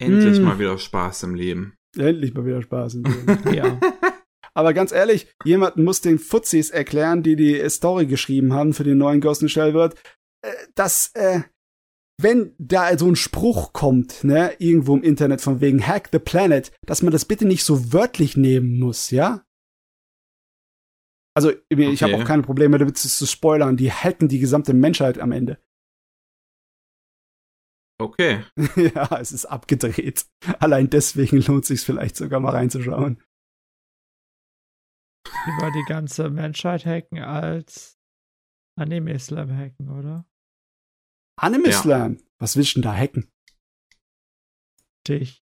Endlich 0.00 0.38
Hm. 0.38 0.44
mal 0.44 0.58
wieder 0.58 0.76
Spaß 0.78 1.22
im 1.24 1.34
Leben. 1.34 1.76
Endlich 1.96 2.34
mal 2.34 2.44
wieder 2.44 2.62
Spaß. 2.62 2.94
im 2.94 3.04
Leben. 3.04 3.38
Ja. 3.54 3.80
Aber 4.56 4.72
ganz 4.72 4.92
ehrlich, 4.92 5.26
jemand 5.44 5.76
muss 5.78 6.00
den 6.00 6.18
Fuzis 6.20 6.70
erklären, 6.70 7.22
die 7.24 7.34
die 7.34 7.68
Story 7.70 8.06
geschrieben 8.06 8.52
haben 8.52 8.72
für 8.72 8.84
den 8.84 8.98
neuen 8.98 9.20
Ghost 9.20 9.42
in 9.42 9.48
the 9.48 9.52
Shell 9.52 9.74
wird, 9.74 9.94
äh, 10.42 10.52
dass, 10.76 11.10
äh, 11.14 11.40
wenn 12.20 12.54
da 12.58 12.96
so 12.96 13.08
ein 13.08 13.16
Spruch 13.16 13.72
kommt, 13.72 14.22
ne, 14.22 14.54
irgendwo 14.60 14.94
im 14.96 15.02
Internet 15.02 15.40
von 15.40 15.60
wegen 15.60 15.84
Hack 15.84 16.10
the 16.12 16.20
Planet, 16.20 16.70
dass 16.86 17.02
man 17.02 17.10
das 17.12 17.24
bitte 17.24 17.46
nicht 17.46 17.64
so 17.64 17.92
wörtlich 17.92 18.36
nehmen 18.36 18.78
muss, 18.78 19.10
ja? 19.10 19.44
Also, 21.36 21.50
ich, 21.50 21.78
ich 21.78 22.02
habe 22.02 22.14
Okay. 22.14 22.22
auch 22.22 22.26
keine 22.26 22.42
Probleme 22.42 22.78
damit 22.78 22.96
es 22.96 23.16
zu 23.18 23.26
spoilern, 23.26 23.76
die 23.76 23.90
hacken 23.92 24.28
die 24.28 24.38
gesamte 24.38 24.72
Menschheit 24.72 25.18
am 25.18 25.32
Ende. 25.32 25.58
Okay. 28.00 28.44
ja, 28.76 29.20
es 29.20 29.30
ist 29.30 29.46
abgedreht. 29.46 30.26
Allein 30.58 30.90
deswegen 30.90 31.40
lohnt 31.42 31.64
sich 31.64 31.80
vielleicht 31.80 32.16
sogar 32.16 32.40
mal 32.40 32.50
reinzuschauen. 32.50 33.22
Lieber 35.46 35.70
die 35.70 35.84
ganze 35.84 36.28
Menschheit 36.28 36.84
hacken 36.86 37.20
als 37.20 37.96
Anime-Slam 38.76 39.56
hacken, 39.56 39.90
oder? 39.90 40.26
Anime 41.40 41.68
Ja. 41.70 41.80
Slam, 41.80 42.18
was 42.38 42.56
willst 42.56 42.72
du 42.76 42.80
denn 42.80 42.90
da 42.90 42.96
hacken? 42.96 43.30
Dich. 45.06 45.44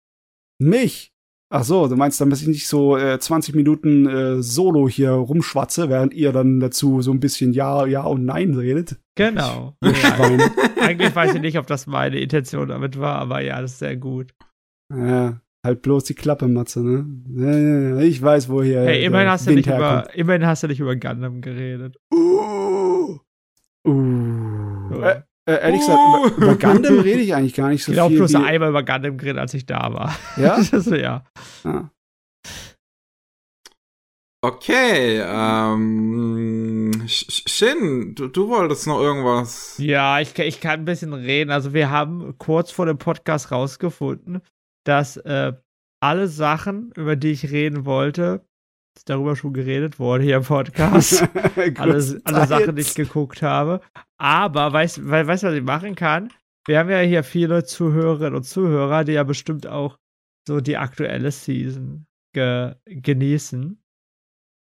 Mich? 0.60 1.13
Ach 1.56 1.62
so, 1.62 1.86
du 1.86 1.94
meinst, 1.94 2.20
damit 2.20 2.40
ich 2.40 2.48
nicht 2.48 2.66
so 2.66 2.96
äh, 2.96 3.16
20 3.16 3.54
Minuten 3.54 4.08
äh, 4.08 4.42
Solo 4.42 4.88
hier 4.88 5.12
rumschwatze, 5.12 5.88
während 5.88 6.12
ihr 6.12 6.32
dann 6.32 6.58
dazu 6.58 7.00
so 7.00 7.12
ein 7.12 7.20
bisschen 7.20 7.52
Ja, 7.52 7.86
Ja 7.86 8.02
und 8.02 8.24
Nein 8.24 8.54
redet? 8.54 8.96
Genau. 9.14 9.76
Ja, 9.80 10.18
eigentlich 10.80 11.14
weiß 11.14 11.36
ich 11.36 11.40
nicht, 11.40 11.56
ob 11.56 11.68
das 11.68 11.86
meine 11.86 12.18
Intention 12.18 12.66
damit 12.66 12.98
war, 12.98 13.20
aber 13.20 13.40
ja, 13.40 13.60
das 13.60 13.74
ist 13.74 13.78
sehr 13.78 13.96
gut. 13.96 14.34
ja, 14.92 15.40
halt 15.64 15.80
bloß 15.82 16.02
die 16.02 16.14
Klappe, 16.14 16.48
Matze, 16.48 16.82
ne? 16.82 18.02
Ich 18.02 18.20
weiß, 18.20 18.48
wo 18.48 18.60
hier 18.60 18.80
Hey, 18.80 18.98
der 18.98 19.02
immerhin 19.04 19.28
hast, 19.28 19.46
du 19.46 19.50
Wind 19.50 19.58
nicht 19.58 19.68
herkommt. 19.68 20.06
über, 20.06 20.14
immerhin 20.16 20.46
hast 20.46 20.64
du 20.64 20.66
nicht 20.66 20.80
über 20.80 20.96
Gundam 20.96 21.40
geredet. 21.40 21.96
Uh. 22.12 23.18
Uh. 23.86 25.00
Ja. 25.00 25.22
Äh, 25.46 25.60
ehrlich 25.62 25.80
gesagt, 25.80 25.98
über, 26.36 26.36
über 26.36 26.54
Gundam 26.56 27.00
rede 27.00 27.20
ich 27.20 27.34
eigentlich 27.34 27.54
gar 27.54 27.68
nicht 27.68 27.84
so 27.84 27.92
Ich 27.92 27.96
glaube, 27.96 28.10
viel. 28.10 28.18
bloß 28.18 28.32
wie, 28.32 28.36
einmal 28.36 28.70
über 28.70 28.82
Gundam 28.82 29.18
geredet, 29.18 29.38
als 29.38 29.52
ich 29.54 29.66
da 29.66 29.92
war. 29.92 30.16
ja? 30.36 30.58
Das, 30.70 30.86
ja. 30.86 31.24
Ah. 31.64 31.90
Okay, 34.42 35.20
ähm, 35.26 36.90
Sh- 37.06 37.48
Shin, 37.48 38.14
du, 38.14 38.28
du 38.28 38.48
wolltest 38.48 38.86
noch 38.86 39.00
irgendwas. 39.00 39.76
Ja, 39.78 40.20
ich, 40.20 40.34
kann- 40.34 40.46
ich 40.46 40.60
kann 40.60 40.80
ein 40.80 40.84
bisschen 40.84 41.14
reden. 41.14 41.50
Also 41.50 41.72
wir 41.72 41.90
haben 41.90 42.36
kurz 42.36 42.70
vor 42.70 42.84
dem 42.84 42.98
Podcast 42.98 43.50
rausgefunden, 43.50 44.42
dass 44.84 45.16
äh, 45.16 45.54
alle 46.02 46.28
Sachen, 46.28 46.92
über 46.94 47.16
die 47.16 47.30
ich 47.30 47.50
reden 47.50 47.86
wollte, 47.86 48.44
darüber 49.04 49.36
schon 49.36 49.52
geredet 49.52 49.98
wurde 49.98 50.24
hier 50.24 50.36
im 50.36 50.44
Podcast. 50.44 51.26
alle, 51.76 52.20
alle 52.24 52.46
Sachen, 52.46 52.76
die 52.76 52.82
ich 52.82 52.94
geguckt 52.94 53.42
habe. 53.42 53.80
Aber 54.18 54.72
weißt 54.72 54.98
du, 54.98 55.08
was 55.08 55.42
ich 55.42 55.62
machen 55.62 55.94
kann? 55.94 56.30
Wir 56.66 56.78
haben 56.78 56.90
ja 56.90 57.00
hier 57.00 57.24
viele 57.24 57.64
Zuhörerinnen 57.64 58.34
und 58.34 58.44
Zuhörer, 58.44 59.04
die 59.04 59.12
ja 59.12 59.24
bestimmt 59.24 59.66
auch 59.66 59.98
so 60.48 60.60
die 60.60 60.76
aktuelle 60.76 61.30
Season 61.30 62.06
ge 62.34 62.74
genießen. 62.86 63.78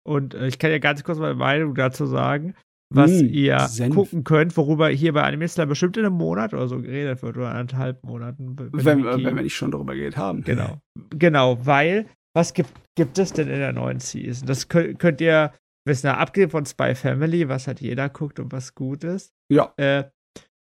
Und 0.07 0.33
äh, 0.33 0.47
ich 0.47 0.59
kann 0.59 0.71
ja 0.71 0.79
ganz 0.79 1.03
kurz 1.03 1.19
meine 1.19 1.35
Meinung 1.35 1.75
dazu 1.75 2.05
sagen, 2.05 2.55
was 2.93 3.11
Mm, 3.11 3.25
ihr 3.29 3.59
Senf. 3.61 3.95
gucken 3.95 4.23
könnt, 4.23 4.55
worüber 4.57 4.89
hier 4.89 5.13
bei 5.13 5.23
Anime 5.23 5.47
Slam 5.47 5.69
bestimmt 5.69 5.97
in 5.97 6.05
einem 6.05 6.15
Monat 6.15 6.53
oder 6.53 6.67
so 6.67 6.79
geredet 6.79 7.23
wird 7.23 7.35
oder 7.35 7.49
anderthalb 7.49 8.03
Monaten. 8.03 8.55
wenn 8.57 9.03
wenn, 9.03 9.03
wenn 9.03 9.35
wir 9.35 9.43
nicht 9.43 9.55
schon 9.55 9.71
darüber 9.71 9.95
geredet 9.95 10.17
haben. 10.17 10.43
Genau. 10.43 10.79
Genau, 11.09 11.65
weil, 11.65 12.07
was 12.35 12.53
gibt, 12.53 12.69
gibt 12.97 13.17
es 13.17 13.33
denn 13.33 13.47
in 13.49 13.59
der 13.59 13.71
neuen 13.73 13.99
Season? 13.99 14.45
Das 14.47 14.67
könnt, 14.67 14.99
könnt 14.99 15.21
ihr 15.21 15.53
wissen, 15.87 16.07
abgesehen 16.07 16.49
von 16.49 16.65
Spy 16.65 16.93
Family, 16.95 17.47
was 17.47 17.67
halt 17.67 17.79
jeder 17.81 18.09
guckt 18.09 18.39
und 18.39 18.51
was 18.51 18.75
gut 18.75 19.03
ist. 19.03 19.31
Ja. 19.51 19.73
Äh, 19.77 20.09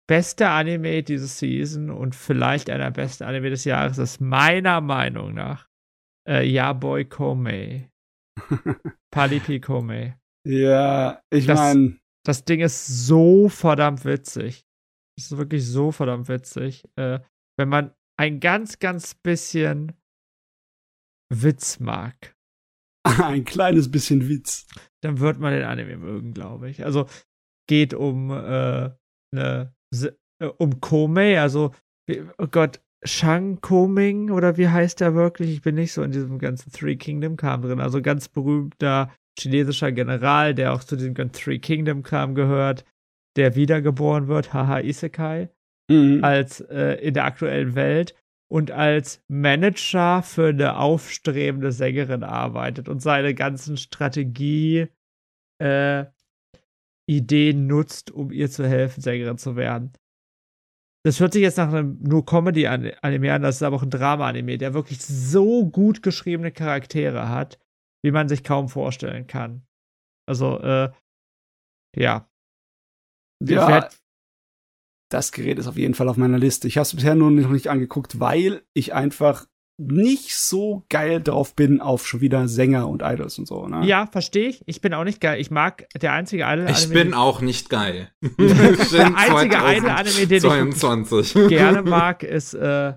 beste 0.07 0.49
Anime 0.49 1.01
diese 1.03 1.27
Season 1.27 1.89
und 1.89 2.13
vielleicht 2.15 2.69
einer 2.69 2.85
der 2.85 2.91
besten 2.91 3.23
Anime 3.23 3.49
des 3.49 3.63
Jahres 3.65 3.97
ist 3.97 4.19
meiner 4.19 4.81
Meinung 4.81 5.33
nach 5.33 5.67
äh, 6.29 6.45
Yaboy 6.47 7.05
Komei. 7.05 7.89
Palipi 9.11 9.59
Komei. 9.59 10.17
Ja, 10.47 11.21
ich 11.33 11.45
Das- 11.45 11.59
meine, 11.59 11.97
Das 12.25 12.45
Ding 12.45 12.61
ist 12.61 12.85
so 13.07 13.49
verdammt 13.49 14.05
witzig. 14.05 14.65
Es 15.17 15.25
ist 15.31 15.37
wirklich 15.37 15.65
so 15.67 15.91
verdammt 15.91 16.27
witzig. 16.29 16.83
Äh, 16.97 17.19
wenn 17.57 17.69
man 17.69 17.93
ein 18.19 18.39
ganz, 18.39 18.79
ganz 18.79 19.13
bisschen 19.15 19.93
Witz 21.29 21.79
mag, 21.79 22.35
ein 23.05 23.43
kleines 23.45 23.91
bisschen 23.91 24.27
Witz. 24.29 24.67
dann 25.01 25.19
wird 25.19 25.39
man 25.39 25.53
den 25.53 25.63
Anime 25.63 25.97
mögen, 25.97 26.33
glaube 26.33 26.69
ich. 26.69 26.83
Also 26.85 27.07
geht 27.67 27.93
um 27.93 28.31
äh, 28.31 28.91
ne, 29.33 29.73
Se- 29.93 30.17
äh, 30.41 30.45
um 30.57 30.79
Komei, 30.81 31.39
also 31.39 31.73
oh 32.37 32.47
Gott, 32.47 32.81
Shang 33.05 33.59
Koming 33.59 34.29
oder 34.31 34.57
wie 34.57 34.69
heißt 34.69 35.01
der 35.01 35.13
wirklich? 35.13 35.51
Ich 35.51 35.61
bin 35.61 35.75
nicht 35.75 35.91
so 35.91 36.03
in 36.03 36.11
diesem 36.11 36.39
ganzen 36.39 36.71
Three 36.71 36.95
Kingdom 36.95 37.35
Kram 37.35 37.61
drin. 37.61 37.81
Also 37.81 38.01
ganz 38.01 38.29
berühmter 38.29 39.13
chinesischer 39.37 39.91
General, 39.91 40.53
der 40.53 40.73
auch 40.73 40.83
zu 40.83 40.95
diesem 40.95 41.13
ganzen 41.13 41.33
Three 41.33 41.59
Kingdom 41.59 42.03
Kram 42.03 42.33
gehört, 42.35 42.85
der 43.35 43.55
wiedergeboren 43.55 44.27
wird, 44.27 44.53
haha 44.53 44.79
Isekai 44.79 45.49
Mhm. 45.91 46.23
als 46.23 46.61
äh, 46.61 46.93
in 47.05 47.13
der 47.13 47.25
aktuellen 47.25 47.75
Welt 47.75 48.15
und 48.51 48.71
als 48.71 49.23
Manager 49.27 50.21
für 50.21 50.49
eine 50.49 50.77
aufstrebende 50.77 51.71
Sängerin 51.71 52.23
arbeitet 52.23 52.89
und 52.89 53.01
seine 53.01 53.33
ganzen 53.33 53.77
Strategie 53.77 54.87
äh, 55.61 56.05
Ideen 57.09 57.67
nutzt, 57.67 58.11
um 58.11 58.31
ihr 58.31 58.49
zu 58.49 58.67
helfen, 58.67 59.01
Sängerin 59.01 59.37
zu 59.37 59.55
werden. 59.55 59.93
Das 61.05 61.19
hört 61.19 61.33
sich 61.33 61.41
jetzt 61.41 61.57
nach 61.57 61.67
einem 61.67 61.99
nur 62.01 62.25
Comedy-Anime 62.25 63.33
an, 63.33 63.41
das 63.41 63.55
ist 63.55 63.63
aber 63.63 63.75
auch 63.75 63.83
ein 63.83 63.89
Drama-Anime, 63.89 64.57
der 64.57 64.73
wirklich 64.73 65.01
so 65.01 65.69
gut 65.69 66.01
geschriebene 66.01 66.51
Charaktere 66.51 67.27
hat, 67.27 67.59
wie 68.05 68.11
man 68.11 68.29
sich 68.29 68.43
kaum 68.43 68.69
vorstellen 68.69 69.27
kann. 69.27 69.65
Also, 70.29 70.59
äh, 70.59 70.91
ja. 71.97 72.29
Ja, 73.41 73.67
werd- 73.67 74.02
das 75.13 75.31
Gerät 75.31 75.59
ist 75.59 75.67
auf 75.67 75.77
jeden 75.77 75.93
Fall 75.93 76.09
auf 76.09 76.17
meiner 76.17 76.37
Liste. 76.39 76.67
Ich 76.67 76.77
habe 76.77 76.83
es 76.83 76.95
bisher 76.95 77.15
nur 77.15 77.31
noch 77.31 77.49
nicht 77.49 77.67
angeguckt, 77.69 78.19
weil 78.19 78.63
ich 78.73 78.93
einfach 78.93 79.45
nicht 79.79 80.35
so 80.35 80.83
geil 80.89 81.21
drauf 81.21 81.55
bin 81.55 81.81
auf 81.81 82.05
schon 82.07 82.21
wieder 82.21 82.47
Sänger 82.47 82.87
und 82.87 83.01
Idols 83.03 83.39
und 83.39 83.47
so. 83.47 83.67
Ne? 83.67 83.85
Ja, 83.85 84.05
verstehe 84.07 84.49
ich. 84.49 84.61
Ich 84.67 84.81
bin 84.81 84.93
auch 84.93 85.03
nicht 85.03 85.19
geil. 85.19 85.39
Ich 85.41 85.49
mag 85.49 85.87
der 85.99 86.13
einzige 86.13 86.43
Idol 86.43 86.69
Ich 86.69 86.89
bin 86.89 87.13
auch 87.13 87.41
nicht 87.41 87.69
geil. 87.69 88.11
der 88.21 89.17
einzige 89.17 89.55
Idol 89.57 89.89
Anime, 89.89 90.27
den 90.27 90.37
ich 90.37 90.41
22. 90.43 91.33
gerne 91.49 91.81
mag, 91.81 92.21
ist 92.23 92.53
äh, 92.53 92.93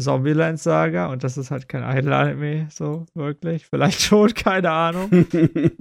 Zombieland 0.00 0.60
Saga 0.60 1.06
und 1.08 1.24
das 1.24 1.36
ist 1.36 1.50
halt 1.50 1.68
kein 1.68 1.82
Idol 1.98 2.12
Anime, 2.12 2.68
so 2.70 3.06
wirklich. 3.14 3.66
Vielleicht 3.66 4.00
schon, 4.00 4.32
keine 4.32 4.70
Ahnung. 4.70 5.10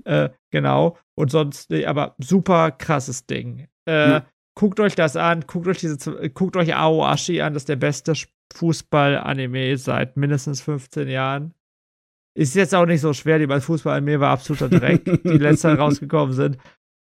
äh, 0.05 0.29
genau. 0.51 0.97
Und 1.15 1.31
sonst, 1.31 1.71
aber 1.71 2.15
super 2.17 2.71
krasses 2.71 3.25
Ding. 3.27 3.67
Äh, 3.87 4.09
Ja. 4.09 4.25
Guckt 4.59 4.81
euch 4.81 4.93
das 4.93 5.15
an, 5.15 5.45
guckt 5.47 5.67
euch 5.67 5.79
diese, 5.79 6.21
äh, 6.21 6.27
guckt 6.27 6.57
euch 6.57 6.75
Aoashi 6.75 7.39
an, 7.39 7.53
das 7.53 7.61
ist 7.61 7.69
der 7.69 7.77
beste 7.77 8.11
Fußball-Anime 8.53 9.77
seit 9.77 10.17
mindestens 10.17 10.59
15 10.59 11.07
Jahren. 11.07 11.53
Ist 12.37 12.55
jetzt 12.55 12.75
auch 12.75 12.85
nicht 12.85 12.99
so 12.99 13.13
schwer, 13.13 13.39
die 13.39 13.47
bei 13.47 13.61
Fußball-Anime 13.61 14.19
war 14.19 14.31
absoluter 14.31 14.67
Dreck, 14.67 15.05
die 15.05 15.37
letztes 15.37 15.63
Jahr 15.63 15.79
rausgekommen 15.79 16.33
sind. 16.33 16.57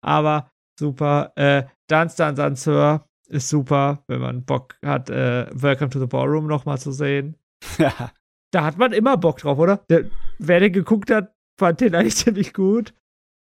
Aber 0.07 0.53
super. 0.79 1.33
Äh, 1.35 1.65
Dance 1.89 2.17
Dance 2.17 2.41
Danseur 2.41 3.09
ist 3.27 3.49
super, 3.49 4.05
wenn 4.07 4.21
man 4.21 4.45
Bock 4.45 4.77
hat, 4.85 5.11
äh, 5.11 5.49
Welcome 5.53 5.91
to 5.91 5.99
the 5.99 6.07
Ballroom 6.07 6.47
nochmal 6.47 6.79
zu 6.79 6.93
sehen. 6.93 7.37
ja. 7.79 7.93
Da 8.51 8.65
hat 8.65 8.79
man 8.79 8.93
immer 8.93 9.17
Bock 9.17 9.39
drauf, 9.39 9.59
oder? 9.59 9.85
Der, 9.91 10.05
wer 10.39 10.61
den 10.61 10.73
geguckt 10.73 11.11
hat, 11.11 11.35
fand 11.59 11.81
den 11.81 11.97
eigentlich 11.97 12.17
ziemlich 12.25 12.55
gut. 12.55 12.95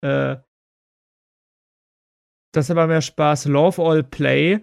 Äh, 0.05 0.37
das 2.53 2.69
hat 2.71 2.77
aber 2.77 2.87
mehr 2.87 3.01
Spaß. 3.03 3.47
Love 3.47 3.83
All 3.83 4.03
Play 4.03 4.61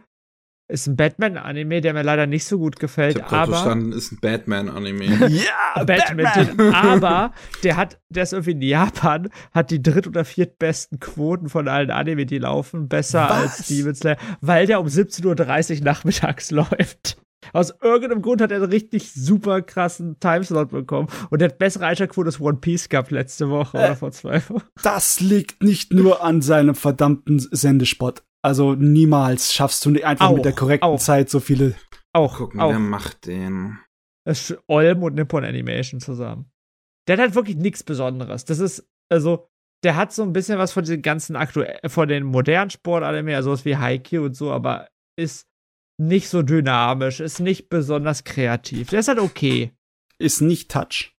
ist 0.71 0.85
ein 0.85 0.95
Batman-Anime, 0.95 1.81
der 1.81 1.93
mir 1.95 2.03
leider 2.03 2.27
nicht 2.27 2.45
so 2.45 2.59
gut 2.59 2.75
Ich 2.75 2.79
gefällt, 2.79 3.19
hab 3.19 3.29
grad 3.29 3.43
aber. 3.47 3.53
verstanden, 3.53 3.91
ist 3.91 4.11
ein 4.11 4.19
Batman-Anime. 4.21 5.05
ja, 5.29 5.83
Badminton, 5.83 6.73
aber 6.75 7.33
der 7.63 7.75
hat, 7.75 7.99
der 8.09 8.21
ist 8.23 8.33
irgendwie 8.33 8.51
in 8.51 8.61
Japan, 8.61 9.29
hat 9.51 9.71
die 9.71 9.81
dritt- 9.81 10.05
oder 10.07 10.23
viertbesten 10.25 10.99
Quoten 10.99 11.49
von 11.49 11.67
allen 11.67 11.89
Anime, 11.89 12.27
die 12.27 12.37
laufen, 12.37 12.87
besser 12.87 13.27
Was? 13.29 13.59
als 13.59 13.67
Demon 13.67 13.95
Slayer, 13.95 14.17
weil 14.41 14.67
der 14.67 14.79
um 14.79 14.85
17.30 14.87 15.79
Uhr 15.79 15.83
nachmittags 15.85 16.51
läuft. 16.51 17.17
Aus 17.53 17.73
irgendeinem 17.81 18.21
Grund 18.21 18.41
hat 18.41 18.51
er 18.51 18.57
einen 18.61 18.69
richtig 18.71 19.11
super 19.13 19.61
krassen 19.61 20.19
Timeslot 20.19 20.69
bekommen 20.69 21.07
und 21.29 21.39
der 21.41 21.49
hat 21.49 21.57
bessere 21.57 21.85
Einschaltquote 21.85 22.27
als 22.27 22.39
One 22.41 22.57
Piece 22.57 22.89
gehabt 22.89 23.11
letzte 23.11 23.49
Woche 23.49 23.77
Äh. 23.77 23.85
oder 23.85 23.95
vor 23.95 24.11
zwei 24.11 24.41
Wochen. 24.49 24.65
Das 24.83 25.19
liegt 25.19 25.63
nicht 25.63 25.93
nur 25.93 26.23
an 26.23 26.41
seinem 26.41 26.75
verdammten 26.75 27.39
Sendespot. 27.39 28.23
Also 28.41 28.73
niemals 28.75 29.53
schaffst 29.53 29.85
du 29.85 29.89
einfach 30.03 30.27
Auch, 30.29 30.35
mit 30.35 30.45
der 30.45 30.53
korrekten 30.53 30.87
auch. 30.89 30.99
Zeit 30.99 31.29
so 31.29 31.39
viele. 31.39 31.75
Auch, 32.13 32.37
Gucken, 32.37 32.59
auch. 32.59 32.71
wer 32.71 32.79
macht 32.79 33.25
den? 33.27 33.77
Das 34.25 34.49
ist 34.49 34.59
Olm 34.67 35.03
und 35.03 35.15
Nippon 35.15 35.43
Animation 35.43 35.99
zusammen. 35.99 36.51
Der 37.07 37.13
hat 37.17 37.21
halt 37.21 37.35
wirklich 37.35 37.57
nichts 37.57 37.83
Besonderes. 37.83 38.45
Das 38.45 38.59
ist, 38.59 38.87
also, 39.09 39.49
der 39.83 39.95
hat 39.95 40.11
so 40.13 40.23
ein 40.23 40.33
bisschen 40.33 40.57
was 40.59 40.71
von 40.71 40.83
den 40.85 41.01
ganzen 41.01 41.35
aktuell, 41.35 41.79
von 41.87 42.07
den 42.07 42.23
modernen 42.25 42.69
Sportanime, 42.69 43.35
also 43.35 43.49
sowas 43.49 43.65
wie 43.65 43.77
Haikyuu 43.77 44.25
und 44.25 44.35
so, 44.35 44.51
aber 44.51 44.89
ist 45.17 45.47
nicht 45.99 46.29
so 46.29 46.41
dynamisch, 46.41 47.19
ist 47.19 47.39
nicht 47.39 47.69
besonders 47.69 48.23
kreativ. 48.23 48.89
Der 48.89 49.01
ist 49.01 49.07
halt 49.07 49.19
okay. 49.19 49.73
Ist 50.17 50.41
nicht 50.41 50.71
Touch. 50.71 51.15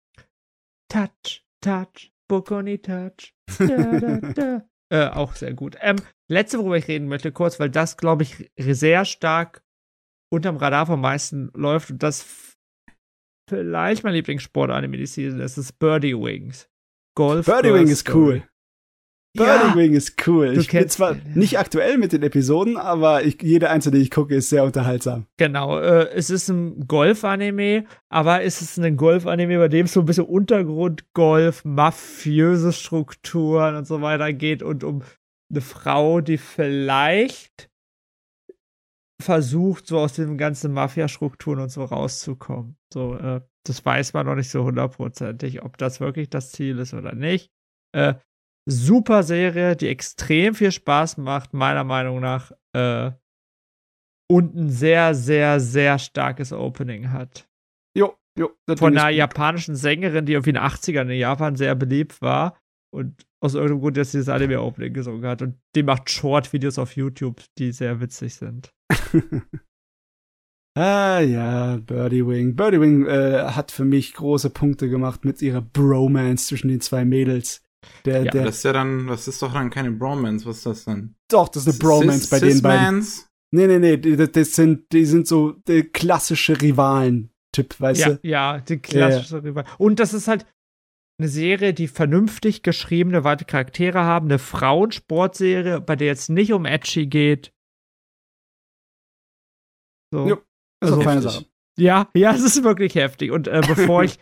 Touch, 0.89 1.45
Touch, 1.61 2.11
Bokoni 2.27 2.80
Touch. 2.80 3.35
Da, 3.57 3.99
da, 3.99 4.18
da. 4.34 4.69
äh, 4.89 5.10
auch 5.10 5.35
sehr 5.35 5.53
gut. 5.53 5.76
Ähm, 5.81 5.97
letzte, 6.30 6.60
worüber 6.60 6.77
ich 6.77 6.88
reden 6.88 7.07
möchte, 7.07 7.31
kurz, 7.31 7.60
weil 7.60 7.69
das, 7.69 7.97
glaube 7.97 8.23
ich, 8.23 8.51
sehr 8.57 9.06
stark 9.06 9.64
unterm 10.31 10.57
Radar 10.57 10.85
vom 10.85 11.01
meisten 11.01 11.49
läuft 11.53 11.91
und 11.91 12.03
das 12.03 12.56
vielleicht 13.49 14.03
mein 14.03 14.14
Lieblingssport-Anime 14.14 14.97
die 14.97 15.07
Season 15.07 15.39
ist, 15.39 15.57
ist 15.57 15.80
Birdie 15.80 16.15
Wings. 16.15 16.69
Golf. 17.15 17.47
Birdie 17.47 17.69
Girl 17.69 17.80
Wing 17.80 17.88
ist 17.88 18.07
cool. 18.14 18.47
Birdie 19.34 19.49
Ja, 19.51 19.76
Wing 19.76 19.93
ist 19.93 20.27
cool. 20.27 20.57
Ich 20.57 20.69
bin 20.69 20.89
zwar 20.89 21.14
den, 21.14 21.27
ja. 21.27 21.38
nicht 21.38 21.60
aktuell 21.60 21.97
mit 21.97 22.14
den 22.14 22.23
Episoden, 22.23 22.77
aber 22.77 23.23
ich, 23.23 23.41
jede 23.41 23.69
einzelne, 23.69 23.97
die 23.97 24.03
ich 24.03 24.11
gucke, 24.11 24.35
ist 24.35 24.49
sehr 24.49 24.64
unterhaltsam. 24.64 25.27
Genau, 25.38 25.80
äh, 25.80 26.10
es 26.14 26.30
ist 26.30 26.49
ein 26.49 26.88
Golf-Anime, 26.88 27.85
aber 28.10 28.41
es 28.41 28.61
ist 28.61 28.80
ein 28.80 28.97
Golf-Anime, 28.97 29.60
bei 29.60 29.68
dem 29.68 29.85
es 29.85 29.93
so 29.93 29.99
ein 29.99 30.06
bisschen 30.06 30.26
Untergrundgolf, 30.26 31.64
mafiöse 31.64 32.73
Strukturen 32.73 33.76
und 33.76 33.85
so 33.85 34.01
weiter 34.01 34.34
geht 34.34 34.64
und 34.64 34.84
um 34.84 35.03
eine 35.51 35.61
Frau, 35.61 36.22
die 36.22 36.38
vielleicht 36.38 37.69
versucht, 39.22 39.85
so 39.85 39.99
aus 39.99 40.14
den 40.14 40.38
ganzen 40.38 40.73
Mafia-Strukturen 40.73 41.60
und 41.60 41.69
so 41.69 41.84
rauszukommen. 41.84 42.77
So, 42.91 43.15
äh, 43.15 43.41
das 43.65 43.85
weiß 43.85 44.14
man 44.14 44.26
noch 44.26 44.35
nicht 44.35 44.49
so 44.49 44.64
hundertprozentig, 44.64 45.61
ob 45.64 45.77
das 45.77 45.99
wirklich 45.99 46.30
das 46.30 46.51
Ziel 46.51 46.80
ist 46.80 46.93
oder 46.93 47.14
nicht. 47.14 47.51
Äh, 47.91 48.15
super 48.69 49.23
Serie, 49.23 49.75
die 49.75 49.87
extrem 49.87 50.55
viel 50.55 50.71
Spaß 50.71 51.17
macht, 51.17 51.53
meiner 51.53 51.83
Meinung 51.83 52.19
nach. 52.19 52.51
Äh, 52.73 53.11
und 54.31 54.55
ein 54.55 54.69
sehr, 54.69 55.15
sehr, 55.15 55.59
sehr 55.59 55.97
starkes 55.97 56.53
Opening 56.53 57.11
hat. 57.11 57.49
Jo, 57.97 58.15
jo. 58.37 58.51
Von 58.77 58.97
einer 58.97 59.09
japanischen 59.09 59.75
Sängerin, 59.75 60.25
die 60.25 60.33
irgendwie 60.33 60.51
in 60.51 60.55
den 60.55 60.63
80ern 60.63 61.09
in 61.09 61.19
Japan 61.19 61.55
sehr 61.55 61.75
beliebt 61.75 62.21
war. 62.21 62.59
Und 62.91 63.25
aus 63.41 63.53
irgendeinem 63.53 63.81
Grund 63.81 63.97
jetzt 63.97 64.13
dieses 64.13 64.29
Anime-Opening 64.29 64.93
gesungen 64.93 65.25
hat. 65.25 65.41
Und 65.41 65.55
die 65.75 65.83
macht 65.83 66.09
Short-Videos 66.09 66.77
auf 66.77 66.95
YouTube, 66.95 67.41
die 67.57 67.71
sehr 67.71 68.01
witzig 68.01 68.35
sind. 68.35 68.73
ah 70.77 71.19
ja, 71.19 71.77
Birdie 71.77 72.25
Wing. 72.25 72.55
Birdie 72.55 72.81
Wing 72.81 73.05
äh, 73.05 73.51
hat 73.51 73.71
für 73.71 73.85
mich 73.85 74.13
große 74.13 74.49
Punkte 74.49 74.89
gemacht 74.89 75.23
mit 75.23 75.41
ihrer 75.41 75.61
Bromance 75.61 76.47
zwischen 76.47 76.67
den 76.67 76.81
zwei 76.81 77.05
Mädels. 77.05 77.63
Der, 78.06 78.23
ja, 78.23 78.31
der, 78.31 78.45
das 78.45 78.57
ist 78.57 78.64
ja 78.64 78.73
dann, 78.73 79.07
das 79.07 79.27
ist 79.27 79.41
doch 79.41 79.53
dann 79.53 79.69
keine 79.69 79.91
Bromance, 79.91 80.45
was 80.45 80.57
ist 80.57 80.65
das 80.65 80.85
denn? 80.85 81.15
Doch, 81.30 81.49
das 81.49 81.65
ist 81.65 81.81
eine 81.81 81.89
Bromance 81.89 82.30
bei 82.30 82.39
den 82.39 82.61
beiden. 82.61 83.07
Nee, 83.51 83.68
nee, 83.68 83.80
nee, 83.80 83.97
die, 83.97 84.15
das 84.15 84.53
sind, 84.53 84.91
die 84.91 85.06
sind 85.06 85.27
so 85.27 85.53
die 85.68 85.84
klassische 85.84 86.61
Rivalen-Typ, 86.61 87.80
weißt 87.80 88.01
ja, 88.01 88.10
du? 88.10 88.19
Ja, 88.27 88.60
die 88.60 88.80
klassische 88.80 89.38
ja. 89.38 89.41
Rivalen. 89.41 89.68
Und 89.77 89.99
das 89.99 90.14
ist 90.14 90.27
halt 90.27 90.45
eine 91.19 91.27
Serie, 91.27 91.73
die 91.73 91.88
vernünftig 91.88 92.64
geschriebene, 92.64 93.23
weite 93.23 93.45
Charaktere 93.45 94.03
haben, 94.03 94.27
eine 94.27 94.39
Frauensportserie, 94.39 95.81
bei 95.81 95.95
der 95.95 96.07
jetzt 96.07 96.30
nicht 96.30 96.53
um 96.53 96.65
Edgy 96.65 97.07
geht. 97.07 97.51
So. 100.14 100.27
Ja, 100.27 100.35
das 100.80 100.91
ist 100.91 100.97
also, 100.97 101.10
eine 101.10 101.22
Sache. 101.22 101.45
Ja, 101.77 102.10
ja, 102.14 102.34
es 102.34 102.43
ist 102.43 102.64
wirklich 102.64 102.95
heftig. 102.95 103.31
Und 103.31 103.47
äh, 103.47 103.61
bevor 103.65 104.03
ich 104.03 104.19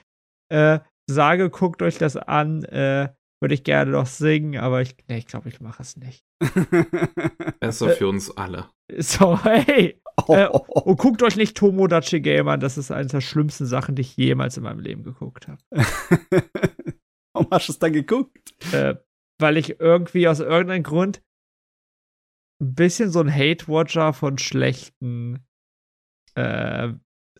äh, 0.49 0.79
sage, 1.09 1.49
guckt 1.49 1.81
euch 1.81 1.97
das 1.97 2.17
an, 2.17 2.63
äh, 2.63 3.13
würde 3.39 3.53
ich 3.53 3.63
gerne 3.63 3.91
noch 3.91 4.07
singen, 4.07 4.59
aber 4.59 4.81
ich, 4.81 4.95
nee, 5.07 5.17
ich 5.17 5.27
glaube, 5.27 5.49
ich 5.49 5.59
mache 5.59 5.81
es 5.81 5.97
nicht. 5.97 6.25
Besser 7.59 7.89
für 7.89 8.07
uns 8.07 8.35
alle. 8.35 8.69
So, 8.97 9.41
hey. 9.43 10.01
Oh. 10.27 10.33
Äh, 10.33 10.47
und 10.47 10.97
guckt 10.97 11.21
euch 11.21 11.35
nicht 11.35 11.55
Tomodachi 11.55 12.21
Game 12.21 12.47
an, 12.47 12.59
das 12.59 12.77
ist 12.77 12.91
eine 12.91 13.07
der 13.07 13.21
schlimmsten 13.21 13.67
Sachen, 13.67 13.95
die 13.95 14.01
ich 14.01 14.17
jemals 14.17 14.57
in 14.57 14.63
meinem 14.63 14.79
Leben 14.79 15.03
geguckt 15.03 15.47
habe. 15.47 15.61
Warum 17.33 17.47
hast 17.51 17.67
du 17.67 17.73
es 17.73 17.79
dann 17.79 17.93
geguckt? 17.93 18.55
Äh, 18.73 18.95
weil 19.39 19.57
ich 19.57 19.79
irgendwie 19.79 20.27
aus 20.27 20.39
irgendeinem 20.39 20.83
Grund 20.83 21.21
ein 22.59 22.73
bisschen 22.73 23.11
so 23.11 23.19
ein 23.19 23.33
Hate-Watcher 23.33 24.13
von 24.13 24.39
schlechten 24.39 25.45
äh, 26.33 26.93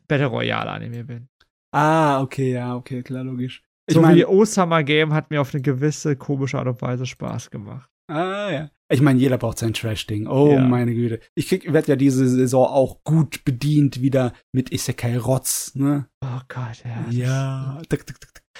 Battle 0.08 0.28
Royale-Anime 0.28 1.04
bin. 1.04 1.30
Ah, 1.74 2.22
okay, 2.22 2.54
ja, 2.54 2.76
okay, 2.76 3.02
klar, 3.02 3.24
logisch. 3.24 3.67
Ich 3.88 3.96
so 3.96 4.02
mein, 4.02 4.16
wie 4.16 4.26
Osama 4.26 4.82
Game 4.82 5.14
hat 5.14 5.32
mir 5.32 5.42
auf 5.42 5.54
eine 5.54 5.62
gewisse 5.62 6.16
komische 6.16 6.60
Art 6.60 6.68
und 6.68 6.82
Weise 6.82 7.06
Spaß 7.06 7.50
gemacht. 7.50 7.90
Ah, 8.10 8.52
ja. 8.52 8.70
Ich 8.90 9.02
meine, 9.02 9.20
jeder 9.20 9.38
braucht 9.38 9.60
sein 9.60 9.74
Trash-Ding. 9.74 10.28
Oh, 10.28 10.52
ja. 10.52 10.62
meine 10.62 10.94
Güte. 10.94 11.20
Ich 11.36 11.52
werde 11.52 11.90
ja 11.90 11.96
diese 11.98 12.28
Saison 12.28 12.66
auch 12.68 13.04
gut 13.04 13.44
bedient 13.44 14.02
wieder 14.02 14.34
mit 14.54 14.72
Isekai 14.72 15.18
Rotz, 15.18 15.76
ne? 15.76 16.08
Oh 16.24 16.40
Gott, 16.48 16.84
ja. 16.86 17.06
Ja. 17.10 17.82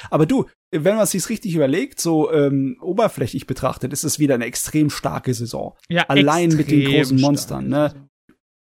Aber 0.10 0.26
du, 0.26 0.46
wenn 0.72 0.98
man 0.98 1.06
sich 1.06 1.30
richtig 1.30 1.56
überlegt, 1.56 2.02
so 2.02 2.32
ähm, 2.32 2.78
oberflächlich 2.82 3.48
betrachtet, 3.48 3.94
ist 3.94 4.04
es 4.04 4.20
wieder 4.20 4.36
eine 4.36 4.46
extrem 4.46 4.90
starke 4.90 5.34
Saison. 5.34 5.78
Ja, 5.88 6.04
Allein 6.04 6.50
mit 6.50 6.70
den 6.70 6.92
großen 6.92 7.20
Monstern, 7.20 7.70
ne? 7.70 8.10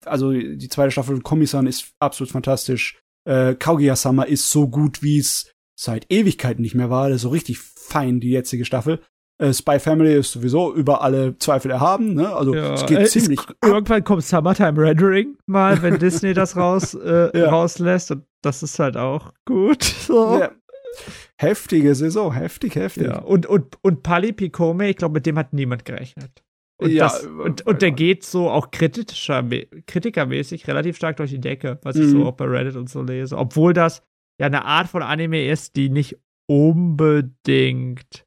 Also 0.05 0.31
die 0.31 0.69
zweite 0.69 0.91
Staffel 0.91 1.15
von 1.15 1.23
Komisan 1.23 1.67
ist 1.67 1.93
absolut 1.99 2.31
fantastisch. 2.31 3.01
Äh, 3.27 3.55
Kaugia-sama 3.55 4.23
ist 4.23 4.49
so 4.49 4.69
gut, 4.69 5.03
wie 5.03 5.17
es 5.17 5.51
seit 5.79 6.11
Ewigkeiten 6.11 6.61
nicht 6.61 6.75
mehr 6.75 6.89
war. 6.89 7.07
Das 7.07 7.17
ist 7.17 7.21
so 7.21 7.29
richtig 7.29 7.59
fein, 7.59 8.19
die 8.19 8.31
jetzige 8.31 8.65
Staffel. 8.65 8.99
Äh, 9.37 9.53
Spy 9.53 9.79
Family 9.79 10.13
ist 10.13 10.33
sowieso 10.33 10.73
über 10.73 11.01
alle 11.01 11.37
Zweifel 11.37 11.71
erhaben, 11.71 12.15
ne? 12.15 12.35
Also 12.35 12.53
ja, 12.53 12.73
es 12.73 12.85
geht 12.85 12.99
äh, 12.99 13.05
ziemlich. 13.05 13.39
Es, 13.39 13.69
irgendwann 13.69 14.03
kommt 14.03 14.25
Summertime 14.25 14.77
Rendering 14.77 15.37
mal, 15.45 15.81
wenn 15.81 15.97
Disney 15.99 16.33
das 16.33 16.57
raus 16.57 16.93
äh, 16.95 17.37
ja. 17.37 17.49
rauslässt 17.49 18.11
und 18.11 18.25
das 18.41 18.61
ist 18.61 18.77
halt 18.79 18.97
auch 18.97 19.33
gut. 19.45 19.83
So. 20.09 20.39
Ja. 20.39 20.51
Heftige 21.37 21.93
Saison, 21.93 22.33
heftig, 22.33 22.75
heftig. 22.75 23.07
Ja. 23.07 23.19
Und, 23.19 23.45
und, 23.45 23.77
und 23.83 24.01
Pali 24.01 24.33
Picome, 24.33 24.89
ich 24.89 24.97
glaube, 24.97 25.13
mit 25.13 25.27
dem 25.27 25.37
hat 25.37 25.53
niemand 25.53 25.85
gerechnet. 25.85 26.43
Und, 26.77 26.89
ja, 26.89 27.03
das, 27.03 27.25
und, 27.25 27.65
und 27.67 27.81
der 27.81 27.91
geht 27.91 28.23
so 28.23 28.49
auch 28.49 28.71
kritischer, 28.71 29.45
kritikermäßig 29.85 30.67
relativ 30.67 30.97
stark 30.97 31.17
durch 31.17 31.29
die 31.29 31.39
Decke, 31.39 31.77
was 31.83 31.95
ich 31.95 32.09
so 32.09 32.17
mhm. 32.17 32.23
auch 32.23 32.33
bei 32.33 32.45
Reddit 32.45 32.75
und 32.75 32.89
so 32.89 33.03
lese. 33.03 33.37
Obwohl 33.37 33.73
das 33.73 34.01
ja 34.39 34.47
eine 34.47 34.65
Art 34.65 34.89
von 34.89 35.03
Anime 35.03 35.47
ist, 35.47 35.75
die 35.75 35.89
nicht 35.89 36.17
unbedingt 36.49 38.25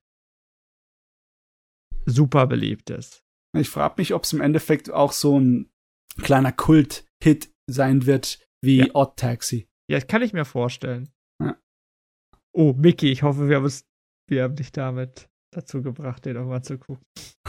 super 2.07 2.47
beliebt 2.47 2.91
ist. 2.91 3.25
Ich 3.57 3.69
frage 3.69 3.95
mich, 3.99 4.15
ob 4.15 4.25
es 4.25 4.33
im 4.33 4.41
Endeffekt 4.41 4.91
auch 4.91 5.13
so 5.13 5.39
ein 5.39 5.71
kleiner 6.19 6.53
Kult-Hit 6.53 7.53
sein 7.69 8.07
wird 8.07 8.47
wie 8.63 8.79
ja. 8.79 8.95
Odd 8.95 9.17
Taxi. 9.17 9.69
Ja, 9.91 9.99
das 9.99 10.07
kann 10.07 10.23
ich 10.23 10.33
mir 10.33 10.45
vorstellen. 10.45 11.11
Ja. 11.43 11.57
Oh, 12.53 12.73
Mickey, 12.73 13.11
ich 13.11 13.23
hoffe, 13.23 13.49
wir 13.49 13.57
haben, 13.57 13.67
es, 13.67 13.87
wir 14.29 14.45
haben 14.45 14.57
dich 14.57 14.73
damit 14.73 15.29
dazu 15.53 15.83
gebracht, 15.83 16.25
den 16.25 16.37
nochmal 16.37 16.63
zu 16.63 16.79
gucken. 16.79 17.05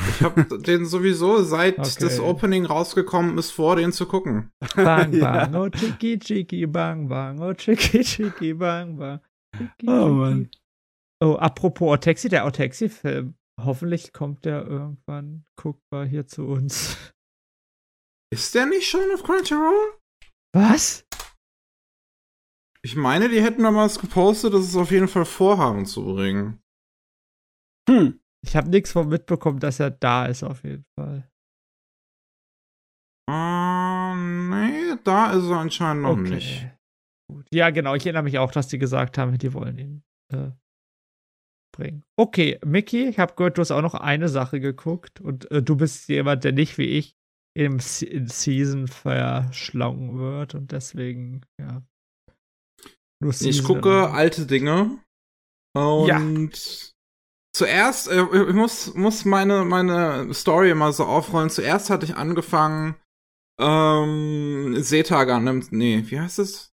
Ich 0.09 0.21
habe 0.21 0.45
den 0.59 0.85
sowieso, 0.85 1.43
seit 1.43 1.79
okay. 1.79 1.95
das 1.99 2.19
Opening 2.19 2.65
rausgekommen 2.65 3.37
ist, 3.37 3.51
vor, 3.51 3.75
den 3.75 3.91
zu 3.91 4.05
gucken. 4.05 4.51
Bang, 4.75 5.11
bang, 5.19 5.53
ja. 5.53 5.59
oh, 5.59 5.69
chiki, 5.69 6.19
chiki, 6.19 6.65
bang, 6.65 7.07
bang, 7.07 7.39
oh, 7.41 7.53
chiki, 7.53 8.03
chiki, 8.03 8.53
bang, 8.53 8.97
bang. 8.97 9.19
Chiki, 9.55 9.87
oh, 9.87 10.09
Mann. 10.09 10.49
Oh, 11.21 11.35
apropos 11.35 11.93
Otexi, 11.93 12.29
der 12.29 12.45
Otexi-Film. 12.45 13.35
Hoffentlich 13.61 14.13
kommt 14.13 14.45
der 14.45 14.65
irgendwann 14.65 15.45
guckbar 15.55 16.05
hier 16.05 16.27
zu 16.27 16.45
uns. 16.45 16.97
Ist 18.33 18.55
der 18.55 18.65
nicht 18.65 18.87
schon 18.87 19.11
auf 19.13 19.23
Crunchyroll? 19.23 19.99
Was? 20.55 21.05
Ich 22.83 22.95
meine, 22.95 23.29
die 23.29 23.41
hätten 23.41 23.63
damals 23.63 23.99
gepostet, 23.99 24.53
dass 24.53 24.65
es 24.65 24.75
auf 24.75 24.91
jeden 24.91 25.07
Fall 25.07 25.25
vorhaben 25.25 25.85
zu 25.85 26.03
bringen. 26.03 26.61
Hm. 27.87 28.19
Ich 28.45 28.55
habe 28.55 28.69
nichts 28.69 28.91
von 28.91 29.07
mitbekommen, 29.07 29.59
dass 29.59 29.79
er 29.79 29.91
da 29.91 30.25
ist, 30.25 30.43
auf 30.43 30.63
jeden 30.63 30.85
Fall. 30.99 31.29
Ähm, 33.29 34.49
nee, 34.49 34.97
da 35.03 35.31
ist 35.31 35.45
er 35.45 35.57
anscheinend 35.57 36.03
noch 36.03 36.17
okay. 36.17 36.29
nicht. 36.35 36.67
Gut. 37.31 37.47
Ja, 37.53 37.69
genau. 37.69 37.95
Ich 37.95 38.05
erinnere 38.05 38.23
mich 38.23 38.37
auch, 38.37 38.51
dass 38.51 38.67
die 38.67 38.77
gesagt 38.77 39.17
haben, 39.17 39.37
die 39.37 39.53
wollen 39.53 39.77
ihn 39.77 40.03
äh, 40.33 40.51
bringen. 41.73 42.03
Okay, 42.19 42.59
Mickey, 42.65 43.07
ich 43.07 43.17
habe 43.17 43.33
gehört, 43.35 43.57
du 43.57 43.61
hast 43.61 43.71
auch 43.71 43.81
noch 43.81 43.95
eine 43.95 44.27
Sache 44.27 44.59
geguckt 44.59 45.21
und 45.21 45.49
äh, 45.49 45.63
du 45.63 45.77
bist 45.77 46.09
jemand, 46.09 46.43
der 46.43 46.51
nicht 46.51 46.77
wie 46.77 46.87
ich 46.87 47.15
im 47.55 47.79
Se 47.79 48.05
in 48.05 48.27
Season 48.27 48.87
verschlungen 48.87 50.17
wird 50.17 50.53
und 50.53 50.71
deswegen, 50.71 51.41
ja. 51.59 51.81
ich 53.23 53.63
gucke 53.63 54.09
alte 54.09 54.45
Dinge 54.45 54.99
und 55.75 56.07
ja 56.07 56.19
zuerst, 57.53 58.07
äh, 58.09 58.23
ich 58.23 58.55
muss, 58.55 58.93
muss 58.95 59.25
meine, 59.25 59.63
meine 59.63 60.33
Story 60.33 60.73
mal 60.75 60.91
so 60.91 61.05
aufrollen. 61.05 61.49
Zuerst 61.49 61.89
hatte 61.89 62.05
ich 62.05 62.15
angefangen, 62.15 62.95
ähm, 63.59 64.77
Zeta 64.81 65.23
Gundam, 65.23 65.65
nee, 65.71 66.03
wie 66.07 66.19
heißt 66.19 66.39
es? 66.39 66.73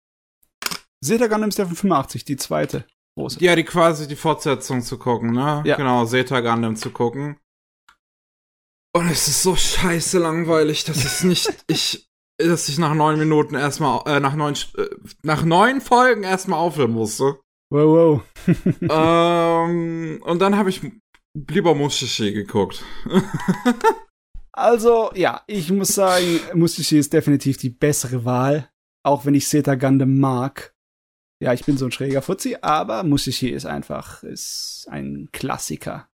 Zeta 1.02 1.26
Gundam 1.26 1.50
von 1.50 1.66
85, 1.66 2.24
die 2.24 2.36
zweite 2.36 2.86
große. 3.16 3.42
Ja, 3.42 3.56
die 3.56 3.64
quasi 3.64 4.06
die 4.06 4.16
Fortsetzung 4.16 4.82
zu 4.82 4.98
gucken, 4.98 5.32
ne? 5.32 5.62
Ja. 5.64 5.76
Genau, 5.76 6.04
Zeta 6.04 6.40
Gundam 6.40 6.76
zu 6.76 6.90
gucken. 6.90 7.38
Und 8.94 9.08
es 9.10 9.28
ist 9.28 9.42
so 9.42 9.56
scheiße 9.56 10.18
langweilig, 10.18 10.84
dass 10.84 11.04
es 11.04 11.22
nicht, 11.22 11.52
ich, 11.66 12.08
dass 12.38 12.68
ich 12.68 12.78
nach 12.78 12.94
neun 12.94 13.18
Minuten 13.18 13.54
erstmal, 13.54 14.02
äh, 14.06 14.20
nach 14.20 14.34
neun, 14.34 14.54
äh, 14.76 14.88
nach 15.22 15.42
neun 15.44 15.80
Folgen 15.80 16.22
erstmal 16.22 16.58
aufhören 16.58 16.92
musste. 16.92 17.40
Wow, 17.70 18.22
wow. 18.46 18.56
ähm, 19.68 20.22
und 20.22 20.38
dann 20.38 20.56
habe 20.56 20.70
ich 20.70 20.80
lieber 21.50 21.74
Mushishi 21.74 22.32
geguckt. 22.32 22.84
also, 24.52 25.10
ja, 25.14 25.42
ich 25.46 25.70
muss 25.70 25.88
sagen, 25.88 26.40
Mushishi 26.54 26.98
ist 26.98 27.12
definitiv 27.12 27.56
die 27.56 27.70
bessere 27.70 28.24
Wahl. 28.24 28.70
Auch 29.04 29.24
wenn 29.24 29.34
ich 29.34 29.48
Seta 29.48 29.74
Gundam 29.74 30.18
mag. 30.18 30.74
Ja, 31.40 31.52
ich 31.52 31.64
bin 31.64 31.76
so 31.76 31.84
ein 31.84 31.92
schräger 31.92 32.22
Fuzzi, 32.22 32.56
aber 32.60 33.02
Mushishi 33.04 33.50
ist 33.50 33.66
einfach, 33.66 34.22
ist 34.22 34.86
ein 34.90 35.28
Klassiker. 35.32 36.08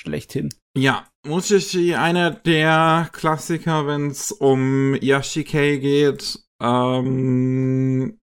Schlechthin. 0.00 0.52
Ja, 0.76 1.06
Mushishi, 1.26 1.94
einer 1.94 2.30
der 2.30 3.08
Klassiker, 3.12 3.86
wenn 3.86 4.10
es 4.10 4.32
um 4.32 4.94
Yashikei 5.00 5.76
geht. 5.76 6.40
Ähm, 6.60 8.18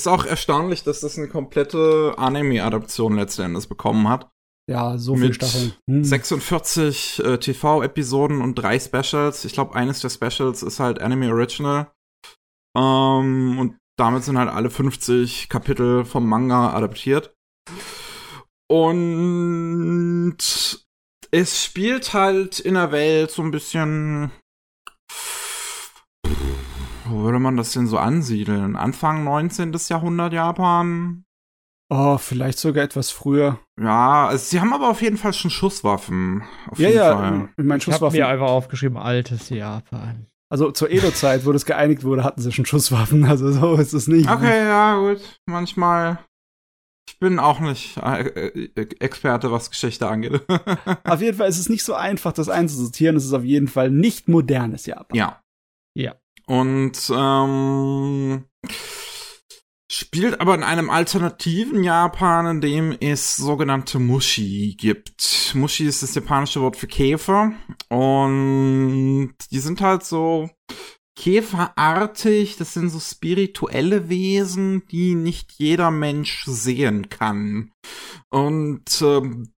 ist 0.00 0.08
auch 0.08 0.24
erstaunlich, 0.24 0.84
dass 0.84 1.00
das 1.00 1.18
eine 1.18 1.28
komplette 1.28 2.14
Anime-Adaption 2.16 3.16
letzten 3.16 3.42
Endes 3.42 3.66
bekommen 3.66 4.08
hat. 4.08 4.30
Ja, 4.68 4.98
so 4.98 5.16
viele 5.16 5.32
Staffeln. 5.32 5.72
Hm. 5.88 6.04
46 6.04 7.24
äh, 7.24 7.38
TV-Episoden 7.38 8.42
und 8.42 8.54
drei 8.54 8.78
Specials. 8.78 9.46
Ich 9.46 9.54
glaube, 9.54 9.74
eines 9.74 10.00
der 10.00 10.10
Specials 10.10 10.62
ist 10.62 10.78
halt 10.78 11.00
Anime 11.00 11.32
Original. 11.32 11.90
Ähm, 12.76 13.58
und 13.58 13.78
damit 13.98 14.24
sind 14.24 14.38
halt 14.38 14.50
alle 14.50 14.70
50 14.70 15.48
Kapitel 15.48 16.04
vom 16.04 16.28
Manga 16.28 16.74
adaptiert. 16.74 17.34
Und 18.70 20.36
es 21.30 21.64
spielt 21.64 22.12
halt 22.12 22.60
in 22.60 22.74
der 22.74 22.92
Welt 22.92 23.30
so 23.30 23.42
ein 23.42 23.50
bisschen 23.50 24.30
wo 27.10 27.22
würde 27.24 27.38
man 27.38 27.56
das 27.56 27.72
denn 27.72 27.86
so 27.86 27.98
ansiedeln? 27.98 28.76
Anfang 28.76 29.24
19. 29.24 29.72
Jahrhundert 29.88 30.32
Japan? 30.32 31.24
Oh, 31.90 32.18
vielleicht 32.18 32.58
sogar 32.58 32.84
etwas 32.84 33.10
früher. 33.10 33.58
Ja, 33.80 34.26
also 34.28 34.44
sie 34.44 34.60
haben 34.60 34.74
aber 34.74 34.90
auf 34.90 35.00
jeden 35.00 35.16
Fall 35.16 35.32
schon 35.32 35.50
Schusswaffen. 35.50 36.42
Auf 36.70 36.78
ja, 36.78 36.88
jeden 36.88 36.98
ja, 37.00 37.16
Fall. 37.16 37.48
ich 37.56 37.64
meine 37.64 37.78
Ich 37.78 37.86
habe 37.86 37.92
Schusswaffen. 37.94 38.18
mir 38.18 38.28
einfach 38.28 38.48
aufgeschrieben, 38.48 38.98
altes 38.98 39.48
Japan. 39.48 40.26
Also 40.50 40.70
zur 40.70 40.90
Edo-Zeit, 40.90 41.44
wo 41.46 41.52
das 41.52 41.64
geeinigt 41.66 42.04
wurde, 42.04 42.24
hatten 42.24 42.40
sie 42.42 42.52
schon 42.52 42.66
Schusswaffen. 42.66 43.24
Also 43.24 43.50
so 43.52 43.74
ist 43.76 43.92
es 43.94 44.06
nicht. 44.06 44.30
Okay, 44.30 44.66
ja, 44.66 44.98
gut. 44.98 45.40
Manchmal. 45.46 46.18
Ich 47.08 47.18
bin 47.18 47.38
auch 47.38 47.60
nicht 47.60 47.96
äh, 47.96 48.20
äh, 48.48 48.88
Experte, 49.00 49.50
was 49.50 49.70
Geschichte 49.70 50.08
angeht. 50.08 50.42
Auf 51.04 51.22
jeden 51.22 51.36
Fall 51.38 51.48
ist 51.48 51.58
es 51.58 51.70
nicht 51.70 51.84
so 51.84 51.94
einfach, 51.94 52.32
das 52.32 52.50
einzusortieren. 52.50 53.16
Es 53.16 53.24
ist 53.24 53.32
auf 53.32 53.44
jeden 53.44 53.66
Fall 53.66 53.90
nicht 53.90 54.28
modernes 54.28 54.84
Japan. 54.86 55.16
ja. 55.16 55.40
Ja. 55.96 56.14
Und 56.48 57.12
ähm, 57.14 58.44
spielt 59.90 60.40
aber 60.40 60.54
in 60.54 60.62
einem 60.62 60.88
alternativen 60.88 61.84
Japan, 61.84 62.46
in 62.46 62.60
dem 62.62 62.96
es 63.00 63.36
sogenannte 63.36 63.98
Mushi 63.98 64.74
gibt. 64.78 65.52
Mushi 65.54 65.84
ist 65.84 66.02
das 66.02 66.14
japanische 66.14 66.62
Wort 66.62 66.76
für 66.76 66.86
Käfer. 66.86 67.52
Und 67.90 69.34
die 69.50 69.58
sind 69.58 69.82
halt 69.82 70.04
so 70.04 70.48
käferartig. 71.16 72.56
Das 72.56 72.72
sind 72.72 72.88
so 72.88 72.98
spirituelle 72.98 74.08
Wesen, 74.08 74.86
die 74.90 75.14
nicht 75.14 75.52
jeder 75.52 75.90
Mensch 75.90 76.44
sehen 76.46 77.10
kann. 77.10 77.72
Und 78.30 79.02
ähm, 79.02 79.52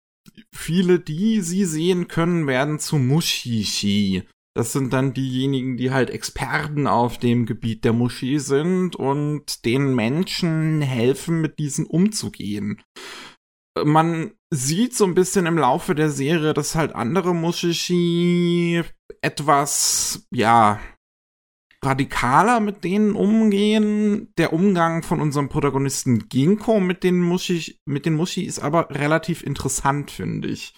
viele, 0.55 0.99
die 0.99 1.41
sie 1.41 1.65
sehen 1.65 2.07
können, 2.07 2.47
werden 2.47 2.79
zu 2.79 2.97
Mushishi. 2.97 4.23
Das 4.55 4.73
sind 4.73 4.93
dann 4.93 5.13
diejenigen, 5.13 5.77
die 5.77 5.91
halt 5.91 6.09
Experten 6.09 6.87
auf 6.87 7.17
dem 7.17 7.45
Gebiet 7.45 7.85
der 7.85 7.93
Mushi 7.93 8.39
sind 8.39 8.95
und 8.95 9.63
den 9.65 9.95
Menschen 9.95 10.81
helfen, 10.81 11.41
mit 11.41 11.59
diesen 11.59 11.85
umzugehen. 11.85 12.81
Man 13.81 14.31
sieht 14.51 14.95
so 14.95 15.05
ein 15.05 15.13
bisschen 15.13 15.45
im 15.45 15.57
Laufe 15.57 15.95
der 15.95 16.09
Serie, 16.09 16.53
dass 16.53 16.75
halt 16.75 16.95
andere 16.95 17.35
Mushishi 17.35 18.83
etwas, 19.21 20.27
ja, 20.31 20.79
radikaler 21.83 22.59
mit 22.59 22.83
denen 22.83 23.15
umgehen. 23.15 24.33
Der 24.37 24.53
Umgang 24.53 25.03
von 25.03 25.21
unserem 25.21 25.49
Protagonisten 25.49 26.27
Ginkgo 26.27 26.79
mit 26.79 27.03
den 27.03 27.21
Mushi, 27.21 27.79
mit 27.85 28.05
den 28.05 28.15
Mushi 28.15 28.43
ist 28.43 28.59
aber 28.59 28.89
relativ 28.89 29.43
interessant, 29.43 30.11
finde 30.11 30.49
ich. 30.49 30.73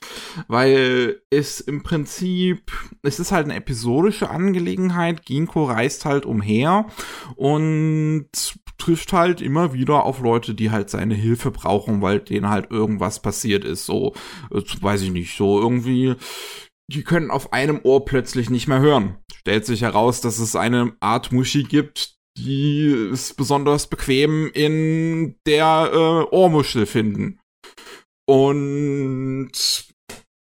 Weil 0.48 1.22
es 1.30 1.60
im 1.60 1.82
Prinzip, 1.84 2.72
es 3.02 3.20
ist 3.20 3.32
halt 3.32 3.46
eine 3.46 3.56
episodische 3.56 4.30
Angelegenheit. 4.30 5.26
Ginkgo 5.26 5.66
reist 5.66 6.06
halt 6.06 6.26
umher 6.26 6.86
und 7.36 8.30
trifft 8.78 9.14
halt 9.14 9.42
immer 9.42 9.74
wieder 9.74 10.06
auf 10.06 10.22
Leute, 10.22 10.54
die 10.56 10.72
halt 10.72 10.90
seine 10.90 11.16
Hilfe 11.16 11.52
brauchen, 11.52 12.02
weil 12.02 12.20
denen 12.20 12.50
halt 12.50 12.72
irgendwas 12.72 13.22
passiert 13.22 13.64
ist. 13.64 13.86
So, 13.86 14.14
äh, 14.52 14.62
weiß 14.82 15.02
ich 15.04 15.12
nicht, 15.12 15.36
so 15.36 15.60
irgendwie 15.60 16.16
die 16.94 17.04
können 17.04 17.32
auf 17.32 17.54
einem 17.54 17.80
Ohr 17.84 18.06
plötzlich 18.06 18.50
nicht 18.50 18.68
mehr 18.68 18.80
hören. 18.80 19.18
Stellt 19.42 19.66
sich 19.66 19.82
heraus, 19.82 20.22
dass 20.22 20.40
es 20.40 20.56
eine 20.56 20.96
Art 21.00 21.32
Muschi 21.32 21.64
gibt, 21.64 22.16
die 22.38 22.86
es 23.12 23.34
besonders 23.34 23.88
bequem 23.88 24.50
in 24.54 25.36
der 25.46 25.90
äh, 25.92 26.36
Ohrmuschel 26.36 26.86
finden. 26.86 27.40
Und 28.28 29.52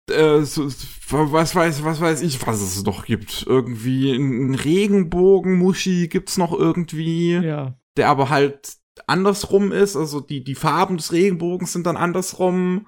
äh, 0.09 0.41
so, 0.41 0.69
was 1.09 1.55
weiß, 1.55 1.83
was 1.83 2.01
weiß 2.01 2.21
ich, 2.21 2.45
was 2.45 2.61
es 2.61 2.83
noch 2.83 3.05
gibt. 3.05 3.45
Irgendwie 3.47 4.11
ein 4.11 4.53
Regenbogen-Muschi 4.55 6.07
gibt's 6.09 6.37
noch 6.37 6.53
irgendwie, 6.53 7.31
Ja. 7.33 7.79
der 7.97 8.09
aber 8.09 8.29
halt 8.29 8.75
andersrum 9.07 9.71
ist. 9.71 9.95
Also 9.95 10.19
die, 10.19 10.43
die 10.43 10.55
Farben 10.55 10.97
des 10.97 11.11
Regenbogens 11.11 11.73
sind 11.73 11.87
dann 11.87 11.97
andersrum. 11.97 12.87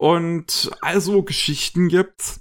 Und 0.00 0.70
also 0.80 1.22
Geschichten 1.22 1.88
gibt's. 1.88 2.40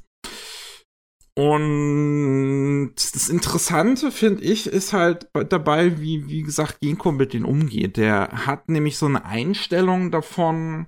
Und 1.37 2.93
das 2.95 3.29
Interessante, 3.29 4.11
finde 4.11 4.41
ich, 4.41 4.65
ist 4.65 4.91
halt 4.91 5.29
dabei, 5.49 6.01
wie, 6.01 6.27
wie 6.27 6.41
gesagt, 6.41 6.79
Ginkgo 6.81 7.11
mit 7.11 7.33
denen 7.33 7.45
umgeht. 7.45 7.97
Der 7.97 8.47
hat 8.47 8.69
nämlich 8.69 8.97
so 8.97 9.05
eine 9.05 9.23
Einstellung 9.23 10.09
davon, 10.09 10.87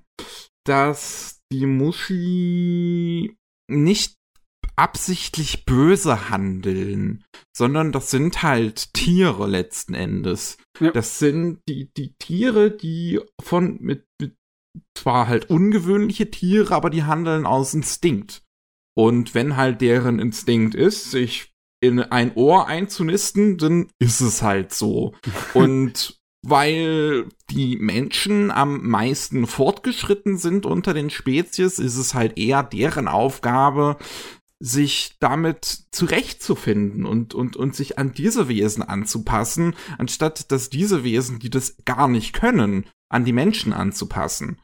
dass 0.66 1.40
die 1.54 1.68
Mushi 1.68 3.38
nicht 3.70 4.16
absichtlich 4.76 5.66
böse 5.66 6.32
handeln, 6.32 7.26
sondern 7.56 7.92
das 7.92 8.10
sind 8.10 8.42
halt 8.42 8.92
Tiere 8.96 9.46
letzten 9.46 9.94
Endes. 9.94 10.58
Ja. 10.80 10.90
Das 10.90 11.20
sind 11.20 11.60
die, 11.70 11.92
die 11.96 12.16
Tiere, 12.18 12.72
die 12.72 13.20
von 13.40 13.78
mit, 13.82 14.08
mit 14.20 14.36
zwar 14.98 15.28
halt 15.28 15.52
ungewöhnliche 15.52 16.32
Tiere, 16.32 16.74
aber 16.74 16.90
die 16.90 17.04
handeln 17.04 17.46
aus 17.46 17.76
Instinkt. 17.76 18.42
Und 18.95 19.34
wenn 19.36 19.56
halt 19.56 19.82
deren 19.82 20.20
Instinkt 20.20 20.76
ist, 20.76 21.11
sich 21.11 21.53
in 21.82 21.99
ein 21.99 22.34
Ohr 22.36 22.68
einzunisten, 22.68 23.57
dann 23.57 23.88
ist 23.99 24.22
es 24.22 24.41
halt 24.41 24.74
so. 24.74 25.14
Und 25.53 26.20
weil 26.41 27.28
die 27.49 27.78
Menschen 27.78 28.52
am 28.52 28.88
meisten 28.88 29.45
fortgeschritten 29.45 30.38
sind 30.38 30.66
unter 30.66 30.94
den 30.94 31.10
Spezies, 31.10 31.80
ist 31.80 31.98
es 31.98 32.14
halt 32.14 32.38
eher 32.38 32.64
deren 32.64 33.07
Aufgabe, 33.07 33.98
sich 34.61 35.16
damit 35.20 35.86
zurechtzufinden 35.91 37.06
und, 37.06 37.34
und, 37.34 37.56
und 37.56 37.76
sich 37.76 37.98
an 37.98 38.11
diese 38.11 38.49
Wesen 38.49 38.84
anzupassen, 38.84 39.74
anstatt 39.98 40.52
dass 40.52 40.70
diese 40.70 41.03
Wesen, 41.03 41.40
die 41.40 41.49
das 41.49 41.78
gar 41.86 42.10
nicht 42.10 42.34
können, 42.34 42.86
an 43.10 43.24
die 43.24 43.34
Menschen 43.34 43.72
anzupassen. 43.72 44.60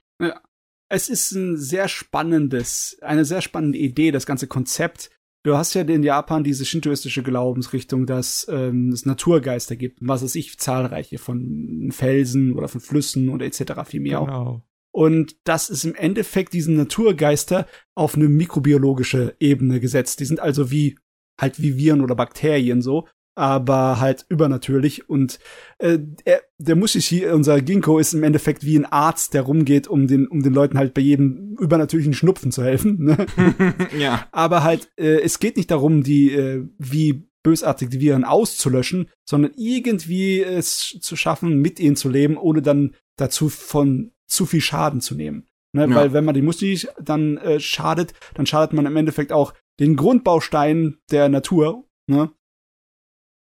Es 0.89 1.09
ist 1.09 1.31
ein 1.31 1.57
sehr 1.57 1.87
spannendes, 1.87 2.97
eine 3.01 3.25
sehr 3.25 3.41
spannende 3.41 3.77
Idee, 3.77 4.11
das 4.11 4.25
ganze 4.25 4.47
Konzept. 4.47 5.09
Du 5.43 5.55
hast 5.55 5.73
ja 5.73 5.81
in 5.81 6.03
Japan 6.03 6.43
diese 6.43 6.65
shintoistische 6.65 7.23
Glaubensrichtung, 7.23 8.05
dass 8.05 8.47
ähm, 8.49 8.89
es 8.89 9.05
Naturgeister 9.05 9.75
gibt, 9.75 9.99
was 10.01 10.21
es 10.21 10.35
ich, 10.35 10.57
zahlreiche 10.57 11.17
von 11.17 11.89
Felsen 11.91 12.53
oder 12.53 12.67
von 12.67 12.81
Flüssen 12.81 13.29
oder 13.29 13.45
etc. 13.45 13.73
vielmehr 13.85 14.21
auch. 14.21 14.25
Genau. 14.25 14.61
Und 14.91 15.35
das 15.43 15.69
ist 15.69 15.83
im 15.83 15.93
Endeffekt 15.93 16.53
diesen 16.53 16.77
Naturgeister 16.77 17.67
auf 17.95 18.15
eine 18.15 18.29
mikrobiologische 18.29 19.35
Ebene 19.39 19.79
gesetzt. 19.79 20.19
Die 20.19 20.25
sind 20.25 20.39
also 20.39 20.71
wie 20.71 20.97
halt 21.39 21.61
wie 21.61 21.77
Viren 21.77 22.01
oder 22.01 22.15
Bakterien 22.15 22.81
so, 22.81 23.07
aber 23.35 23.99
halt 23.99 24.25
übernatürlich. 24.29 25.09
Und 25.09 25.39
äh, 25.77 25.99
er, 26.23 26.41
der 26.57 26.75
Mushishi, 26.75 27.25
unser 27.27 27.61
Ginkgo, 27.61 27.99
ist 27.99 28.13
im 28.13 28.23
Endeffekt 28.23 28.65
wie 28.65 28.77
ein 28.77 28.85
Arzt, 28.85 29.33
der 29.33 29.43
rumgeht, 29.43 29.87
um 29.87 30.07
den, 30.07 30.27
um 30.27 30.41
den 30.41 30.53
Leuten 30.53 30.77
halt 30.77 30.93
bei 30.93 31.01
jedem 31.01 31.55
übernatürlichen 31.59 32.13
Schnupfen 32.13 32.51
zu 32.51 32.63
helfen. 32.63 33.03
Ne? 33.03 33.25
ja. 33.99 34.27
aber 34.31 34.63
halt, 34.63 34.89
äh, 34.97 35.21
es 35.21 35.39
geht 35.39 35.57
nicht 35.57 35.71
darum, 35.71 36.03
die 36.03 36.31
äh, 36.31 36.65
wie 36.77 37.27
bösartig 37.43 37.89
die 37.89 37.99
Viren 37.99 38.23
auszulöschen, 38.23 39.09
sondern 39.23 39.51
irgendwie 39.55 40.41
es 40.41 40.97
zu 40.99 41.15
schaffen, 41.15 41.61
mit 41.61 41.79
ihnen 41.79 41.95
zu 41.95 42.09
leben, 42.09 42.37
ohne 42.37 42.63
dann 42.63 42.95
dazu 43.17 43.49
von 43.49 44.11
zu 44.25 44.47
viel 44.47 44.61
Schaden 44.61 44.99
zu 44.99 45.13
nehmen. 45.13 45.45
Ne? 45.75 45.87
Ja. 45.87 45.95
Weil 45.95 46.13
wenn 46.13 46.25
man 46.25 46.33
die 46.33 46.41
Musti 46.41 46.87
dann 46.99 47.37
äh, 47.37 47.59
schadet, 47.59 48.13
dann 48.33 48.45
schadet 48.45 48.73
man 48.73 48.85
im 48.85 48.95
Endeffekt 48.95 49.31
auch 49.31 49.53
den 49.79 49.95
Grundbaustein 49.95 50.97
der 51.11 51.29
Natur. 51.29 51.83
Ne? 52.07 52.31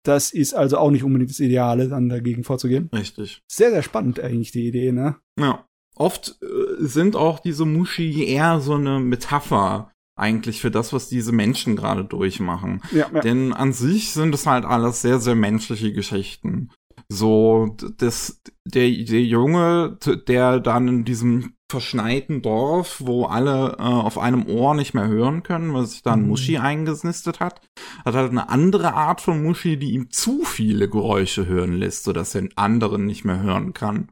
Das 0.06 0.30
ist 0.32 0.54
also 0.54 0.78
auch 0.78 0.90
nicht 0.90 1.02
unbedingt 1.02 1.30
das 1.30 1.40
Ideale, 1.40 1.88
dann 1.88 2.08
dagegen 2.08 2.44
vorzugehen. 2.44 2.88
Richtig. 2.92 3.42
Sehr, 3.50 3.70
sehr 3.70 3.82
spannend 3.82 4.20
eigentlich 4.20 4.52
die 4.52 4.68
Idee, 4.68 4.92
ne? 4.92 5.16
Ja. 5.38 5.66
Oft 5.96 6.38
äh, 6.42 6.46
sind 6.84 7.16
auch 7.16 7.40
diese 7.40 7.64
Mushi 7.64 8.24
eher 8.24 8.60
so 8.60 8.74
eine 8.74 9.00
Metapher 9.00 9.90
eigentlich 10.18 10.60
für 10.60 10.70
das, 10.70 10.92
was 10.92 11.08
diese 11.08 11.32
Menschen 11.32 11.74
gerade 11.74 12.04
durchmachen. 12.04 12.82
Ja, 12.92 13.10
ja. 13.12 13.20
Denn 13.20 13.52
an 13.52 13.72
sich 13.72 14.12
sind 14.12 14.34
es 14.34 14.46
halt 14.46 14.64
alles 14.64 15.02
sehr, 15.02 15.18
sehr 15.18 15.34
menschliche 15.34 15.92
Geschichten. 15.92 16.70
So, 17.08 17.76
das, 17.98 18.42
der, 18.64 18.88
der 18.90 19.22
Junge, 19.22 19.98
der 20.28 20.60
dann 20.60 20.88
in 20.88 21.04
diesem 21.04 21.55
verschneiten 21.70 22.42
Dorf, 22.42 23.02
wo 23.04 23.24
alle 23.24 23.76
äh, 23.78 23.82
auf 23.82 24.18
einem 24.18 24.46
Ohr 24.46 24.74
nicht 24.74 24.94
mehr 24.94 25.08
hören 25.08 25.42
können, 25.42 25.74
weil 25.74 25.86
sich 25.86 26.02
da 26.02 26.12
ein 26.12 26.22
Mhm. 26.22 26.28
Muschi 26.28 26.58
eingenistet 26.58 27.40
hat, 27.40 27.60
hat 28.04 28.14
halt 28.14 28.30
eine 28.30 28.48
andere 28.48 28.94
Art 28.94 29.20
von 29.20 29.42
Muschi, 29.42 29.76
die 29.76 29.92
ihm 29.92 30.10
zu 30.10 30.44
viele 30.44 30.88
Geräusche 30.88 31.46
hören 31.46 31.72
lässt, 31.72 32.04
sodass 32.04 32.34
er 32.34 32.42
den 32.42 32.56
anderen 32.56 33.04
nicht 33.04 33.24
mehr 33.24 33.40
hören 33.40 33.72
kann. 33.74 34.10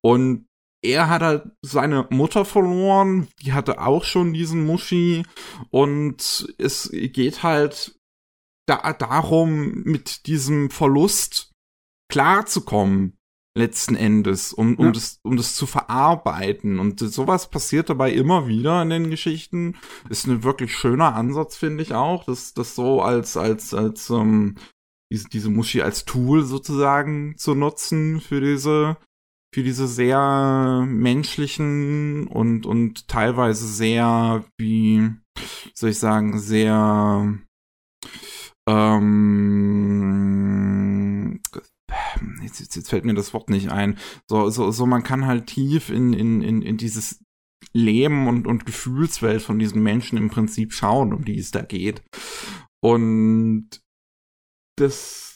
Und 0.00 0.46
er 0.84 1.08
hat 1.08 1.22
halt 1.22 1.44
seine 1.62 2.06
Mutter 2.10 2.44
verloren, 2.44 3.28
die 3.42 3.52
hatte 3.52 3.80
auch 3.80 4.04
schon 4.04 4.32
diesen 4.32 4.64
Muschi 4.66 5.24
und 5.70 6.54
es 6.58 6.90
geht 6.92 7.42
halt 7.42 7.98
da, 8.66 8.92
darum, 8.92 9.82
mit 9.84 10.26
diesem 10.26 10.70
Verlust 10.70 11.52
klarzukommen, 12.10 13.16
letzten 13.54 13.96
Endes, 13.96 14.52
um, 14.52 14.76
um, 14.76 14.86
Ja. 14.86 14.92
das, 14.92 15.18
um 15.22 15.36
das 15.36 15.54
zu 15.54 15.66
verarbeiten. 15.66 16.78
Und 16.78 17.00
sowas 17.00 17.50
passiert 17.50 17.90
dabei 17.90 18.12
immer 18.12 18.46
wieder 18.46 18.82
in 18.82 18.90
den 18.90 19.10
Geschichten. 19.10 19.76
Ist 20.08 20.26
ein 20.26 20.42
wirklich 20.42 20.74
schöner 20.74 21.14
Ansatz, 21.14 21.56
finde 21.56 21.82
ich 21.82 21.92
auch, 21.92 22.24
das, 22.24 22.54
das 22.54 22.74
so 22.74 23.02
als, 23.02 23.36
als, 23.36 23.74
als, 23.74 24.08
ähm, 24.10 24.56
diese, 25.12 25.28
diese 25.28 25.50
Muschi 25.50 25.82
als 25.82 26.06
Tool 26.06 26.42
sozusagen 26.42 27.36
zu 27.36 27.54
nutzen 27.54 28.20
für 28.20 28.40
diese 28.40 28.96
für 29.54 29.62
diese 29.62 29.86
sehr 29.86 30.82
menschlichen 30.88 32.26
und, 32.26 32.64
und 32.64 33.06
teilweise 33.06 33.66
sehr, 33.66 34.46
wie 34.58 35.10
soll 35.74 35.90
ich 35.90 35.98
sagen, 35.98 36.38
sehr, 36.38 37.38
ähm, 38.66 40.22
jetzt, 42.42 42.60
jetzt, 42.60 42.76
jetzt 42.76 42.90
fällt 42.90 43.04
mir 43.04 43.14
das 43.14 43.34
Wort 43.34 43.50
nicht 43.50 43.70
ein. 43.70 43.98
So, 44.28 44.50
so, 44.50 44.70
so 44.70 44.86
man 44.86 45.02
kann 45.02 45.26
halt 45.26 45.46
tief 45.46 45.90
in, 45.90 46.12
in, 46.12 46.42
in, 46.42 46.62
in 46.62 46.76
dieses 46.76 47.22
Leben 47.72 48.28
und, 48.28 48.46
und 48.46 48.66
Gefühlswelt 48.66 49.42
von 49.42 49.58
diesen 49.58 49.82
Menschen 49.82 50.18
im 50.18 50.30
Prinzip 50.30 50.72
schauen, 50.72 51.12
um 51.12 51.24
die 51.24 51.38
es 51.38 51.50
da 51.50 51.62
geht. 51.62 52.02
Und 52.80 53.80
das 54.76 55.32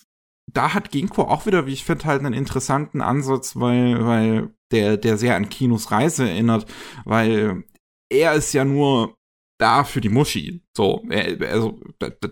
da 0.53 0.75
hat 0.75 0.91
Ginkgo 0.91 1.23
auch 1.23 1.47
wieder, 1.47 1.67
wie 1.67 1.73
ich 1.73 1.85
finde, 1.85 2.05
halt 2.05 2.21
einen 2.21 2.35
interessanten 2.35 3.01
Ansatz, 3.01 3.57
weil, 3.57 4.05
weil 4.07 4.55
der, 4.71 4.97
der 4.97 5.19
sehr 5.19 5.37
an 5.37 5.49
Kinos 5.49 5.91
Reise 5.91 6.29
erinnert, 6.29 6.67
weil 7.05 7.65
er 8.11 8.35
ist 8.35 8.53
ja 8.53 8.65
nur 8.65 9.16
da 9.59 9.85
für 9.85 10.01
die 10.01 10.09
Muschi. 10.09 10.63
So, 10.77 11.05
also 11.41 11.81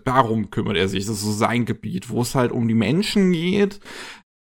darum 0.03 0.49
kümmert 0.49 0.77
er 0.77 0.87
sich. 0.87 1.05
Das 1.05 1.15
ist 1.15 1.21
so 1.21 1.31
sein 1.31 1.65
Gebiet, 1.65 2.09
wo 2.09 2.21
es 2.21 2.35
halt 2.35 2.51
um 2.51 2.67
die 2.67 2.75
Menschen 2.75 3.31
geht. 3.31 3.79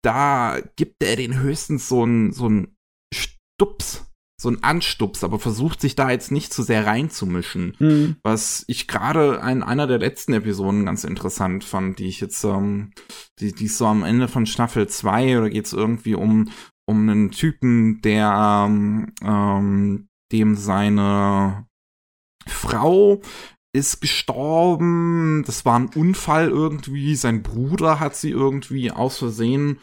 Da 0.03 0.59
gibt 0.75 1.03
er 1.03 1.15
den 1.15 1.39
höchstens 1.39 1.89
so 1.89 2.05
ein 2.05 2.31
so 2.31 2.47
ein 2.47 2.75
Stups 3.13 4.07
so 4.39 4.49
ein 4.49 4.63
Anstups, 4.63 5.23
aber 5.23 5.39
versucht 5.39 5.81
sich 5.81 5.95
da 5.95 6.11
jetzt 6.11 6.31
nicht 6.31 6.53
zu 6.53 6.61
sehr 6.61 6.85
reinzumischen. 6.85 7.75
Mhm. 7.79 8.17
Was 8.21 8.63
ich 8.67 8.87
gerade 8.87 9.41
in 9.49 9.63
einer 9.63 9.87
der 9.87 9.97
letzten 9.97 10.33
Episoden 10.33 10.85
ganz 10.85 11.03
interessant 11.03 11.63
fand, 11.63 11.97
die 11.97 12.07
ich 12.07 12.21
jetzt, 12.21 12.43
ähm, 12.43 12.91
die, 13.39 13.51
die 13.53 13.65
ist 13.65 13.79
so 13.79 13.87
am 13.87 14.03
Ende 14.03 14.27
von 14.27 14.45
Staffel 14.45 14.87
2, 14.87 15.39
oder 15.39 15.49
geht 15.49 15.65
es 15.65 15.73
irgendwie 15.73 16.13
um, 16.13 16.51
um 16.85 17.09
einen 17.09 17.31
Typen, 17.31 18.01
der 18.01 18.67
ähm, 18.67 19.11
ähm, 19.23 20.07
dem 20.31 20.55
seine 20.55 21.66
Frau 22.47 23.21
ist 23.73 24.01
gestorben, 24.01 25.43
das 25.45 25.65
war 25.65 25.77
ein 25.77 25.89
Unfall 25.93 26.49
irgendwie, 26.49 27.15
sein 27.15 27.43
Bruder 27.43 27.99
hat 27.99 28.15
sie 28.15 28.31
irgendwie 28.31 28.91
aus 28.91 29.19
Versehen 29.19 29.79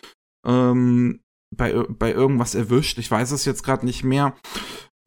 ähm, 0.47 1.20
bei, 1.57 1.73
bei 1.73 2.12
irgendwas 2.12 2.55
erwischt. 2.55 2.99
Ich 2.99 3.11
weiß 3.11 3.31
es 3.31 3.45
jetzt 3.45 3.62
gerade 3.62 3.86
nicht 3.86 4.05
mehr. 4.05 4.35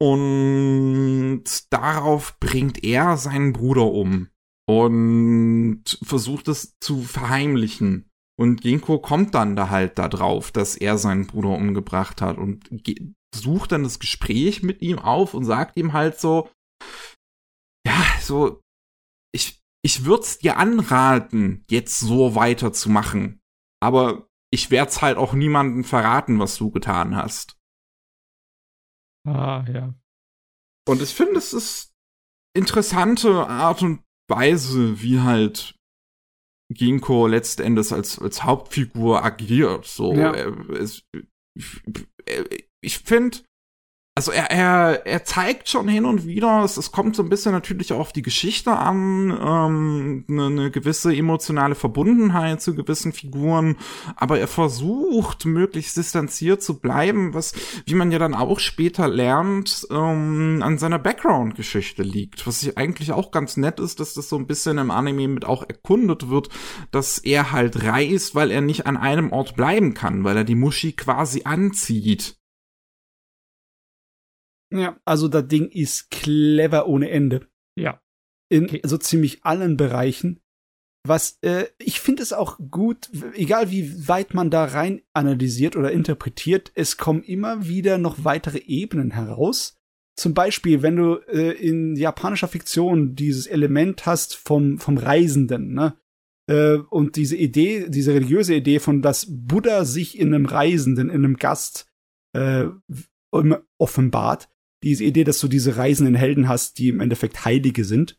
Und 0.00 1.44
darauf 1.70 2.38
bringt 2.38 2.84
er 2.84 3.16
seinen 3.16 3.52
Bruder 3.52 3.86
um 3.86 4.28
und 4.68 5.98
versucht 6.02 6.48
es 6.48 6.76
zu 6.80 7.02
verheimlichen. 7.02 8.08
Und 8.38 8.60
Ginkgo 8.60 9.00
kommt 9.00 9.34
dann 9.34 9.56
da 9.56 9.70
halt 9.70 9.98
da 9.98 10.08
drauf, 10.08 10.52
dass 10.52 10.76
er 10.76 10.98
seinen 10.98 11.26
Bruder 11.26 11.50
umgebracht 11.50 12.22
hat 12.22 12.38
und 12.38 12.70
sucht 13.34 13.72
dann 13.72 13.82
das 13.82 13.98
Gespräch 13.98 14.62
mit 14.62 14.80
ihm 14.80 15.00
auf 15.00 15.34
und 15.34 15.44
sagt 15.44 15.76
ihm 15.76 15.92
halt 15.92 16.20
so, 16.20 16.48
so, 18.28 18.62
ich, 19.34 19.60
ich 19.84 20.04
würde 20.04 20.22
es 20.22 20.38
dir 20.38 20.56
anraten, 20.56 21.64
jetzt 21.68 21.98
so 21.98 22.36
weiterzumachen. 22.36 23.40
Aber 23.80 24.28
ich 24.52 24.70
werde 24.70 24.90
es 24.90 25.02
halt 25.02 25.16
auch 25.18 25.32
niemandem 25.32 25.84
verraten, 25.84 26.38
was 26.38 26.56
du 26.56 26.70
getan 26.70 27.16
hast. 27.16 27.58
Ah, 29.26 29.64
ja. 29.68 29.94
Und 30.88 31.02
ich 31.02 31.12
finde, 31.12 31.38
es 31.38 31.52
ist 31.52 31.92
interessante 32.56 33.46
Art 33.46 33.82
und 33.82 34.02
Weise, 34.28 35.02
wie 35.02 35.20
halt 35.20 35.76
Ginkgo 36.72 37.26
letztendlich 37.26 37.92
als, 37.92 38.18
als 38.18 38.44
Hauptfigur 38.44 39.24
agiert. 39.24 39.86
So, 39.86 40.14
ja. 40.14 40.32
es, 40.32 41.02
ich 42.80 42.98
finde, 42.98 43.38
also 44.18 44.32
er, 44.32 44.50
er, 44.50 45.06
er 45.06 45.22
zeigt 45.22 45.68
schon 45.68 45.86
hin 45.86 46.04
und 46.04 46.26
wieder, 46.26 46.64
es, 46.64 46.76
es 46.76 46.90
kommt 46.90 47.14
so 47.14 47.22
ein 47.22 47.28
bisschen 47.28 47.52
natürlich 47.52 47.92
auch 47.92 48.00
auf 48.00 48.12
die 48.12 48.22
Geschichte 48.22 48.72
an, 48.72 49.30
ähm, 49.30 50.24
eine, 50.28 50.46
eine 50.46 50.70
gewisse 50.72 51.14
emotionale 51.14 51.76
Verbundenheit 51.76 52.60
zu 52.60 52.74
gewissen 52.74 53.12
Figuren, 53.12 53.76
aber 54.16 54.40
er 54.40 54.48
versucht 54.48 55.44
möglichst 55.44 55.96
distanziert 55.96 56.64
zu 56.64 56.80
bleiben, 56.80 57.32
was, 57.32 57.54
wie 57.86 57.94
man 57.94 58.10
ja 58.10 58.18
dann 58.18 58.34
auch 58.34 58.58
später 58.58 59.06
lernt, 59.06 59.86
ähm, 59.88 60.64
an 60.64 60.78
seiner 60.78 60.98
Background-Geschichte 60.98 62.02
liegt. 62.02 62.44
Was 62.44 62.60
ich 62.64 62.76
eigentlich 62.76 63.12
auch 63.12 63.30
ganz 63.30 63.56
nett 63.56 63.78
ist, 63.78 64.00
dass 64.00 64.14
das 64.14 64.28
so 64.28 64.36
ein 64.36 64.48
bisschen 64.48 64.78
im 64.78 64.90
Anime 64.90 65.28
mit 65.28 65.44
auch 65.44 65.62
erkundet 65.62 66.28
wird, 66.28 66.48
dass 66.90 67.18
er 67.18 67.52
halt 67.52 67.84
reist, 67.84 68.34
weil 68.34 68.50
er 68.50 68.62
nicht 68.62 68.84
an 68.84 68.96
einem 68.96 69.30
Ort 69.30 69.54
bleiben 69.54 69.94
kann, 69.94 70.24
weil 70.24 70.38
er 70.38 70.44
die 70.44 70.56
Muschi 70.56 70.94
quasi 70.94 71.42
anzieht. 71.44 72.37
Ja, 74.70 74.98
also 75.04 75.28
das 75.28 75.48
Ding 75.48 75.68
ist 75.68 76.10
clever 76.10 76.86
ohne 76.86 77.10
Ende. 77.10 77.48
Ja. 77.76 78.00
In 78.50 78.64
okay. 78.64 78.80
so 78.84 78.98
ziemlich 78.98 79.44
allen 79.44 79.76
Bereichen. 79.76 80.40
Was, 81.06 81.38
äh, 81.42 81.66
ich 81.78 82.00
finde 82.00 82.22
es 82.22 82.32
auch 82.32 82.58
gut, 82.70 83.10
egal 83.34 83.70
wie 83.70 84.08
weit 84.08 84.34
man 84.34 84.50
da 84.50 84.64
rein 84.64 85.00
analysiert 85.12 85.76
oder 85.76 85.92
interpretiert, 85.92 86.72
es 86.74 86.96
kommen 86.96 87.22
immer 87.22 87.66
wieder 87.66 87.98
noch 87.98 88.24
weitere 88.24 88.58
Ebenen 88.58 89.12
heraus. 89.12 89.76
Zum 90.16 90.34
Beispiel, 90.34 90.82
wenn 90.82 90.96
du 90.96 91.14
äh, 91.28 91.52
in 91.52 91.94
japanischer 91.94 92.48
Fiktion 92.48 93.14
dieses 93.14 93.46
Element 93.46 94.04
hast 94.04 94.34
vom, 94.34 94.78
vom 94.78 94.98
Reisenden, 94.98 95.72
ne? 95.72 95.96
Äh, 96.48 96.78
und 96.90 97.16
diese 97.16 97.36
Idee, 97.36 97.88
diese 97.88 98.14
religiöse 98.14 98.54
Idee 98.54 98.80
von, 98.80 99.00
dass 99.00 99.26
Buddha 99.28 99.84
sich 99.84 100.18
in 100.18 100.34
einem 100.34 100.46
Reisenden, 100.46 101.08
in 101.10 101.24
einem 101.24 101.36
Gast 101.36 101.86
äh, 102.34 102.64
offenbart, 103.78 104.48
diese 104.82 105.04
Idee, 105.04 105.24
dass 105.24 105.40
du 105.40 105.48
diese 105.48 105.76
reisenden 105.76 106.14
Helden 106.14 106.48
hast, 106.48 106.78
die 106.78 106.88
im 106.88 107.00
Endeffekt 107.00 107.44
Heilige 107.44 107.84
sind. 107.84 108.18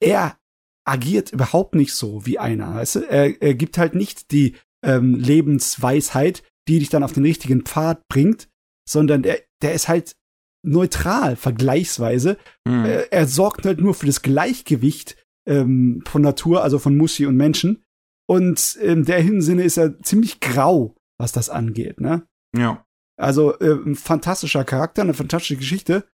Er 0.00 0.38
agiert 0.84 1.32
überhaupt 1.32 1.74
nicht 1.74 1.94
so 1.94 2.26
wie 2.26 2.38
einer. 2.38 2.74
Weißt 2.74 2.96
du? 2.96 3.00
er, 3.00 3.40
er 3.42 3.54
gibt 3.54 3.78
halt 3.78 3.94
nicht 3.94 4.30
die 4.30 4.56
ähm, 4.84 5.14
Lebensweisheit, 5.14 6.42
die 6.68 6.78
dich 6.78 6.88
dann 6.88 7.02
auf 7.02 7.12
den 7.12 7.24
richtigen 7.24 7.62
Pfad 7.62 8.06
bringt, 8.08 8.48
sondern 8.88 9.22
der, 9.22 9.40
der 9.62 9.74
ist 9.74 9.88
halt 9.88 10.16
neutral, 10.64 11.36
vergleichsweise. 11.36 12.38
Mhm. 12.66 12.84
Er, 12.84 13.12
er, 13.12 13.26
sorgt 13.26 13.66
halt 13.66 13.80
nur 13.80 13.94
für 13.94 14.06
das 14.06 14.22
Gleichgewicht 14.22 15.16
ähm, 15.46 16.02
von 16.06 16.22
Natur, 16.22 16.62
also 16.62 16.78
von 16.78 16.96
Mushi 16.96 17.26
und 17.26 17.36
Menschen. 17.36 17.84
Und 18.28 18.74
in 18.76 19.04
der 19.04 19.20
Hinsinne 19.20 19.62
ist 19.62 19.76
er 19.76 20.00
ziemlich 20.02 20.40
grau, 20.40 20.96
was 21.18 21.32
das 21.32 21.48
angeht, 21.48 22.00
ne? 22.00 22.26
Ja. 22.56 22.85
Also 23.16 23.58
äh, 23.60 23.72
ein 23.72 23.96
fantastischer 23.96 24.64
Charakter, 24.64 25.02
eine 25.02 25.14
fantastische 25.14 25.56
Geschichte. 25.56 26.06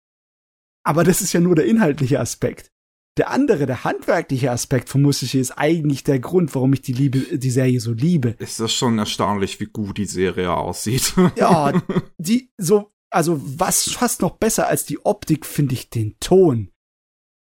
Aber 0.82 1.04
das 1.04 1.20
ist 1.20 1.32
ja 1.32 1.40
nur 1.40 1.54
der 1.54 1.66
inhaltliche 1.66 2.20
Aspekt. 2.20 2.70
Der 3.16 3.30
andere, 3.30 3.66
der 3.66 3.84
handwerkliche 3.84 4.50
Aspekt 4.50 4.88
von 4.88 5.02
Musiche 5.02 5.38
ist 5.38 5.52
eigentlich 5.52 6.04
der 6.04 6.20
Grund, 6.20 6.54
warum 6.54 6.72
ich 6.72 6.82
die 6.82 6.92
Liebe, 6.92 7.38
die 7.38 7.50
Serie 7.50 7.80
so 7.80 7.92
liebe. 7.92 8.30
Ist 8.38 8.60
das 8.60 8.72
schon 8.72 8.98
erstaunlich, 8.98 9.60
wie 9.60 9.66
gut 9.66 9.98
die 9.98 10.06
Serie 10.06 10.54
aussieht. 10.54 11.14
ja, 11.36 11.72
die 12.18 12.52
so, 12.56 12.92
also 13.10 13.40
was 13.44 13.90
fast 13.90 14.22
noch 14.22 14.36
besser 14.36 14.68
als 14.68 14.84
die 14.84 15.04
Optik 15.04 15.44
finde 15.44 15.74
ich 15.74 15.90
den 15.90 16.16
Ton. 16.20 16.70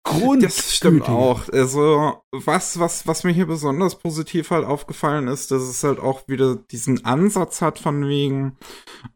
Grund. 0.04 0.42
Das 0.42 0.74
stimmt 0.74 1.08
auch. 1.08 1.48
Also, 1.48 2.22
was, 2.32 2.78
was, 2.80 3.06
was 3.06 3.22
mir 3.22 3.32
hier 3.32 3.46
besonders 3.46 3.98
positiv 3.98 4.50
halt 4.50 4.64
aufgefallen 4.64 5.28
ist, 5.28 5.52
dass 5.52 5.62
es 5.62 5.84
halt 5.84 6.00
auch 6.00 6.26
wieder 6.26 6.56
diesen 6.56 7.04
Ansatz 7.04 7.62
hat, 7.62 7.78
von 7.78 8.08
wegen, 8.08 8.56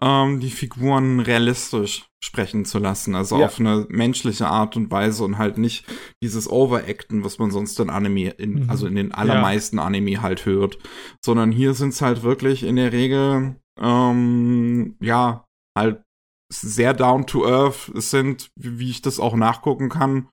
ähm, 0.00 0.38
die 0.38 0.50
Figuren 0.50 1.18
realistisch 1.18 2.08
sprechen 2.22 2.64
zu 2.64 2.78
lassen. 2.78 3.14
Also 3.14 3.38
ja. 3.38 3.46
auf 3.46 3.58
eine 3.58 3.86
menschliche 3.88 4.46
Art 4.46 4.76
und 4.76 4.90
Weise 4.90 5.24
und 5.24 5.38
halt 5.38 5.58
nicht 5.58 5.86
dieses 6.22 6.48
Overacten, 6.48 7.24
was 7.24 7.38
man 7.38 7.50
sonst 7.50 7.78
in 7.80 7.90
Anime, 7.90 8.30
in, 8.30 8.64
mhm. 8.64 8.70
also 8.70 8.86
in 8.86 8.94
den 8.94 9.12
allermeisten 9.12 9.78
ja. 9.78 9.84
Anime 9.84 10.22
halt 10.22 10.46
hört. 10.46 10.78
Sondern 11.24 11.50
hier 11.50 11.74
sind 11.74 11.90
es 11.90 12.02
halt 12.02 12.22
wirklich 12.22 12.62
in 12.62 12.76
der 12.76 12.92
Regel, 12.92 13.56
ähm, 13.80 14.96
ja, 15.00 15.44
halt 15.76 16.02
sehr 16.52 16.94
down 16.94 17.26
to 17.26 17.44
earth. 17.44 17.90
Es 17.96 18.10
sind, 18.10 18.50
wie 18.56 18.90
ich 18.90 19.02
das 19.02 19.18
auch 19.18 19.34
nachgucken 19.34 19.88
kann, 19.88 20.28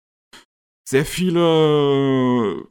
sehr 0.87 1.05
viele 1.05 2.67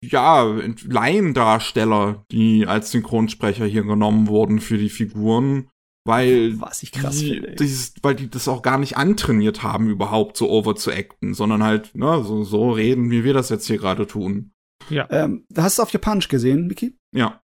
ja, 0.00 0.44
Laiendarsteller, 0.86 2.24
die 2.30 2.66
als 2.66 2.92
Synchronsprecher 2.92 3.66
hier 3.66 3.82
genommen 3.82 4.28
wurden 4.28 4.60
für 4.60 4.78
die 4.78 4.90
Figuren, 4.90 5.70
weil 6.06 6.58
Was 6.60 6.82
ich 6.82 6.92
krass 6.92 7.18
die, 7.18 7.34
finde, 7.34 7.56
dieses, 7.56 7.94
weil 8.02 8.14
die 8.14 8.30
das 8.30 8.48
auch 8.48 8.62
gar 8.62 8.78
nicht 8.78 8.96
antrainiert 8.96 9.62
haben, 9.62 9.90
überhaupt 9.90 10.36
so 10.36 10.48
over 10.48 10.76
zu 10.76 10.92
acten, 10.92 11.34
sondern 11.34 11.62
halt, 11.62 11.94
ne, 11.94 12.22
so, 12.24 12.44
so 12.44 12.70
reden, 12.70 13.10
wie 13.10 13.24
wir 13.24 13.34
das 13.34 13.48
jetzt 13.48 13.66
hier 13.66 13.78
gerade 13.78 14.06
tun. 14.06 14.52
Ja. 14.88 15.08
Ähm, 15.10 15.46
hast 15.56 15.78
du 15.78 15.82
auf 15.82 15.90
Japanisch 15.90 16.28
gesehen, 16.28 16.66
Miki? 16.66 16.96
Ja. 17.14 17.42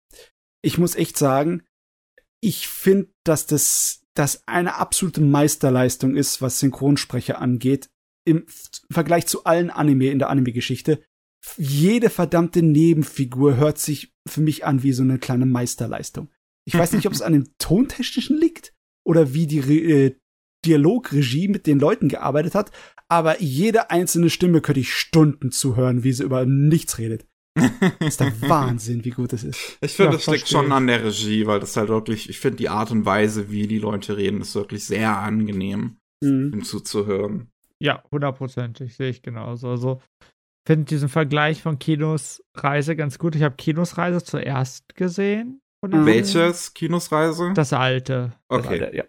Ich 0.62 0.78
muss 0.78 0.96
echt 0.96 1.18
sagen, 1.18 1.64
ich 2.42 2.68
finde, 2.68 3.10
dass 3.24 3.46
das, 3.46 4.02
das 4.16 4.46
eine 4.48 4.76
absolute 4.76 5.22
Meisterleistung 5.22 6.16
ist, 6.16 6.42
was 6.42 6.60
Synchronsprecher 6.60 7.40
angeht 7.40 7.90
im 8.26 8.46
Vergleich 8.92 9.28
zu 9.28 9.44
allen 9.46 9.70
Anime 9.70 10.08
in 10.12 10.20
der 10.20 10.30
Anime-Geschichte, 10.30 11.02
jede 11.58 12.10
verdammte 12.10 12.62
Nebenfigur 12.62 13.56
hört 13.56 13.78
sich 13.80 14.14
für 14.28 14.42
mich 14.42 14.66
an 14.66 14.84
wie 14.84 14.92
so 14.92 15.04
eine 15.04 15.20
kleine 15.20 15.46
Meisterleistung. 15.46 16.30
Ich 16.66 16.78
weiß 16.78 16.92
nicht, 16.94 17.08
ob 17.08 17.14
es 17.14 17.22
an 17.22 17.34
dem 17.34 17.46
Tontechnischen 17.58 18.38
liegt 18.38 18.74
oder 19.06 19.34
wie 19.34 19.48
die 19.48 19.60
äh, 19.60 20.16
Dialogregie 20.66 21.48
mit 21.48 21.66
den 21.66 21.80
Leuten 21.80 22.10
gearbeitet 22.10 22.56
hat, 22.56 22.72
aber 23.08 23.42
jede 23.42 23.90
einzelne 23.90 24.30
Stimme 24.30 24.62
könnte 24.62 24.82
ich 24.82 24.94
Stunden 24.94 25.52
zuhören, 25.52 26.04
wie 26.04 26.12
sie 26.12 26.24
über 26.24 26.46
nichts 26.46 26.98
redet. 26.98 27.26
Das 27.56 28.10
ist 28.10 28.20
der 28.20 28.42
Wahnsinn, 28.50 29.04
wie 29.06 29.10
gut 29.10 29.34
das 29.34 29.44
ist. 29.44 29.78
Ich 29.82 29.94
finde, 29.94 30.12
Ja, 30.12 30.18
das 30.18 30.28
liegt 30.28 30.48
schon 30.50 30.72
an 30.72 30.88
der 30.88 31.04
Regie, 31.04 31.48
weil 31.48 31.60
das 31.60 31.76
halt 31.78 31.90
wirklich, 31.90 32.30
ich 32.30 32.40
finde 32.40 32.58
die 32.58 32.70
Art 32.70 32.92
und 32.92 33.06
Weise, 33.06 33.50
wie 33.50 33.68
die 33.68 33.80
Leute 33.80 34.18
reden, 34.18 34.42
ist 34.42 34.56
wirklich 34.56 34.86
sehr 34.86 35.18
angenehm, 35.18 35.98
Mhm. 36.22 36.52
ihm 36.54 36.64
zuzuhören. 36.66 37.50
Ja, 37.82 38.04
hundertprozentig, 38.12 38.96
sehe 38.96 39.10
ich 39.10 39.22
genauso. 39.22 39.70
Also, 39.70 40.02
finde 40.68 40.86
diesen 40.86 41.10
Vergleich 41.10 41.62
von 41.62 41.80
Kinos 41.80 42.44
Reise 42.56 42.96
ganz 42.96 43.18
gut. 43.20 43.36
Ich 43.36 43.44
habe 43.44 43.56
Kinos 43.56 43.98
Reise 43.98 44.24
zuerst 44.24 44.96
gesehen. 44.96 45.62
Von 45.84 45.92
der 45.92 46.02
Mhm. 46.02 46.06
Serie. 46.06 46.44
Welches 46.48 46.74
Kinosreise? 46.74 47.54
Das 47.54 47.72
alte. 47.74 48.34
okay. 48.50 48.96
Ja. 48.96 49.06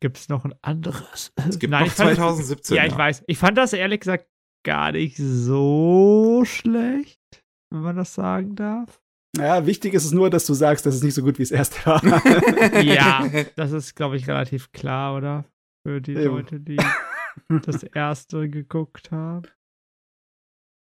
Gibt 0.00 0.18
es 0.18 0.28
noch 0.28 0.44
ein 0.44 0.54
anderes? 0.62 1.32
es 1.48 1.58
gibt 1.60 1.70
Nein, 1.70 1.82
noch 1.82 1.86
ich 1.86 1.92
fand- 1.92 2.16
2017. 2.16 2.76
Ja, 2.76 2.84
ich 2.84 2.96
weiß. 2.96 3.22
Ich 3.28 3.38
fand 3.38 3.56
das 3.56 3.72
ehrlich 3.72 4.00
gesagt 4.00 4.26
gar 4.64 4.90
nicht 4.90 5.16
so 5.16 6.42
schlecht, 6.44 7.20
wenn 7.70 7.82
man 7.82 7.94
das 7.94 8.12
sagen 8.14 8.56
darf. 8.56 9.00
ja, 9.36 9.64
wichtig 9.66 9.94
ist 9.94 10.04
es 10.06 10.10
nur, 10.10 10.28
dass 10.30 10.44
du 10.46 10.54
sagst, 10.54 10.84
dass 10.86 10.96
es 10.96 11.02
nicht 11.04 11.14
so 11.14 11.22
gut 11.22 11.38
wie 11.38 11.44
das 11.44 11.52
erste 11.52 11.86
war. 11.86 12.02
Ja, 12.82 13.24
das 13.56 13.70
ist, 13.70 13.94
glaube 13.94 14.16
ich, 14.16 14.26
relativ 14.26 14.72
klar, 14.72 15.14
oder? 15.16 15.44
Für 15.86 16.00
die 16.00 16.14
Ja. 16.14 16.22
Leute, 16.22 16.58
die 16.58 16.78
das 17.48 17.82
erste 17.82 18.48
geguckt 18.48 19.10
haben. 19.10 19.46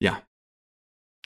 Ja. 0.03 0.23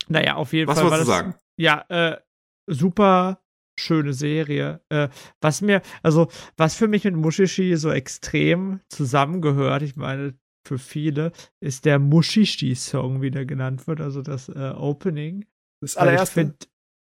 Naja, 0.09 0.35
auf 0.37 0.53
jeden 0.53 0.69
Was 0.69 0.77
Fall. 0.79 0.85
war 0.85 0.91
wolltest 0.93 1.09
du 1.09 1.13
sagen? 1.13 1.35
Ja, 1.59 1.85
äh, 1.89 2.21
super 2.67 3.41
schöne 3.79 4.13
Serie. 4.13 4.85
Äh, 4.89 5.09
was 5.41 5.61
mir, 5.61 5.83
also, 6.03 6.31
was 6.57 6.75
für 6.77 6.89
mich 6.89 7.05
mit 7.05 7.15
Mushishi 7.17 7.77
so 7.77 7.91
extrem 7.91 8.81
zusammengehört, 8.89 9.83
ich 9.83 9.97
meine, 9.97 10.39
für 10.67 10.79
viele, 10.79 11.33
ist 11.61 11.85
der 11.85 11.99
Mushishi-Song, 11.99 13.21
wie 13.23 13.31
der 13.31 13.45
genannt 13.47 13.87
wird, 13.87 14.01
also 14.01 14.23
das 14.23 14.49
äh, 14.49 14.73
Opening. 14.77 15.47
Das 15.83 15.97
Weil 15.97 16.03
ich 16.05 16.09
allererste, 16.13 16.35
find- 16.41 16.69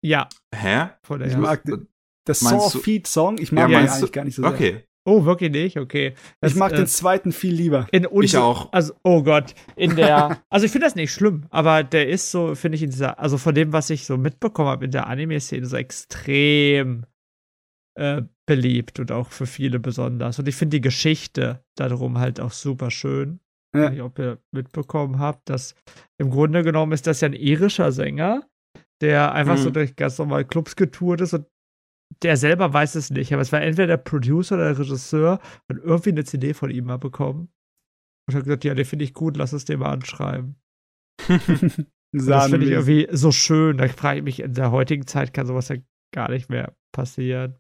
ja, 0.05 0.28
Hä? 0.55 0.90
vor 1.02 1.18
der 1.18 1.28
ich 1.28 1.36
mag 1.36 1.62
den- 1.64 1.89
das 2.27 2.43
Meinst 2.43 2.70
Saw 2.70 2.78
du- 2.78 2.85
Feed 2.85 3.06
Song, 3.06 3.39
ich 3.39 3.51
Ja, 3.51 3.55
mag 3.56 3.66
den 3.68 3.72
meinst 3.74 3.94
du- 3.94 3.97
eigentlich 3.98 4.12
gar 4.12 4.24
nicht 4.24 4.35
so 4.36 4.43
sehr. 4.43 4.52
Okay. 4.52 4.85
Oh, 5.06 5.24
wirklich 5.24 5.51
nicht? 5.51 5.78
Okay. 5.78 6.14
Das, 6.40 6.52
ich 6.52 6.59
mag 6.59 6.72
äh, 6.72 6.77
den 6.77 6.86
zweiten 6.86 7.32
viel 7.32 7.55
lieber. 7.55 7.86
in 7.90 8.06
Ich 8.20 8.36
auch. 8.36 8.70
Also, 8.72 8.93
oh 9.02 9.22
Gott, 9.22 9.55
in 9.77 9.97
der, 9.97 10.39
also 10.51 10.66
ich 10.66 10.72
finde 10.72 10.86
das 10.86 10.94
nicht 10.94 11.12
schlimm, 11.12 11.47
aber 11.51 11.82
der 11.82 12.09
ist 12.09 12.31
so, 12.31 12.55
finde 12.55 12.77
ich 12.77 12.82
in 12.82 12.90
dieser, 12.90 13.18
also 13.18 13.39
von 13.39 13.55
dem, 13.55 13.72
was 13.72 13.89
ich 13.90 14.05
so 14.05 14.16
mitbekommen 14.18 14.68
habe 14.68 14.85
in 14.85 14.90
der 14.90 15.06
Anime-Szene, 15.06 15.64
so 15.66 15.77
extrem 15.77 17.06
äh, 17.98 18.22
beliebt 18.47 19.01
und 19.01 19.10
auch 19.12 19.31
für 19.31 19.47
viele 19.47 19.78
besonders. 19.81 20.39
Und 20.39 20.48
ich 20.48 20.56
finde 20.56 20.77
die 20.77 20.81
Geschichte 20.82 21.64
darum 21.77 22.18
halt 22.18 22.40
auch 22.40 22.52
super 22.52 22.90
schön. 22.90 23.40
Ich 23.72 23.78
Ja. 23.78 23.85
weiß 23.86 23.90
nicht, 23.93 24.02
ob 24.02 24.18
ihr 24.18 24.39
mitbekommen 24.52 25.18
habt, 25.18 25.48
dass 25.48 25.74
im 26.18 26.31
Grunde 26.31 26.62
genommen 26.62 26.93
ist 26.93 27.06
das 27.06 27.20
ja 27.20 27.27
ein 27.28 27.32
irischer 27.35 27.93
Sänger, 27.93 28.43
der 29.01 29.32
einfach 29.32 29.56
so 29.56 29.68
Mhm. 29.70 29.74
durch 29.74 29.97
ganz 29.97 30.18
normal 30.18 30.44
Clubs 30.44 30.77
getourt 30.77 31.20
ist 31.20 31.32
und 31.35 31.47
der 32.23 32.37
selber 32.37 32.73
weiß 32.73 32.95
es 32.97 33.11
nicht, 33.11 33.32
aber 33.32 33.43
es 33.43 33.53
war 33.53 33.61
entweder 33.62 33.87
der 33.87 33.97
Producer 33.97 34.57
oder 34.57 34.69
der 34.74 34.78
Regisseur 34.78 35.41
und 35.69 35.78
irgendwie 35.78 36.11
eine 36.11 36.24
CD 36.24 36.55
von 36.55 36.70
ihm 36.70 36.85
mal 36.87 36.99
bekommen. 36.99 37.49
Und 38.28 38.35
hat 38.35 38.45
gesagt, 38.45 38.65
ja, 38.65 38.74
den 38.74 38.85
finde 38.85 39.05
ich 39.05 39.15
gut, 39.15 39.37
lass 39.37 39.53
es 39.53 39.65
dir 39.65 39.78
mal 39.78 39.91
anschreiben. 39.93 40.57
Das 42.12 42.49
finde 42.51 42.66
ich 42.66 42.73
irgendwie 42.73 43.07
so 43.12 43.31
schön. 43.31 43.78
Da 43.78 43.87
frage 43.87 44.19
ich 44.19 44.24
mich, 44.24 44.41
in 44.41 44.55
der 44.55 44.73
heutigen 44.73 45.07
Zeit 45.07 45.32
kann 45.32 45.47
sowas 45.47 45.69
ja 45.69 45.77
gar 46.12 46.28
nicht 46.28 46.51
mehr 46.51 46.74
passieren. 46.93 47.55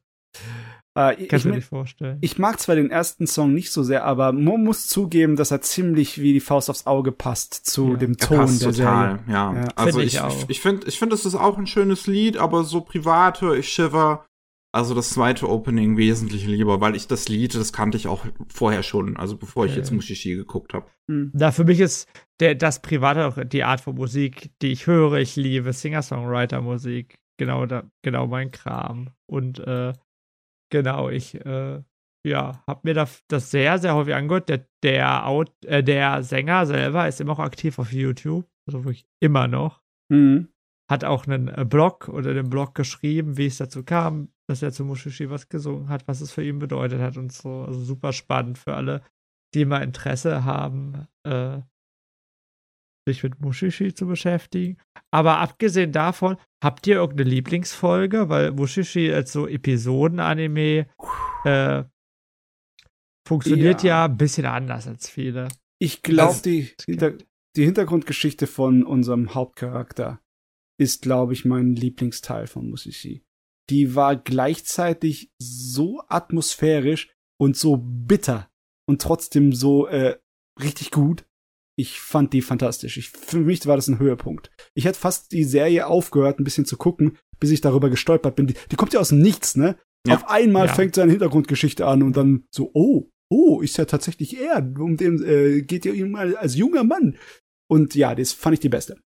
äh, 0.98 1.14
ich, 1.22 1.28
Kannst 1.28 1.44
du 1.44 1.50
mir 1.50 1.54
nicht 1.54 1.68
vorstellen. 1.68 2.18
ich 2.20 2.36
mag 2.36 2.58
zwar 2.58 2.74
den 2.74 2.90
ersten 2.90 3.28
Song 3.28 3.54
nicht 3.54 3.70
so 3.70 3.84
sehr, 3.84 4.04
aber 4.04 4.32
man 4.32 4.64
muss 4.64 4.88
zugeben, 4.88 5.36
dass 5.36 5.52
er 5.52 5.60
ziemlich 5.60 6.20
wie 6.20 6.32
die 6.32 6.40
Faust 6.40 6.68
aufs 6.68 6.88
Auge 6.88 7.12
passt 7.12 7.54
zu 7.64 7.92
Ja. 7.92 7.96
dem 7.98 8.16
Ton 8.16 8.38
passt 8.38 8.62
der 8.62 8.72
total, 8.72 9.18
Serie. 9.18 9.32
ja. 9.32 9.54
Ja. 9.54 9.68
Also 9.76 9.98
Find 10.00 10.08
ich, 10.08 10.14
ich 10.14 10.14
ich, 10.14 10.20
auch. 10.20 10.48
ich 10.48 10.60
finde, 10.60 10.86
ich 10.88 10.98
finde, 10.98 11.14
es 11.14 11.24
ist 11.26 11.36
auch 11.36 11.56
ein 11.56 11.68
schönes 11.68 12.08
Lied, 12.08 12.36
aber 12.36 12.64
so 12.64 12.80
privat 12.80 13.40
höre 13.42 13.54
ich 13.54 13.68
Shiver. 13.68 14.26
Also 14.72 14.94
das 14.94 15.10
zweite 15.10 15.48
Opening 15.48 15.96
wesentlich 15.96 16.46
lieber, 16.46 16.80
weil 16.80 16.94
ich 16.94 17.08
das 17.08 17.28
Lied, 17.28 17.54
das 17.56 17.72
kannte 17.72 17.96
ich 17.96 18.06
auch 18.06 18.24
vorher 18.52 18.84
schon, 18.84 19.16
also 19.16 19.36
bevor 19.36 19.64
ich 19.64 19.72
Okay. 19.72 19.80
jetzt 19.80 19.90
Mushishi 19.90 20.36
geguckt 20.36 20.74
habe. 20.74 20.86
Hm. 21.10 21.32
Da 21.34 21.50
für 21.50 21.64
mich 21.64 21.80
ist 21.80 22.08
der, 22.38 22.54
das 22.54 22.80
Private 22.80 23.26
auch 23.26 23.44
die 23.44 23.64
Art 23.64 23.80
von 23.80 23.96
Musik, 23.96 24.52
die 24.62 24.68
ich 24.72 24.86
höre. 24.86 25.14
Ich 25.14 25.34
liebe 25.34 25.72
Singer-Songwriter-Musik. 25.72 27.18
Genau, 27.36 27.66
da, 27.66 27.90
genau 28.02 28.28
mein 28.28 28.52
Kram. 28.52 29.10
Und 29.26 29.58
äh, 29.58 29.92
genau, 30.70 31.08
ich 31.08 31.34
äh, 31.34 31.82
ja, 32.24 32.62
habe 32.66 32.80
mir 32.84 32.94
da, 32.94 33.08
das 33.28 33.50
sehr, 33.50 33.78
sehr 33.78 33.94
häufig 33.94 34.14
angehört. 34.14 34.48
Der, 34.48 34.66
der, 34.82 35.26
Out, 35.26 35.50
äh, 35.64 35.82
der 35.82 36.22
Sänger 36.22 36.66
selber 36.66 37.08
ist 37.08 37.20
immer 37.20 37.32
auch 37.32 37.38
aktiv 37.38 37.78
auf 37.78 37.92
YouTube. 37.92 38.46
Also 38.68 38.84
wirklich 38.84 39.06
immer 39.20 39.48
noch. 39.48 39.82
Mhm. 40.12 40.48
Hat 40.88 41.04
auch 41.04 41.26
einen 41.26 41.48
äh, 41.48 41.64
Blog 41.64 42.08
oder 42.08 42.34
den 42.34 42.50
Blog 42.50 42.74
geschrieben, 42.74 43.36
wie 43.36 43.46
es 43.46 43.58
dazu 43.58 43.84
kam, 43.84 44.28
dass 44.50 44.62
er 44.62 44.72
zu 44.72 44.84
Mushishi 44.84 45.30
was 45.30 45.48
gesungen 45.48 45.88
hat, 45.88 46.06
was 46.08 46.20
es 46.20 46.32
für 46.32 46.44
ihn 46.44 46.58
bedeutet 46.58 47.00
hat 47.00 47.16
und 47.16 47.32
so. 47.32 47.62
Also 47.62 47.80
super 47.80 48.12
spannend 48.12 48.58
für 48.58 48.74
alle, 48.74 49.02
die 49.54 49.64
mal 49.64 49.82
Interesse 49.82 50.44
haben, 50.44 51.06
äh, 51.24 51.60
sich 53.08 53.22
mit 53.22 53.40
Mushishi 53.40 53.94
zu 53.94 54.06
beschäftigen. 54.06 54.76
Aber 55.10 55.38
abgesehen 55.38 55.92
davon, 55.92 56.36
habt 56.62 56.86
ihr 56.86 56.96
irgendeine 56.96 57.30
Lieblingsfolge? 57.30 58.28
Weil 58.28 58.52
Mushishi 58.52 59.12
als 59.12 59.32
so 59.32 59.46
Episoden-Anime 59.48 60.86
äh, 61.44 61.84
funktioniert 63.26 63.82
ja. 63.82 63.88
Ja. 63.88 64.04
ein 64.06 64.16
bisschen 64.16 64.46
anders 64.46 64.86
als 64.86 65.08
viele. 65.08 65.48
Ich 65.80 66.02
glaube, 66.02 66.32
Das- 66.32 66.42
die, 66.42 66.68
Hinter 66.84 67.14
die 67.56 67.64
Hintergrundgeschichte 67.64 68.46
von 68.46 68.84
unserem 68.84 69.34
Hauptcharakter 69.34 70.20
ist, 70.78 71.02
glaube 71.02 71.32
ich, 71.32 71.44
mein 71.44 71.74
Lieblingsteil 71.74 72.46
von 72.46 72.68
Musishi. 72.70 73.22
Die 73.70 73.94
war 73.94 74.16
gleichzeitig 74.16 75.30
so 75.40 76.02
atmosphärisch 76.08 77.12
und 77.40 77.56
so 77.56 77.78
bitter 77.78 78.50
und 78.88 79.00
trotzdem 79.00 79.52
so 79.52 79.86
äh, 79.86 80.18
richtig 80.60 80.90
gut. 80.90 81.24
Ich 81.78 82.00
fand 82.00 82.32
die 82.34 82.42
fantastisch. 82.42 82.98
Ich, 82.98 83.08
für 83.10 83.38
mich 83.38 83.64
war 83.66 83.76
das 83.76 83.88
ein 83.88 83.98
Höhepunkt. 83.98 84.50
Ich 84.74 84.84
hätte 84.84 84.98
fast 84.98 85.32
die 85.32 85.44
Serie 85.44 85.86
aufgehört, 85.86 86.38
ein 86.38 86.44
bisschen 86.44 86.66
zu 86.66 86.76
gucken, 86.76 87.16
bis 87.38 87.50
ich 87.50 87.62
darüber 87.62 87.88
gestolpert 87.88 88.36
bin. 88.36 88.48
Die, 88.48 88.54
die 88.70 88.76
kommt 88.76 88.92
ja 88.92 89.00
aus 89.00 89.08
dem 89.10 89.20
Nichts, 89.22 89.56
ne? 89.56 89.78
Ja. 90.06 90.16
Auf 90.16 90.28
einmal 90.28 90.66
Ja. 90.66 90.74
fängt 90.74 90.94
seine 90.94 91.12
Hintergrundgeschichte 91.12 91.86
an 91.86 92.02
und 92.02 92.16
dann 92.16 92.44
so, 92.54 92.70
oh, 92.74 93.08
oh, 93.32 93.60
ist 93.62 93.78
ja 93.78 93.84
tatsächlich 93.86 94.38
er. 94.38 94.58
Um 94.78 94.96
den 94.96 95.22
äh, 95.22 95.62
geht 95.62 95.84
ja 95.86 95.92
ihm 95.92 96.16
al- 96.16 96.36
als 96.36 96.56
junger 96.56 96.84
Mann. 96.84 97.16
Und 97.70 97.94
ja, 97.94 98.14
das 98.14 98.32
fand 98.32 98.54
ich 98.54 98.60
die 98.60 98.68
beste. 98.68 99.00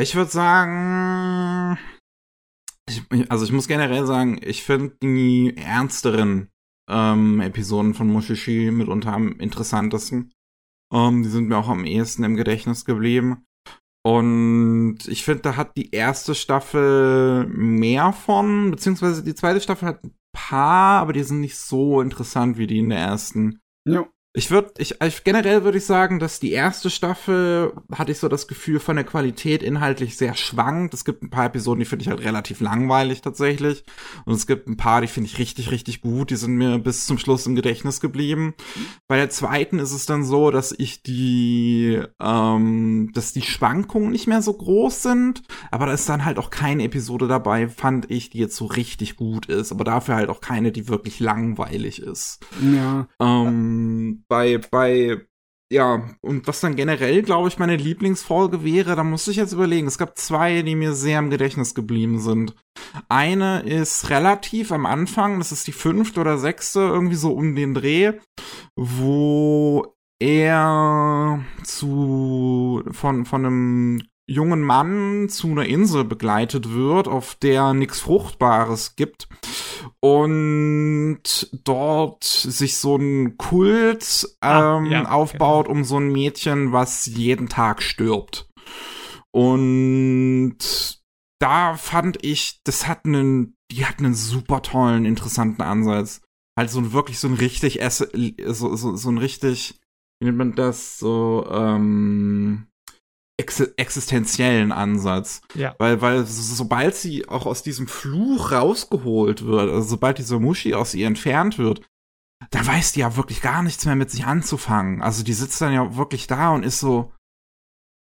Ich 0.00 0.14
würde 0.14 0.30
sagen, 0.30 1.78
ich, 2.88 3.30
also 3.30 3.44
ich 3.44 3.52
muss 3.52 3.68
generell 3.68 4.06
sagen, 4.06 4.40
ich 4.42 4.62
finde 4.62 4.96
die 5.02 5.56
ernsteren 5.56 6.48
ähm, 6.88 7.40
Episoden 7.40 7.94
von 7.94 8.08
Mushishi 8.08 8.70
mitunter 8.70 9.12
am 9.12 9.38
interessantesten. 9.38 10.32
Ähm, 10.92 11.22
die 11.22 11.28
sind 11.28 11.48
mir 11.48 11.58
auch 11.58 11.68
am 11.68 11.84
ehesten 11.84 12.24
im 12.24 12.36
Gedächtnis 12.36 12.84
geblieben. 12.84 13.44
Und 14.04 14.98
ich 15.06 15.24
finde, 15.24 15.42
da 15.42 15.56
hat 15.56 15.76
die 15.76 15.90
erste 15.90 16.34
Staffel 16.34 17.46
mehr 17.48 18.12
von, 18.12 18.70
beziehungsweise 18.70 19.22
die 19.22 19.34
zweite 19.34 19.60
Staffel 19.60 19.88
hat 19.88 20.04
ein 20.04 20.14
paar, 20.32 21.02
aber 21.02 21.12
die 21.12 21.22
sind 21.22 21.40
nicht 21.40 21.58
so 21.58 22.00
interessant 22.00 22.56
wie 22.56 22.66
die 22.66 22.78
in 22.78 22.88
der 22.88 22.98
ersten. 22.98 23.60
Ja. 23.86 24.08
Ich 24.38 24.52
würde, 24.52 24.70
ich, 24.78 25.00
ich 25.02 25.24
generell 25.24 25.64
würde 25.64 25.78
ich 25.78 25.84
sagen, 25.84 26.20
dass 26.20 26.38
die 26.38 26.52
erste 26.52 26.90
Staffel 26.90 27.72
hatte 27.92 28.12
ich 28.12 28.20
so 28.20 28.28
das 28.28 28.46
Gefühl 28.46 28.78
von 28.78 28.94
der 28.94 29.04
Qualität 29.04 29.64
inhaltlich 29.64 30.16
sehr 30.16 30.36
schwankt. 30.36 30.94
Es 30.94 31.04
gibt 31.04 31.24
ein 31.24 31.30
paar 31.30 31.46
Episoden, 31.46 31.80
die 31.80 31.86
finde 31.86 32.04
ich 32.04 32.08
halt 32.08 32.22
relativ 32.22 32.60
langweilig 32.60 33.20
tatsächlich. 33.20 33.82
Und 34.26 34.34
es 34.34 34.46
gibt 34.46 34.68
ein 34.68 34.76
paar, 34.76 35.00
die 35.00 35.08
finde 35.08 35.28
ich 35.28 35.38
richtig, 35.38 35.72
richtig 35.72 36.02
gut. 36.02 36.30
Die 36.30 36.36
sind 36.36 36.54
mir 36.54 36.78
bis 36.78 37.04
zum 37.04 37.18
Schluss 37.18 37.48
im 37.48 37.56
Gedächtnis 37.56 38.00
geblieben. 38.00 38.54
Bei 39.08 39.16
der 39.16 39.28
zweiten 39.28 39.80
ist 39.80 39.90
es 39.90 40.06
dann 40.06 40.22
so, 40.22 40.52
dass 40.52 40.70
ich 40.70 41.02
die, 41.02 42.00
ähm, 42.20 43.10
dass 43.14 43.32
die 43.32 43.42
Schwankungen 43.42 44.12
nicht 44.12 44.28
mehr 44.28 44.40
so 44.40 44.52
groß 44.52 45.02
sind. 45.02 45.42
Aber 45.72 45.86
da 45.86 45.92
ist 45.92 46.08
dann 46.08 46.24
halt 46.24 46.38
auch 46.38 46.50
keine 46.50 46.84
Episode 46.84 47.26
dabei, 47.26 47.68
fand 47.68 48.08
ich, 48.08 48.30
die 48.30 48.38
jetzt 48.38 48.54
so 48.54 48.66
richtig 48.66 49.16
gut 49.16 49.46
ist. 49.46 49.72
Aber 49.72 49.82
dafür 49.82 50.14
halt 50.14 50.28
auch 50.28 50.40
keine, 50.40 50.70
die 50.70 50.86
wirklich 50.86 51.18
langweilig 51.18 52.00
ist. 52.00 52.38
Ja. 52.62 53.08
Ähm, 53.18 54.22
bei, 54.28 54.58
bei, 54.70 55.26
ja, 55.70 56.08
und 56.22 56.46
was 56.46 56.60
dann 56.60 56.76
generell, 56.76 57.22
glaube 57.22 57.48
ich, 57.48 57.58
meine 57.58 57.76
Lieblingsfolge 57.76 58.64
wäre, 58.64 58.96
da 58.96 59.04
muss 59.04 59.28
ich 59.28 59.36
jetzt 59.36 59.52
überlegen. 59.52 59.86
Es 59.86 59.98
gab 59.98 60.16
zwei, 60.16 60.62
die 60.62 60.74
mir 60.74 60.94
sehr 60.94 61.18
im 61.18 61.30
Gedächtnis 61.30 61.74
geblieben 61.74 62.20
sind. 62.20 62.54
Eine 63.08 63.60
ist 63.60 64.10
relativ 64.10 64.72
am 64.72 64.86
Anfang, 64.86 65.38
das 65.38 65.52
ist 65.52 65.66
die 65.66 65.72
fünfte 65.72 66.20
oder 66.20 66.38
sechste, 66.38 66.80
irgendwie 66.80 67.16
so 67.16 67.32
um 67.32 67.54
den 67.54 67.74
Dreh, 67.74 68.12
wo 68.76 69.94
er 70.20 71.44
zu, 71.64 72.82
von, 72.90 73.24
von 73.24 73.46
einem 73.46 74.02
jungen 74.26 74.62
Mann 74.62 75.28
zu 75.28 75.48
einer 75.48 75.64
Insel 75.64 76.04
begleitet 76.04 76.72
wird, 76.72 77.08
auf 77.08 77.34
der 77.34 77.72
nichts 77.72 78.00
Fruchtbares 78.00 78.94
gibt. 78.96 79.28
Und 80.00 81.48
dort 81.64 82.24
sich 82.24 82.76
so 82.76 82.96
ein 82.96 83.36
Kult 83.36 84.28
Ah, 84.40 84.78
ähm, 84.78 84.86
ja, 84.86 85.04
aufbaut 85.08 85.68
um 85.68 85.84
so 85.84 85.98
ein 85.98 86.12
Mädchen, 86.12 86.72
was 86.72 87.06
jeden 87.06 87.48
Tag 87.48 87.82
stirbt. 87.82 88.48
Und 89.30 90.58
da 91.38 91.74
fand 91.76 92.24
ich, 92.24 92.60
das 92.64 92.88
hat 92.88 93.04
einen, 93.04 93.56
die 93.70 93.86
hat 93.86 93.98
einen 93.98 94.14
super 94.14 94.62
tollen, 94.62 95.04
interessanten 95.04 95.62
Ansatz. 95.62 96.22
Halt 96.58 96.70
so 96.70 96.80
ein 96.80 96.92
wirklich 96.92 97.18
so 97.20 97.28
ein 97.28 97.34
richtig, 97.34 97.80
so, 97.82 98.76
so, 98.76 98.96
so 98.96 99.08
ein 99.10 99.18
richtig, 99.18 99.78
wie 100.20 100.26
nennt 100.26 100.38
man 100.38 100.54
das, 100.54 100.98
so, 100.98 101.46
ähm, 101.50 102.66
ex 103.38 103.60
existenziellen 103.60 104.72
Ansatz. 104.72 105.40
Ja. 105.54 105.74
Weil, 105.78 106.00
weil 106.02 106.26
so- 106.26 106.54
sobald 106.54 106.94
sie 106.94 107.28
auch 107.28 107.46
aus 107.46 107.62
diesem 107.62 107.86
Fluch 107.86 108.52
rausgeholt 108.52 109.44
wird, 109.44 109.70
also 109.70 109.88
sobald 109.88 110.18
diese 110.18 110.38
Muschi 110.38 110.74
aus 110.74 110.94
ihr 110.94 111.06
entfernt 111.06 111.56
wird, 111.58 111.82
dann 112.50 112.66
weiß 112.66 112.92
die 112.92 113.00
ja 113.00 113.16
wirklich 113.16 113.40
gar 113.42 113.62
nichts 113.62 113.84
mehr 113.84 113.96
mit 113.96 114.10
sich 114.10 114.24
anzufangen. 114.26 115.02
Also 115.02 115.22
die 115.24 115.32
sitzt 115.32 115.60
dann 115.60 115.72
ja 115.72 115.96
wirklich 115.96 116.26
da 116.26 116.50
und 116.50 116.64
ist 116.64 116.80
so, 116.80 117.12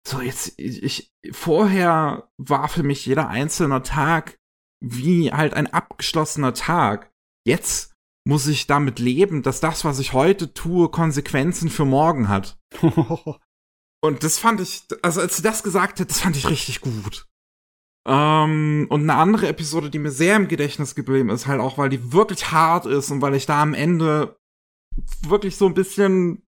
so 0.07 0.21
jetzt, 0.21 0.59
ich 0.59 1.11
vorher 1.31 2.29
war 2.37 2.67
für 2.67 2.83
mich 2.83 3.05
jeder 3.05 3.27
einzelne 3.27 3.81
Tag 3.83 4.37
wie 4.83 5.31
halt 5.31 5.53
ein 5.53 5.67
abgeschlossener 5.67 6.53
Tag. 6.53 7.11
Jetzt 7.47 7.93
muss 8.27 8.47
ich 8.47 8.67
damit 8.67 8.99
leben, 8.99 9.41
dass 9.41 9.59
das, 9.61 9.85
was 9.85 9.99
ich 9.99 10.13
heute 10.13 10.53
tue, 10.53 10.89
Konsequenzen 10.89 11.69
für 11.69 11.85
morgen 11.85 12.27
hat. 12.29 12.57
Und 14.05 14.23
das 14.23 14.37
fand 14.37 14.61
ich, 14.61 14.83
also 15.01 15.19
als 15.21 15.37
sie 15.37 15.41
das 15.41 15.63
gesagt 15.63 15.99
hat, 15.99 16.09
das 16.09 16.19
fand 16.19 16.37
ich 16.37 16.49
richtig 16.49 16.81
gut. 16.81 17.27
Ähm, 18.07 18.85
und 18.89 19.01
eine 19.01 19.15
andere 19.15 19.47
Episode, 19.47 19.89
die 19.89 19.97
mir 19.97 20.11
sehr 20.11 20.35
im 20.35 20.47
Gedächtnis 20.47 20.93
geblieben 20.93 21.29
ist, 21.29 21.47
halt 21.47 21.59
auch, 21.59 21.79
weil 21.79 21.89
die 21.89 22.13
wirklich 22.13 22.51
hart 22.51 22.85
ist 22.85 23.09
und 23.09 23.21
weil 23.21 23.33
ich 23.33 23.47
da 23.47 23.61
am 23.61 23.73
Ende 23.73 24.37
wirklich 25.27 25.57
so 25.57 25.65
ein 25.65 25.73
bisschen, 25.73 26.43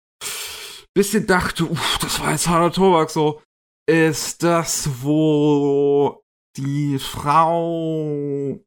bisschen 0.93 1.25
dachte, 1.25 1.65
uff, 1.65 1.97
das 1.99 2.19
war 2.19 2.31
jetzt 2.31 2.47
harter 2.47 2.73
Tobak, 2.73 3.09
so, 3.09 3.41
ist 3.89 4.43
das, 4.43 4.89
wo 5.01 6.21
die 6.57 6.99
Frau, 6.99 8.59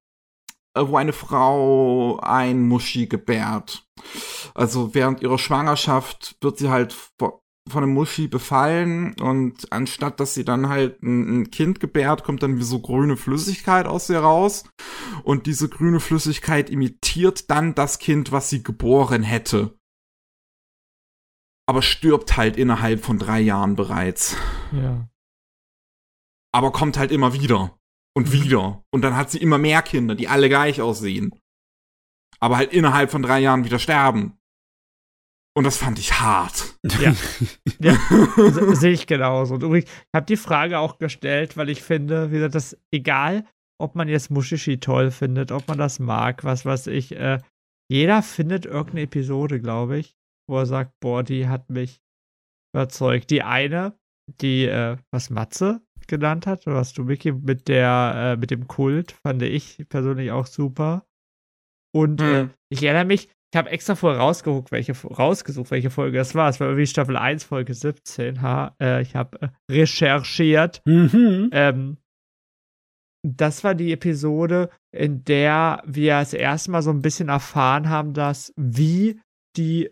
äh, 0.74 0.82
wo 0.82 0.96
eine 0.96 1.12
Frau 1.12 2.18
ein 2.20 2.66
Muschi 2.66 3.06
gebärt. 3.06 3.86
Also 4.54 4.94
während 4.94 5.22
ihrer 5.22 5.38
Schwangerschaft 5.38 6.36
wird 6.40 6.58
sie 6.58 6.70
halt 6.70 6.96
von 7.68 7.82
einem 7.82 7.94
Muschi 7.94 8.26
befallen 8.26 9.14
und 9.20 9.72
anstatt 9.72 10.18
dass 10.18 10.34
sie 10.34 10.44
dann 10.44 10.68
halt 10.68 11.02
ein, 11.02 11.42
ein 11.42 11.50
Kind 11.50 11.80
gebärt, 11.80 12.24
kommt 12.24 12.42
dann 12.42 12.58
wie 12.58 12.62
so 12.62 12.80
grüne 12.80 13.16
Flüssigkeit 13.16 13.86
aus 13.86 14.08
ihr 14.10 14.20
raus 14.20 14.64
und 15.22 15.46
diese 15.46 15.68
grüne 15.68 16.00
Flüssigkeit 16.00 16.70
imitiert 16.70 17.50
dann 17.50 17.74
das 17.74 17.98
Kind, 17.98 18.32
was 18.32 18.50
sie 18.50 18.62
geboren 18.62 19.22
hätte. 19.22 19.78
Aber 21.66 21.82
stirbt 21.82 22.36
halt 22.36 22.56
innerhalb 22.56 23.04
von 23.04 23.18
drei 23.18 23.40
Jahren 23.40 23.76
bereits. 23.76 24.36
Ja. 24.72 25.08
Aber 26.52 26.72
kommt 26.72 26.98
halt 26.98 27.12
immer 27.12 27.32
wieder 27.32 27.78
und 28.16 28.32
wieder. 28.32 28.82
Und 28.90 29.02
dann 29.02 29.14
hat 29.14 29.30
sie 29.30 29.38
immer 29.38 29.58
mehr 29.58 29.82
Kinder, 29.82 30.16
die 30.16 30.26
alle 30.26 30.48
gleich 30.48 30.80
aussehen. 30.80 31.32
Aber 32.40 32.56
halt 32.56 32.72
innerhalb 32.72 33.10
von 33.10 33.22
drei 33.22 33.38
Jahren 33.38 33.64
wieder 33.64 33.78
sterben. 33.78 34.39
Und 35.56 35.64
das 35.64 35.76
fand 35.78 35.98
ich 35.98 36.20
hart. 36.20 36.78
Ja. 37.00 37.12
ja. 37.80 37.94
Se- 38.36 38.76
Sehe 38.76 38.92
ich 38.92 39.06
genauso. 39.06 39.54
Und 39.54 39.62
übrigens, 39.64 39.90
ich 39.90 40.08
habe 40.14 40.26
die 40.26 40.36
Frage 40.36 40.78
auch 40.78 40.98
gestellt, 40.98 41.56
weil 41.56 41.68
ich 41.70 41.82
finde, 41.82 42.30
wie 42.30 42.34
gesagt, 42.36 42.54
das 42.54 42.78
egal, 42.94 43.44
ob 43.80 43.94
man 43.96 44.08
jetzt 44.08 44.30
Mushishi 44.30 44.78
toll 44.78 45.10
findet, 45.10 45.50
ob 45.52 45.66
man 45.66 45.78
das 45.78 45.98
mag, 45.98 46.44
was 46.44 46.64
weiß 46.64 46.86
ich, 46.88 47.12
äh, 47.16 47.38
jeder 47.90 48.22
findet 48.22 48.64
irgendeine 48.66 49.02
Episode, 49.02 49.60
glaube 49.60 49.98
ich, 49.98 50.14
wo 50.48 50.58
er 50.58 50.66
sagt, 50.66 50.92
boah, 51.00 51.24
die 51.24 51.48
hat 51.48 51.68
mich 51.70 52.00
überzeugt. 52.74 53.30
Die 53.30 53.42
eine, 53.42 53.98
die, 54.40 54.66
äh, 54.66 54.96
was 55.12 55.30
Matze 55.30 55.82
genannt 56.06 56.46
hat, 56.46 56.66
oder 56.66 56.76
was 56.76 56.92
du, 56.92 57.04
Micky, 57.04 57.32
mit 57.32 57.66
der, 57.68 58.34
äh, 58.34 58.36
mit 58.36 58.50
dem 58.52 58.68
Kult, 58.68 59.12
fand 59.26 59.42
ich 59.42 59.84
persönlich 59.88 60.30
auch 60.30 60.46
super. 60.46 61.06
Und 61.94 62.20
äh, 62.20 62.42
Hm. 62.42 62.50
ich 62.72 62.82
erinnere 62.84 63.04
mich, 63.06 63.28
ich 63.52 63.58
habe 63.58 63.70
extra 63.70 63.96
vorher 63.96 64.20
rausgeguckt, 64.20 64.70
welche, 64.70 64.92
rausgesucht, 64.92 65.70
welche 65.70 65.90
Folge 65.90 66.18
das 66.18 66.34
war. 66.34 66.48
Es 66.48 66.60
war 66.60 66.68
irgendwie 66.68 66.86
Staffel 66.86 67.16
1, 67.16 67.44
Folge 67.44 67.74
17. 67.74 68.42
Ha, 68.42 68.76
äh, 68.80 69.02
ich 69.02 69.16
habe 69.16 69.42
äh, 69.42 69.48
recherchiert. 69.72 70.82
mhm. 70.84 71.50
Ähm, 71.52 71.96
das 73.22 73.64
war 73.64 73.74
die 73.74 73.92
Episode, 73.92 74.70
in 74.92 75.24
der 75.24 75.82
wir 75.84 76.20
das 76.20 76.32
erste 76.32 76.70
Mal 76.70 76.82
so 76.82 76.90
ein 76.90 77.02
bisschen 77.02 77.28
erfahren 77.28 77.90
haben, 77.90 78.14
dass 78.14 78.52
wie 78.56 79.20
die 79.56 79.90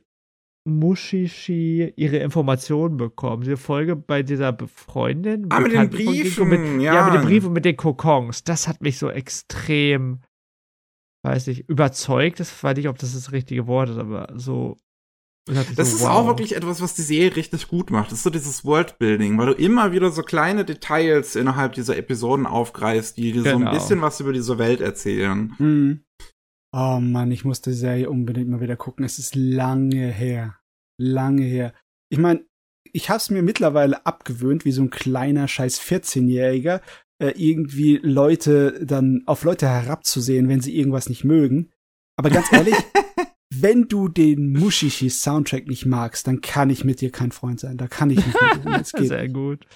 Mushishi 0.69 1.93
ihre 1.97 2.19
Informationen 2.19 2.97
bekommen. 2.97 3.43
Diese 3.43 3.57
Folge 3.57 3.97
bei 3.97 4.23
dieser 4.23 4.57
Freundin. 4.67 5.47
Ah, 5.51 5.61
mit 5.61 5.73
den 5.73 5.91
Briefen, 5.91 6.49
mit, 6.49 6.83
ja. 6.83 6.95
ja. 6.95 7.05
mit 7.07 7.15
den 7.15 7.23
Briefen 7.23 7.49
und 7.49 7.55
mit 7.55 7.65
den 7.65 7.77
Kokons. 7.77 8.45
Das 8.45 8.69
hat 8.69 8.81
mich 8.81 8.99
so 8.99 9.11
extrem, 9.11 10.21
weiß 11.25 11.47
nicht, 11.49 11.69
überzeugt. 11.69 12.41
Das 12.41 12.63
weiß 12.63 12.77
nicht, 12.77 12.89
ob 12.89 12.99
das 12.99 13.15
das 13.15 13.33
richtige 13.33 13.67
Wort 13.67 13.91
ist, 13.91 13.99
aber 13.99 14.29
so. 14.37 14.77
ich 15.49 15.55
Das 15.75 15.91
so, 15.91 15.97
ist 15.97 16.03
wow. 16.03 16.11
auch 16.11 16.27
wirklich 16.27 16.55
etwas, 16.57 16.81
was 16.81 16.95
die 16.95 17.03
Serie 17.03 17.35
richtig 17.37 17.69
gut 17.69 17.91
macht. 17.91 18.07
Das 18.13 18.19
ist 18.19 18.25
so 18.25 18.31
dieses 18.31 18.65
Worldbuilding, 18.65 19.37
weil 19.39 19.47
du 19.47 19.53
immer 19.53 19.93
wieder 19.93 20.11
so 20.11 20.23
kleine 20.23 20.65
Details 20.65 21.37
innerhalb 21.37 21.73
dieser 21.73 21.97
Episoden 21.97 22.47
aufgreifst, 22.47 23.17
die 23.17 23.33
dir 23.33 23.43
so 23.43 23.49
ein 23.51 23.59
Genau. 23.61 23.73
bisschen 23.73 24.01
was 24.03 24.21
über 24.21 24.33
diese 24.33 24.59
Welt 24.59 24.81
erzählen. 24.81 25.55
Mhm. 25.59 26.05
Oh 26.75 26.99
Mann, 27.01 27.31
ich 27.31 27.45
muss 27.45 27.63
die 27.63 27.73
Serie 27.73 28.11
unbedingt 28.11 28.51
mal 28.51 28.61
wieder 28.61 28.77
gucken. 28.77 29.05
Es 29.05 29.19
ist 29.19 29.35
lange 29.35 30.09
her. 30.09 30.59
Lange 31.01 31.43
her. 31.43 31.73
Ich 32.11 32.19
meine, 32.19 32.45
ich 32.93 33.09
hab's 33.11 33.31
mir 33.31 33.43
mittlerweile 33.43 34.05
abgewöhnt, 34.07 34.65
wie 34.65 34.73
so 34.73 34.83
ein 34.83 34.91
kleiner 34.91 35.49
scheiß 35.49 35.81
14-Jähriger, 35.81 36.81
äh, 37.23 37.33
irgendwie 37.37 37.97
Leute 38.03 38.85
dann 38.85 39.23
auf 39.27 39.45
Leute 39.45 39.69
herabzusehen, 39.69 40.49
wenn 40.49 40.61
sie 40.61 40.77
irgendwas 40.77 41.09
nicht 41.09 41.25
mögen. 41.25 41.71
Aber 42.17 42.31
ganz 42.31 42.53
ehrlich, 42.53 42.75
wenn 43.55 43.89
du 43.89 44.09
den 44.09 44.53
Mushishi-Soundtrack 44.53 45.67
nicht 45.69 45.87
magst, 45.87 46.27
dann 46.27 46.41
kann 46.41 46.71
ich 46.71 46.85
mit 46.85 47.01
dir 47.01 47.11
kein 47.11 47.33
Freund 47.33 47.61
sein. 47.61 47.77
Da 47.77 47.89
kann 47.89 48.11
ich 48.11 48.25
nicht 48.25 48.37
mit 48.55 48.65
dir. 48.65 48.81
Es 48.81 48.93
geht. 48.93 49.09
Sehr 49.09 49.29
gut. 49.29 49.67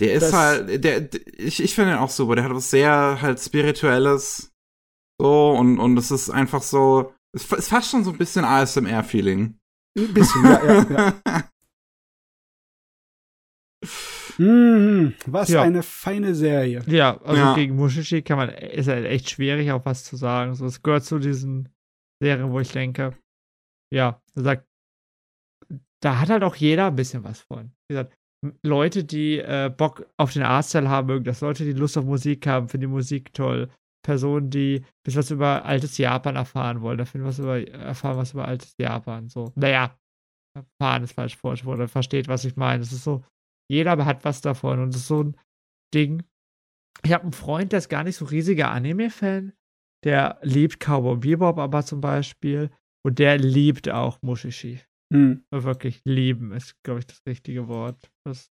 Der 0.00 0.14
ist 0.14 0.22
Das- 0.24 0.32
halt, 0.32 0.84
der, 0.84 1.00
der 1.02 1.20
ich, 1.38 1.62
ich 1.62 1.74
finde 1.74 1.92
ihn 1.92 1.98
auch 1.98 2.10
super. 2.10 2.34
Der 2.34 2.44
hat 2.44 2.54
was 2.54 2.70
sehr 2.70 3.18
halt 3.20 3.40
spirituelles. 3.40 4.50
So, 5.20 5.50
und, 5.52 5.78
und 5.78 5.96
es 5.98 6.10
ist 6.10 6.30
einfach 6.30 6.62
so, 6.62 7.12
es 7.36 7.44
ist 7.44 7.68
fast 7.68 7.90
schon 7.90 8.02
so 8.04 8.10
ein 8.12 8.18
bisschen 8.18 8.44
ASMR-Feeling. 8.44 9.58
Ein 9.98 10.14
bisschen, 10.14 10.44
ja, 10.44 10.64
ja, 10.64 10.86
ja. 11.26 11.44
Mhm, 14.38 15.14
was 15.26 15.48
Ja. 15.50 15.62
eine 15.62 15.82
feine 15.82 16.34
Serie. 16.34 16.82
Ja, 16.86 17.20
also 17.22 17.36
Ja. 17.42 17.54
gegen 17.54 17.76
Mushishi 17.76 18.22
kann 18.22 18.38
man, 18.38 18.48
ist 18.50 18.88
halt 18.88 19.06
echt 19.06 19.30
schwierig, 19.30 19.70
auch 19.72 19.84
was 19.84 20.04
zu 20.04 20.16
sagen. 20.16 20.54
So, 20.54 20.66
es 20.66 20.82
gehört 20.82 21.04
zu 21.04 21.18
diesen 21.18 21.68
Serien, 22.22 22.50
wo 22.50 22.60
ich 22.60 22.70
denke, 22.72 23.16
ja, 23.92 24.20
sagt, 24.34 24.66
da 26.02 26.18
hat 26.20 26.30
halt 26.30 26.42
auch 26.42 26.56
jeder 26.56 26.86
ein 26.88 26.96
bisschen 26.96 27.22
was 27.24 27.40
von. 27.40 27.72
Wie 27.88 27.94
gesagt, 27.94 28.14
Leute, 28.64 29.04
die 29.04 29.38
äh, 29.38 29.72
Bock 29.74 30.06
auf 30.16 30.32
den 30.32 30.42
Artstyle 30.42 30.88
haben, 30.88 31.06
mögen 31.06 31.24
das. 31.24 31.40
Leute, 31.42 31.64
die 31.64 31.72
Lust 31.72 31.96
auf 31.96 32.04
Musik 32.04 32.46
haben, 32.46 32.68
finden 32.68 32.88
die 32.88 32.92
Musik 32.92 33.32
toll. 33.34 33.70
Personen, 34.04 34.50
die 34.50 34.78
ein 34.80 34.86
bisschen 35.04 35.20
was 35.20 35.30
über 35.30 35.64
altes 35.64 35.96
Japan 35.96 36.34
erfahren 36.34 36.80
wollen, 36.80 36.98
da 36.98 37.04
finden 37.04 37.24
was 37.26 37.38
über, 37.38 37.60
erfahren 37.68 38.16
was 38.16 38.32
über 38.32 38.48
altes 38.48 38.74
Japan. 38.80 39.28
So, 39.28 39.52
naja, 39.54 39.96
erfahren 40.56 41.04
ist 41.04 41.12
falsch 41.12 41.36
falsch 41.36 41.64
oder 41.64 41.86
versteht, 41.86 42.26
was 42.26 42.44
ich 42.44 42.56
meine. 42.56 42.82
Es 42.82 42.90
ist 42.92 43.04
so, 43.04 43.22
jeder 43.72 44.04
hat 44.04 44.24
was 44.24 44.40
davon 44.40 44.80
und 44.80 44.90
es 44.90 45.02
ist 45.02 45.06
so 45.08 45.22
ein 45.22 45.36
Ding. 45.94 46.22
Ich 47.02 47.12
habe 47.12 47.24
einen 47.24 47.32
Freund, 47.32 47.72
der 47.72 47.78
ist 47.78 47.88
gar 47.88 48.04
nicht 48.04 48.16
so 48.16 48.26
riesiger 48.26 48.70
Anime-Fan. 48.70 49.52
Der 50.04 50.38
liebt 50.42 50.78
Cowboy 50.78 51.16
Bebop 51.16 51.58
aber 51.58 51.84
zum 51.84 52.00
Beispiel. 52.00 52.70
Und 53.04 53.18
der 53.18 53.38
liebt 53.38 53.88
auch 53.88 54.20
Mushishi. 54.22 54.80
Hm. 55.12 55.44
Wirklich 55.50 56.02
lieben 56.04 56.52
ist, 56.52 56.74
glaube 56.82 57.00
ich, 57.00 57.06
das 57.06 57.22
richtige 57.26 57.66
Wort. 57.66 58.10
Das, 58.24 58.50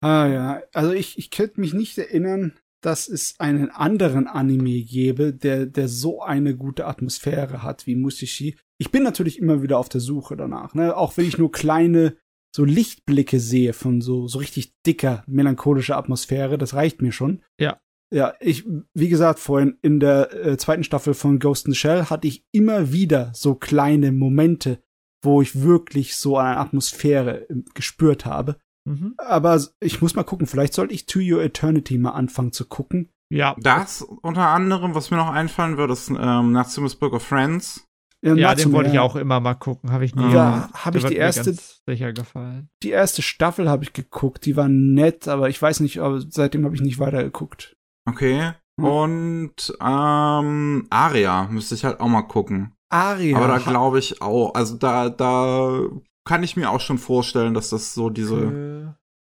Ah 0.00 0.28
ja, 0.28 0.62
also 0.72 0.92
ich, 0.92 1.18
ich 1.18 1.30
könnte 1.30 1.60
mich 1.60 1.74
nicht 1.74 1.98
erinnern, 1.98 2.56
dass 2.84 3.08
es 3.08 3.34
einen 3.40 3.70
anderen 3.70 4.28
Anime 4.28 4.82
gäbe, 4.82 5.34
der, 5.34 5.66
der 5.66 5.88
so 5.88 6.22
eine 6.22 6.56
gute 6.56 6.86
Atmosphäre 6.86 7.64
hat 7.64 7.86
wie 7.86 7.96
Mushishi. 7.96 8.56
Ich 8.80 8.92
bin 8.92 9.02
natürlich 9.02 9.38
immer 9.38 9.62
wieder 9.62 9.78
auf 9.78 9.88
der 9.88 10.00
Suche 10.00 10.36
danach, 10.36 10.74
ne? 10.74 10.96
Auch 10.96 11.16
wenn 11.16 11.26
ich 11.26 11.38
nur 11.38 11.50
kleine 11.50 12.16
so 12.54 12.64
Lichtblicke 12.64 13.40
sehe 13.40 13.72
von 13.72 14.00
so, 14.00 14.26
so 14.28 14.38
richtig 14.38 14.72
dicker, 14.86 15.22
melancholischer 15.26 15.96
Atmosphäre, 15.96 16.58
das 16.58 16.74
reicht 16.74 17.02
mir 17.02 17.12
schon. 17.12 17.42
Ja. 17.60 17.80
Ja, 18.10 18.32
ich, 18.40 18.64
wie 18.94 19.10
gesagt, 19.10 19.38
vorhin 19.38 19.76
in 19.82 20.00
der 20.00 20.32
äh, 20.34 20.56
zweiten 20.56 20.82
Staffel 20.82 21.12
von 21.12 21.38
Ghost 21.38 21.66
in 21.66 21.72
the 21.72 21.78
Shell 21.78 22.06
hatte 22.06 22.26
ich 22.26 22.46
immer 22.52 22.90
wieder 22.90 23.32
so 23.34 23.54
kleine 23.54 24.12
Momente, 24.12 24.82
wo 25.22 25.42
ich 25.42 25.60
wirklich 25.60 26.16
so 26.16 26.38
eine 26.38 26.56
Atmosphäre 26.56 27.50
äh, 27.50 27.62
gespürt 27.74 28.24
habe. 28.24 28.56
mhm. 28.86 29.14
Aber 29.18 29.62
ich 29.80 30.00
muss 30.00 30.14
mal 30.14 30.22
gucken, 30.22 30.46
vielleicht 30.46 30.72
sollte 30.72 30.94
ich 30.94 31.04
To 31.04 31.18
Your 31.20 31.42
Eternity 31.42 31.98
mal 31.98 32.12
anfangen 32.12 32.52
zu 32.52 32.64
gucken. 32.66 33.10
Ja. 33.30 33.54
Das 33.58 34.00
unter 34.00 34.48
anderem, 34.48 34.94
was 34.94 35.10
mir 35.10 35.18
noch 35.18 35.30
einfallen 35.30 35.76
würde, 35.76 35.92
ist 35.92 36.08
ähm, 36.08 36.52
Natsume's 36.52 36.96
Book 36.96 37.12
of 37.12 37.22
Friends. 37.22 37.87
Ja, 38.20 38.34
Natsume, 38.34 38.56
den 38.56 38.72
wollte 38.72 38.88
ich 38.90 38.94
ja. 38.96 39.02
auch 39.02 39.14
immer 39.16 39.38
mal 39.40 39.54
gucken. 39.54 39.92
Habe 39.92 40.04
ich 40.04 40.14
nie. 40.14 40.32
Ja, 40.32 40.68
habe 40.74 40.98
ich 40.98 41.04
die 41.04 41.14
erste- 41.16 41.54
sicher 41.86 42.12
gefallen. 42.12 42.68
Die 42.82 42.90
erste 42.90 43.22
Staffel 43.22 43.68
habe 43.68 43.84
ich 43.84 43.92
geguckt, 43.92 44.44
die 44.44 44.56
war 44.56 44.68
nett, 44.68 45.28
aber 45.28 45.48
ich 45.48 45.60
weiß 45.60 45.80
nicht, 45.80 46.00
aber 46.00 46.20
seitdem 46.28 46.64
habe 46.64 46.74
ich 46.74 46.80
nicht 46.80 46.98
weitergeguckt. 46.98 47.76
Okay. 48.08 48.52
Hm. 48.80 48.84
Und 48.84 49.76
ähm, 49.80 50.86
Aria 50.90 51.48
müsste 51.50 51.74
ich 51.76 51.84
halt 51.84 52.00
auch 52.00 52.08
mal 52.08 52.22
gucken. 52.22 52.74
Aria. 52.90 53.36
Aber 53.36 53.48
da 53.48 53.58
glaube 53.58 53.98
ich 53.98 54.20
auch, 54.22 54.54
also 54.54 54.76
da, 54.76 55.10
da 55.10 55.82
kann 56.24 56.42
ich 56.42 56.56
mir 56.56 56.70
auch 56.70 56.80
schon 56.80 56.98
vorstellen, 56.98 57.54
dass 57.54 57.70
das 57.70 57.94
so 57.94 58.10
diese, 58.10 58.36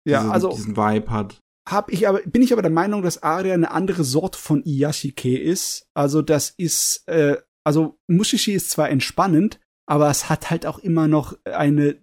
Äh, 0.05 0.09
ja, 0.09 0.19
diesen, 0.21 0.31
also 0.31 0.49
diesen 0.49 0.77
Vibe 0.77 1.11
hat. 1.11 1.39
hab 1.69 1.91
ich 1.91 2.07
aber, 2.07 2.19
bin 2.25 2.41
ich 2.41 2.53
aber 2.53 2.61
der 2.61 2.71
Meinung, 2.71 3.01
dass 3.01 3.21
Aria 3.23 3.53
eine 3.53 3.71
andere 3.71 4.03
Sorte 4.03 4.39
von 4.39 4.63
Iyashike 4.63 5.37
ist. 5.37 5.87
Also 5.93 6.21
das 6.21 6.53
ist, 6.57 7.07
äh, 7.07 7.37
also 7.67 7.99
Mushishi 8.07 8.53
ist 8.53 8.69
zwar 8.69 8.89
entspannend, 8.89 9.59
aber 9.85 10.09
es 10.09 10.29
hat 10.29 10.49
halt 10.49 10.65
auch 10.65 10.79
immer 10.79 11.09
noch 11.09 11.37
eine 11.43 12.01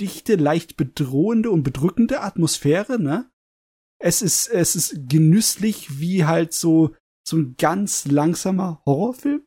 dichte, 0.00 0.36
leicht 0.36 0.78
bedrohende 0.78 1.50
und 1.50 1.64
bedrückende 1.64 2.22
Atmosphäre, 2.22 2.98
ne? 2.98 3.30
Es 4.02 4.22
ist, 4.22 4.48
es 4.48 4.74
ist 4.74 5.10
genüsslich 5.10 6.00
wie 6.00 6.24
halt 6.24 6.54
so, 6.54 6.94
so 7.28 7.36
ein 7.36 7.56
ganz 7.58 8.06
langsamer 8.06 8.80
Horrorfilm. 8.86 9.42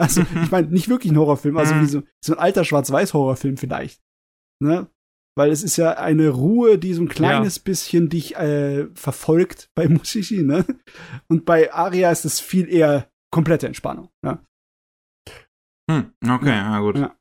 Also, 0.00 0.20
ich 0.44 0.52
meine, 0.52 0.68
nicht 0.68 0.88
wirklich 0.88 1.12
ein 1.12 1.18
Horrorfilm, 1.18 1.56
also 1.56 1.74
wie 1.80 1.86
so, 1.86 2.04
so 2.24 2.34
ein 2.34 2.38
alter 2.38 2.64
Schwarz-Weiß-Horrorfilm 2.64 3.56
vielleicht. 3.56 4.00
Ne? 4.62 4.88
Weil 5.36 5.50
es 5.50 5.64
ist 5.64 5.76
ja 5.78 5.94
eine 5.94 6.28
Ruhe, 6.28 6.78
die 6.78 6.94
so 6.94 7.02
ein 7.02 7.08
kleines 7.08 7.58
bisschen 7.58 8.08
dich 8.08 8.36
äh, 8.36 8.86
verfolgt 8.94 9.68
bei 9.74 9.88
Mushishi, 9.88 10.44
ne? 10.44 10.64
Und 11.26 11.44
bei 11.44 11.72
Aria 11.72 12.12
ist 12.12 12.24
es 12.24 12.38
viel 12.38 12.68
eher 12.68 13.10
komplette 13.32 13.66
Entspannung. 13.66 14.10
Ne? 14.24 14.40
Hm, 15.90 16.12
okay, 16.28 16.50
ja 16.50 16.80
gut. 16.80 16.98
Ja. 16.98 17.16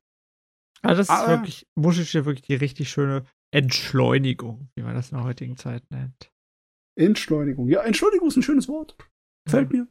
Also 0.82 1.00
das 1.02 1.10
ist 1.10 1.16
Aber- 1.16 1.30
wirklich, 1.30 1.68
Mushishi 1.76 2.26
wirklich 2.26 2.44
die 2.46 2.56
richtig 2.56 2.90
schöne 2.90 3.24
Entschleunigung, 3.54 4.70
wie 4.76 4.84
man 4.84 4.94
das 4.96 5.12
in 5.12 5.18
der 5.18 5.26
heutigen 5.26 5.58
Zeit 5.58 5.84
nennt. 5.90 6.32
Entschleunigung. 6.98 7.70
Ja, 7.70 7.82
Entschleunigung 7.84 8.28
ist 8.28 8.38
ein 8.38 8.44
schönes 8.44 8.68
Wort. 8.68 8.98
Gefällt 9.46 9.72
mir. 9.72 9.88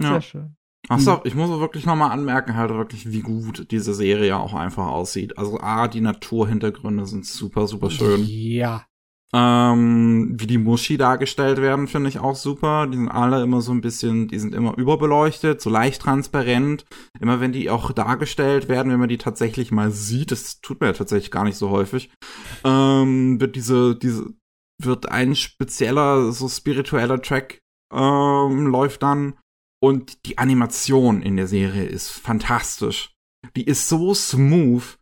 Sehr 0.00 0.10
Ja. 0.12 0.20
schön. 0.20 0.56
Ach 0.88 0.98
so, 0.98 1.20
ich 1.24 1.34
muss 1.34 1.50
auch 1.50 1.60
wirklich 1.60 1.84
noch 1.84 1.94
mal 1.94 2.10
anmerken, 2.10 2.56
halt 2.56 2.70
wirklich, 2.70 3.12
wie 3.12 3.20
gut 3.20 3.70
diese 3.70 3.92
Serie 3.94 4.36
auch 4.38 4.54
einfach 4.54 4.86
aussieht. 4.86 5.36
Also 5.36 5.60
A, 5.60 5.88
die 5.88 6.00
Naturhintergründe 6.00 7.04
sind 7.06 7.26
super, 7.26 7.66
super 7.66 7.90
schön. 7.90 8.24
Ja. 8.26 8.86
Ähm, 9.32 10.34
wie 10.40 10.48
die 10.48 10.58
Mushi 10.58 10.96
dargestellt 10.96 11.58
werden, 11.58 11.86
finde 11.86 12.08
ich 12.08 12.18
auch 12.18 12.34
super. 12.34 12.88
Die 12.88 12.96
sind 12.96 13.08
alle 13.08 13.42
immer 13.42 13.60
so 13.60 13.70
ein 13.70 13.80
bisschen, 13.80 14.26
die 14.26 14.40
sind 14.40 14.54
immer 14.54 14.76
überbeleuchtet, 14.76 15.60
so 15.60 15.70
leicht 15.70 16.02
transparent. 16.02 16.84
Immer 17.20 17.40
wenn 17.40 17.52
die 17.52 17.70
auch 17.70 17.92
dargestellt 17.92 18.68
werden, 18.68 18.90
wenn 18.90 18.98
man 18.98 19.08
die 19.08 19.18
tatsächlich 19.18 19.70
mal 19.70 19.92
sieht, 19.92 20.32
das 20.32 20.60
tut 20.60 20.80
mir 20.80 20.92
tatsächlich 20.94 21.30
gar 21.30 21.44
nicht 21.44 21.56
so 21.56 21.70
häufig, 21.70 22.10
ähm, 22.64 23.40
wird 23.40 23.54
diese, 23.54 23.94
diese, 23.96 24.34
wird 24.82 25.08
ein 25.08 25.36
spezieller, 25.36 26.32
so 26.32 26.48
spiritueller 26.48 27.22
Track, 27.22 27.60
ähm, 27.94 28.66
läuft 28.66 29.02
dann. 29.04 29.34
Und 29.82 30.26
die 30.26 30.38
Animation 30.38 31.22
in 31.22 31.36
der 31.36 31.46
Serie 31.46 31.84
ist 31.84 32.10
fantastisch. 32.10 33.14
Die 33.56 33.64
ist 33.64 33.88
so 33.88 34.12
smooth, 34.12 34.98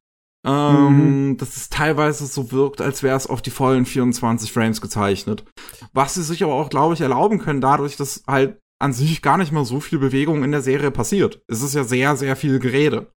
ähm, 0.49 1.37
dass 1.39 1.57
es 1.57 1.69
teilweise 1.69 2.27
so 2.27 2.51
wirkt, 2.53 2.81
als 2.81 3.03
wäre 3.03 3.17
es 3.17 3.27
auf 3.27 3.43
die 3.43 3.51
vollen 3.51 3.85
24 3.87 4.51
Frames 4.53 4.81
gezeichnet. 4.81 5.45
Was 5.93 6.15
sie 6.15 6.23
sich 6.23 6.43
aber 6.43 6.55
auch, 6.55 6.71
glaube 6.71 6.95
ich, 6.95 7.01
erlauben 7.01 7.39
können, 7.39 7.61
dadurch, 7.61 7.97
dass 7.97 8.23
halt 8.27 8.59
an 8.81 8.93
sich 8.93 9.23
gar 9.23 9.37
nicht 9.39 9.53
mal 9.53 9.65
so 9.65 9.81
viel 9.81 9.99
Bewegung 9.99 10.45
in 10.45 10.53
der 10.53 10.63
Serie 10.63 10.91
passiert. 10.91 11.43
Es 11.49 11.63
ist 11.63 11.75
ja 11.75 11.85
sehr, 11.85 12.17
sehr 12.17 12.37
viel 12.37 12.59
Gerede. 12.61 13.13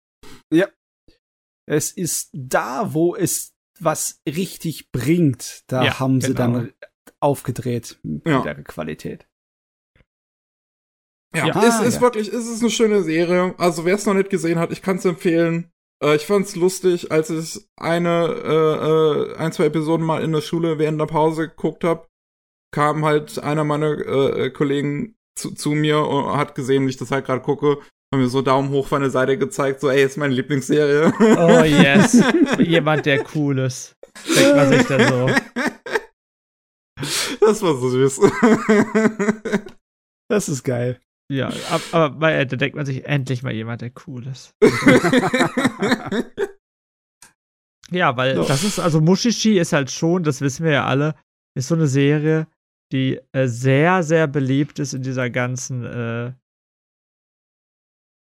Es 1.67 1.91
ist 1.91 2.29
da, 2.33 2.93
wo 2.93 3.15
es 3.15 3.53
was 3.79 4.19
richtig 4.27 4.91
bringt, 4.91 5.63
da 5.67 5.83
Ja, 5.85 5.99
haben 5.99 6.19
sie 6.19 6.33
genau. 6.33 6.39
dann 6.39 6.73
aufgedreht 7.21 7.99
mit 8.03 8.27
Ja. 8.27 8.41
der 8.41 8.61
Qualität. 8.63 9.27
Ja, 11.33 11.45
Ja. 11.47 11.63
es 11.63 11.75
Ah, 11.75 11.83
ist 11.83 11.95
ja. 11.95 12.01
wirklich, 12.01 12.27
es 12.27 12.47
ist 12.47 12.61
eine 12.61 12.71
schöne 12.71 13.03
Serie. 13.03 13.55
Also 13.57 13.85
wer 13.85 13.95
es 13.95 14.05
noch 14.05 14.15
nicht 14.15 14.29
gesehen 14.29 14.59
hat, 14.59 14.71
ich 14.71 14.81
kann 14.81 14.97
es 14.97 15.05
empfehlen. 15.05 15.71
Äh, 16.03 16.15
ich 16.15 16.25
fand's 16.25 16.55
lustig, 16.55 17.11
als 17.11 17.29
ich 17.29 17.65
eine, 17.77 18.27
äh, 18.43 19.33
äh, 19.33 19.35
ein, 19.37 19.51
zwei 19.51 19.65
Episoden 19.65 20.05
mal 20.05 20.23
in 20.23 20.31
der 20.31 20.41
Schule 20.41 20.79
während 20.79 20.99
der 20.99 21.05
Pause 21.05 21.49
geguckt 21.49 21.83
habe, 21.83 22.07
kam 22.73 23.05
halt 23.05 23.39
einer 23.39 23.63
meiner 23.63 23.97
äh, 23.97 24.45
äh, 24.45 24.49
Kollegen 24.49 25.15
zu, 25.37 25.53
zu 25.53 25.71
mir 25.71 25.99
und 25.99 26.37
hat 26.37 26.55
gesehen, 26.55 26.85
wie 26.85 26.89
ich 26.89 26.97
das 26.97 27.11
halt 27.11 27.25
gerade 27.25 27.41
gucke, 27.41 27.79
hat 28.13 28.19
mir 28.19 28.27
so 28.27 28.41
Daumen 28.41 28.69
hoch 28.69 28.87
von 28.87 29.01
der 29.01 29.09
Seite 29.09 29.37
gezeigt, 29.37 29.81
so 29.81 29.89
ey, 29.89 30.03
ist 30.03 30.17
meine 30.17 30.33
Lieblingsserie. 30.33 31.13
Oh 31.19 31.63
yes. 31.63 32.21
Jemand, 32.59 33.05
der 33.05 33.25
cool 33.35 33.59
ist. 33.59 33.95
Denkt 34.35 34.55
man 34.55 34.69
sich 34.69 34.87
da 34.87 35.07
so. 35.07 35.29
Das 37.39 37.61
war 37.63 37.75
so 37.75 37.89
süß. 37.89 38.19
Das 40.29 40.47
ist 40.47 40.63
geil. 40.63 40.99
Ja, 41.31 41.47
ab- 41.69 41.81
aber 41.93 42.09
bei 42.09 42.43
da 42.45 42.57
denkt 42.57 42.75
man 42.75 42.85
sich 42.85 43.05
endlich 43.05 43.41
mal 43.41 43.53
jemand, 43.53 43.81
der 43.81 43.91
cool 44.05 44.27
ist. 44.27 44.53
Ja, 47.93 48.15
weil 48.15 48.35
So. 48.37 48.43
das 48.45 48.63
ist, 48.63 48.79
also 48.79 49.01
Mushishi 49.01 49.59
ist 49.59 49.73
halt 49.73 49.91
schon, 49.91 50.23
das 50.23 50.39
wissen 50.39 50.63
wir 50.63 50.71
ja 50.71 50.85
alle, 50.85 51.13
ist 51.57 51.67
so 51.67 51.75
eine 51.75 51.87
Serie, 51.87 52.47
die 52.93 53.19
äh, 53.33 53.47
sehr, 53.47 54.01
sehr 54.03 54.27
beliebt 54.27 54.79
ist 54.79 54.93
in 54.93 55.01
dieser 55.01 55.29
ganzen 55.29 55.83
äh, 55.83 56.31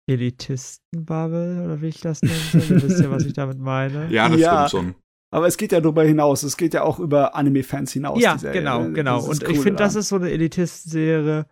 Elitisten-Bubble, 0.08 1.64
oder 1.64 1.80
wie 1.82 1.88
ich 1.88 2.00
das 2.00 2.22
nennen 2.22 2.38
soll. 2.52 2.62
Ihr 2.62 2.82
wisst 2.84 3.00
ja, 3.02 3.10
was 3.10 3.24
ich 3.24 3.32
damit 3.32 3.58
meine. 3.58 4.08
ja, 4.12 4.28
das 4.28 4.38
Ja. 4.40 4.68
stimmt 4.68 4.84
schon. 4.84 4.94
Aber 5.34 5.48
es 5.48 5.56
geht 5.56 5.72
ja 5.72 5.80
darüber 5.80 6.04
hinaus. 6.04 6.44
Es 6.44 6.56
geht 6.56 6.72
ja 6.72 6.82
auch 6.82 7.00
über 7.00 7.34
Anime-Fans 7.34 7.92
hinaus. 7.92 8.22
ja, 8.22 8.34
die 8.34 8.40
Serie, 8.40 8.60
genau, 8.60 8.88
genau. 8.92 9.20
Und 9.24 9.42
cool 9.42 9.50
ich 9.50 9.58
finde, 9.60 9.82
das 9.82 9.96
ist 9.96 10.08
so 10.10 10.16
eine 10.16 10.30
Elitisten-Serie, 10.30 11.46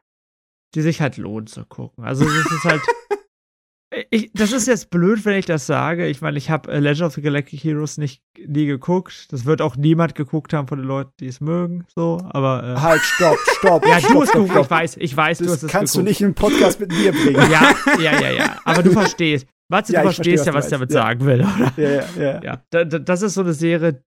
die 0.74 0.82
sich 0.82 1.00
halt 1.00 1.16
lohnt 1.16 1.48
zu 1.48 1.64
gucken. 1.64 2.04
Also 2.04 2.24
es 2.24 2.50
ist 2.52 2.64
halt. 2.64 2.82
Ich, 4.10 4.32
das 4.32 4.50
ist 4.50 4.66
jetzt 4.66 4.90
blöd, 4.90 5.24
wenn 5.24 5.36
ich 5.38 5.46
das 5.46 5.66
sage. 5.66 6.08
Ich 6.08 6.20
meine, 6.20 6.36
ich 6.36 6.50
habe 6.50 6.68
äh, 6.72 6.80
Legend 6.80 7.02
of 7.06 7.14
the 7.14 7.22
Galactic 7.22 7.62
Heroes 7.62 7.96
nicht 7.96 8.24
nie 8.44 8.66
geguckt. 8.66 9.32
Das 9.32 9.44
wird 9.44 9.62
auch 9.62 9.76
niemand 9.76 10.16
geguckt 10.16 10.52
haben 10.52 10.66
von 10.66 10.78
den 10.80 10.88
Leuten, 10.88 11.12
die 11.20 11.28
es 11.28 11.40
mögen. 11.40 11.86
So, 11.94 12.18
aber. 12.30 12.74
Äh, 12.76 12.80
Halt, 12.80 13.02
stopp, 13.02 13.36
stopp. 13.58 13.86
ja, 13.86 14.00
stopp, 14.00 14.12
du 14.12 14.20
hast 14.22 14.28
stopp, 14.30 14.48
geguckt, 14.48 14.64
ich 14.64 14.70
weiß, 14.70 14.96
ich 14.96 15.16
weiß, 15.16 15.38
du 15.38 15.44
Das 15.44 15.52
hast 15.54 15.62
es 15.62 15.70
kannst 15.70 15.92
geguckt. 15.92 16.06
du 16.06 16.10
nicht 16.10 16.20
im 16.22 16.34
Podcast 16.34 16.80
mit 16.80 16.90
mir 16.90 17.12
bringen. 17.12 17.36
Ja, 17.52 17.72
ja, 18.00 18.20
ja, 18.20 18.30
ja. 18.32 18.58
Aber 18.64 18.82
du 18.82 18.90
verstehst. 18.90 19.46
Warte, 19.70 19.92
Ja, 19.92 20.02
du 20.02 20.08
ich 20.08 20.16
verstehe, 20.16 20.38
verstehst 20.38 20.46
ja, 20.46 20.54
was 20.54 20.64
was 20.64 20.70
du 20.70 20.74
ich 20.74 20.78
damit. 20.80 20.90
Ja. 20.90 21.00
sagen 21.00 21.24
will, 21.24 21.40
oder? 21.42 21.72
ja, 21.76 21.90
ja, 21.90 22.32
ja. 22.34 22.42
Ja, 22.42 22.62
da, 22.70 22.84
da, 22.84 22.98
das 22.98 23.22
ist 23.22 23.34
so 23.34 23.42
eine 23.42 23.52
Serie, 23.52 24.02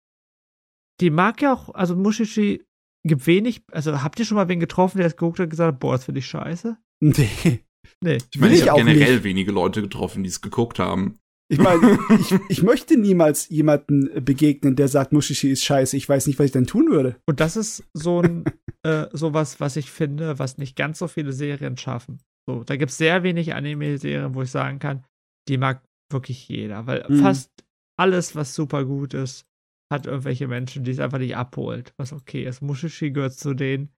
die 1.01 1.09
mag 1.09 1.41
ja 1.41 1.51
auch, 1.51 1.75
also 1.75 1.97
Mushishi 1.97 2.63
gibt 3.09 3.27
wenig, 3.27 3.61
also 3.71 4.01
habt 4.03 4.19
ihr 4.19 4.25
schon 4.25 4.35
mal 4.35 4.47
wen 4.47 4.59
getroffen, 4.59 4.97
der 4.99 5.07
es 5.07 5.15
geguckt 5.15 5.39
hat 5.39 5.45
und 5.45 5.49
gesagt 5.49 5.73
hat, 5.73 5.79
boah, 5.79 5.93
das 5.93 6.05
finde 6.05 6.19
ich 6.19 6.27
scheiße? 6.27 6.77
Nee. 7.01 7.59
Nee. 8.01 8.17
Ich 8.33 8.39
meine, 8.39 8.53
ich 8.53 8.61
ich 8.61 8.69
habe 8.69 8.79
generell 8.79 9.15
nicht. 9.15 9.23
wenige 9.23 9.51
Leute 9.51 9.81
getroffen, 9.81 10.23
die 10.23 10.29
es 10.29 10.41
geguckt 10.41 10.79
haben. 10.79 11.19
Ich 11.49 11.59
meine, 11.59 11.97
ich, 12.19 12.33
ich 12.49 12.63
möchte 12.63 12.97
niemals 12.97 13.49
jemanden 13.49 14.23
begegnen, 14.23 14.75
der 14.77 14.87
sagt, 14.87 15.11
Mushishi 15.13 15.51
ist 15.51 15.63
scheiße. 15.63 15.97
Ich 15.97 16.07
weiß 16.07 16.27
nicht, 16.27 16.39
was 16.39 16.45
ich 16.47 16.51
denn 16.53 16.65
tun 16.65 16.89
würde. 16.89 17.17
Und 17.27 17.39
das 17.41 17.57
ist 17.57 17.83
so 17.93 18.21
ein, 18.21 18.45
äh, 18.83 19.07
sowas, 19.11 19.59
was 19.59 19.75
ich 19.75 19.91
finde, 19.91 20.39
was 20.39 20.57
nicht 20.57 20.75
ganz 20.77 20.99
so 20.99 21.07
viele 21.07 21.33
Serien 21.33 21.77
schaffen. 21.77 22.19
So, 22.49 22.63
da 22.63 22.75
gibt 22.77 22.91
es 22.91 22.97
sehr 22.97 23.23
wenig 23.23 23.53
Anime-Serien, 23.53 24.33
wo 24.33 24.41
ich 24.41 24.51
sagen 24.51 24.79
kann, 24.79 25.03
die 25.49 25.57
mag 25.57 25.81
wirklich 26.11 26.47
jeder, 26.47 26.87
weil 26.87 27.05
Mhm. 27.09 27.19
fast 27.19 27.51
alles, 27.99 28.35
was 28.35 28.55
super 28.55 28.85
gut 28.85 29.13
ist, 29.13 29.45
hat 29.93 30.05
irgendwelche 30.07 30.47
Menschen, 30.49 30.83
die 30.83 30.91
es 30.91 30.99
einfach 30.99 31.19
nicht 31.19 31.37
abholt, 31.37 31.93
was 31.97 32.11
okay 32.11 32.43
ist. 32.43 32.61
Mushishi 32.61 33.11
gehört 33.11 33.33
zu 33.33 33.53
den 33.53 33.93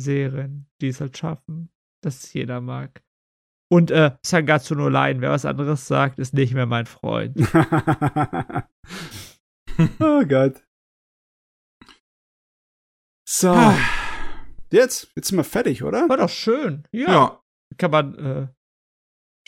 Serien, 0.00 0.68
die 0.80 0.88
es 0.88 1.00
halt 1.00 1.16
schaffen, 1.18 1.70
dass 2.02 2.24
es 2.24 2.32
jeder 2.32 2.60
mag. 2.60 3.02
Und 3.72 3.90
äh, 3.90 4.16
Sangatsu 4.24 4.74
no 4.76 4.88
Line, 4.88 5.20
wer 5.20 5.30
was 5.30 5.44
anderes 5.44 5.86
sagt, 5.88 6.18
ist 6.18 6.32
nicht 6.34 6.54
mehr 6.54 6.66
mein 6.66 6.86
Freund. 6.86 7.36
oh 10.00 10.24
Gott. 10.24 10.62
So, 13.28 13.50
Ah. 13.50 13.76
jetzt, 14.72 15.10
jetzt 15.16 15.28
sind 15.28 15.36
wir 15.38 15.44
fertig, 15.44 15.82
oder? 15.82 16.08
War 16.08 16.16
doch 16.16 16.28
schön. 16.28 16.84
Ja. 16.92 17.10
Ja. 17.10 17.42
Kann 17.76 17.90
man 17.90 18.14
äh, 18.18 18.46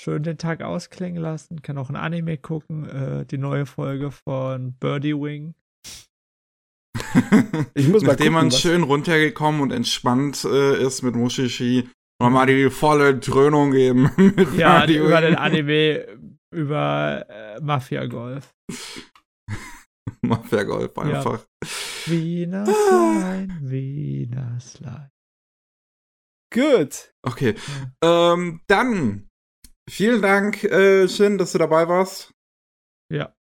schön 0.01 0.23
den 0.25 0.37
Tag 0.39 0.63
ausklingen 0.63 1.23
lassen, 1.23 1.63
kann 1.63 1.79
auch 1.79 1.89
ein 1.89 1.97
Anime 1.97 2.39
gucken, 2.39 2.89
äh, 2.89 3.25
die 3.27 3.39
neue 3.39 3.67
Folge 3.67 4.11
von 4.11 4.73
Birdie 4.75 5.15
Wing. 5.15 5.55
Ich 7.75 7.89
muss 7.89 8.03
mal 8.03 8.09
Nachdem 8.13 8.17
gucken, 8.17 8.33
man 8.33 8.47
was- 8.53 8.61
schön 8.61 8.83
runtergekommen 8.83 9.61
und 9.61 9.71
entspannt 9.73 10.45
äh, 10.45 10.83
ist 10.85 11.03
mit 11.03 11.15
Mushishi, 11.15 11.89
nochmal 12.21 12.47
die 12.47 12.71
volle 12.71 13.17
Dröhnung 13.19 13.71
geben. 13.73 14.11
mit 14.17 14.55
Ja, 14.55 14.79
Radio. 14.79 15.07
über 15.07 15.21
den 15.21 15.37
Anime 15.37 16.07
über 16.55 17.27
äh, 17.29 17.61
Mafia 17.61 18.07
Golf. 18.07 18.55
Mafia 20.23 20.63
Golf 20.65 20.93
Ja. 20.97 21.03
einfach. 21.03 21.45
Wiener 22.07 22.65
Ah. 22.67 23.13
Line, 23.33 23.59
Wiener 23.63 24.59
Line. 24.81 25.11
Gut. 26.53 27.13
Okay. 27.23 27.55
Ähm, 28.03 28.63
dann, 28.69 29.29
vielen 29.89 30.23
Dank, 30.23 30.65
äh, 30.65 31.07
Shin, 31.09 31.37
dass 31.39 31.53
du 31.53 31.59
dabei 31.59 31.89
warst. 31.89 32.33
Ja. 33.13 33.35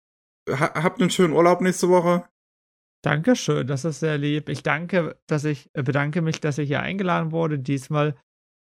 Ha 0.50 0.82
habt 0.84 1.00
einen 1.02 1.10
schönen 1.10 1.34
Urlaub 1.34 1.62
nächste 1.62 1.90
Woche. 1.90 2.28
Dankeschön, 3.04 3.68
das 3.68 3.86
ist 3.86 4.00
sehr 4.00 4.18
lieb. 4.18 4.50
Ich 4.50 4.64
danke, 4.64 5.18
dass 5.28 5.44
ich 5.46 5.70
äh, 5.74 5.84
bedanke 5.84 6.22
mich, 6.22 6.40
dass 6.42 6.58
ich 6.58 6.68
hier 6.68 6.82
eingeladen 6.82 7.32
wurde. 7.32 7.60
Diesmal 7.60 8.16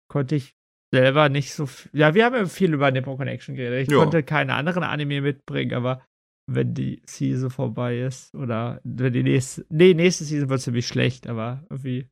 konnte 0.09 0.35
ich 0.35 0.55
selber 0.93 1.27
nicht 1.29 1.53
so 1.53 1.65
viel. 1.65 1.91
Ja, 1.93 2.13
wir 2.13 2.23
haben 2.25 2.35
ja 2.35 2.45
viel 2.45 2.73
über 2.73 2.91
Nippon 2.91 3.17
Connection 3.17 3.55
geredet. 3.55 3.87
Ich 3.87 3.91
Ja. 3.93 3.97
konnte 3.99 4.23
keine 4.23 4.53
anderen 4.53 4.83
Anime 4.83 5.21
mitbringen, 5.21 5.73
aber 5.73 6.01
wenn 6.49 6.73
die 6.73 7.01
Season 7.05 7.49
vorbei 7.49 7.99
ist 7.99 8.33
oder 8.35 8.79
wenn 8.83 9.11
die 9.11 9.23
nächste. 9.23 9.65
Nee, 9.69 9.93
nächste 9.93 10.23
Season 10.23 10.49
wird 10.49 10.61
ziemlich 10.61 10.87
schlecht, 10.87 11.27
aber 11.27 11.65
irgendwie. 11.69 12.07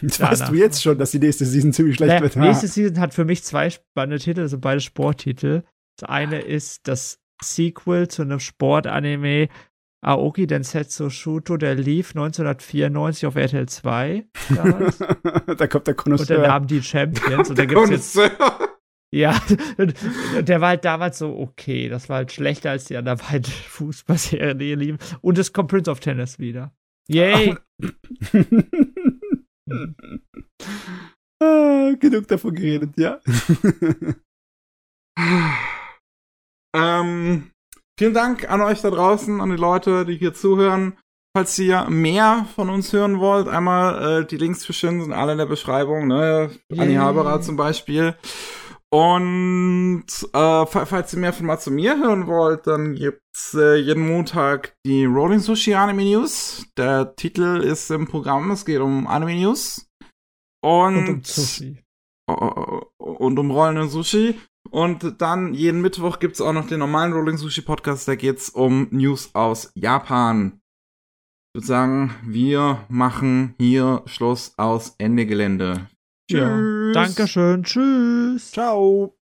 Jetzt 0.00 0.18
Ja, 0.18 0.30
weißt 0.30 0.48
du 0.48 0.54
jetzt 0.54 0.82
schon, 0.82 0.96
dass 0.96 1.10
die 1.10 1.18
nächste 1.18 1.44
Season 1.44 1.72
ziemlich 1.74 1.96
schlecht 1.96 2.08
Naja, 2.10 2.22
wird. 2.22 2.36
nächste 2.36 2.68
Season 2.68 2.98
hat 3.00 3.12
für 3.12 3.26
mich 3.26 3.42
zwei 3.42 3.68
spannende 3.68 4.18
Titel, 4.18 4.40
also 4.40 4.58
beide 4.58 4.80
Sporttitel. 4.80 5.62
Das 5.98 6.08
eine 6.08 6.40
ist 6.40 6.88
das 6.88 7.20
Sequel 7.42 8.08
zu 8.08 8.22
einem 8.22 8.40
Sportanime 8.40 9.48
Aoki 10.02 10.46
Densetsu 10.46 11.10
Shuto, 11.10 11.58
der 11.58 11.74
lief 11.74 12.10
1994 12.10 13.26
auf 13.26 13.36
RTL 13.36 13.68
2 13.68 14.26
damals. 14.54 14.98
da 15.58 15.66
kommt 15.66 15.72
der 15.72 15.74
und 15.76 15.86
der 15.86 15.94
Connoisseur. 15.94 16.46
Name 16.46 16.66
die 16.66 16.82
Champions. 16.82 17.50
Und 17.50 17.58
da 17.58 17.66
gibt's 17.66 17.90
jetzt, 17.90 18.14
Connoisseur. 18.14 18.78
ja, 19.14 19.38
der 20.40 20.60
war 20.62 20.68
halt 20.70 20.86
damals 20.86 21.18
so 21.18 21.36
okay. 21.38 21.90
Das 21.90 22.08
war 22.08 22.16
halt 22.16 22.32
schlechter 22.32 22.70
als 22.70 22.86
die 22.86 22.96
anderen 22.96 23.18
beiden 23.18 23.44
Fußballserien, 23.68 24.58
die 24.58 24.70
ihr 24.70 24.76
lieben. 24.76 24.98
Und 25.20 25.38
es 25.38 25.52
kommt 25.52 25.70
Prince 25.70 25.90
of 25.90 26.00
Tennis 26.00 26.38
wieder. 26.38 26.72
Yay! 27.08 27.56
ah, 31.42 31.92
genug 31.98 32.28
davon 32.28 32.54
geredet, 32.54 32.96
ja. 32.96 33.20
ähm, 36.74 37.49
vielen 38.00 38.14
Dank 38.14 38.50
an 38.50 38.62
euch 38.62 38.80
da 38.80 38.88
draußen, 38.90 39.42
an 39.42 39.50
die 39.50 39.56
Leute, 39.56 40.06
die 40.06 40.16
hier 40.16 40.32
zuhören. 40.32 40.96
Falls 41.36 41.58
ihr 41.58 41.84
mehr 41.90 42.46
von 42.56 42.70
uns 42.70 42.94
hören 42.94 43.20
wollt, 43.20 43.46
einmal 43.46 44.22
äh, 44.22 44.26
die 44.26 44.38
Links 44.38 44.64
für 44.64 44.72
Shin 44.72 45.02
sind 45.02 45.12
alle 45.12 45.32
in 45.32 45.38
der 45.38 45.44
Beschreibung, 45.44 46.06
ne? 46.06 46.50
Anni 46.72 46.94
Yay. 46.94 46.96
Haberer 46.96 47.42
zum 47.42 47.56
Beispiel. 47.56 48.16
Und 48.90 50.04
äh, 50.32 50.66
fa- 50.66 50.86
falls 50.86 51.12
ihr 51.12 51.18
mehr 51.20 51.34
von 51.34 51.44
Matsumir 51.44 51.98
hören 51.98 52.26
wollt, 52.26 52.66
dann 52.66 52.94
gibt's 52.94 53.52
äh, 53.52 53.76
jeden 53.76 54.08
Montag 54.08 54.72
die 54.86 55.04
Rolling 55.04 55.40
Sushi 55.40 55.74
Anime 55.74 56.02
News. 56.04 56.64
Der 56.78 57.14
Titel 57.16 57.58
ist 57.62 57.90
im 57.90 58.08
Programm, 58.08 58.50
es 58.50 58.64
geht 58.64 58.80
um 58.80 59.06
Anime 59.06 59.34
News. 59.34 59.86
Und, 60.64 60.96
Und 60.96 61.08
um 61.10 61.22
Sushi. 61.22 61.78
und 62.98 63.38
um 63.38 63.50
rollenden 63.50 63.90
Sushi. 63.90 64.40
Und 64.70 65.20
dann 65.20 65.54
jeden 65.54 65.80
Mittwoch 65.80 66.18
gibt's 66.18 66.40
auch 66.40 66.52
noch 66.52 66.66
den 66.66 66.78
normalen 66.78 67.12
Rolling 67.12 67.36
Sushi 67.36 67.62
Podcast, 67.62 68.06
da 68.06 68.14
geht's 68.14 68.48
um 68.48 68.88
News 68.90 69.30
aus 69.34 69.72
Japan. 69.74 70.60
Ich 71.52 71.58
würde 71.58 71.66
sagen, 71.66 72.14
wir 72.24 72.84
machen 72.88 73.54
hier 73.58 74.02
Schluss 74.06 74.54
aus 74.56 74.94
Ende 74.98 75.26
Gelände. 75.26 75.88
Ja. 76.30 76.92
Dankeschön. 76.92 77.64
Tschüss. 77.64 78.52
Ciao. 78.52 79.19